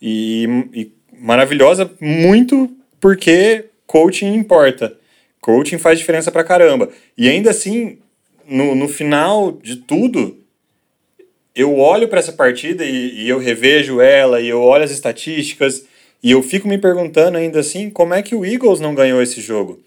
E, 0.00 0.46
e 0.72 0.92
maravilhosa 1.12 1.90
muito 2.00 2.70
porque 3.00 3.66
coaching 3.86 4.34
importa. 4.34 4.97
Coaching 5.48 5.78
faz 5.78 5.98
diferença 5.98 6.30
pra 6.30 6.44
caramba. 6.44 6.90
E 7.16 7.26
ainda 7.26 7.48
assim, 7.48 7.96
no, 8.46 8.74
no 8.74 8.86
final 8.86 9.52
de 9.52 9.76
tudo, 9.76 10.36
eu 11.56 11.78
olho 11.78 12.06
para 12.06 12.18
essa 12.18 12.32
partida 12.32 12.84
e, 12.84 13.22
e, 13.22 13.28
eu 13.30 13.38
revejo 13.38 13.98
ela 13.98 14.42
e 14.42 14.48
eu 14.48 14.60
olho 14.60 14.84
as 14.84 14.90
estatísticas 14.90 15.86
e 16.22 16.32
eu 16.32 16.42
fico 16.42 16.68
me 16.68 16.76
perguntando 16.76 17.38
ainda 17.38 17.60
assim 17.60 17.88
como 17.88 18.12
é 18.12 18.20
que 18.20 18.34
o 18.34 18.44
Eagles 18.44 18.78
não 18.78 18.94
ganhou 18.94 19.22
esse 19.22 19.40
jogo 19.40 19.82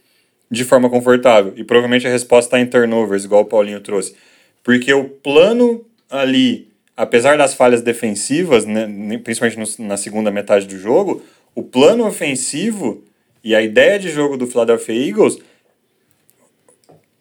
de 0.50 0.66
forma 0.66 0.90
confortável. 0.90 1.54
E 1.56 1.64
provavelmente 1.64 2.08
a 2.08 2.12
resposta 2.12 2.48
está 2.48 2.60
em 2.60 2.66
turnovers, 2.66 3.24
igual 3.24 3.44
o 3.44 3.46
Paulinho 3.46 3.82
trouxe. 3.82 4.16
Porque 4.64 4.92
o 4.92 5.04
plano 5.04 5.86
ali, 6.10 6.70
apesar 6.98 7.38
das 7.38 7.54
falhas 7.54 7.84
defensivas, 7.84 8.66
né, 8.66 8.88
principalmente 9.24 9.60
no, 9.60 9.86
na 9.86 9.96
segunda 9.96 10.32
metade 10.32 10.66
do 10.66 10.80
jogo, 10.80 11.22
o 11.54 11.62
plano 11.62 12.08
ofensivo 12.08 13.04
e 13.44 13.54
a 13.54 13.62
ideia 13.62 14.00
de 14.00 14.10
jogo 14.10 14.38
do 14.38 14.48
Philadelphia 14.48 15.08
Eagles 15.08 15.38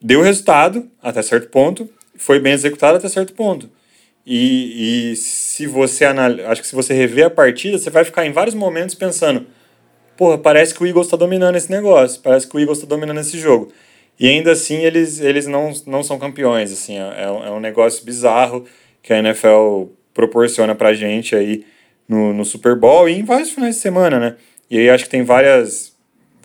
deu 0.00 0.22
resultado 0.22 0.88
até 1.02 1.22
certo 1.22 1.48
ponto, 1.48 1.88
foi 2.16 2.38
bem 2.38 2.52
executado 2.52 2.98
até 2.98 3.08
certo 3.08 3.34
ponto. 3.34 3.68
E, 4.24 5.12
e 5.12 5.16
se 5.16 5.66
você 5.66 6.04
analisa, 6.04 6.48
acho 6.48 6.62
que 6.62 6.68
se 6.68 6.74
você 6.74 6.94
rever 6.94 7.26
a 7.26 7.30
partida, 7.30 7.78
você 7.78 7.90
vai 7.90 8.04
ficar 8.04 8.26
em 8.26 8.32
vários 8.32 8.54
momentos 8.54 8.94
pensando: 8.94 9.46
porra, 10.16 10.38
parece 10.38 10.74
que 10.74 10.82
o 10.82 10.86
Eagles 10.86 11.06
está 11.06 11.16
dominando 11.16 11.56
esse 11.56 11.70
negócio, 11.70 12.20
parece 12.20 12.46
que 12.46 12.56
o 12.56 12.60
Eagles 12.60 12.78
está 12.78 12.88
dominando 12.88 13.20
esse 13.20 13.38
jogo. 13.38 13.72
E 14.18 14.28
ainda 14.28 14.52
assim 14.52 14.76
eles, 14.76 15.20
eles 15.20 15.46
não, 15.46 15.72
não 15.86 16.02
são 16.02 16.18
campeões, 16.18 16.70
assim, 16.70 16.98
é, 16.98 17.24
é 17.24 17.30
um 17.30 17.56
é 17.56 17.60
negócio 17.60 18.04
bizarro 18.04 18.66
que 19.02 19.12
a 19.12 19.18
NFL 19.18 19.86
proporciona 20.12 20.74
pra 20.74 20.92
gente 20.92 21.34
aí 21.34 21.64
no, 22.06 22.34
no 22.34 22.44
Super 22.44 22.76
Bowl 22.76 23.08
e 23.08 23.18
em 23.18 23.24
vários 23.24 23.50
finais 23.50 23.76
de 23.76 23.80
semana, 23.80 24.20
né? 24.20 24.36
E 24.70 24.78
aí 24.78 24.90
acho 24.90 25.04
que 25.04 25.10
tem 25.10 25.24
várias 25.24 25.89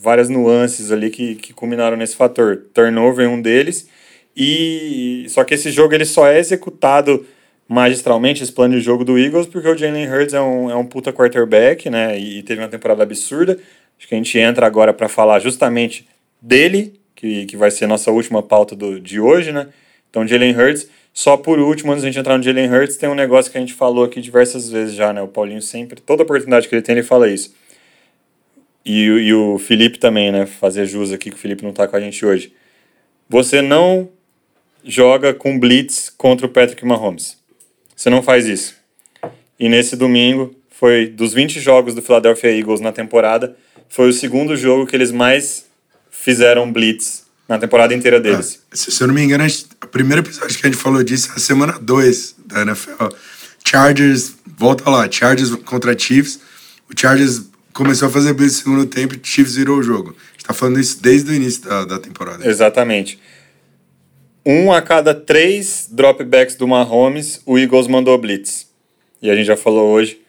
várias 0.02 0.30
nuances 0.30 0.91
ali 0.91 1.10
que, 1.10 1.36
que 1.36 1.54
culminaram 1.54 1.98
nesse 1.98 2.16
fator. 2.16 2.66
Turnover 2.74 3.26
é 3.26 3.30
um 3.30 3.41
deles, 3.41 3.88
e 4.36 5.26
só 5.30 5.43
que 5.43 5.54
esse 5.54 5.72
jogo 5.72 5.93
ele 5.93 6.06
só 6.06 6.28
é 6.28 6.39
executado 6.39 7.26
magistralmente, 7.68 8.43
esse 8.43 8.52
plano 8.52 8.76
de 8.76 8.82
jogo 8.82 9.04
do 9.04 9.18
Eagles, 9.18 9.48
porque 9.48 9.68
o 9.68 9.76
Jalen 9.76 10.08
Hurts 10.08 10.34
é 10.34 10.41
um, 10.41 10.70
é 10.70 10.76
um 10.76 10.86
puta 10.86 11.12
quarterback, 11.12 11.89
né, 11.89 12.18
e 12.20 12.43
teve 12.43 12.62
uma 12.62 12.68
temporada 12.68 13.02
absurda. 13.02 13.58
Acho 13.98 14.08
que 14.08 14.14
a 14.14 14.18
gente 14.18 14.38
entra 14.38 14.68
agora 14.68 14.93
para 14.93 15.08
falar 15.08 15.39
justamente 15.39 16.08
dele, 16.41 17.00
que, 17.16 17.46
que 17.46 17.58
vai 17.58 17.72
ser 17.72 17.88
nossa 17.88 18.12
última 18.12 18.43
pauta 18.43 18.76
do, 18.76 19.00
de 19.00 19.20
hoje, 19.20 19.52
né. 19.52 19.68
Então, 20.10 20.28
Jalen 20.28 20.56
Hurts, 20.56 20.88
só 21.14 21.36
por 21.38 21.60
último, 21.60 21.91
antes 21.91 22.04
de 22.04 22.08
a 22.08 22.12
gente 22.12 22.20
entrar 22.20 22.38
no 22.38 22.43
Jalen 22.43 22.70
Hurts, 22.72 22.98
tem 22.98 23.10
um 23.10 23.16
negócio 23.16 23.52
que 23.52 23.58
a 23.58 23.62
gente 23.62 23.74
falou 23.74 24.04
aqui 24.04 24.22
diversas 24.22 24.70
vezes 24.70 24.93
já, 24.93 25.12
né, 25.12 25.22
o 25.22 25.28
Paulinho 25.28 25.62
sempre, 25.62 26.00
toda 26.00 26.24
oportunidade 26.24 26.68
que 26.68 26.76
ele 26.76 26.82
tem, 26.82 26.93
ele 26.93 27.04
fala 27.04 27.28
isso 27.28 27.56
e, 28.86 29.06
e 29.06 29.34
o 29.34 29.58
Felipe 29.58 29.98
também, 29.98 30.32
né? 30.32 30.46
Fazer 30.46 30.86
jus 30.86 31.12
aqui 31.12 31.32
que 31.32 31.36
o 31.36 31.40
Felipe 31.40 31.64
não 31.64 31.74
tá 31.74 31.88
com 31.88 31.96
a 31.96 32.00
gente 32.00 32.26
hoje. 32.26 32.54
Você 33.28 33.62
não 33.62 34.10
joga 34.84 35.34
com 35.34 35.60
blitz 35.60 36.14
contra 36.16 36.46
o 36.46 36.50
Patrick 36.50 36.86
Mahomes. 36.86 37.38
Você 37.96 38.10
não 38.10 38.22
faz 38.22 38.46
isso. 38.46 38.76
E 39.60 39.68
nesse 39.68 39.96
domingo, 39.96 40.56
foi 40.70 41.08
dos 41.08 41.34
20 41.34 41.60
jogos 41.60 41.96
do 41.96 42.02
Philadelphia 42.02 42.52
Eagles 42.52 42.82
na 42.82 42.92
temporada, 42.92 43.56
foi 43.90 44.10
o 44.10 44.14
segundo 44.14 44.56
jogo 44.56 44.86
que 44.86 44.96
eles 44.96 45.12
mais 45.12 45.66
fizeram 46.12 46.72
blitz 46.72 47.24
na 47.48 47.58
temporada 47.58 47.94
inteira 47.94 48.20
deles. 48.20 48.62
Ah, 48.72 48.76
se, 48.76 48.92
se 48.92 49.02
eu 49.02 49.08
não 49.08 49.16
me 49.16 49.24
engano, 49.24 49.46
o 49.84 49.88
primeiro 49.88 50.22
episódio 50.22 50.58
que 50.58 50.68
a 50.68 50.70
gente 50.70 50.82
falou 50.82 51.04
disso 51.04 51.32
é 51.32 51.36
a 51.36 51.40
semana 51.40 51.80
2 51.80 52.36
da 52.46 52.62
NFL. 52.64 53.08
Chargers, 53.66 54.34
volta 54.46 54.90
lá, 54.90 55.10
Chargers 55.10 55.56
contra 55.56 55.98
Chiefs. 55.98 56.40
O 56.92 57.00
Chargers 57.00 57.44
começou 57.76 58.07
a 58.07 58.11
fazer 58.11 58.34
blitz 58.34 58.53
no 58.53 58.63
segundo 58.63 58.86
tempo 58.86 59.13
e 59.13 59.17
o 59.17 59.19
Chiefs 59.21 59.55
virou 59.55 59.78
o 59.78 59.84
jogo. 59.84 60.15
A 60.17 60.32
gente 60.32 60.45
tá 60.45 60.53
falando 60.53 60.80
isso 60.80 61.01
desde 61.01 61.30
o 61.30 61.36
início 61.36 61.61
da, 61.61 61.84
da 61.84 61.99
temporada. 61.99 62.47
Exatamente. 62.47 63.19
Um 64.45 64.71
a 64.71 64.82
cada 64.82 65.13
três 65.13 65.89
dropbacks 65.91 66.55
do 66.55 66.67
Mahomes, 66.67 67.41
o 67.45 67.59
Eagles 67.59 67.88
mandou 67.88 68.17
blitz. 68.17 68.69
E 69.21 69.30
a 69.30 69.36
gente 69.36 69.45
já 69.45 69.57
falou 69.57 69.91
hoje, 69.91 70.21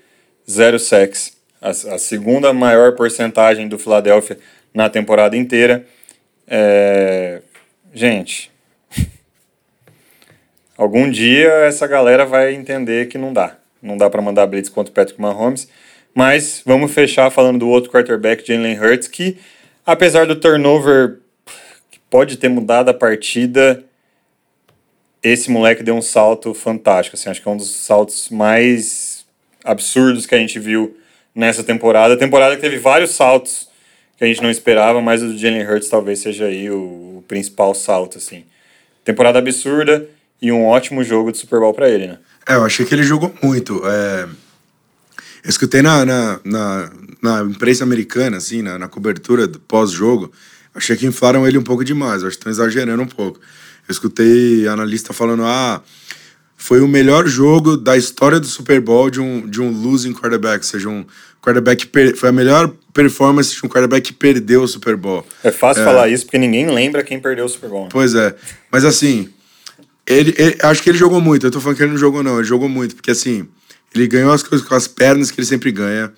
zero 0.50 0.78
sacks. 0.78 1.36
A, 1.60 1.70
a 1.70 1.98
segunda 1.98 2.52
maior 2.52 2.96
porcentagem 2.96 3.68
do 3.68 3.78
Philadelphia 3.78 4.38
na 4.74 4.90
temporada 4.90 5.36
inteira. 5.36 5.86
É... 6.48 7.42
Gente, 7.94 8.50
algum 10.76 11.08
dia 11.08 11.48
essa 11.64 11.86
galera 11.86 12.26
vai 12.26 12.54
entender 12.54 13.06
que 13.06 13.16
não 13.16 13.32
dá. 13.32 13.56
Não 13.80 13.96
dá 13.96 14.10
para 14.10 14.20
mandar 14.20 14.46
blitz 14.46 14.68
contra 14.68 14.90
o 14.90 14.94
Patrick 14.94 15.20
Mahomes. 15.20 15.68
Mas 16.16 16.62
vamos 16.64 16.92
fechar 16.92 17.30
falando 17.30 17.58
do 17.58 17.68
outro 17.68 17.90
quarterback, 17.90 18.42
Jalen 18.42 18.80
Hurts, 18.80 19.06
que 19.06 19.36
apesar 19.84 20.26
do 20.26 20.34
turnover 20.34 21.18
que 21.90 21.98
pode 22.08 22.38
ter 22.38 22.48
mudado 22.48 22.88
a 22.88 22.94
partida, 22.94 23.84
esse 25.22 25.50
moleque 25.50 25.82
deu 25.82 25.94
um 25.94 26.00
salto 26.00 26.54
fantástico. 26.54 27.16
Assim, 27.16 27.28
acho 27.28 27.42
que 27.42 27.46
é 27.46 27.50
um 27.50 27.56
dos 27.58 27.68
saltos 27.68 28.30
mais 28.30 29.26
absurdos 29.62 30.24
que 30.24 30.34
a 30.34 30.38
gente 30.38 30.58
viu 30.58 30.96
nessa 31.34 31.62
temporada. 31.62 32.14
A 32.14 32.16
temporada 32.16 32.56
que 32.56 32.62
teve 32.62 32.78
vários 32.78 33.10
saltos 33.10 33.68
que 34.16 34.24
a 34.24 34.26
gente 34.26 34.42
não 34.42 34.50
esperava, 34.50 35.02
mas 35.02 35.22
o 35.22 35.26
do 35.26 35.36
Jalen 35.36 35.68
Hurts 35.68 35.90
talvez 35.90 36.20
seja 36.20 36.46
aí 36.46 36.70
o, 36.70 37.18
o 37.18 37.24
principal 37.28 37.74
salto. 37.74 38.16
Assim. 38.16 38.46
Temporada 39.04 39.38
absurda 39.38 40.08
e 40.40 40.50
um 40.50 40.64
ótimo 40.64 41.04
jogo 41.04 41.30
de 41.30 41.36
Super 41.36 41.60
Bowl 41.60 41.74
para 41.74 41.90
ele, 41.90 42.06
né? 42.06 42.18
É, 42.48 42.54
eu 42.54 42.64
achei 42.64 42.86
que 42.86 42.94
ele 42.94 43.02
jogou 43.02 43.34
muito. 43.42 43.82
É... 43.86 44.45
Eu 45.46 45.50
escutei 45.50 45.80
na, 45.80 46.04
na, 46.04 46.40
na, 46.44 46.90
na 47.22 47.42
imprensa 47.44 47.84
americana, 47.84 48.38
assim, 48.38 48.62
na, 48.62 48.76
na 48.80 48.88
cobertura 48.88 49.46
do 49.46 49.60
pós-jogo, 49.60 50.32
achei 50.74 50.96
que 50.96 51.06
inflaram 51.06 51.46
ele 51.46 51.56
um 51.56 51.62
pouco 51.62 51.84
demais, 51.84 52.24
acho 52.24 52.32
que 52.32 52.38
estão 52.38 52.50
exagerando 52.50 53.00
um 53.00 53.06
pouco. 53.06 53.38
Eu 53.86 53.92
escutei 53.92 54.66
analista 54.66 55.12
falando, 55.12 55.44
ah, 55.44 55.80
foi 56.56 56.80
o 56.80 56.88
melhor 56.88 57.28
jogo 57.28 57.76
da 57.76 57.96
história 57.96 58.40
do 58.40 58.46
Super 58.46 58.80
Bowl 58.80 59.08
de 59.08 59.20
um, 59.20 59.48
de 59.48 59.62
um 59.62 59.70
losing 59.70 60.12
quarterback, 60.12 60.64
ou 60.64 60.68
seja, 60.68 60.88
um 60.88 61.06
quarterback 61.40 61.86
per... 61.86 62.16
foi 62.16 62.30
a 62.30 62.32
melhor 62.32 62.72
performance 62.92 63.54
de 63.54 63.64
um 63.64 63.68
quarterback 63.68 64.08
que 64.08 64.12
perdeu 64.12 64.62
o 64.62 64.66
Super 64.66 64.96
Bowl. 64.96 65.24
É 65.44 65.52
fácil 65.52 65.82
é. 65.82 65.84
falar 65.84 66.08
isso 66.08 66.24
porque 66.24 66.38
ninguém 66.38 66.66
lembra 66.68 67.04
quem 67.04 67.20
perdeu 67.20 67.44
o 67.44 67.48
Super 67.48 67.70
Bowl. 67.70 67.84
Né? 67.84 67.90
Pois 67.92 68.16
é, 68.16 68.34
mas 68.72 68.84
assim, 68.84 69.28
ele, 70.04 70.34
ele, 70.36 70.58
acho 70.60 70.82
que 70.82 70.90
ele 70.90 70.98
jogou 70.98 71.20
muito, 71.20 71.46
eu 71.46 71.52
tô 71.52 71.60
falando 71.60 71.76
que 71.76 71.84
ele 71.84 71.92
não 71.92 71.98
jogou 71.98 72.24
não, 72.24 72.40
ele 72.40 72.48
jogou 72.48 72.68
muito, 72.68 72.96
porque 72.96 73.12
assim, 73.12 73.46
ele 73.96 74.06
ganhou 74.08 74.32
as 74.32 74.42
coisas 74.42 74.66
com 74.66 74.74
as 74.74 74.86
pernas 74.86 75.30
que 75.30 75.40
ele 75.40 75.46
sempre 75.46 75.70
ganha, 75.72 76.12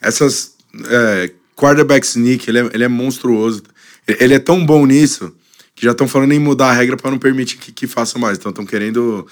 essas 0.00 0.54
é, 0.88 1.30
quarterback 1.56 2.06
sneak, 2.06 2.48
ele 2.48 2.58
é, 2.58 2.70
ele 2.72 2.84
é 2.84 2.88
monstruoso, 2.88 3.62
ele 4.06 4.34
é 4.34 4.38
tão 4.38 4.64
bom 4.64 4.86
nisso 4.86 5.34
que 5.74 5.84
já 5.84 5.92
estão 5.92 6.08
falando 6.08 6.32
em 6.32 6.38
mudar 6.38 6.70
a 6.70 6.72
regra 6.72 6.96
para 6.96 7.10
não 7.10 7.18
permitir 7.18 7.56
que, 7.58 7.70
que 7.70 7.86
faça 7.86 8.18
mais, 8.18 8.38
então 8.38 8.50
estão 8.50 8.66
querendo 8.66 9.26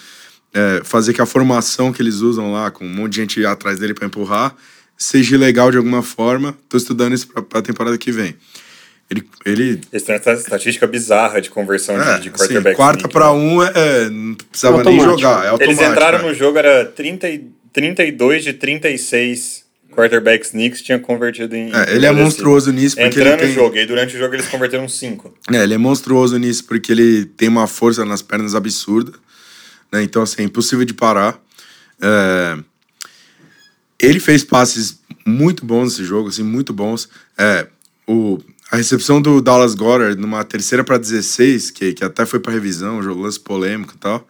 é, 0.53 0.81
fazer 0.85 1.13
que 1.13 1.21
a 1.21 1.27
formação 1.27 1.93
que 1.93 2.01
eles 2.01 2.17
usam 2.17 2.53
lá, 2.53 2.71
com 2.71 2.85
um 2.85 2.89
monte 2.89 3.15
de 3.15 3.21
gente 3.21 3.45
atrás 3.45 3.79
dele 3.79 3.95
para 3.95 4.07
empurrar, 4.07 4.55
seja 4.97 5.37
legal 5.37 5.71
de 5.71 5.77
alguma 5.77 6.03
forma. 6.03 6.57
Tô 6.69 6.77
estudando 6.77 7.15
isso 7.15 7.29
para 7.29 7.61
a 7.61 7.63
temporada 7.63 7.99
que 7.99 8.11
vem. 8.11 8.35
Ele, 9.09 9.29
ele... 9.45 9.81
Eles 9.93 10.03
têm 10.03 10.17
uma 10.17 10.35
estatística 10.35 10.87
bizarra 10.87 11.41
de 11.41 11.49
conversão 11.49 12.01
é, 12.01 12.17
de, 12.17 12.25
de 12.25 12.31
quarterback. 12.31 12.69
Assim, 12.69 12.77
quarta 12.77 13.09
para 13.09 13.33
um, 13.33 13.63
é, 13.63 13.73
é, 13.75 14.11
não 14.11 14.35
precisava 14.35 14.83
nem 14.83 15.01
jogar. 15.01 15.47
É 15.47 15.65
Eles 15.65 15.81
entraram 15.81 16.23
no 16.27 16.35
jogo, 16.35 16.59
era 16.59 16.85
30, 16.85 17.29
32 17.73 18.45
de 18.45 18.53
36 18.53 19.67
quarterback 19.97 20.45
sneaks 20.45 20.83
tinha 20.83 20.99
convertido 20.99 21.57
em. 21.57 21.73
É, 21.75 21.95
ele 21.95 22.05
é 22.05 22.13
monstruoso 22.13 22.71
nisso. 22.71 22.97
Porque 22.97 23.19
Entrando 23.21 23.39
tem... 23.39 23.49
no 23.49 23.55
jogo, 23.55 23.77
e 23.77 23.87
durante 23.87 24.15
o 24.15 24.19
jogo 24.19 24.35
eles 24.35 24.47
converteram 24.47 24.87
5. 24.87 25.35
É, 25.53 25.63
ele 25.63 25.75
é 25.75 25.79
monstruoso 25.79 26.37
nisso 26.37 26.65
porque 26.65 26.93
ele 26.93 27.25
tem 27.25 27.49
uma 27.49 27.67
força 27.67 28.05
nas 28.05 28.21
pernas 28.21 28.55
absurda. 28.55 29.13
Né? 29.91 30.03
Então, 30.03 30.23
assim, 30.23 30.43
é 30.43 30.45
impossível 30.45 30.85
de 30.85 30.93
parar. 30.93 31.41
É... 32.01 32.59
Ele 33.99 34.21
fez 34.21 34.45
passes 34.45 35.01
muito 35.25 35.65
bons 35.65 35.85
nesse 35.85 36.05
jogo, 36.05 36.29
assim, 36.29 36.43
muito 36.43 36.73
bons. 36.73 37.09
É, 37.39 37.67
o, 38.07 38.39
a 38.71 38.77
recepção 38.77 39.23
do 39.23 39.41
Dallas 39.41 39.75
Goddard 39.75 40.21
numa 40.21 40.43
terceira 40.45 40.83
para 40.83 40.99
16, 40.99 41.71
que, 41.71 41.93
que 41.93 42.05
até 42.05 42.27
foi 42.27 42.41
para 42.41 42.53
revisão, 42.53 42.99
um 42.99 43.03
jogo 43.03 43.23
lance 43.23 43.39
polêmico 43.39 43.95
e 43.95 43.99
tal. 43.99 44.27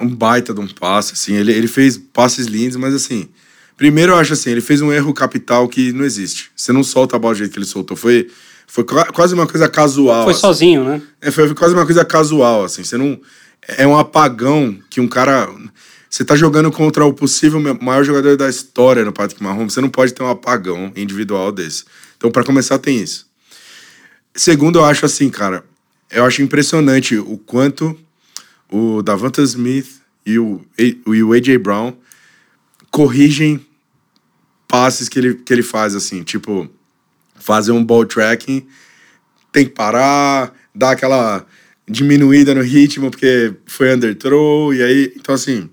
Um 0.00 0.08
baita 0.08 0.52
de 0.52 0.60
um 0.60 0.66
passe, 0.66 1.12
assim. 1.12 1.34
Ele, 1.34 1.52
ele 1.52 1.68
fez 1.68 1.96
passes 1.96 2.46
lindos, 2.46 2.76
mas 2.76 2.94
assim. 2.94 3.28
Primeiro, 3.76 4.12
eu 4.12 4.16
acho 4.16 4.32
assim, 4.32 4.50
ele 4.50 4.60
fez 4.60 4.80
um 4.80 4.92
erro 4.92 5.14
capital 5.14 5.68
que 5.68 5.92
não 5.92 6.04
existe. 6.04 6.50
Você 6.56 6.72
não 6.72 6.82
solta 6.82 7.14
a 7.14 7.18
bola 7.18 7.34
do 7.34 7.38
jeito 7.38 7.52
que 7.52 7.58
ele 7.58 7.66
soltou. 7.66 7.96
Foi, 7.96 8.28
foi 8.66 8.84
quase 8.84 9.34
uma 9.34 9.46
coisa 9.46 9.68
casual. 9.68 10.24
Foi 10.24 10.32
assim. 10.32 10.40
sozinho, 10.40 10.84
né? 10.84 11.00
É, 11.20 11.30
foi 11.30 11.54
quase 11.54 11.74
uma 11.74 11.84
coisa 11.84 12.04
casual, 12.04 12.64
assim. 12.64 12.82
Você 12.82 12.96
não 12.96 13.20
é 13.68 13.86
um 13.86 13.96
apagão 13.96 14.76
que 14.90 15.00
um 15.00 15.06
cara. 15.06 15.48
Você 16.10 16.24
tá 16.24 16.34
jogando 16.34 16.72
contra 16.72 17.04
o 17.04 17.12
possível 17.12 17.60
maior 17.80 18.02
jogador 18.02 18.36
da 18.36 18.48
história 18.48 19.04
no 19.04 19.12
Patrick 19.12 19.42
Mahomes, 19.42 19.74
você 19.74 19.80
não 19.80 19.90
pode 19.90 20.12
ter 20.12 20.22
um 20.22 20.28
apagão 20.28 20.90
individual 20.96 21.52
desse. 21.52 21.84
Então, 22.16 22.30
para 22.30 22.42
começar, 22.42 22.78
tem 22.78 22.98
isso. 22.98 23.27
Segundo, 24.38 24.78
eu 24.78 24.84
acho 24.84 25.04
assim, 25.04 25.28
cara, 25.28 25.64
eu 26.08 26.24
acho 26.24 26.42
impressionante 26.42 27.16
o 27.16 27.36
quanto 27.38 27.98
o 28.70 29.02
Davanta 29.02 29.42
Smith 29.42 30.00
e 30.24 30.38
o, 30.38 30.64
e 30.78 31.22
o 31.24 31.32
AJ 31.32 31.58
Brown 31.58 31.92
corrigem 32.88 33.66
passes 34.68 35.08
que 35.08 35.18
ele, 35.18 35.34
que 35.34 35.52
ele 35.52 35.64
faz, 35.64 35.96
assim, 35.96 36.22
tipo, 36.22 36.70
fazer 37.34 37.72
um 37.72 37.84
ball 37.84 38.06
tracking, 38.06 38.64
tem 39.50 39.64
que 39.64 39.72
parar, 39.72 40.54
dar 40.72 40.92
aquela 40.92 41.44
diminuída 41.88 42.54
no 42.54 42.62
ritmo 42.62 43.10
porque 43.10 43.52
foi 43.66 43.92
underthrow, 43.92 44.72
e 44.72 44.84
aí, 44.84 45.12
então 45.16 45.34
assim, 45.34 45.68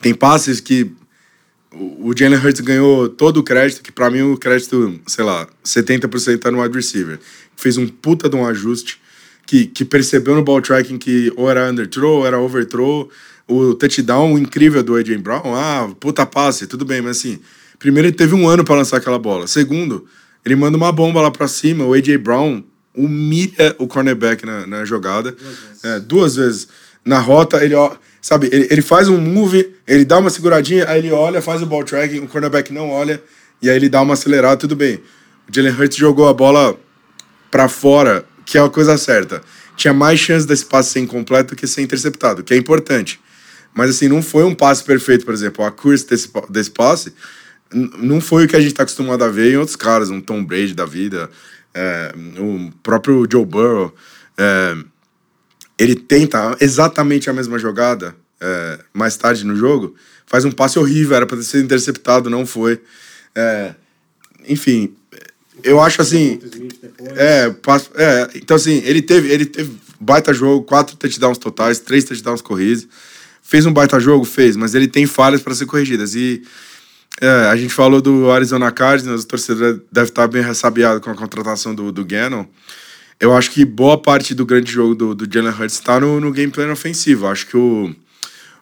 tem 0.00 0.14
passes 0.14 0.60
que 0.60 0.92
o 1.74 2.12
Jalen 2.16 2.38
Hurts 2.38 2.60
ganhou 2.60 3.08
todo 3.08 3.38
o 3.38 3.42
crédito, 3.42 3.82
que 3.82 3.90
para 3.90 4.10
mim 4.10 4.22
o 4.22 4.36
crédito, 4.36 5.00
sei 5.06 5.24
lá, 5.24 5.48
70% 5.64 6.38
tá 6.38 6.50
no 6.50 6.62
wide 6.62 6.74
receiver. 6.74 7.18
Fez 7.56 7.76
um 7.76 7.88
puta 7.88 8.28
de 8.28 8.36
um 8.36 8.46
ajuste, 8.46 9.00
que, 9.46 9.66
que 9.66 9.84
percebeu 9.84 10.34
no 10.34 10.42
ball 10.42 10.60
tracking 10.60 10.98
que 10.98 11.32
ou 11.36 11.50
era 11.50 11.70
underthrow, 11.70 12.18
ou 12.18 12.26
era 12.26 12.38
overthrow, 12.38 13.10
o 13.48 13.74
touchdown 13.74 14.38
incrível 14.38 14.82
do 14.82 14.94
AJ 14.96 15.18
Brown, 15.18 15.54
ah, 15.54 15.90
puta 15.98 16.24
passe, 16.24 16.66
tudo 16.66 16.84
bem, 16.84 17.02
mas 17.02 17.18
assim, 17.18 17.38
primeiro 17.78 18.08
ele 18.08 18.16
teve 18.16 18.34
um 18.34 18.48
ano 18.48 18.64
para 18.64 18.76
lançar 18.76 18.98
aquela 18.98 19.18
bola. 19.18 19.46
Segundo, 19.46 20.06
ele 20.44 20.56
manda 20.56 20.76
uma 20.76 20.92
bomba 20.92 21.20
lá 21.20 21.30
para 21.30 21.48
cima, 21.48 21.84
o 21.84 21.94
AJ 21.94 22.18
Brown 22.18 22.62
humilha 22.94 23.74
o 23.78 23.86
cornerback 23.86 24.44
na, 24.44 24.66
na 24.66 24.84
jogada. 24.84 25.32
Duas 25.32 25.58
vezes. 25.58 25.84
É, 25.84 26.00
duas 26.00 26.36
vezes. 26.36 26.68
Na 27.04 27.18
rota, 27.18 27.64
ele, 27.64 27.74
ó, 27.74 27.96
sabe, 28.22 28.48
ele, 28.52 28.68
ele 28.70 28.80
faz 28.80 29.08
um 29.08 29.20
move, 29.20 29.74
ele 29.86 30.04
dá 30.04 30.18
uma 30.18 30.30
seguradinha, 30.30 30.88
aí 30.88 31.00
ele 31.00 31.10
olha, 31.10 31.42
faz 31.42 31.60
o 31.60 31.66
ball 31.66 31.84
tracking, 31.84 32.20
o 32.20 32.28
cornerback 32.28 32.72
não 32.72 32.88
olha, 32.88 33.20
e 33.60 33.68
aí 33.68 33.76
ele 33.76 33.88
dá 33.88 34.00
uma 34.00 34.14
acelerada, 34.14 34.56
tudo 34.56 34.76
bem. 34.76 35.02
O 35.48 35.54
Jalen 35.54 35.72
Hurts 35.72 35.96
jogou 35.96 36.28
a 36.28 36.32
bola 36.32 36.78
para 37.50 37.68
fora, 37.68 38.24
que 38.46 38.56
é 38.56 38.60
a 38.62 38.68
coisa 38.68 38.96
certa. 38.96 39.42
Tinha 39.76 39.92
mais 39.92 40.20
chance 40.20 40.46
desse 40.46 40.64
passe 40.64 40.90
ser 40.90 41.00
incompleto 41.00 41.54
do 41.54 41.58
que 41.58 41.66
ser 41.66 41.82
interceptado, 41.82 42.44
que 42.44 42.54
é 42.54 42.56
importante. 42.56 43.20
Mas 43.74 43.90
assim, 43.90 44.06
não 44.06 44.22
foi 44.22 44.44
um 44.44 44.54
passe 44.54 44.84
perfeito, 44.84 45.24
por 45.24 45.34
exemplo. 45.34 45.64
A 45.64 45.70
curse 45.70 46.06
desse, 46.06 46.30
desse 46.48 46.70
passe 46.70 47.12
não 47.74 48.20
foi 48.20 48.44
o 48.44 48.48
que 48.48 48.54
a 48.54 48.60
gente 48.60 48.72
está 48.72 48.82
acostumado 48.82 49.24
a 49.24 49.28
ver 49.28 49.52
em 49.52 49.56
outros 49.56 49.76
caras, 49.76 50.10
um 50.10 50.20
Tom 50.20 50.44
Brady 50.44 50.74
da 50.74 50.84
vida, 50.84 51.30
é, 51.74 52.12
o 52.38 52.70
próprio 52.82 53.26
Joe 53.30 53.44
Burrow, 53.44 53.94
é, 54.36 54.76
ele 55.82 55.96
tenta 55.96 56.56
exatamente 56.60 57.28
a 57.28 57.32
mesma 57.32 57.58
jogada 57.58 58.14
é, 58.40 58.78
mais 58.92 59.16
tarde 59.16 59.44
no 59.44 59.56
jogo, 59.56 59.94
faz 60.26 60.44
um 60.44 60.50
passe 60.50 60.78
horrível, 60.78 61.16
era 61.16 61.26
para 61.26 61.36
ter 61.36 61.42
sido 61.44 61.64
interceptado, 61.64 62.30
não 62.30 62.46
foi. 62.46 62.80
É, 63.34 63.74
enfim, 64.48 64.94
eu 65.62 65.80
acho 65.80 66.00
assim. 66.00 66.40
É, 67.16 67.50
passo, 67.50 67.90
é, 67.94 68.30
então 68.34 68.56
assim, 68.56 68.80
ele 68.84 69.02
teve, 69.02 69.28
ele 69.30 69.44
teve 69.44 69.76
baita 70.00 70.32
jogo, 70.32 70.64
quatro 70.64 70.96
touchdowns 70.96 71.38
totais, 71.38 71.78
três 71.78 72.04
touchdowns 72.04 72.40
corridos. 72.40 72.86
Fez 73.42 73.66
um 73.66 73.72
baita 73.72 73.98
jogo? 73.98 74.24
Fez, 74.24 74.56
mas 74.56 74.74
ele 74.74 74.86
tem 74.86 75.04
falhas 75.04 75.42
para 75.42 75.54
ser 75.54 75.66
corrigidas. 75.66 76.14
E 76.14 76.42
é, 77.20 77.26
a 77.48 77.56
gente 77.56 77.74
falou 77.74 78.00
do 78.00 78.30
Arizona 78.30 78.70
Cardinals, 78.70 79.24
o 79.24 79.26
torcedor 79.26 79.80
deve 79.90 80.10
estar 80.10 80.26
bem 80.28 80.42
ressabiado 80.42 81.00
com 81.00 81.10
a 81.10 81.14
contratação 81.14 81.74
do, 81.74 81.90
do 81.90 82.04
Gannon. 82.04 82.46
Eu 83.22 83.32
acho 83.32 83.52
que 83.52 83.64
boa 83.64 83.96
parte 83.96 84.34
do 84.34 84.44
grande 84.44 84.72
jogo 84.72 84.96
do, 84.96 85.14
do 85.14 85.32
Jalen 85.32 85.52
Hurts 85.52 85.76
está 85.76 86.00
no, 86.00 86.18
no 86.18 86.32
game 86.32 86.50
plan 86.50 86.72
ofensivo. 86.72 87.28
Acho 87.28 87.46
que 87.46 87.56
o, 87.56 87.94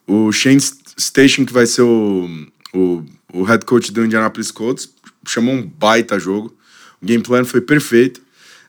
o 0.06 0.30
Shane 0.30 0.60
Station, 0.60 1.46
que 1.46 1.52
vai 1.54 1.64
ser 1.64 1.80
o, 1.80 2.28
o, 2.74 3.02
o 3.32 3.42
head 3.42 3.64
coach 3.64 3.90
do 3.90 4.04
Indianapolis 4.04 4.50
Colts, 4.50 4.92
chamou 5.26 5.54
um 5.54 5.66
baita 5.66 6.18
jogo. 6.18 6.54
O 7.00 7.06
game 7.06 7.22
plan 7.22 7.42
foi 7.42 7.62
perfeito. 7.62 8.20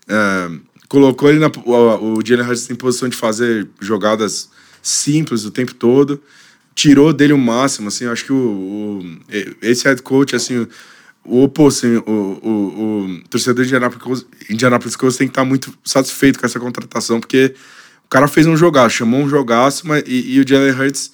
É, 0.07 0.49
colocou 0.87 1.29
ele 1.29 1.39
na, 1.39 1.51
o, 1.65 2.19
o 2.19 2.25
Jalen 2.25 2.47
Hurts 2.47 2.69
em 2.69 2.75
posição 2.75 3.09
de 3.09 3.17
fazer 3.17 3.67
jogadas 3.81 4.49
simples 4.81 5.43
o 5.43 5.51
tempo 5.51 5.73
todo 5.73 6.23
tirou 6.73 7.13
dele 7.13 7.33
o 7.33 7.37
máximo, 7.37 7.89
assim, 7.89 8.05
acho 8.05 8.25
que 8.25 8.33
o, 8.33 8.37
o 8.37 9.19
esse 9.61 9.83
head 9.85 10.01
coach, 10.01 10.35
assim, 10.35 10.65
o 11.25 11.43
oposto, 11.43 11.85
assim, 11.85 11.95
o, 11.97 12.39
o, 12.41 13.19
o 13.19 13.23
torcedor 13.29 13.63
de 13.63 13.73
Indianapolis, 14.49 14.95
Colts 14.95 15.17
tem 15.17 15.27
que 15.27 15.31
estar 15.31 15.45
muito 15.45 15.73
satisfeito 15.83 16.39
com 16.39 16.45
essa 16.45 16.59
contratação, 16.59 17.19
porque 17.19 17.53
o 18.05 18.09
cara 18.09 18.27
fez 18.27 18.47
um 18.47 18.57
jogaço, 18.57 18.97
chamou 18.97 19.21
um 19.21 19.29
jogaço, 19.29 19.87
mas, 19.87 20.03
e, 20.07 20.35
e 20.35 20.39
o 20.39 20.47
Jalen 20.47 20.71
Hurts, 20.71 21.11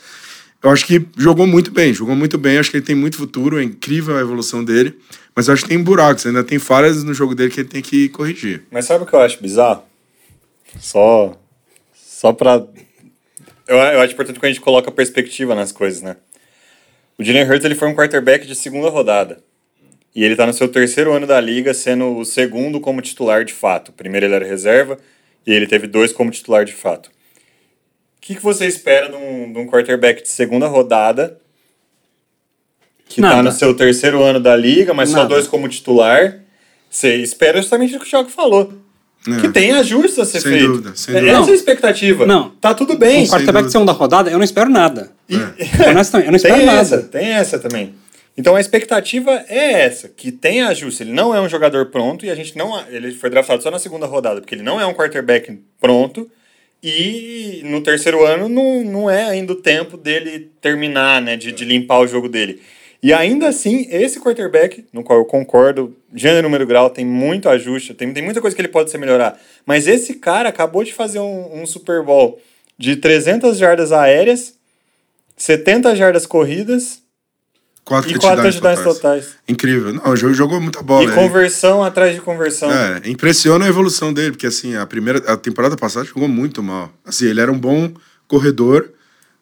eu 0.64 0.70
acho 0.70 0.86
que 0.86 1.06
jogou 1.18 1.46
muito 1.46 1.72
bem, 1.72 1.94
jogou 1.94 2.16
muito 2.16 2.38
bem, 2.38 2.58
acho 2.58 2.72
que 2.72 2.78
ele 2.78 2.86
tem 2.86 2.96
muito 2.96 3.18
futuro, 3.18 3.60
é 3.60 3.64
incrível 3.64 4.18
a 4.18 4.22
evolução 4.22 4.64
dele, 4.64 4.98
mas 5.36 5.48
eu 5.48 5.54
acho 5.54 5.64
que 5.64 5.70
tem 5.70 5.82
buracos, 5.82 6.26
ainda 6.26 6.44
tem 6.44 6.58
falhas 6.58 7.04
no 7.04 7.14
jogo 7.14 7.36
dele 7.36 7.52
que 7.52 7.60
ele 7.60 7.70
tem 7.70 7.82
que 7.82 8.10
corrigir. 8.10 8.64
Mas 8.72 8.86
sabe 8.86 9.04
o 9.04 9.08
que 9.08 9.14
eu 9.14 9.22
acho 9.22 9.42
bizarro? 9.42 9.84
Só, 10.80 11.38
só 11.94 12.34
pra 12.34 12.66
eu, 13.68 13.76
eu 13.76 14.02
acho 14.02 14.14
importante 14.14 14.40
quando 14.40 14.46
a 14.46 14.54
gente 14.54 14.62
coloca 14.62 14.92
perspectiva 14.92 15.54
nas 15.54 15.72
coisas, 15.72 16.02
né? 16.02 16.16
O 17.18 17.24
Jalen 17.24 17.50
Hurts 17.50 17.66
ele 17.66 17.76
foi 17.76 17.90
um 17.90 17.96
quarterback 17.96 18.48
de 18.48 18.56
segunda 18.56 18.90
rodada. 18.90 19.44
E 20.16 20.24
ele 20.24 20.34
está 20.34 20.46
no 20.46 20.54
seu 20.54 20.68
terceiro 20.68 21.14
ano 21.14 21.28
da 21.28 21.40
liga, 21.40 21.74
sendo 21.74 22.18
o 22.18 22.26
segundo 22.26 22.80
como 22.80 23.02
titular 23.02 23.46
de 23.46 23.54
fato. 23.54 23.92
Primeiro 23.92 24.26
ele 24.26 24.34
era 24.36 24.46
reserva 24.46 24.98
e 25.46 25.54
ele 25.54 25.68
teve 25.68 25.88
dois 25.88 26.12
como 26.12 26.32
titular 26.32 26.66
de 26.66 26.74
fato. 26.74 27.08
O 27.08 27.12
que, 28.22 28.36
que 28.36 28.42
você 28.44 28.66
espera 28.66 29.10
de 29.10 29.16
um, 29.16 29.54
de 29.54 29.60
um 29.60 29.68
quarterback 29.68 30.24
de 30.24 30.30
segunda 30.30 30.68
rodada 30.68 31.40
que 33.08 33.22
está 33.22 33.42
no 33.42 33.52
seu 33.52 33.74
terceiro 33.74 34.22
ano 34.22 34.40
da 34.40 34.56
liga, 34.56 34.94
mas 34.94 35.12
Nada. 35.12 35.24
só 35.24 35.28
dois 35.30 35.48
como 35.48 35.70
titular? 35.70 36.40
Você 36.90 37.16
espera 37.16 37.62
justamente 37.62 37.96
o 37.96 38.00
que 38.00 38.06
o 38.06 38.10
Thiago 38.10 38.30
falou. 38.30 38.74
É. 39.28 39.42
Que 39.42 39.50
tem 39.50 39.72
ajustes 39.72 40.20
a 40.20 40.26
ser 40.26 40.42
sem 40.42 40.52
feito. 40.52 40.68
Dúvida, 40.68 40.96
sem 40.96 41.16
é, 41.16 41.20
dúvida. 41.20 41.38
Essa 41.40 41.50
é 41.50 41.54
a 41.54 41.56
expectativa. 41.56 42.26
Não. 42.26 42.50
Tá 42.62 42.74
tudo 42.74 42.98
bem. 42.98 43.24
Um 43.24 43.28
quarterback 43.28 43.66
de 43.66 43.72
segunda 43.72 43.92
rodada, 43.92 44.30
eu 44.30 44.38
não 44.38 44.44
espero 44.46 44.70
nada. 44.70 45.12
E- 45.30 45.36
Honestamente, 45.90 46.28
eu 46.28 46.32
não 46.32 46.36
espero 46.38 46.56
tem 46.56 46.66
nada. 46.66 46.80
Essa, 46.82 46.98
tem 47.04 47.28
essa 47.28 47.60
também. 47.60 47.94
Então 48.38 48.56
a 48.56 48.62
expectativa 48.62 49.44
é 49.50 49.82
essa, 49.82 50.08
que 50.10 50.32
tem 50.32 50.62
ajuste. 50.62 51.02
Ele 51.02 51.12
não 51.12 51.34
é 51.34 51.42
um 51.42 51.50
jogador 51.50 51.88
pronto 51.88 52.24
e 52.24 52.30
a 52.30 52.36
gente 52.36 52.56
não. 52.56 52.80
Ele 52.88 53.12
foi 53.12 53.32
draftado 53.32 53.64
só 53.64 53.72
na 53.72 53.80
segunda 53.80 54.06
rodada, 54.06 54.40
porque 54.40 54.54
ele 54.54 54.62
não 54.62 54.80
é 54.80 54.86
um 54.86 54.94
quarterback 54.94 55.60
pronto. 55.82 56.30
E 56.84 57.62
no 57.66 57.82
terceiro 57.82 58.24
ano 58.24 58.48
não, 58.48 58.84
não 58.84 59.10
é 59.10 59.24
ainda 59.24 59.54
o 59.54 59.56
tempo 59.56 59.98
dele 59.98 60.52
terminar, 60.62 61.20
né? 61.20 61.36
De, 61.36 61.52
de 61.52 61.66
limpar 61.66 62.00
o 62.00 62.08
jogo 62.08 62.30
dele. 62.30 62.62
E 63.02 63.12
ainda 63.12 63.48
assim, 63.48 63.88
esse 63.90 64.20
quarterback, 64.20 64.86
no 64.94 65.04
qual 65.04 65.20
eu 65.20 65.26
concordo, 65.26 65.96
gênero, 66.14 66.44
número, 66.44 66.66
grau, 66.66 66.90
tem 66.90 67.06
muito 67.06 67.50
ajuste, 67.50 67.94
tem, 67.94 68.12
tem 68.14 68.24
muita 68.24 68.42
coisa 68.42 68.56
que 68.56 68.62
ele 68.62 68.68
pode 68.68 68.92
ser 68.92 68.98
melhorar. 69.00 69.40
Mas 69.66 69.88
esse 69.88 70.16
cara 70.16 70.50
acabou 70.50 70.84
de 70.84 70.94
fazer 70.94 71.20
um, 71.20 71.62
um 71.62 71.66
Super 71.66 72.04
Bowl 72.04 72.40
de 72.78 72.96
300 72.96 73.58
jardas 73.58 73.92
aéreas, 73.92 74.56
70 75.36 75.96
jardas 75.96 76.26
corridas 76.26 77.02
Quatro 77.88 78.12
e 78.12 78.20
4 78.20 78.42
touchdowns 78.44 78.56
touchdowns 78.60 78.80
totais. 78.84 79.26
totais. 79.26 79.36
Incrível. 79.48 79.94
Não, 79.94 80.14
jogou, 80.14 80.34
jogou 80.36 80.60
muita 80.60 80.82
bola. 80.84 81.10
E 81.10 81.16
conversão 81.16 81.82
atrás 81.82 82.14
de 82.14 82.20
conversão. 82.20 82.70
É, 82.70 83.02
impressiona 83.06 83.64
a 83.64 83.70
evolução 83.70 84.12
dele, 84.12 84.32
porque 84.32 84.46
assim, 84.46 84.76
a 84.76 84.86
primeira 84.86 85.20
a 85.32 85.38
temporada 85.38 85.78
passada 85.78 86.06
jogou 86.06 86.28
muito 86.28 86.62
mal. 86.62 86.92
Assim, 87.06 87.28
ele 87.28 87.40
era 87.40 87.50
um 87.50 87.58
bom 87.58 87.90
corredor, 88.28 88.90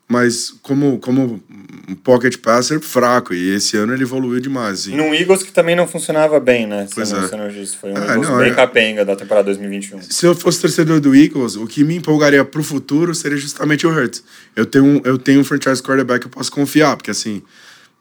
mas 0.08 0.54
como 0.62 1.00
como 1.00 1.42
um 1.90 1.96
pocket 1.96 2.38
passer 2.38 2.80
fraco, 2.80 3.34
e 3.34 3.50
esse 3.56 3.78
ano 3.78 3.94
ele 3.96 4.04
evoluiu 4.04 4.40
demais, 4.40 4.82
assim. 4.82 4.96
Num 4.96 5.12
Eagles 5.16 5.42
que 5.42 5.52
também 5.52 5.76
não 5.76 5.88
funcionava 5.88 6.40
bem, 6.40 6.68
né? 6.68 6.88
Pois 6.94 7.12
não, 7.12 7.26
é. 7.26 7.38
não 7.38 7.50
disse. 7.50 7.76
Foi 7.78 7.92
um 7.92 7.98
Ah, 7.98 8.12
Eagles 8.12 8.30
não, 8.30 8.38
bem 8.38 8.52
é- 8.52 8.54
capenga 8.54 9.04
da 9.04 9.16
temporada 9.16 9.46
2021. 9.46 10.04
Se 10.04 10.24
eu 10.24 10.36
fosse 10.36 10.62
torcedor 10.62 11.00
do 11.00 11.16
Eagles, 11.16 11.56
o 11.56 11.66
que 11.66 11.84
me 11.84 11.96
empolgaria 11.96 12.46
pro 12.46 12.64
futuro 12.64 13.16
seria 13.16 13.38
justamente 13.40 13.88
o 13.88 13.90
Hurts. 13.90 14.24
Eu 14.56 14.68
tenho 14.68 14.86
um, 14.86 15.02
eu 15.04 15.18
tenho 15.18 15.40
um 15.40 15.44
franchise 15.44 15.82
quarterback 15.82 16.20
que 16.22 16.28
eu 16.28 16.32
posso 16.32 16.52
confiar, 16.52 16.96
porque 16.96 17.10
assim, 17.10 17.42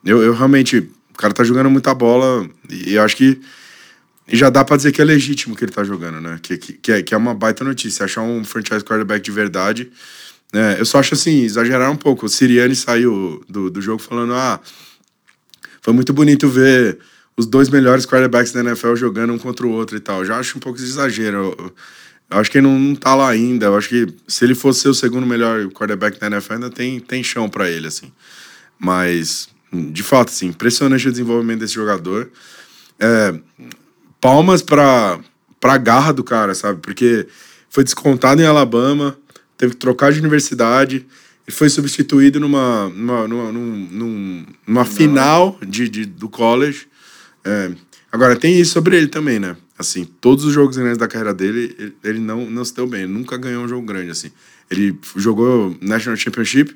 eu, 0.04 0.22
eu 0.22 0.34
realmente. 0.34 0.78
O 1.12 1.16
cara 1.16 1.32
tá 1.32 1.44
jogando 1.44 1.70
muita 1.70 1.94
bola 1.94 2.48
e 2.68 2.98
acho 2.98 3.16
que 3.16 3.40
e 4.26 4.36
já 4.36 4.48
dá 4.48 4.64
pra 4.64 4.76
dizer 4.76 4.90
que 4.92 5.02
é 5.02 5.04
legítimo 5.04 5.54
que 5.54 5.64
ele 5.64 5.72
tá 5.72 5.84
jogando, 5.84 6.20
né? 6.20 6.38
Que, 6.42 6.56
que, 6.56 6.72
que, 6.72 6.92
é, 6.92 7.02
que 7.02 7.14
é 7.14 7.16
uma 7.16 7.34
baita 7.34 7.62
notícia. 7.62 8.04
Achar 8.04 8.22
um 8.22 8.42
franchise 8.42 8.82
quarterback 8.82 9.22
de 9.22 9.30
verdade. 9.30 9.90
né? 10.52 10.76
eu 10.78 10.84
só 10.86 10.98
acho 10.98 11.14
assim, 11.14 11.42
exagerar 11.42 11.90
um 11.90 11.96
pouco. 11.96 12.26
O 12.26 12.28
Siriani 12.28 12.74
saiu 12.74 13.44
do, 13.48 13.70
do 13.70 13.82
jogo 13.82 14.00
falando: 14.00 14.34
ah, 14.34 14.60
foi 15.82 15.92
muito 15.92 16.12
bonito 16.12 16.48
ver 16.48 16.98
os 17.36 17.46
dois 17.46 17.68
melhores 17.68 18.06
quarterbacks 18.06 18.52
da 18.52 18.60
NFL 18.60 18.94
jogando 18.94 19.34
um 19.34 19.38
contra 19.38 19.66
o 19.66 19.70
outro 19.70 19.96
e 19.96 20.00
tal. 20.00 20.20
Eu 20.20 20.24
já 20.24 20.38
acho 20.38 20.56
um 20.56 20.60
pouco 20.60 20.78
de 20.78 20.84
exagero. 20.84 21.54
Eu, 21.58 21.74
eu 22.30 22.38
acho 22.38 22.50
que 22.50 22.58
ele 22.58 22.66
não, 22.66 22.78
não 22.78 22.94
tá 22.94 23.14
lá 23.14 23.28
ainda. 23.28 23.66
Eu 23.66 23.76
acho 23.76 23.90
que 23.90 24.06
se 24.26 24.42
ele 24.42 24.54
fosse 24.54 24.80
ser 24.80 24.88
o 24.88 24.94
segundo 24.94 25.26
melhor 25.26 25.66
quarterback 25.68 26.18
da 26.18 26.28
NFL, 26.28 26.54
ainda 26.54 26.70
tem, 26.70 26.98
tem 26.98 27.22
chão 27.22 27.46
pra 27.46 27.68
ele, 27.68 27.88
assim. 27.88 28.10
Mas, 28.78 29.48
de 29.90 30.02
fato, 30.02 30.28
assim, 30.28 30.46
impressionante 30.48 31.08
o 31.08 31.10
desenvolvimento 31.10 31.60
desse 31.60 31.74
jogador. 31.74 32.30
É, 32.98 33.34
palmas 34.20 34.62
pra, 34.62 35.18
pra 35.60 35.76
garra 35.78 36.12
do 36.12 36.24
cara, 36.24 36.54
sabe? 36.54 36.80
Porque 36.80 37.26
foi 37.68 37.84
descontado 37.84 38.40
em 38.40 38.46
Alabama, 38.46 39.16
teve 39.58 39.72
que 39.74 39.78
trocar 39.80 40.12
de 40.12 40.20
universidade 40.20 41.06
e 41.46 41.52
foi 41.52 41.68
substituído 41.68 42.40
numa, 42.40 42.88
numa, 42.88 43.28
numa, 43.28 43.52
num- 43.52 43.88
num- 43.90 44.46
numa 44.66 44.84
final 44.84 45.58
de, 45.66 45.88
de- 45.88 46.06
do 46.06 46.28
college. 46.28 46.86
É, 47.44 47.70
agora, 48.10 48.36
tem 48.36 48.58
isso 48.58 48.72
sobre 48.72 48.96
ele 48.96 49.08
também, 49.08 49.38
né? 49.38 49.56
Assim, 49.78 50.04
todos 50.04 50.44
os 50.44 50.52
jogos 50.52 50.76
grandes 50.76 50.98
da 50.98 51.08
carreira 51.08 51.34
dele, 51.34 51.74
ele, 51.78 51.96
ele 52.04 52.18
não, 52.20 52.48
não 52.48 52.64
se 52.64 52.74
deu 52.74 52.86
bem. 52.86 53.02
Ele 53.02 53.12
nunca 53.12 53.36
ganhou 53.36 53.64
um 53.64 53.68
jogo 53.68 53.84
grande, 53.84 54.10
assim. 54.10 54.30
Ele 54.70 54.96
jogou 55.16 55.76
National 55.82 56.16
Championship, 56.16 56.74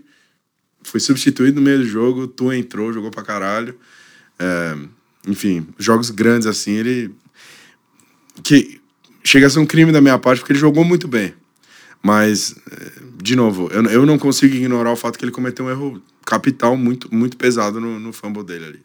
foi 0.83 1.01
substituído 1.01 1.57
no 1.57 1.63
meio 1.63 1.79
do 1.79 1.87
jogo, 1.87 2.27
tu 2.27 2.53
entrou, 2.53 2.93
jogou 2.93 3.11
pra 3.11 3.23
caralho. 3.23 3.79
É, 4.39 4.77
enfim, 5.27 5.67
jogos 5.79 6.11
grandes 6.11 6.47
assim, 6.47 6.73
ele. 6.73 7.15
Que 8.43 8.81
chega 9.25 9.47
a 9.47 9.51
ser 9.51 9.59
um 9.59 9.67
crime 9.67 9.93
da 9.93 10.01
minha 10.01 10.19
parte, 10.19 10.39
porque 10.39 10.53
ele 10.53 10.59
jogou 10.59 10.85
muito 10.85 11.09
bem. 11.09 11.35
Mas, 12.03 12.55
é, 12.71 12.93
de 13.23 13.35
novo, 13.35 13.69
eu, 13.73 13.83
eu 13.87 14.07
não 14.07 14.19
consigo 14.19 14.55
ignorar 14.55 14.93
o 14.93 14.97
fato 14.97 15.19
que 15.19 15.25
ele 15.25 15.33
cometeu 15.33 15.65
um 15.65 15.71
erro 15.71 16.03
capital 16.25 16.77
muito, 16.77 17.13
muito 17.13 17.37
pesado 17.37 17.81
no, 17.81 17.99
no 17.99 18.13
fumble 18.13 18.45
dele 18.45 18.65
ali. 18.65 18.83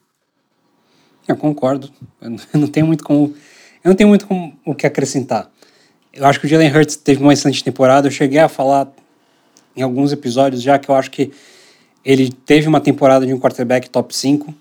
Eu 1.27 1.37
concordo. 1.37 1.89
Eu 2.21 2.31
não- 2.59 2.67
tenho 2.67 2.85
muito 2.85 3.03
como. 3.03 3.35
Eu 3.83 3.89
não 3.89 3.95
tenho 3.95 4.09
muito 4.09 4.27
como, 4.27 4.59
o 4.65 4.73
que 4.73 4.85
acrescentar. 4.87 5.49
Eu 6.11 6.25
acho 6.25 6.39
que 6.39 6.45
o 6.45 6.49
Jalen 6.49 6.75
Hurts 6.75 6.95
teve 6.95 7.21
uma 7.21 7.33
excelente 7.33 7.63
temporada. 7.63 8.07
Eu 8.07 8.11
cheguei 8.11 8.39
a 8.39 8.49
falar 8.49 8.91
em 9.75 9.81
alguns 9.81 10.11
episódios 10.11 10.61
já 10.61 10.77
que 10.77 10.89
eu 10.89 10.95
acho 10.95 11.09
que 11.11 11.31
ele 12.03 12.31
teve 12.31 12.67
uma 12.67 12.81
temporada 12.81 13.25
de 13.25 13.33
um 13.33 13.39
quarterback 13.39 13.89
top 13.89 14.15
5. 14.15 14.53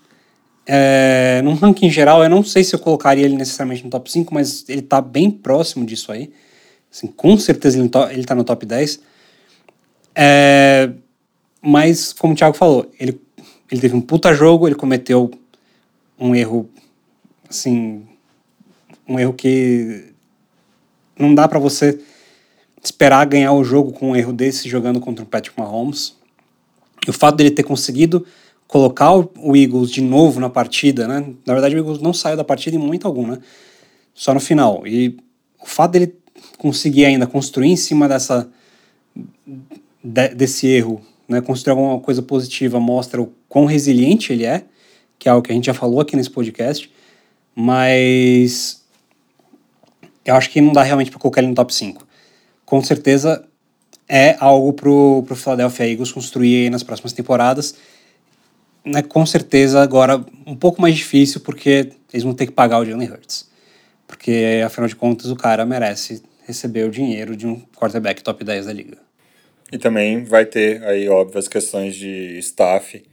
É, 0.65 1.41
num 1.43 1.55
ranking 1.55 1.89
geral, 1.89 2.23
eu 2.23 2.29
não 2.29 2.43
sei 2.43 2.63
se 2.63 2.73
eu 2.73 2.79
colocaria 2.79 3.25
ele 3.25 3.35
necessariamente 3.35 3.83
no 3.83 3.89
top 3.89 4.09
5, 4.11 4.33
mas 4.33 4.63
ele 4.69 4.81
tá 4.81 5.01
bem 5.01 5.29
próximo 5.29 5.85
disso 5.85 6.11
aí. 6.11 6.31
Assim, 6.91 7.07
com 7.07 7.37
certeza 7.37 7.77
ele, 7.79 7.89
to- 7.89 8.09
ele 8.09 8.23
tá 8.23 8.33
no 8.33 8.43
top 8.43 8.65
10. 8.65 8.99
É, 10.15 10.89
mas, 11.61 12.13
como 12.13 12.33
o 12.33 12.35
Thiago 12.35 12.55
falou, 12.55 12.89
ele, 12.99 13.19
ele 13.71 13.81
teve 13.81 13.95
um 13.95 14.01
puta 14.01 14.33
jogo, 14.33 14.67
ele 14.67 14.75
cometeu 14.75 15.31
um 16.19 16.35
erro, 16.35 16.69
assim, 17.49 18.05
um 19.07 19.19
erro 19.19 19.33
que 19.33 20.13
não 21.17 21.33
dá 21.33 21.47
pra 21.47 21.59
você 21.59 21.99
esperar 22.81 23.25
ganhar 23.25 23.53
o 23.53 23.63
jogo 23.63 23.91
com 23.91 24.11
um 24.11 24.15
erro 24.15 24.31
desse 24.31 24.69
jogando 24.69 24.99
contra 24.99 25.23
o 25.23 25.27
Patrick 25.27 25.57
Mahomes. 25.59 26.15
E 27.05 27.09
o 27.09 27.13
fato 27.13 27.35
dele 27.35 27.51
ter 27.51 27.63
conseguido 27.63 28.25
colocar 28.67 29.13
o 29.13 29.55
Eagles 29.55 29.91
de 29.91 30.01
novo 30.01 30.39
na 30.39 30.49
partida, 30.49 31.07
né? 31.07 31.33
Na 31.45 31.53
verdade, 31.53 31.75
o 31.75 31.79
Eagles 31.79 31.99
não 31.99 32.13
saiu 32.13 32.37
da 32.37 32.43
partida 32.43 32.75
em 32.75 32.79
momento 32.79 33.05
algum, 33.07 33.27
né? 33.27 33.39
Só 34.13 34.33
no 34.33 34.39
final. 34.39 34.87
E 34.87 35.17
o 35.61 35.65
fato 35.65 35.91
dele 35.91 36.15
conseguir 36.57 37.05
ainda 37.05 37.27
construir 37.27 37.69
em 37.69 37.75
cima 37.75 38.07
dessa 38.07 38.49
de- 40.03 40.35
desse 40.35 40.67
erro, 40.67 41.01
né? 41.27 41.41
Construir 41.41 41.71
alguma 41.71 41.99
coisa 41.99 42.21
positiva 42.21 42.79
mostra 42.79 43.21
o 43.21 43.31
quão 43.47 43.65
resiliente 43.65 44.33
ele 44.33 44.45
é, 44.45 44.65
que 45.19 45.27
é 45.27 45.31
algo 45.31 45.45
que 45.45 45.51
a 45.51 45.55
gente 45.55 45.65
já 45.65 45.73
falou 45.73 45.99
aqui 45.99 46.15
nesse 46.15 46.29
podcast, 46.29 46.91
mas 47.55 48.83
eu 50.25 50.35
acho 50.35 50.49
que 50.49 50.59
não 50.61 50.73
dá 50.73 50.83
realmente 50.83 51.11
para 51.11 51.19
colocar 51.19 51.41
ele 51.41 51.49
no 51.49 51.55
top 51.55 51.73
5. 51.73 52.05
Com 52.65 52.81
certeza 52.81 53.45
é 54.07 54.35
algo 54.39 54.73
pro, 54.73 55.23
pro 55.25 55.35
Philadelphia 55.35 55.89
Eagles 55.89 56.11
construir 56.11 56.69
nas 56.69 56.83
próximas 56.83 57.13
temporadas. 57.13 57.75
Né, 58.85 59.01
com 59.01 59.25
certeza 59.25 59.81
agora 59.81 60.23
um 60.45 60.55
pouco 60.55 60.81
mais 60.81 60.95
difícil 60.95 61.39
porque 61.39 61.91
eles 62.11 62.23
vão 62.23 62.33
ter 62.33 62.45
que 62.47 62.51
pagar 62.51 62.79
o 62.79 62.85
Jalen 62.85 63.09
Hurts. 63.09 63.49
Porque 64.05 64.61
afinal 64.65 64.87
de 64.87 64.95
contas 64.95 65.31
o 65.31 65.35
cara 65.35 65.65
merece 65.65 66.21
receber 66.45 66.83
o 66.83 66.91
dinheiro 66.91 67.35
de 67.35 67.47
um 67.47 67.61
quarterback 67.75 68.21
top 68.21 68.43
10 68.43 68.65
da 68.65 68.73
liga. 68.73 68.97
E 69.71 69.77
também 69.77 70.23
vai 70.23 70.45
ter 70.45 70.83
aí, 70.83 71.07
óbvio, 71.09 71.39
as 71.39 71.47
questões 71.47 71.95
de 71.95 72.37
staff 72.39 73.03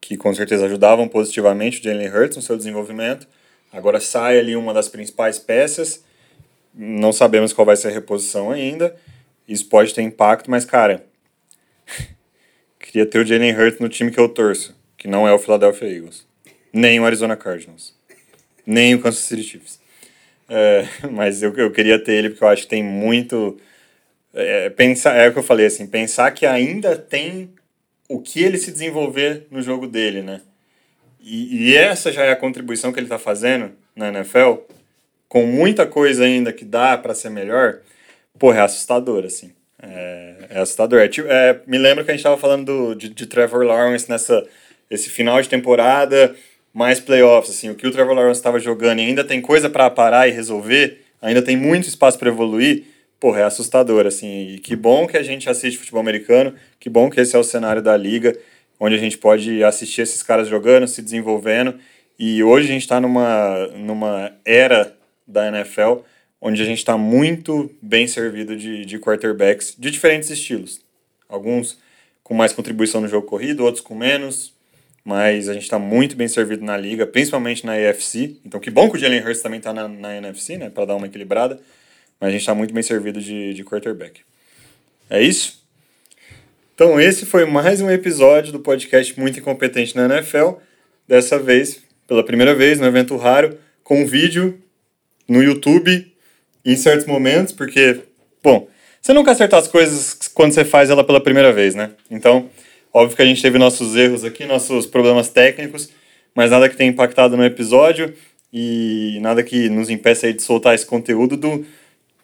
que 0.00 0.16
com 0.16 0.32
certeza 0.32 0.66
ajudavam 0.66 1.08
positivamente 1.08 1.80
o 1.80 1.82
Jalen 1.82 2.08
Hurts 2.08 2.36
no 2.36 2.42
seu 2.42 2.56
desenvolvimento. 2.56 3.26
Agora 3.72 3.98
sai 3.98 4.38
ali 4.38 4.54
uma 4.54 4.72
das 4.72 4.88
principais 4.88 5.38
peças. 5.38 6.04
Não 6.72 7.12
sabemos 7.12 7.52
qual 7.52 7.66
vai 7.66 7.76
ser 7.76 7.88
a 7.88 7.90
reposição 7.90 8.50
ainda. 8.52 8.94
Isso 9.48 9.68
pode 9.68 9.94
ter 9.94 10.02
impacto, 10.02 10.50
mas, 10.50 10.64
cara, 10.64 11.06
queria 12.80 13.06
ter 13.06 13.18
o 13.18 13.24
Jalen 13.24 13.54
Hurts 13.54 13.80
no 13.80 13.88
time 13.88 14.10
que 14.10 14.18
eu 14.18 14.28
torço, 14.28 14.76
que 14.96 15.06
não 15.06 15.26
é 15.26 15.32
o 15.32 15.38
Philadelphia 15.38 15.88
Eagles, 15.88 16.26
nem 16.72 16.98
o 16.98 17.04
Arizona 17.04 17.36
Cardinals, 17.36 17.94
nem 18.66 18.94
o 18.94 19.00
Kansas 19.00 19.24
City 19.24 19.42
Chiefs. 19.42 19.80
É, 20.48 20.86
mas 21.10 21.42
eu, 21.42 21.54
eu 21.54 21.70
queria 21.70 21.98
ter 21.98 22.12
ele 22.12 22.30
porque 22.30 22.44
eu 22.44 22.48
acho 22.48 22.62
que 22.62 22.68
tem 22.68 22.82
muito 22.82 23.58
é, 24.34 24.68
pensar, 24.70 25.14
é 25.16 25.28
o 25.28 25.32
que 25.32 25.38
eu 25.38 25.42
falei, 25.42 25.66
assim, 25.66 25.86
pensar 25.86 26.30
que 26.30 26.44
ainda 26.44 26.96
tem 26.96 27.50
o 28.08 28.20
que 28.20 28.42
ele 28.42 28.58
se 28.58 28.70
desenvolver 28.70 29.46
no 29.50 29.62
jogo 29.62 29.86
dele, 29.86 30.22
né? 30.22 30.42
E, 31.20 31.70
e 31.70 31.76
essa 31.76 32.12
já 32.12 32.22
é 32.24 32.32
a 32.32 32.36
contribuição 32.36 32.92
que 32.92 33.00
ele 33.00 33.06
está 33.06 33.18
fazendo 33.18 33.72
na 33.96 34.08
NFL, 34.08 34.58
com 35.28 35.46
muita 35.46 35.86
coisa 35.86 36.24
ainda 36.24 36.52
que 36.52 36.64
dá 36.64 36.96
para 36.96 37.14
ser 37.14 37.30
melhor, 37.30 37.80
porra, 38.38 38.58
é 38.58 38.62
assustador, 38.62 39.24
assim. 39.24 39.52
É, 39.82 40.34
é 40.50 40.58
assustador. 40.60 41.00
É, 41.00 41.08
tipo- 41.08 41.28
é, 41.28 41.60
me 41.66 41.78
lembro 41.78 42.04
que 42.04 42.10
a 42.10 42.14
gente 42.14 42.20
estava 42.20 42.38
falando 42.38 42.64
do, 42.64 42.94
de, 42.94 43.08
de 43.08 43.26
Trevor 43.26 43.64
Lawrence 43.64 44.08
nessa 44.08 44.46
esse 44.90 45.10
final 45.10 45.40
de 45.42 45.48
temporada, 45.48 46.34
mais 46.72 47.00
playoffs, 47.00 47.50
assim, 47.50 47.70
o 47.70 47.74
que 47.74 47.86
o 47.86 47.90
Trevor 47.90 48.14
Lawrence 48.14 48.38
estava 48.38 48.58
jogando 48.58 49.00
e 49.00 49.06
ainda 49.06 49.24
tem 49.24 49.40
coisa 49.40 49.68
para 49.68 49.90
parar 49.90 50.28
e 50.28 50.30
resolver, 50.30 51.00
ainda 51.20 51.42
tem 51.42 51.56
muito 51.56 51.88
espaço 51.88 52.18
para 52.18 52.28
evoluir, 52.28 52.84
porra, 53.18 53.40
é 53.40 53.44
assustador, 53.44 54.06
assim, 54.06 54.50
e 54.50 54.58
que 54.58 54.76
bom 54.76 55.06
que 55.06 55.16
a 55.16 55.22
gente 55.22 55.48
assiste 55.48 55.78
futebol 55.78 56.00
americano, 56.00 56.54
que 56.78 56.88
bom 56.88 57.10
que 57.10 57.20
esse 57.20 57.34
é 57.34 57.38
o 57.38 57.42
cenário 57.42 57.82
da 57.82 57.96
liga, 57.96 58.36
onde 58.78 58.94
a 58.94 58.98
gente 58.98 59.18
pode 59.18 59.64
assistir 59.64 60.02
esses 60.02 60.22
caras 60.22 60.48
jogando, 60.48 60.86
se 60.86 61.02
desenvolvendo, 61.02 61.74
e 62.18 62.44
hoje 62.44 62.68
a 62.68 62.72
gente 62.72 62.82
está 62.82 63.00
numa, 63.00 63.66
numa 63.68 64.32
era 64.44 64.94
da 65.26 65.48
NFL 65.48 66.02
onde 66.40 66.62
a 66.62 66.64
gente 66.64 66.78
está 66.78 66.96
muito 66.96 67.70
bem 67.80 68.06
servido 68.06 68.56
de, 68.56 68.84
de 68.84 68.98
quarterbacks 68.98 69.74
de 69.78 69.90
diferentes 69.90 70.30
estilos. 70.30 70.80
Alguns 71.28 71.78
com 72.22 72.34
mais 72.34 72.52
contribuição 72.52 73.00
no 73.00 73.08
jogo 73.08 73.26
corrido, 73.26 73.64
outros 73.64 73.82
com 73.82 73.94
menos, 73.94 74.52
mas 75.04 75.48
a 75.48 75.54
gente 75.54 75.62
está 75.62 75.78
muito 75.78 76.16
bem 76.16 76.26
servido 76.26 76.64
na 76.64 76.76
liga, 76.76 77.06
principalmente 77.06 77.64
na 77.64 77.74
AFC. 77.74 78.36
Então, 78.44 78.58
que 78.58 78.70
bom 78.70 78.90
que 78.90 78.96
o 78.96 78.98
Jalen 78.98 79.22
Hurts 79.22 79.42
também 79.42 79.58
está 79.58 79.72
na, 79.72 79.86
na 79.86 80.16
NFC, 80.16 80.56
né, 80.56 80.68
para 80.68 80.86
dar 80.86 80.96
uma 80.96 81.06
equilibrada, 81.06 81.60
mas 82.20 82.28
a 82.28 82.30
gente 82.32 82.40
está 82.40 82.54
muito 82.54 82.74
bem 82.74 82.82
servido 82.82 83.20
de, 83.20 83.54
de 83.54 83.64
quarterback. 83.64 84.22
É 85.08 85.22
isso? 85.22 85.64
Então, 86.74 87.00
esse 87.00 87.24
foi 87.24 87.44
mais 87.44 87.80
um 87.80 87.88
episódio 87.88 88.52
do 88.52 88.58
podcast 88.58 89.18
Muito 89.18 89.38
Incompetente 89.38 89.96
na 89.96 90.06
NFL. 90.06 90.54
Dessa 91.06 91.38
vez, 91.38 91.80
pela 92.06 92.24
primeira 92.24 92.54
vez, 92.54 92.80
no 92.80 92.86
evento 92.86 93.16
raro, 93.16 93.56
com 93.84 94.04
vídeo 94.04 94.60
no 95.28 95.42
YouTube 95.42 96.12
em 96.66 96.74
certos 96.74 97.06
momentos, 97.06 97.52
porque, 97.52 98.00
bom, 98.42 98.68
você 99.00 99.12
nunca 99.12 99.30
acerta 99.30 99.56
as 99.56 99.68
coisas 99.68 100.18
quando 100.34 100.52
você 100.52 100.64
faz 100.64 100.90
ela 100.90 101.04
pela 101.04 101.20
primeira 101.20 101.52
vez, 101.52 101.76
né? 101.76 101.92
Então, 102.10 102.50
óbvio 102.92 103.16
que 103.16 103.22
a 103.22 103.24
gente 103.24 103.40
teve 103.40 103.56
nossos 103.56 103.94
erros 103.94 104.24
aqui, 104.24 104.44
nossos 104.44 104.84
problemas 104.84 105.28
técnicos, 105.28 105.90
mas 106.34 106.50
nada 106.50 106.68
que 106.68 106.76
tenha 106.76 106.90
impactado 106.90 107.36
no 107.36 107.44
episódio 107.44 108.12
e 108.52 109.18
nada 109.20 109.44
que 109.44 109.68
nos 109.68 109.88
impeça 109.88 110.32
de 110.32 110.42
soltar 110.42 110.74
esse 110.74 110.84
conteúdo 110.84 111.36
do 111.36 111.64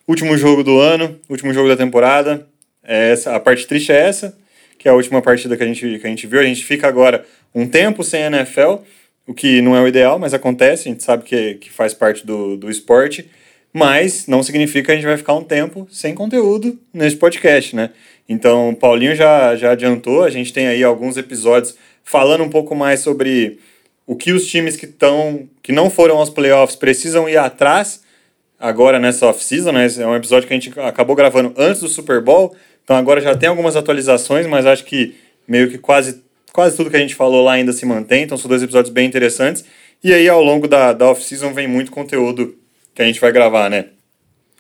último 0.08 0.36
jogo 0.36 0.64
do 0.64 0.80
ano, 0.80 1.20
último 1.28 1.54
jogo 1.54 1.68
da 1.68 1.76
temporada. 1.76 2.44
É 2.82 3.12
essa, 3.12 3.36
a 3.36 3.38
parte 3.38 3.64
triste 3.64 3.92
é 3.92 3.96
essa, 4.08 4.36
que 4.76 4.88
é 4.88 4.90
a 4.90 4.94
última 4.94 5.22
partida 5.22 5.56
que 5.56 5.62
a 5.62 5.66
gente, 5.66 6.00
que 6.00 6.06
a 6.06 6.10
gente 6.10 6.26
viu. 6.26 6.40
A 6.40 6.44
gente 6.44 6.64
fica 6.64 6.88
agora 6.88 7.24
um 7.54 7.68
tempo 7.68 8.02
sem 8.02 8.22
NFL, 8.22 8.78
o 9.24 9.32
que 9.32 9.62
não 9.62 9.76
é 9.76 9.80
o 9.80 9.86
ideal, 9.86 10.18
mas 10.18 10.34
acontece, 10.34 10.88
a 10.88 10.92
gente 10.92 11.04
sabe 11.04 11.22
que, 11.22 11.54
que 11.54 11.70
faz 11.70 11.94
parte 11.94 12.26
do, 12.26 12.56
do 12.56 12.68
esporte 12.68 13.30
mas 13.72 14.26
não 14.26 14.42
significa 14.42 14.86
que 14.86 14.92
a 14.92 14.94
gente 14.96 15.06
vai 15.06 15.16
ficar 15.16 15.34
um 15.34 15.42
tempo 15.42 15.88
sem 15.90 16.14
conteúdo 16.14 16.78
nesse 16.92 17.16
podcast, 17.16 17.74
né? 17.74 17.90
Então, 18.28 18.70
o 18.70 18.76
Paulinho 18.76 19.16
já, 19.16 19.56
já 19.56 19.72
adiantou, 19.72 20.22
a 20.22 20.30
gente 20.30 20.52
tem 20.52 20.66
aí 20.66 20.84
alguns 20.84 21.16
episódios 21.16 21.74
falando 22.04 22.44
um 22.44 22.50
pouco 22.50 22.74
mais 22.74 23.00
sobre 23.00 23.58
o 24.06 24.14
que 24.14 24.32
os 24.32 24.46
times 24.46 24.76
que 24.76 24.84
estão 24.84 25.48
que 25.62 25.72
não 25.72 25.88
foram 25.88 26.18
aos 26.18 26.28
playoffs 26.28 26.76
precisam 26.76 27.28
ir 27.28 27.36
atrás 27.36 28.02
agora 28.58 28.98
nessa 28.98 29.26
off-season, 29.26 29.72
né? 29.72 29.86
É 29.98 30.06
um 30.06 30.14
episódio 30.14 30.46
que 30.46 30.54
a 30.54 30.58
gente 30.58 30.78
acabou 30.80 31.16
gravando 31.16 31.52
antes 31.56 31.80
do 31.80 31.88
Super 31.88 32.20
Bowl, 32.20 32.54
então 32.84 32.96
agora 32.96 33.20
já 33.20 33.34
tem 33.34 33.48
algumas 33.48 33.74
atualizações, 33.74 34.46
mas 34.46 34.66
acho 34.66 34.84
que 34.84 35.16
meio 35.48 35.68
que 35.70 35.78
quase, 35.78 36.22
quase 36.52 36.76
tudo 36.76 36.90
que 36.90 36.96
a 36.96 37.00
gente 37.00 37.14
falou 37.14 37.42
lá 37.42 37.52
ainda 37.52 37.72
se 37.72 37.84
mantém, 37.86 38.24
então 38.24 38.36
são 38.36 38.48
dois 38.48 38.62
episódios 38.62 38.92
bem 38.92 39.06
interessantes. 39.06 39.64
E 40.04 40.12
aí, 40.12 40.28
ao 40.28 40.42
longo 40.42 40.66
da, 40.68 40.92
da 40.92 41.10
off-season, 41.10 41.52
vem 41.52 41.68
muito 41.68 41.90
conteúdo 41.92 42.56
que 42.94 43.02
a 43.02 43.04
gente 43.04 43.20
vai 43.20 43.32
gravar, 43.32 43.68
né? 43.68 43.86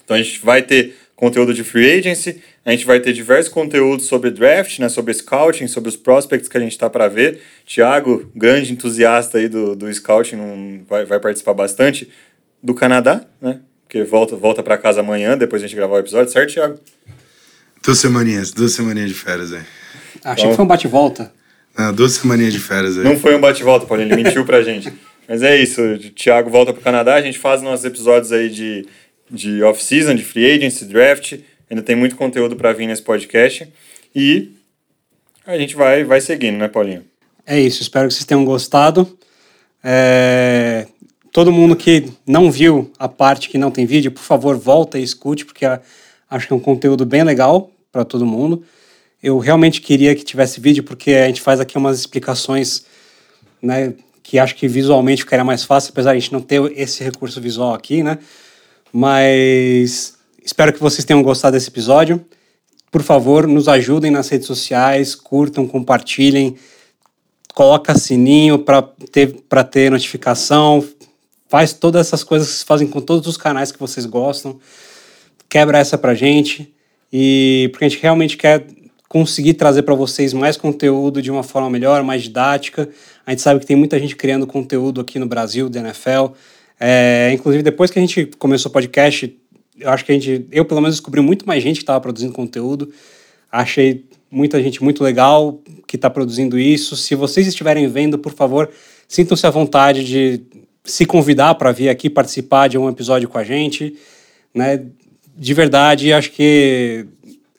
Então 0.04 0.16
a 0.16 0.22
gente 0.22 0.40
vai 0.44 0.62
ter 0.62 0.96
conteúdo 1.14 1.54
de 1.54 1.62
free 1.62 1.98
agency, 1.98 2.42
a 2.64 2.72
gente 2.72 2.84
vai 2.84 2.98
ter 2.98 3.12
diversos 3.12 3.52
conteúdos 3.52 4.06
sobre 4.06 4.30
draft, 4.30 4.78
né, 4.80 4.88
sobre 4.88 5.14
scouting, 5.14 5.68
sobre 5.68 5.88
os 5.88 5.96
prospects 5.96 6.48
que 6.48 6.56
a 6.56 6.60
gente 6.60 6.72
está 6.72 6.90
para 6.90 7.06
ver. 7.06 7.40
Tiago, 7.64 8.30
grande 8.34 8.72
entusiasta 8.72 9.38
aí 9.38 9.48
do, 9.48 9.76
do 9.76 9.92
scouting, 9.92 10.36
um, 10.36 10.84
vai, 10.88 11.04
vai 11.04 11.20
participar 11.20 11.54
bastante 11.54 12.08
do 12.62 12.74
Canadá, 12.74 13.24
né? 13.40 13.60
Porque 13.84 14.02
volta, 14.04 14.34
volta 14.34 14.62
para 14.62 14.78
casa 14.78 15.00
amanhã, 15.00 15.36
depois 15.36 15.62
a 15.62 15.66
gente 15.66 15.76
gravar 15.76 15.96
o 15.96 15.98
episódio, 15.98 16.32
certo, 16.32 16.52
Tiago? 16.52 16.78
Duas 17.84 17.98
semaninhas, 17.98 18.50
duas 18.50 18.72
semaninhas 18.72 19.10
de 19.10 19.14
férias 19.14 19.52
aí. 19.52 19.62
Achei 20.24 20.44
então, 20.44 20.50
que 20.50 20.56
foi 20.56 20.64
um 20.64 20.68
bate-volta. 20.68 21.32
Não, 21.76 21.92
duas 21.92 22.12
semaninhas 22.12 22.52
de 22.52 22.58
férias 22.58 22.96
aí. 22.98 23.04
Não 23.04 23.18
foi 23.18 23.34
um 23.34 23.40
bate-volta, 23.40 23.86
Paulinho, 23.86 24.12
ele 24.12 24.22
mentiu 24.22 24.44
pra 24.44 24.62
gente. 24.62 24.92
Mas 25.32 25.42
é 25.42 25.56
isso, 25.56 25.80
o 25.80 25.98
Thiago 26.10 26.50
volta 26.50 26.74
para 26.74 26.80
o 26.80 26.84
Canadá, 26.84 27.14
a 27.14 27.22
gente 27.22 27.38
faz 27.38 27.62
nossos 27.62 27.86
episódios 27.86 28.32
aí 28.32 28.50
de, 28.50 28.86
de 29.30 29.62
off-season, 29.62 30.14
de 30.14 30.22
free 30.22 30.44
agency, 30.44 30.84
draft, 30.84 31.38
ainda 31.70 31.82
tem 31.82 31.96
muito 31.96 32.16
conteúdo 32.16 32.54
para 32.54 32.70
vir 32.74 32.86
nesse 32.86 33.00
podcast 33.00 33.66
e 34.14 34.50
a 35.46 35.56
gente 35.56 35.74
vai, 35.74 36.04
vai 36.04 36.20
seguindo, 36.20 36.58
né, 36.58 36.68
Paulinho? 36.68 37.02
É 37.46 37.58
isso, 37.58 37.80
espero 37.80 38.08
que 38.08 38.12
vocês 38.12 38.26
tenham 38.26 38.44
gostado. 38.44 39.18
É... 39.82 40.86
Todo 41.32 41.50
mundo 41.50 41.76
que 41.76 42.12
não 42.26 42.50
viu 42.50 42.92
a 42.98 43.08
parte 43.08 43.48
que 43.48 43.56
não 43.56 43.70
tem 43.70 43.86
vídeo, 43.86 44.12
por 44.12 44.22
favor, 44.22 44.54
volta 44.58 44.98
e 44.98 45.02
escute, 45.02 45.46
porque 45.46 45.64
acho 45.64 46.46
que 46.46 46.52
é 46.52 46.56
um 46.56 46.60
conteúdo 46.60 47.06
bem 47.06 47.22
legal 47.22 47.70
para 47.90 48.04
todo 48.04 48.26
mundo. 48.26 48.62
Eu 49.22 49.38
realmente 49.38 49.80
queria 49.80 50.14
que 50.14 50.24
tivesse 50.24 50.60
vídeo, 50.60 50.84
porque 50.84 51.12
a 51.12 51.26
gente 51.26 51.40
faz 51.40 51.58
aqui 51.58 51.78
umas 51.78 51.98
explicações 51.98 52.84
né, 53.62 53.94
que 54.32 54.38
acho 54.38 54.54
que 54.54 54.66
visualmente 54.66 55.24
ficaria 55.24 55.44
mais 55.44 55.62
fácil, 55.62 55.90
apesar 55.92 56.12
de 56.12 56.16
a 56.16 56.20
gente 56.20 56.32
não 56.32 56.40
ter 56.40 56.58
esse 56.74 57.04
recurso 57.04 57.38
visual 57.38 57.74
aqui, 57.74 58.02
né? 58.02 58.16
Mas 58.90 60.14
espero 60.42 60.72
que 60.72 60.80
vocês 60.80 61.04
tenham 61.04 61.22
gostado 61.22 61.52
desse 61.52 61.68
episódio. 61.68 62.24
Por 62.90 63.02
favor, 63.02 63.46
nos 63.46 63.68
ajudem 63.68 64.10
nas 64.10 64.30
redes 64.30 64.46
sociais, 64.46 65.14
curtam, 65.14 65.68
compartilhem, 65.68 66.56
coloca 67.52 67.94
sininho 67.94 68.60
para 68.60 68.80
ter, 69.12 69.36
ter 69.70 69.90
notificação, 69.90 70.82
faz 71.46 71.74
todas 71.74 72.06
essas 72.06 72.24
coisas 72.24 72.48
que 72.48 72.54
vocês 72.54 72.62
fazem 72.62 72.88
com 72.88 73.02
todos 73.02 73.26
os 73.26 73.36
canais 73.36 73.70
que 73.70 73.78
vocês 73.78 74.06
gostam. 74.06 74.58
Quebra 75.46 75.76
essa 75.76 75.98
pra 75.98 76.14
gente 76.14 76.72
e 77.12 77.68
porque 77.70 77.84
a 77.84 77.88
gente 77.90 78.00
realmente 78.00 78.38
quer 78.38 78.66
conseguir 79.12 79.52
trazer 79.52 79.82
para 79.82 79.94
vocês 79.94 80.32
mais 80.32 80.56
conteúdo 80.56 81.20
de 81.20 81.30
uma 81.30 81.42
forma 81.42 81.68
melhor, 81.68 82.02
mais 82.02 82.22
didática. 82.22 82.88
A 83.26 83.30
gente 83.30 83.42
sabe 83.42 83.60
que 83.60 83.66
tem 83.66 83.76
muita 83.76 83.98
gente 83.98 84.16
criando 84.16 84.46
conteúdo 84.46 85.02
aqui 85.02 85.18
no 85.18 85.26
Brasil, 85.26 85.68
da 85.68 85.80
NFL. 85.80 86.32
É, 86.80 87.30
inclusive, 87.34 87.62
depois 87.62 87.90
que 87.90 87.98
a 87.98 88.00
gente 88.00 88.24
começou 88.38 88.70
o 88.70 88.72
podcast, 88.72 89.38
eu 89.78 89.90
acho 89.90 90.02
que 90.06 90.12
a 90.12 90.14
gente, 90.14 90.46
eu 90.50 90.64
pelo 90.64 90.80
menos 90.80 90.96
descobri 90.96 91.20
muito 91.20 91.46
mais 91.46 91.62
gente 91.62 91.76
que 91.76 91.82
estava 91.82 92.00
produzindo 92.00 92.32
conteúdo. 92.32 92.90
Achei 93.52 94.06
muita 94.30 94.62
gente 94.62 94.82
muito 94.82 95.04
legal 95.04 95.60
que 95.86 95.96
está 95.96 96.08
produzindo 96.08 96.58
isso. 96.58 96.96
Se 96.96 97.14
vocês 97.14 97.46
estiverem 97.46 97.86
vendo, 97.88 98.18
por 98.18 98.32
favor, 98.32 98.70
sintam-se 99.06 99.46
à 99.46 99.50
vontade 99.50 100.06
de 100.06 100.40
se 100.86 101.04
convidar 101.04 101.54
para 101.56 101.70
vir 101.70 101.90
aqui 101.90 102.08
participar 102.08 102.66
de 102.66 102.78
um 102.78 102.88
episódio 102.88 103.28
com 103.28 103.36
a 103.36 103.44
gente, 103.44 103.94
né? 104.54 104.82
De 105.36 105.52
verdade, 105.52 106.14
acho 106.14 106.30
que 106.30 107.06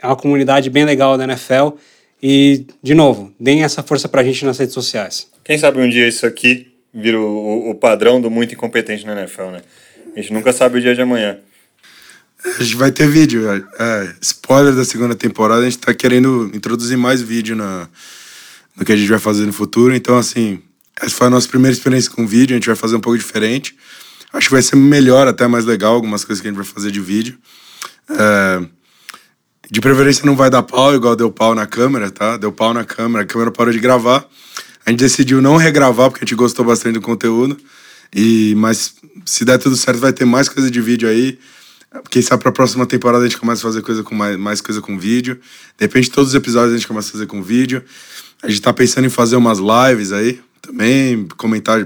é 0.03 0.07
uma 0.07 0.17
comunidade 0.17 0.69
bem 0.69 0.84
legal 0.84 1.17
da 1.17 1.23
NFL. 1.23 1.77
E, 2.21 2.67
de 2.81 2.93
novo, 2.93 3.34
deem 3.39 3.63
essa 3.63 3.81
força 3.81 4.09
pra 4.09 4.23
gente 4.23 4.45
nas 4.45 4.57
redes 4.57 4.73
sociais. 4.73 5.27
Quem 5.43 5.57
sabe 5.57 5.80
um 5.80 5.89
dia 5.89 6.07
isso 6.07 6.25
aqui 6.25 6.67
vira 6.93 7.19
o, 7.19 7.71
o 7.71 7.75
padrão 7.75 8.21
do 8.21 8.30
muito 8.30 8.53
incompetente 8.53 9.05
na 9.05 9.13
NFL, 9.13 9.43
né? 9.43 9.61
A 10.15 10.19
gente 10.19 10.34
nunca 10.34 10.51
sabe 10.53 10.77
o 10.77 10.81
dia 10.81 10.93
de 10.93 11.01
amanhã. 11.01 11.38
A 12.45 12.63
gente 12.63 12.75
vai 12.75 12.91
ter 12.91 13.07
vídeo. 13.07 13.49
É, 13.49 13.63
é, 13.80 14.13
spoiler 14.21 14.75
da 14.75 14.84
segunda 14.84 15.15
temporada, 15.15 15.61
a 15.61 15.65
gente 15.65 15.80
tá 15.80 15.93
querendo 15.93 16.51
introduzir 16.53 16.97
mais 16.97 17.21
vídeo 17.21 17.55
na, 17.55 17.88
no 18.75 18.85
que 18.85 18.91
a 18.91 18.95
gente 18.95 19.09
vai 19.09 19.19
fazer 19.19 19.45
no 19.45 19.53
futuro. 19.53 19.95
Então, 19.95 20.17
assim, 20.17 20.61
essa 21.01 21.15
foi 21.15 21.27
a 21.27 21.30
nossa 21.30 21.47
primeira 21.47 21.73
experiência 21.73 22.11
com 22.11 22.27
vídeo, 22.27 22.53
a 22.53 22.57
gente 22.57 22.67
vai 22.67 22.75
fazer 22.75 22.97
um 22.97 23.01
pouco 23.01 23.17
diferente. 23.17 23.75
Acho 24.34 24.47
que 24.47 24.53
vai 24.53 24.61
ser 24.61 24.75
melhor, 24.75 25.27
até 25.27 25.47
mais 25.47 25.63
legal, 25.63 25.95
algumas 25.95 26.25
coisas 26.25 26.41
que 26.41 26.47
a 26.47 26.51
gente 26.51 26.57
vai 26.57 26.65
fazer 26.65 26.91
de 26.91 26.99
vídeo. 26.99 27.38
É, 28.09 28.65
de 29.73 29.81
preferência 29.81 30.23
não 30.23 30.35
vai 30.35 30.51
dar 30.51 30.61
pau, 30.61 30.93
igual 30.93 31.15
deu 31.15 31.31
pau 31.31 31.55
na 31.55 31.65
câmera, 31.65 32.11
tá? 32.11 32.37
Deu 32.37 32.51
pau 32.51 32.75
na 32.75 32.85
câmera, 32.85 33.23
a 33.23 33.25
câmera 33.25 33.49
parou 33.49 33.73
de 33.73 33.79
gravar. 33.79 34.23
A 34.85 34.91
gente 34.91 34.99
decidiu 34.99 35.41
não 35.41 35.57
regravar 35.57 36.11
porque 36.11 36.23
a 36.23 36.27
gente 36.27 36.35
gostou 36.35 36.63
bastante 36.63 36.93
do 36.93 37.01
conteúdo. 37.01 37.57
E, 38.15 38.53
mas 38.55 38.93
se 39.25 39.43
der 39.43 39.57
tudo 39.57 39.75
certo, 39.75 39.97
vai 39.97 40.13
ter 40.13 40.25
mais 40.25 40.47
coisa 40.47 40.69
de 40.69 40.79
vídeo 40.79 41.09
aí. 41.09 41.39
Quem 42.11 42.21
sabe 42.21 42.43
pra 42.43 42.51
próxima 42.51 42.85
temporada 42.85 43.25
a 43.25 43.27
gente 43.27 43.39
começa 43.39 43.61
a 43.61 43.63
fazer 43.63 43.81
coisa 43.81 44.03
com 44.03 44.13
mais, 44.13 44.37
mais 44.37 44.61
coisa 44.61 44.79
com 44.79 44.95
vídeo. 44.95 45.39
De 45.79 46.11
todos 46.11 46.29
os 46.29 46.35
episódios 46.35 46.73
a 46.73 46.77
gente 46.77 46.87
começa 46.87 47.09
a 47.09 47.11
fazer 47.13 47.25
com 47.25 47.41
vídeo. 47.41 47.83
A 48.43 48.49
gente 48.49 48.61
tá 48.61 48.71
pensando 48.71 49.05
em 49.05 49.09
fazer 49.09 49.37
umas 49.37 49.57
lives 49.57 50.11
aí 50.11 50.39
também, 50.61 51.27
comentar, 51.35 51.83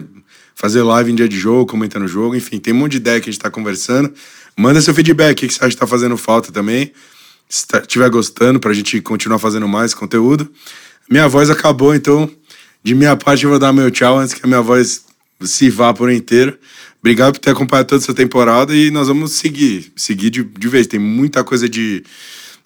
fazer 0.53 0.83
live 0.83 1.13
em 1.13 1.15
dia 1.15 1.29
de 1.29 1.39
jogo, 1.39 1.65
comentando 1.65 2.03
o 2.03 2.07
jogo. 2.09 2.35
Enfim, 2.35 2.59
tem 2.59 2.73
um 2.73 2.77
monte 2.79 2.91
de 2.91 2.97
ideia 2.97 3.21
que 3.21 3.29
a 3.29 3.31
gente 3.31 3.41
tá 3.41 3.49
conversando. 3.49 4.13
Manda 4.57 4.81
seu 4.81 4.93
feedback, 4.93 5.45
o 5.45 5.47
que 5.47 5.53
você 5.53 5.63
acha 5.63 5.69
que 5.69 5.77
tá 5.77 5.87
fazendo 5.87 6.17
falta 6.17 6.51
também 6.51 6.91
estiver 7.49 8.09
gostando, 8.09 8.59
para 8.59 8.71
a 8.71 8.73
gente 8.73 8.99
continuar 9.01 9.39
fazendo 9.39 9.67
mais 9.67 9.93
conteúdo. 9.93 10.51
Minha 11.09 11.27
voz 11.27 11.49
acabou, 11.49 11.95
então, 11.95 12.29
de 12.83 12.93
minha 12.93 13.15
parte, 13.15 13.43
eu 13.43 13.49
vou 13.49 13.59
dar 13.59 13.71
meu 13.71 13.89
tchau 13.89 14.17
antes 14.17 14.33
que 14.33 14.41
a 14.43 14.47
minha 14.47 14.61
voz 14.61 15.05
se 15.41 15.69
vá 15.69 15.93
por 15.93 16.11
inteiro. 16.11 16.57
Obrigado 16.99 17.33
por 17.33 17.39
ter 17.39 17.51
acompanhado 17.51 17.87
toda 17.87 18.03
essa 18.03 18.13
temporada 18.13 18.75
e 18.75 18.91
nós 18.91 19.07
vamos 19.07 19.31
seguir, 19.33 19.91
seguir 19.95 20.29
de, 20.29 20.43
de 20.43 20.67
vez. 20.67 20.87
Tem 20.87 20.99
muita 20.99 21.43
coisa 21.43 21.69
de, 21.69 22.03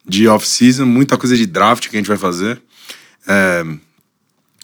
de 0.07 0.27
off-season, 0.27 0.85
muita 0.85 1.17
coisa 1.17 1.35
de 1.35 1.45
draft 1.45 1.89
que 1.89 1.95
a 1.95 1.99
gente 1.99 2.07
vai 2.07 2.17
fazer. 2.17 2.59
É, 3.27 3.63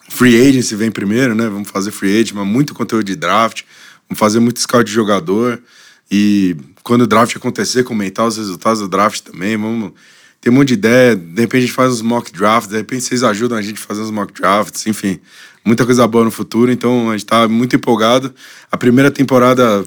free 0.09 0.39
agency 0.49 0.75
vem 0.75 0.89
primeiro, 0.89 1.35
né? 1.35 1.47
Vamos 1.47 1.69
fazer 1.69 1.91
free 1.91 2.15
agent, 2.19 2.33
mas 2.33 2.47
muito 2.47 2.73
conteúdo 2.73 3.03
de 3.03 3.15
draft. 3.15 3.63
Vamos 4.09 4.19
fazer 4.19 4.39
muito 4.39 4.59
scout 4.59 4.85
de 4.85 4.91
jogador. 4.91 5.61
E 6.09 6.55
quando 6.83 7.01
o 7.01 7.07
draft 7.07 7.35
acontecer, 7.35 7.83
comentar 7.83 8.25
os 8.25 8.37
resultados 8.37 8.79
do 8.79 8.87
draft 8.87 9.21
também. 9.21 9.57
Vamos 9.57 9.91
ter 10.39 10.49
um 10.49 10.53
monte 10.53 10.69
de 10.69 10.73
ideia. 10.75 11.15
De 11.15 11.41
repente 11.41 11.63
a 11.63 11.65
gente 11.67 11.73
faz 11.73 11.91
os 11.91 12.01
mock 12.01 12.31
drafts, 12.31 12.69
de 12.69 12.77
repente 12.77 13.03
vocês 13.03 13.23
ajudam 13.23 13.57
a 13.57 13.61
gente 13.61 13.81
a 13.81 13.85
fazer 13.85 14.01
os 14.01 14.11
mock 14.11 14.33
drafts, 14.33 14.87
enfim. 14.87 15.19
Muita 15.65 15.85
coisa 15.85 16.07
boa 16.07 16.23
no 16.23 16.31
futuro, 16.31 16.71
então 16.71 17.09
a 17.09 17.17
gente 17.17 17.25
tá 17.25 17.47
muito 17.47 17.75
empolgado. 17.75 18.33
A 18.71 18.77
primeira 18.77 19.11
temporada 19.11 19.85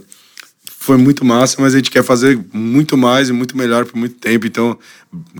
foi 0.78 0.98
muito 0.98 1.24
massa, 1.24 1.56
mas 1.58 1.74
a 1.74 1.78
gente 1.78 1.90
quer 1.90 2.02
fazer 2.02 2.38
muito 2.52 2.96
mais 2.98 3.28
e 3.28 3.32
muito 3.32 3.56
melhor 3.56 3.86
por 3.86 3.96
muito 3.96 4.16
tempo. 4.16 4.46
Então, 4.46 4.78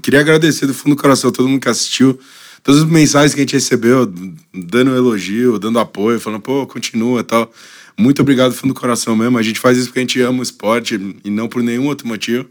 queria 0.00 0.20
agradecer 0.20 0.66
do 0.66 0.72
fundo 0.72 0.96
do 0.96 1.00
coração 1.02 1.28
a 1.28 1.32
todo 1.32 1.48
mundo 1.48 1.60
que 1.60 1.68
assistiu, 1.68 2.18
todas 2.62 2.82
as 2.82 2.88
mensagens 2.88 3.34
que 3.34 3.40
a 3.40 3.42
gente 3.42 3.52
recebeu, 3.52 4.10
dando 4.54 4.96
elogio, 4.96 5.58
dando 5.58 5.78
apoio, 5.78 6.20
falando, 6.20 6.40
pô, 6.40 6.66
continua 6.66 7.20
e 7.20 7.24
tal. 7.24 7.52
Muito 7.98 8.22
obrigado 8.22 8.50
do 8.50 8.56
fundo 8.56 8.74
do 8.74 8.80
coração 8.80 9.16
mesmo. 9.16 9.38
A 9.38 9.42
gente 9.42 9.60
faz 9.60 9.76
isso 9.76 9.88
porque 9.88 10.00
a 10.00 10.02
gente 10.02 10.20
ama 10.20 10.40
o 10.40 10.42
esporte 10.42 10.98
e 11.24 11.30
não 11.30 11.48
por 11.48 11.62
nenhum 11.62 11.86
outro 11.86 12.06
motivo. 12.06 12.46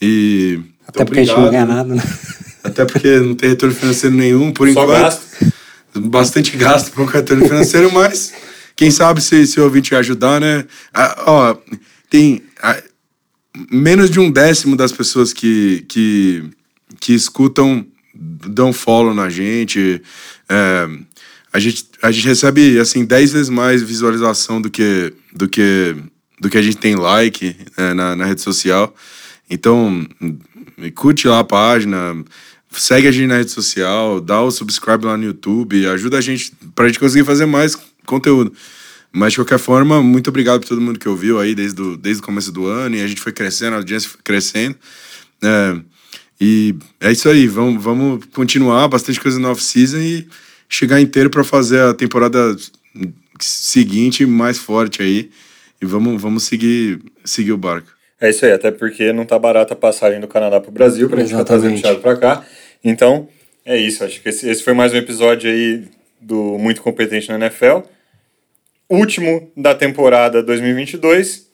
E. 0.00 0.60
Até 0.86 1.04
porque 1.04 1.20
obrigado. 1.20 1.38
a 1.38 1.42
gente 1.42 1.44
não 1.44 1.50
ganha 1.50 1.66
nada, 1.66 1.94
né? 1.94 2.02
Até 2.62 2.84
porque 2.84 3.18
não 3.18 3.34
tem 3.34 3.50
retorno 3.50 3.74
financeiro 3.74 4.14
nenhum, 4.14 4.52
por 4.52 4.70
Só 4.72 4.82
enquanto. 4.82 5.02
Gasto. 5.02 5.52
Bastante 5.94 6.56
gasto 6.56 6.92
com 6.92 7.02
o 7.02 7.06
retorno 7.06 7.44
financeiro, 7.44 7.90
mas 7.94 8.32
quem 8.76 8.90
sabe 8.90 9.20
se, 9.20 9.46
se 9.46 9.60
o 9.60 9.64
ouvinte 9.64 9.94
ajudar, 9.94 10.40
né? 10.40 10.64
Ah, 10.94 11.24
ó, 11.26 11.56
tem 12.08 12.42
ah, 12.62 12.80
menos 13.70 14.10
de 14.10 14.20
um 14.20 14.30
décimo 14.30 14.76
das 14.76 14.92
pessoas 14.92 15.32
que, 15.32 15.84
que, 15.88 16.44
que 17.00 17.12
escutam 17.12 17.84
dão 18.14 18.72
follow 18.72 19.14
na 19.14 19.28
gente. 19.28 20.02
É, 20.48 20.88
a 21.52 21.58
gente, 21.58 21.86
a 22.00 22.10
gente 22.10 22.26
recebe 22.26 22.78
assim 22.78 23.04
10 23.04 23.32
vezes 23.32 23.48
mais 23.48 23.82
visualização 23.82 24.60
do 24.60 24.70
que 24.70 25.12
do 25.32 25.48
que 25.48 25.96
do 26.40 26.48
que 26.48 26.56
a 26.56 26.62
gente 26.62 26.76
tem 26.76 26.94
like 26.94 27.56
né, 27.76 27.92
na, 27.92 28.16
na 28.16 28.24
rede 28.24 28.40
social. 28.40 28.94
Então, 29.48 30.06
curte 30.94 31.28
lá 31.28 31.40
a 31.40 31.44
página, 31.44 32.24
segue 32.70 33.08
a 33.08 33.12
gente 33.12 33.26
na 33.26 33.36
rede 33.36 33.50
social, 33.50 34.20
dá 34.20 34.40
o 34.40 34.50
subscribe 34.50 35.04
lá 35.04 35.16
no 35.16 35.24
YouTube, 35.24 35.86
ajuda 35.86 36.18
a 36.18 36.20
gente 36.20 36.52
para 36.74 36.86
a 36.86 36.88
gente 36.88 36.98
conseguir 36.98 37.24
fazer 37.24 37.46
mais 37.46 37.76
conteúdo. 38.06 38.52
Mas, 39.12 39.32
de 39.32 39.38
qualquer 39.40 39.58
forma, 39.58 40.00
muito 40.02 40.28
obrigado 40.28 40.60
por 40.60 40.68
todo 40.68 40.80
mundo 40.80 40.98
que 40.98 41.08
ouviu 41.08 41.40
aí 41.40 41.54
desde, 41.54 41.74
do, 41.74 41.96
desde 41.96 42.22
o 42.22 42.24
começo 42.24 42.52
do 42.52 42.66
ano. 42.66 42.94
E 42.94 43.02
a 43.02 43.06
gente 43.08 43.20
foi 43.20 43.32
crescendo, 43.32 43.74
a 43.74 43.78
audiência 43.78 44.08
foi 44.08 44.20
crescendo. 44.22 44.76
É, 45.42 45.80
e 46.40 46.74
é 47.00 47.10
isso 47.10 47.28
aí, 47.28 47.46
vamos, 47.48 47.82
vamos 47.82 48.24
continuar, 48.32 48.86
bastante 48.88 49.20
coisa 49.20 49.38
no 49.38 49.50
off-season 49.50 49.98
e 49.98 50.28
chegar 50.70 51.00
inteiro 51.00 51.28
para 51.28 51.44
fazer 51.44 51.80
a 51.80 51.92
temporada 51.92 52.56
seguinte 53.38 54.24
mais 54.24 54.56
forte 54.58 55.02
aí. 55.02 55.30
E 55.82 55.86
vamos, 55.86 56.20
vamos 56.20 56.44
seguir, 56.44 57.00
seguir 57.24 57.52
o 57.52 57.58
barco. 57.58 57.88
É 58.20 58.30
isso 58.30 58.44
aí, 58.44 58.52
até 58.52 58.70
porque 58.70 59.12
não 59.12 59.24
tá 59.26 59.38
barata 59.38 59.74
a 59.74 59.76
passagem 59.76 60.20
do 60.20 60.28
Canadá 60.28 60.60
pro 60.60 60.70
Brasil, 60.70 61.08
pra 61.08 61.20
Exatamente. 61.20 61.30
gente 61.30 61.40
estar 61.40 61.54
trazendo 61.54 61.78
o 61.78 61.82
Thiago 61.82 62.00
pra 62.00 62.16
cá. 62.16 62.46
Então, 62.84 63.28
é 63.64 63.76
isso. 63.76 64.04
Acho 64.04 64.20
que 64.22 64.28
esse, 64.28 64.48
esse 64.48 64.62
foi 64.62 64.74
mais 64.74 64.92
um 64.94 64.96
episódio 64.96 65.50
aí 65.50 65.84
do 66.20 66.56
Muito 66.58 66.82
Competente 66.82 67.28
na 67.30 67.36
NFL 67.36 67.80
último 68.90 69.50
da 69.56 69.72
temporada 69.72 70.42
2022 70.42 71.48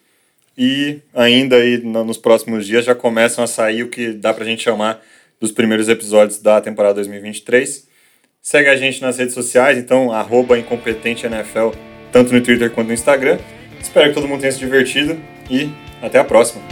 e 0.57 1.01
ainda 1.15 1.57
aí 1.57 1.77
nos 1.85 2.17
próximos 2.17 2.67
dias 2.67 2.87
já 2.87 2.95
começam 2.95 3.45
a 3.45 3.47
sair 3.47 3.83
o 3.83 3.91
que 3.91 4.13
dá 4.13 4.33
pra 4.33 4.45
gente 4.45 4.63
chamar 4.63 5.05
dos 5.39 5.53
primeiros 5.53 5.87
episódios 5.91 6.41
da 6.41 6.63
temporada 6.63 6.95
2023. 6.95 7.86
Segue 8.49 8.69
a 8.69 8.77
gente 8.77 9.03
nas 9.03 9.19
redes 9.19 9.35
sociais, 9.35 9.77
então 9.77 10.13
arroba 10.13 10.57
incompetenteNFL, 10.57 11.71
tanto 12.13 12.33
no 12.33 12.41
Twitter 12.41 12.71
quanto 12.71 12.87
no 12.87 12.95
Instagram. 12.95 13.41
Espero 13.81 14.11
que 14.11 14.15
todo 14.15 14.29
mundo 14.29 14.39
tenha 14.39 14.53
se 14.53 14.61
divertido 14.61 15.21
e 15.51 15.69
até 16.01 16.21
a 16.21 16.25
próxima. 16.25 16.63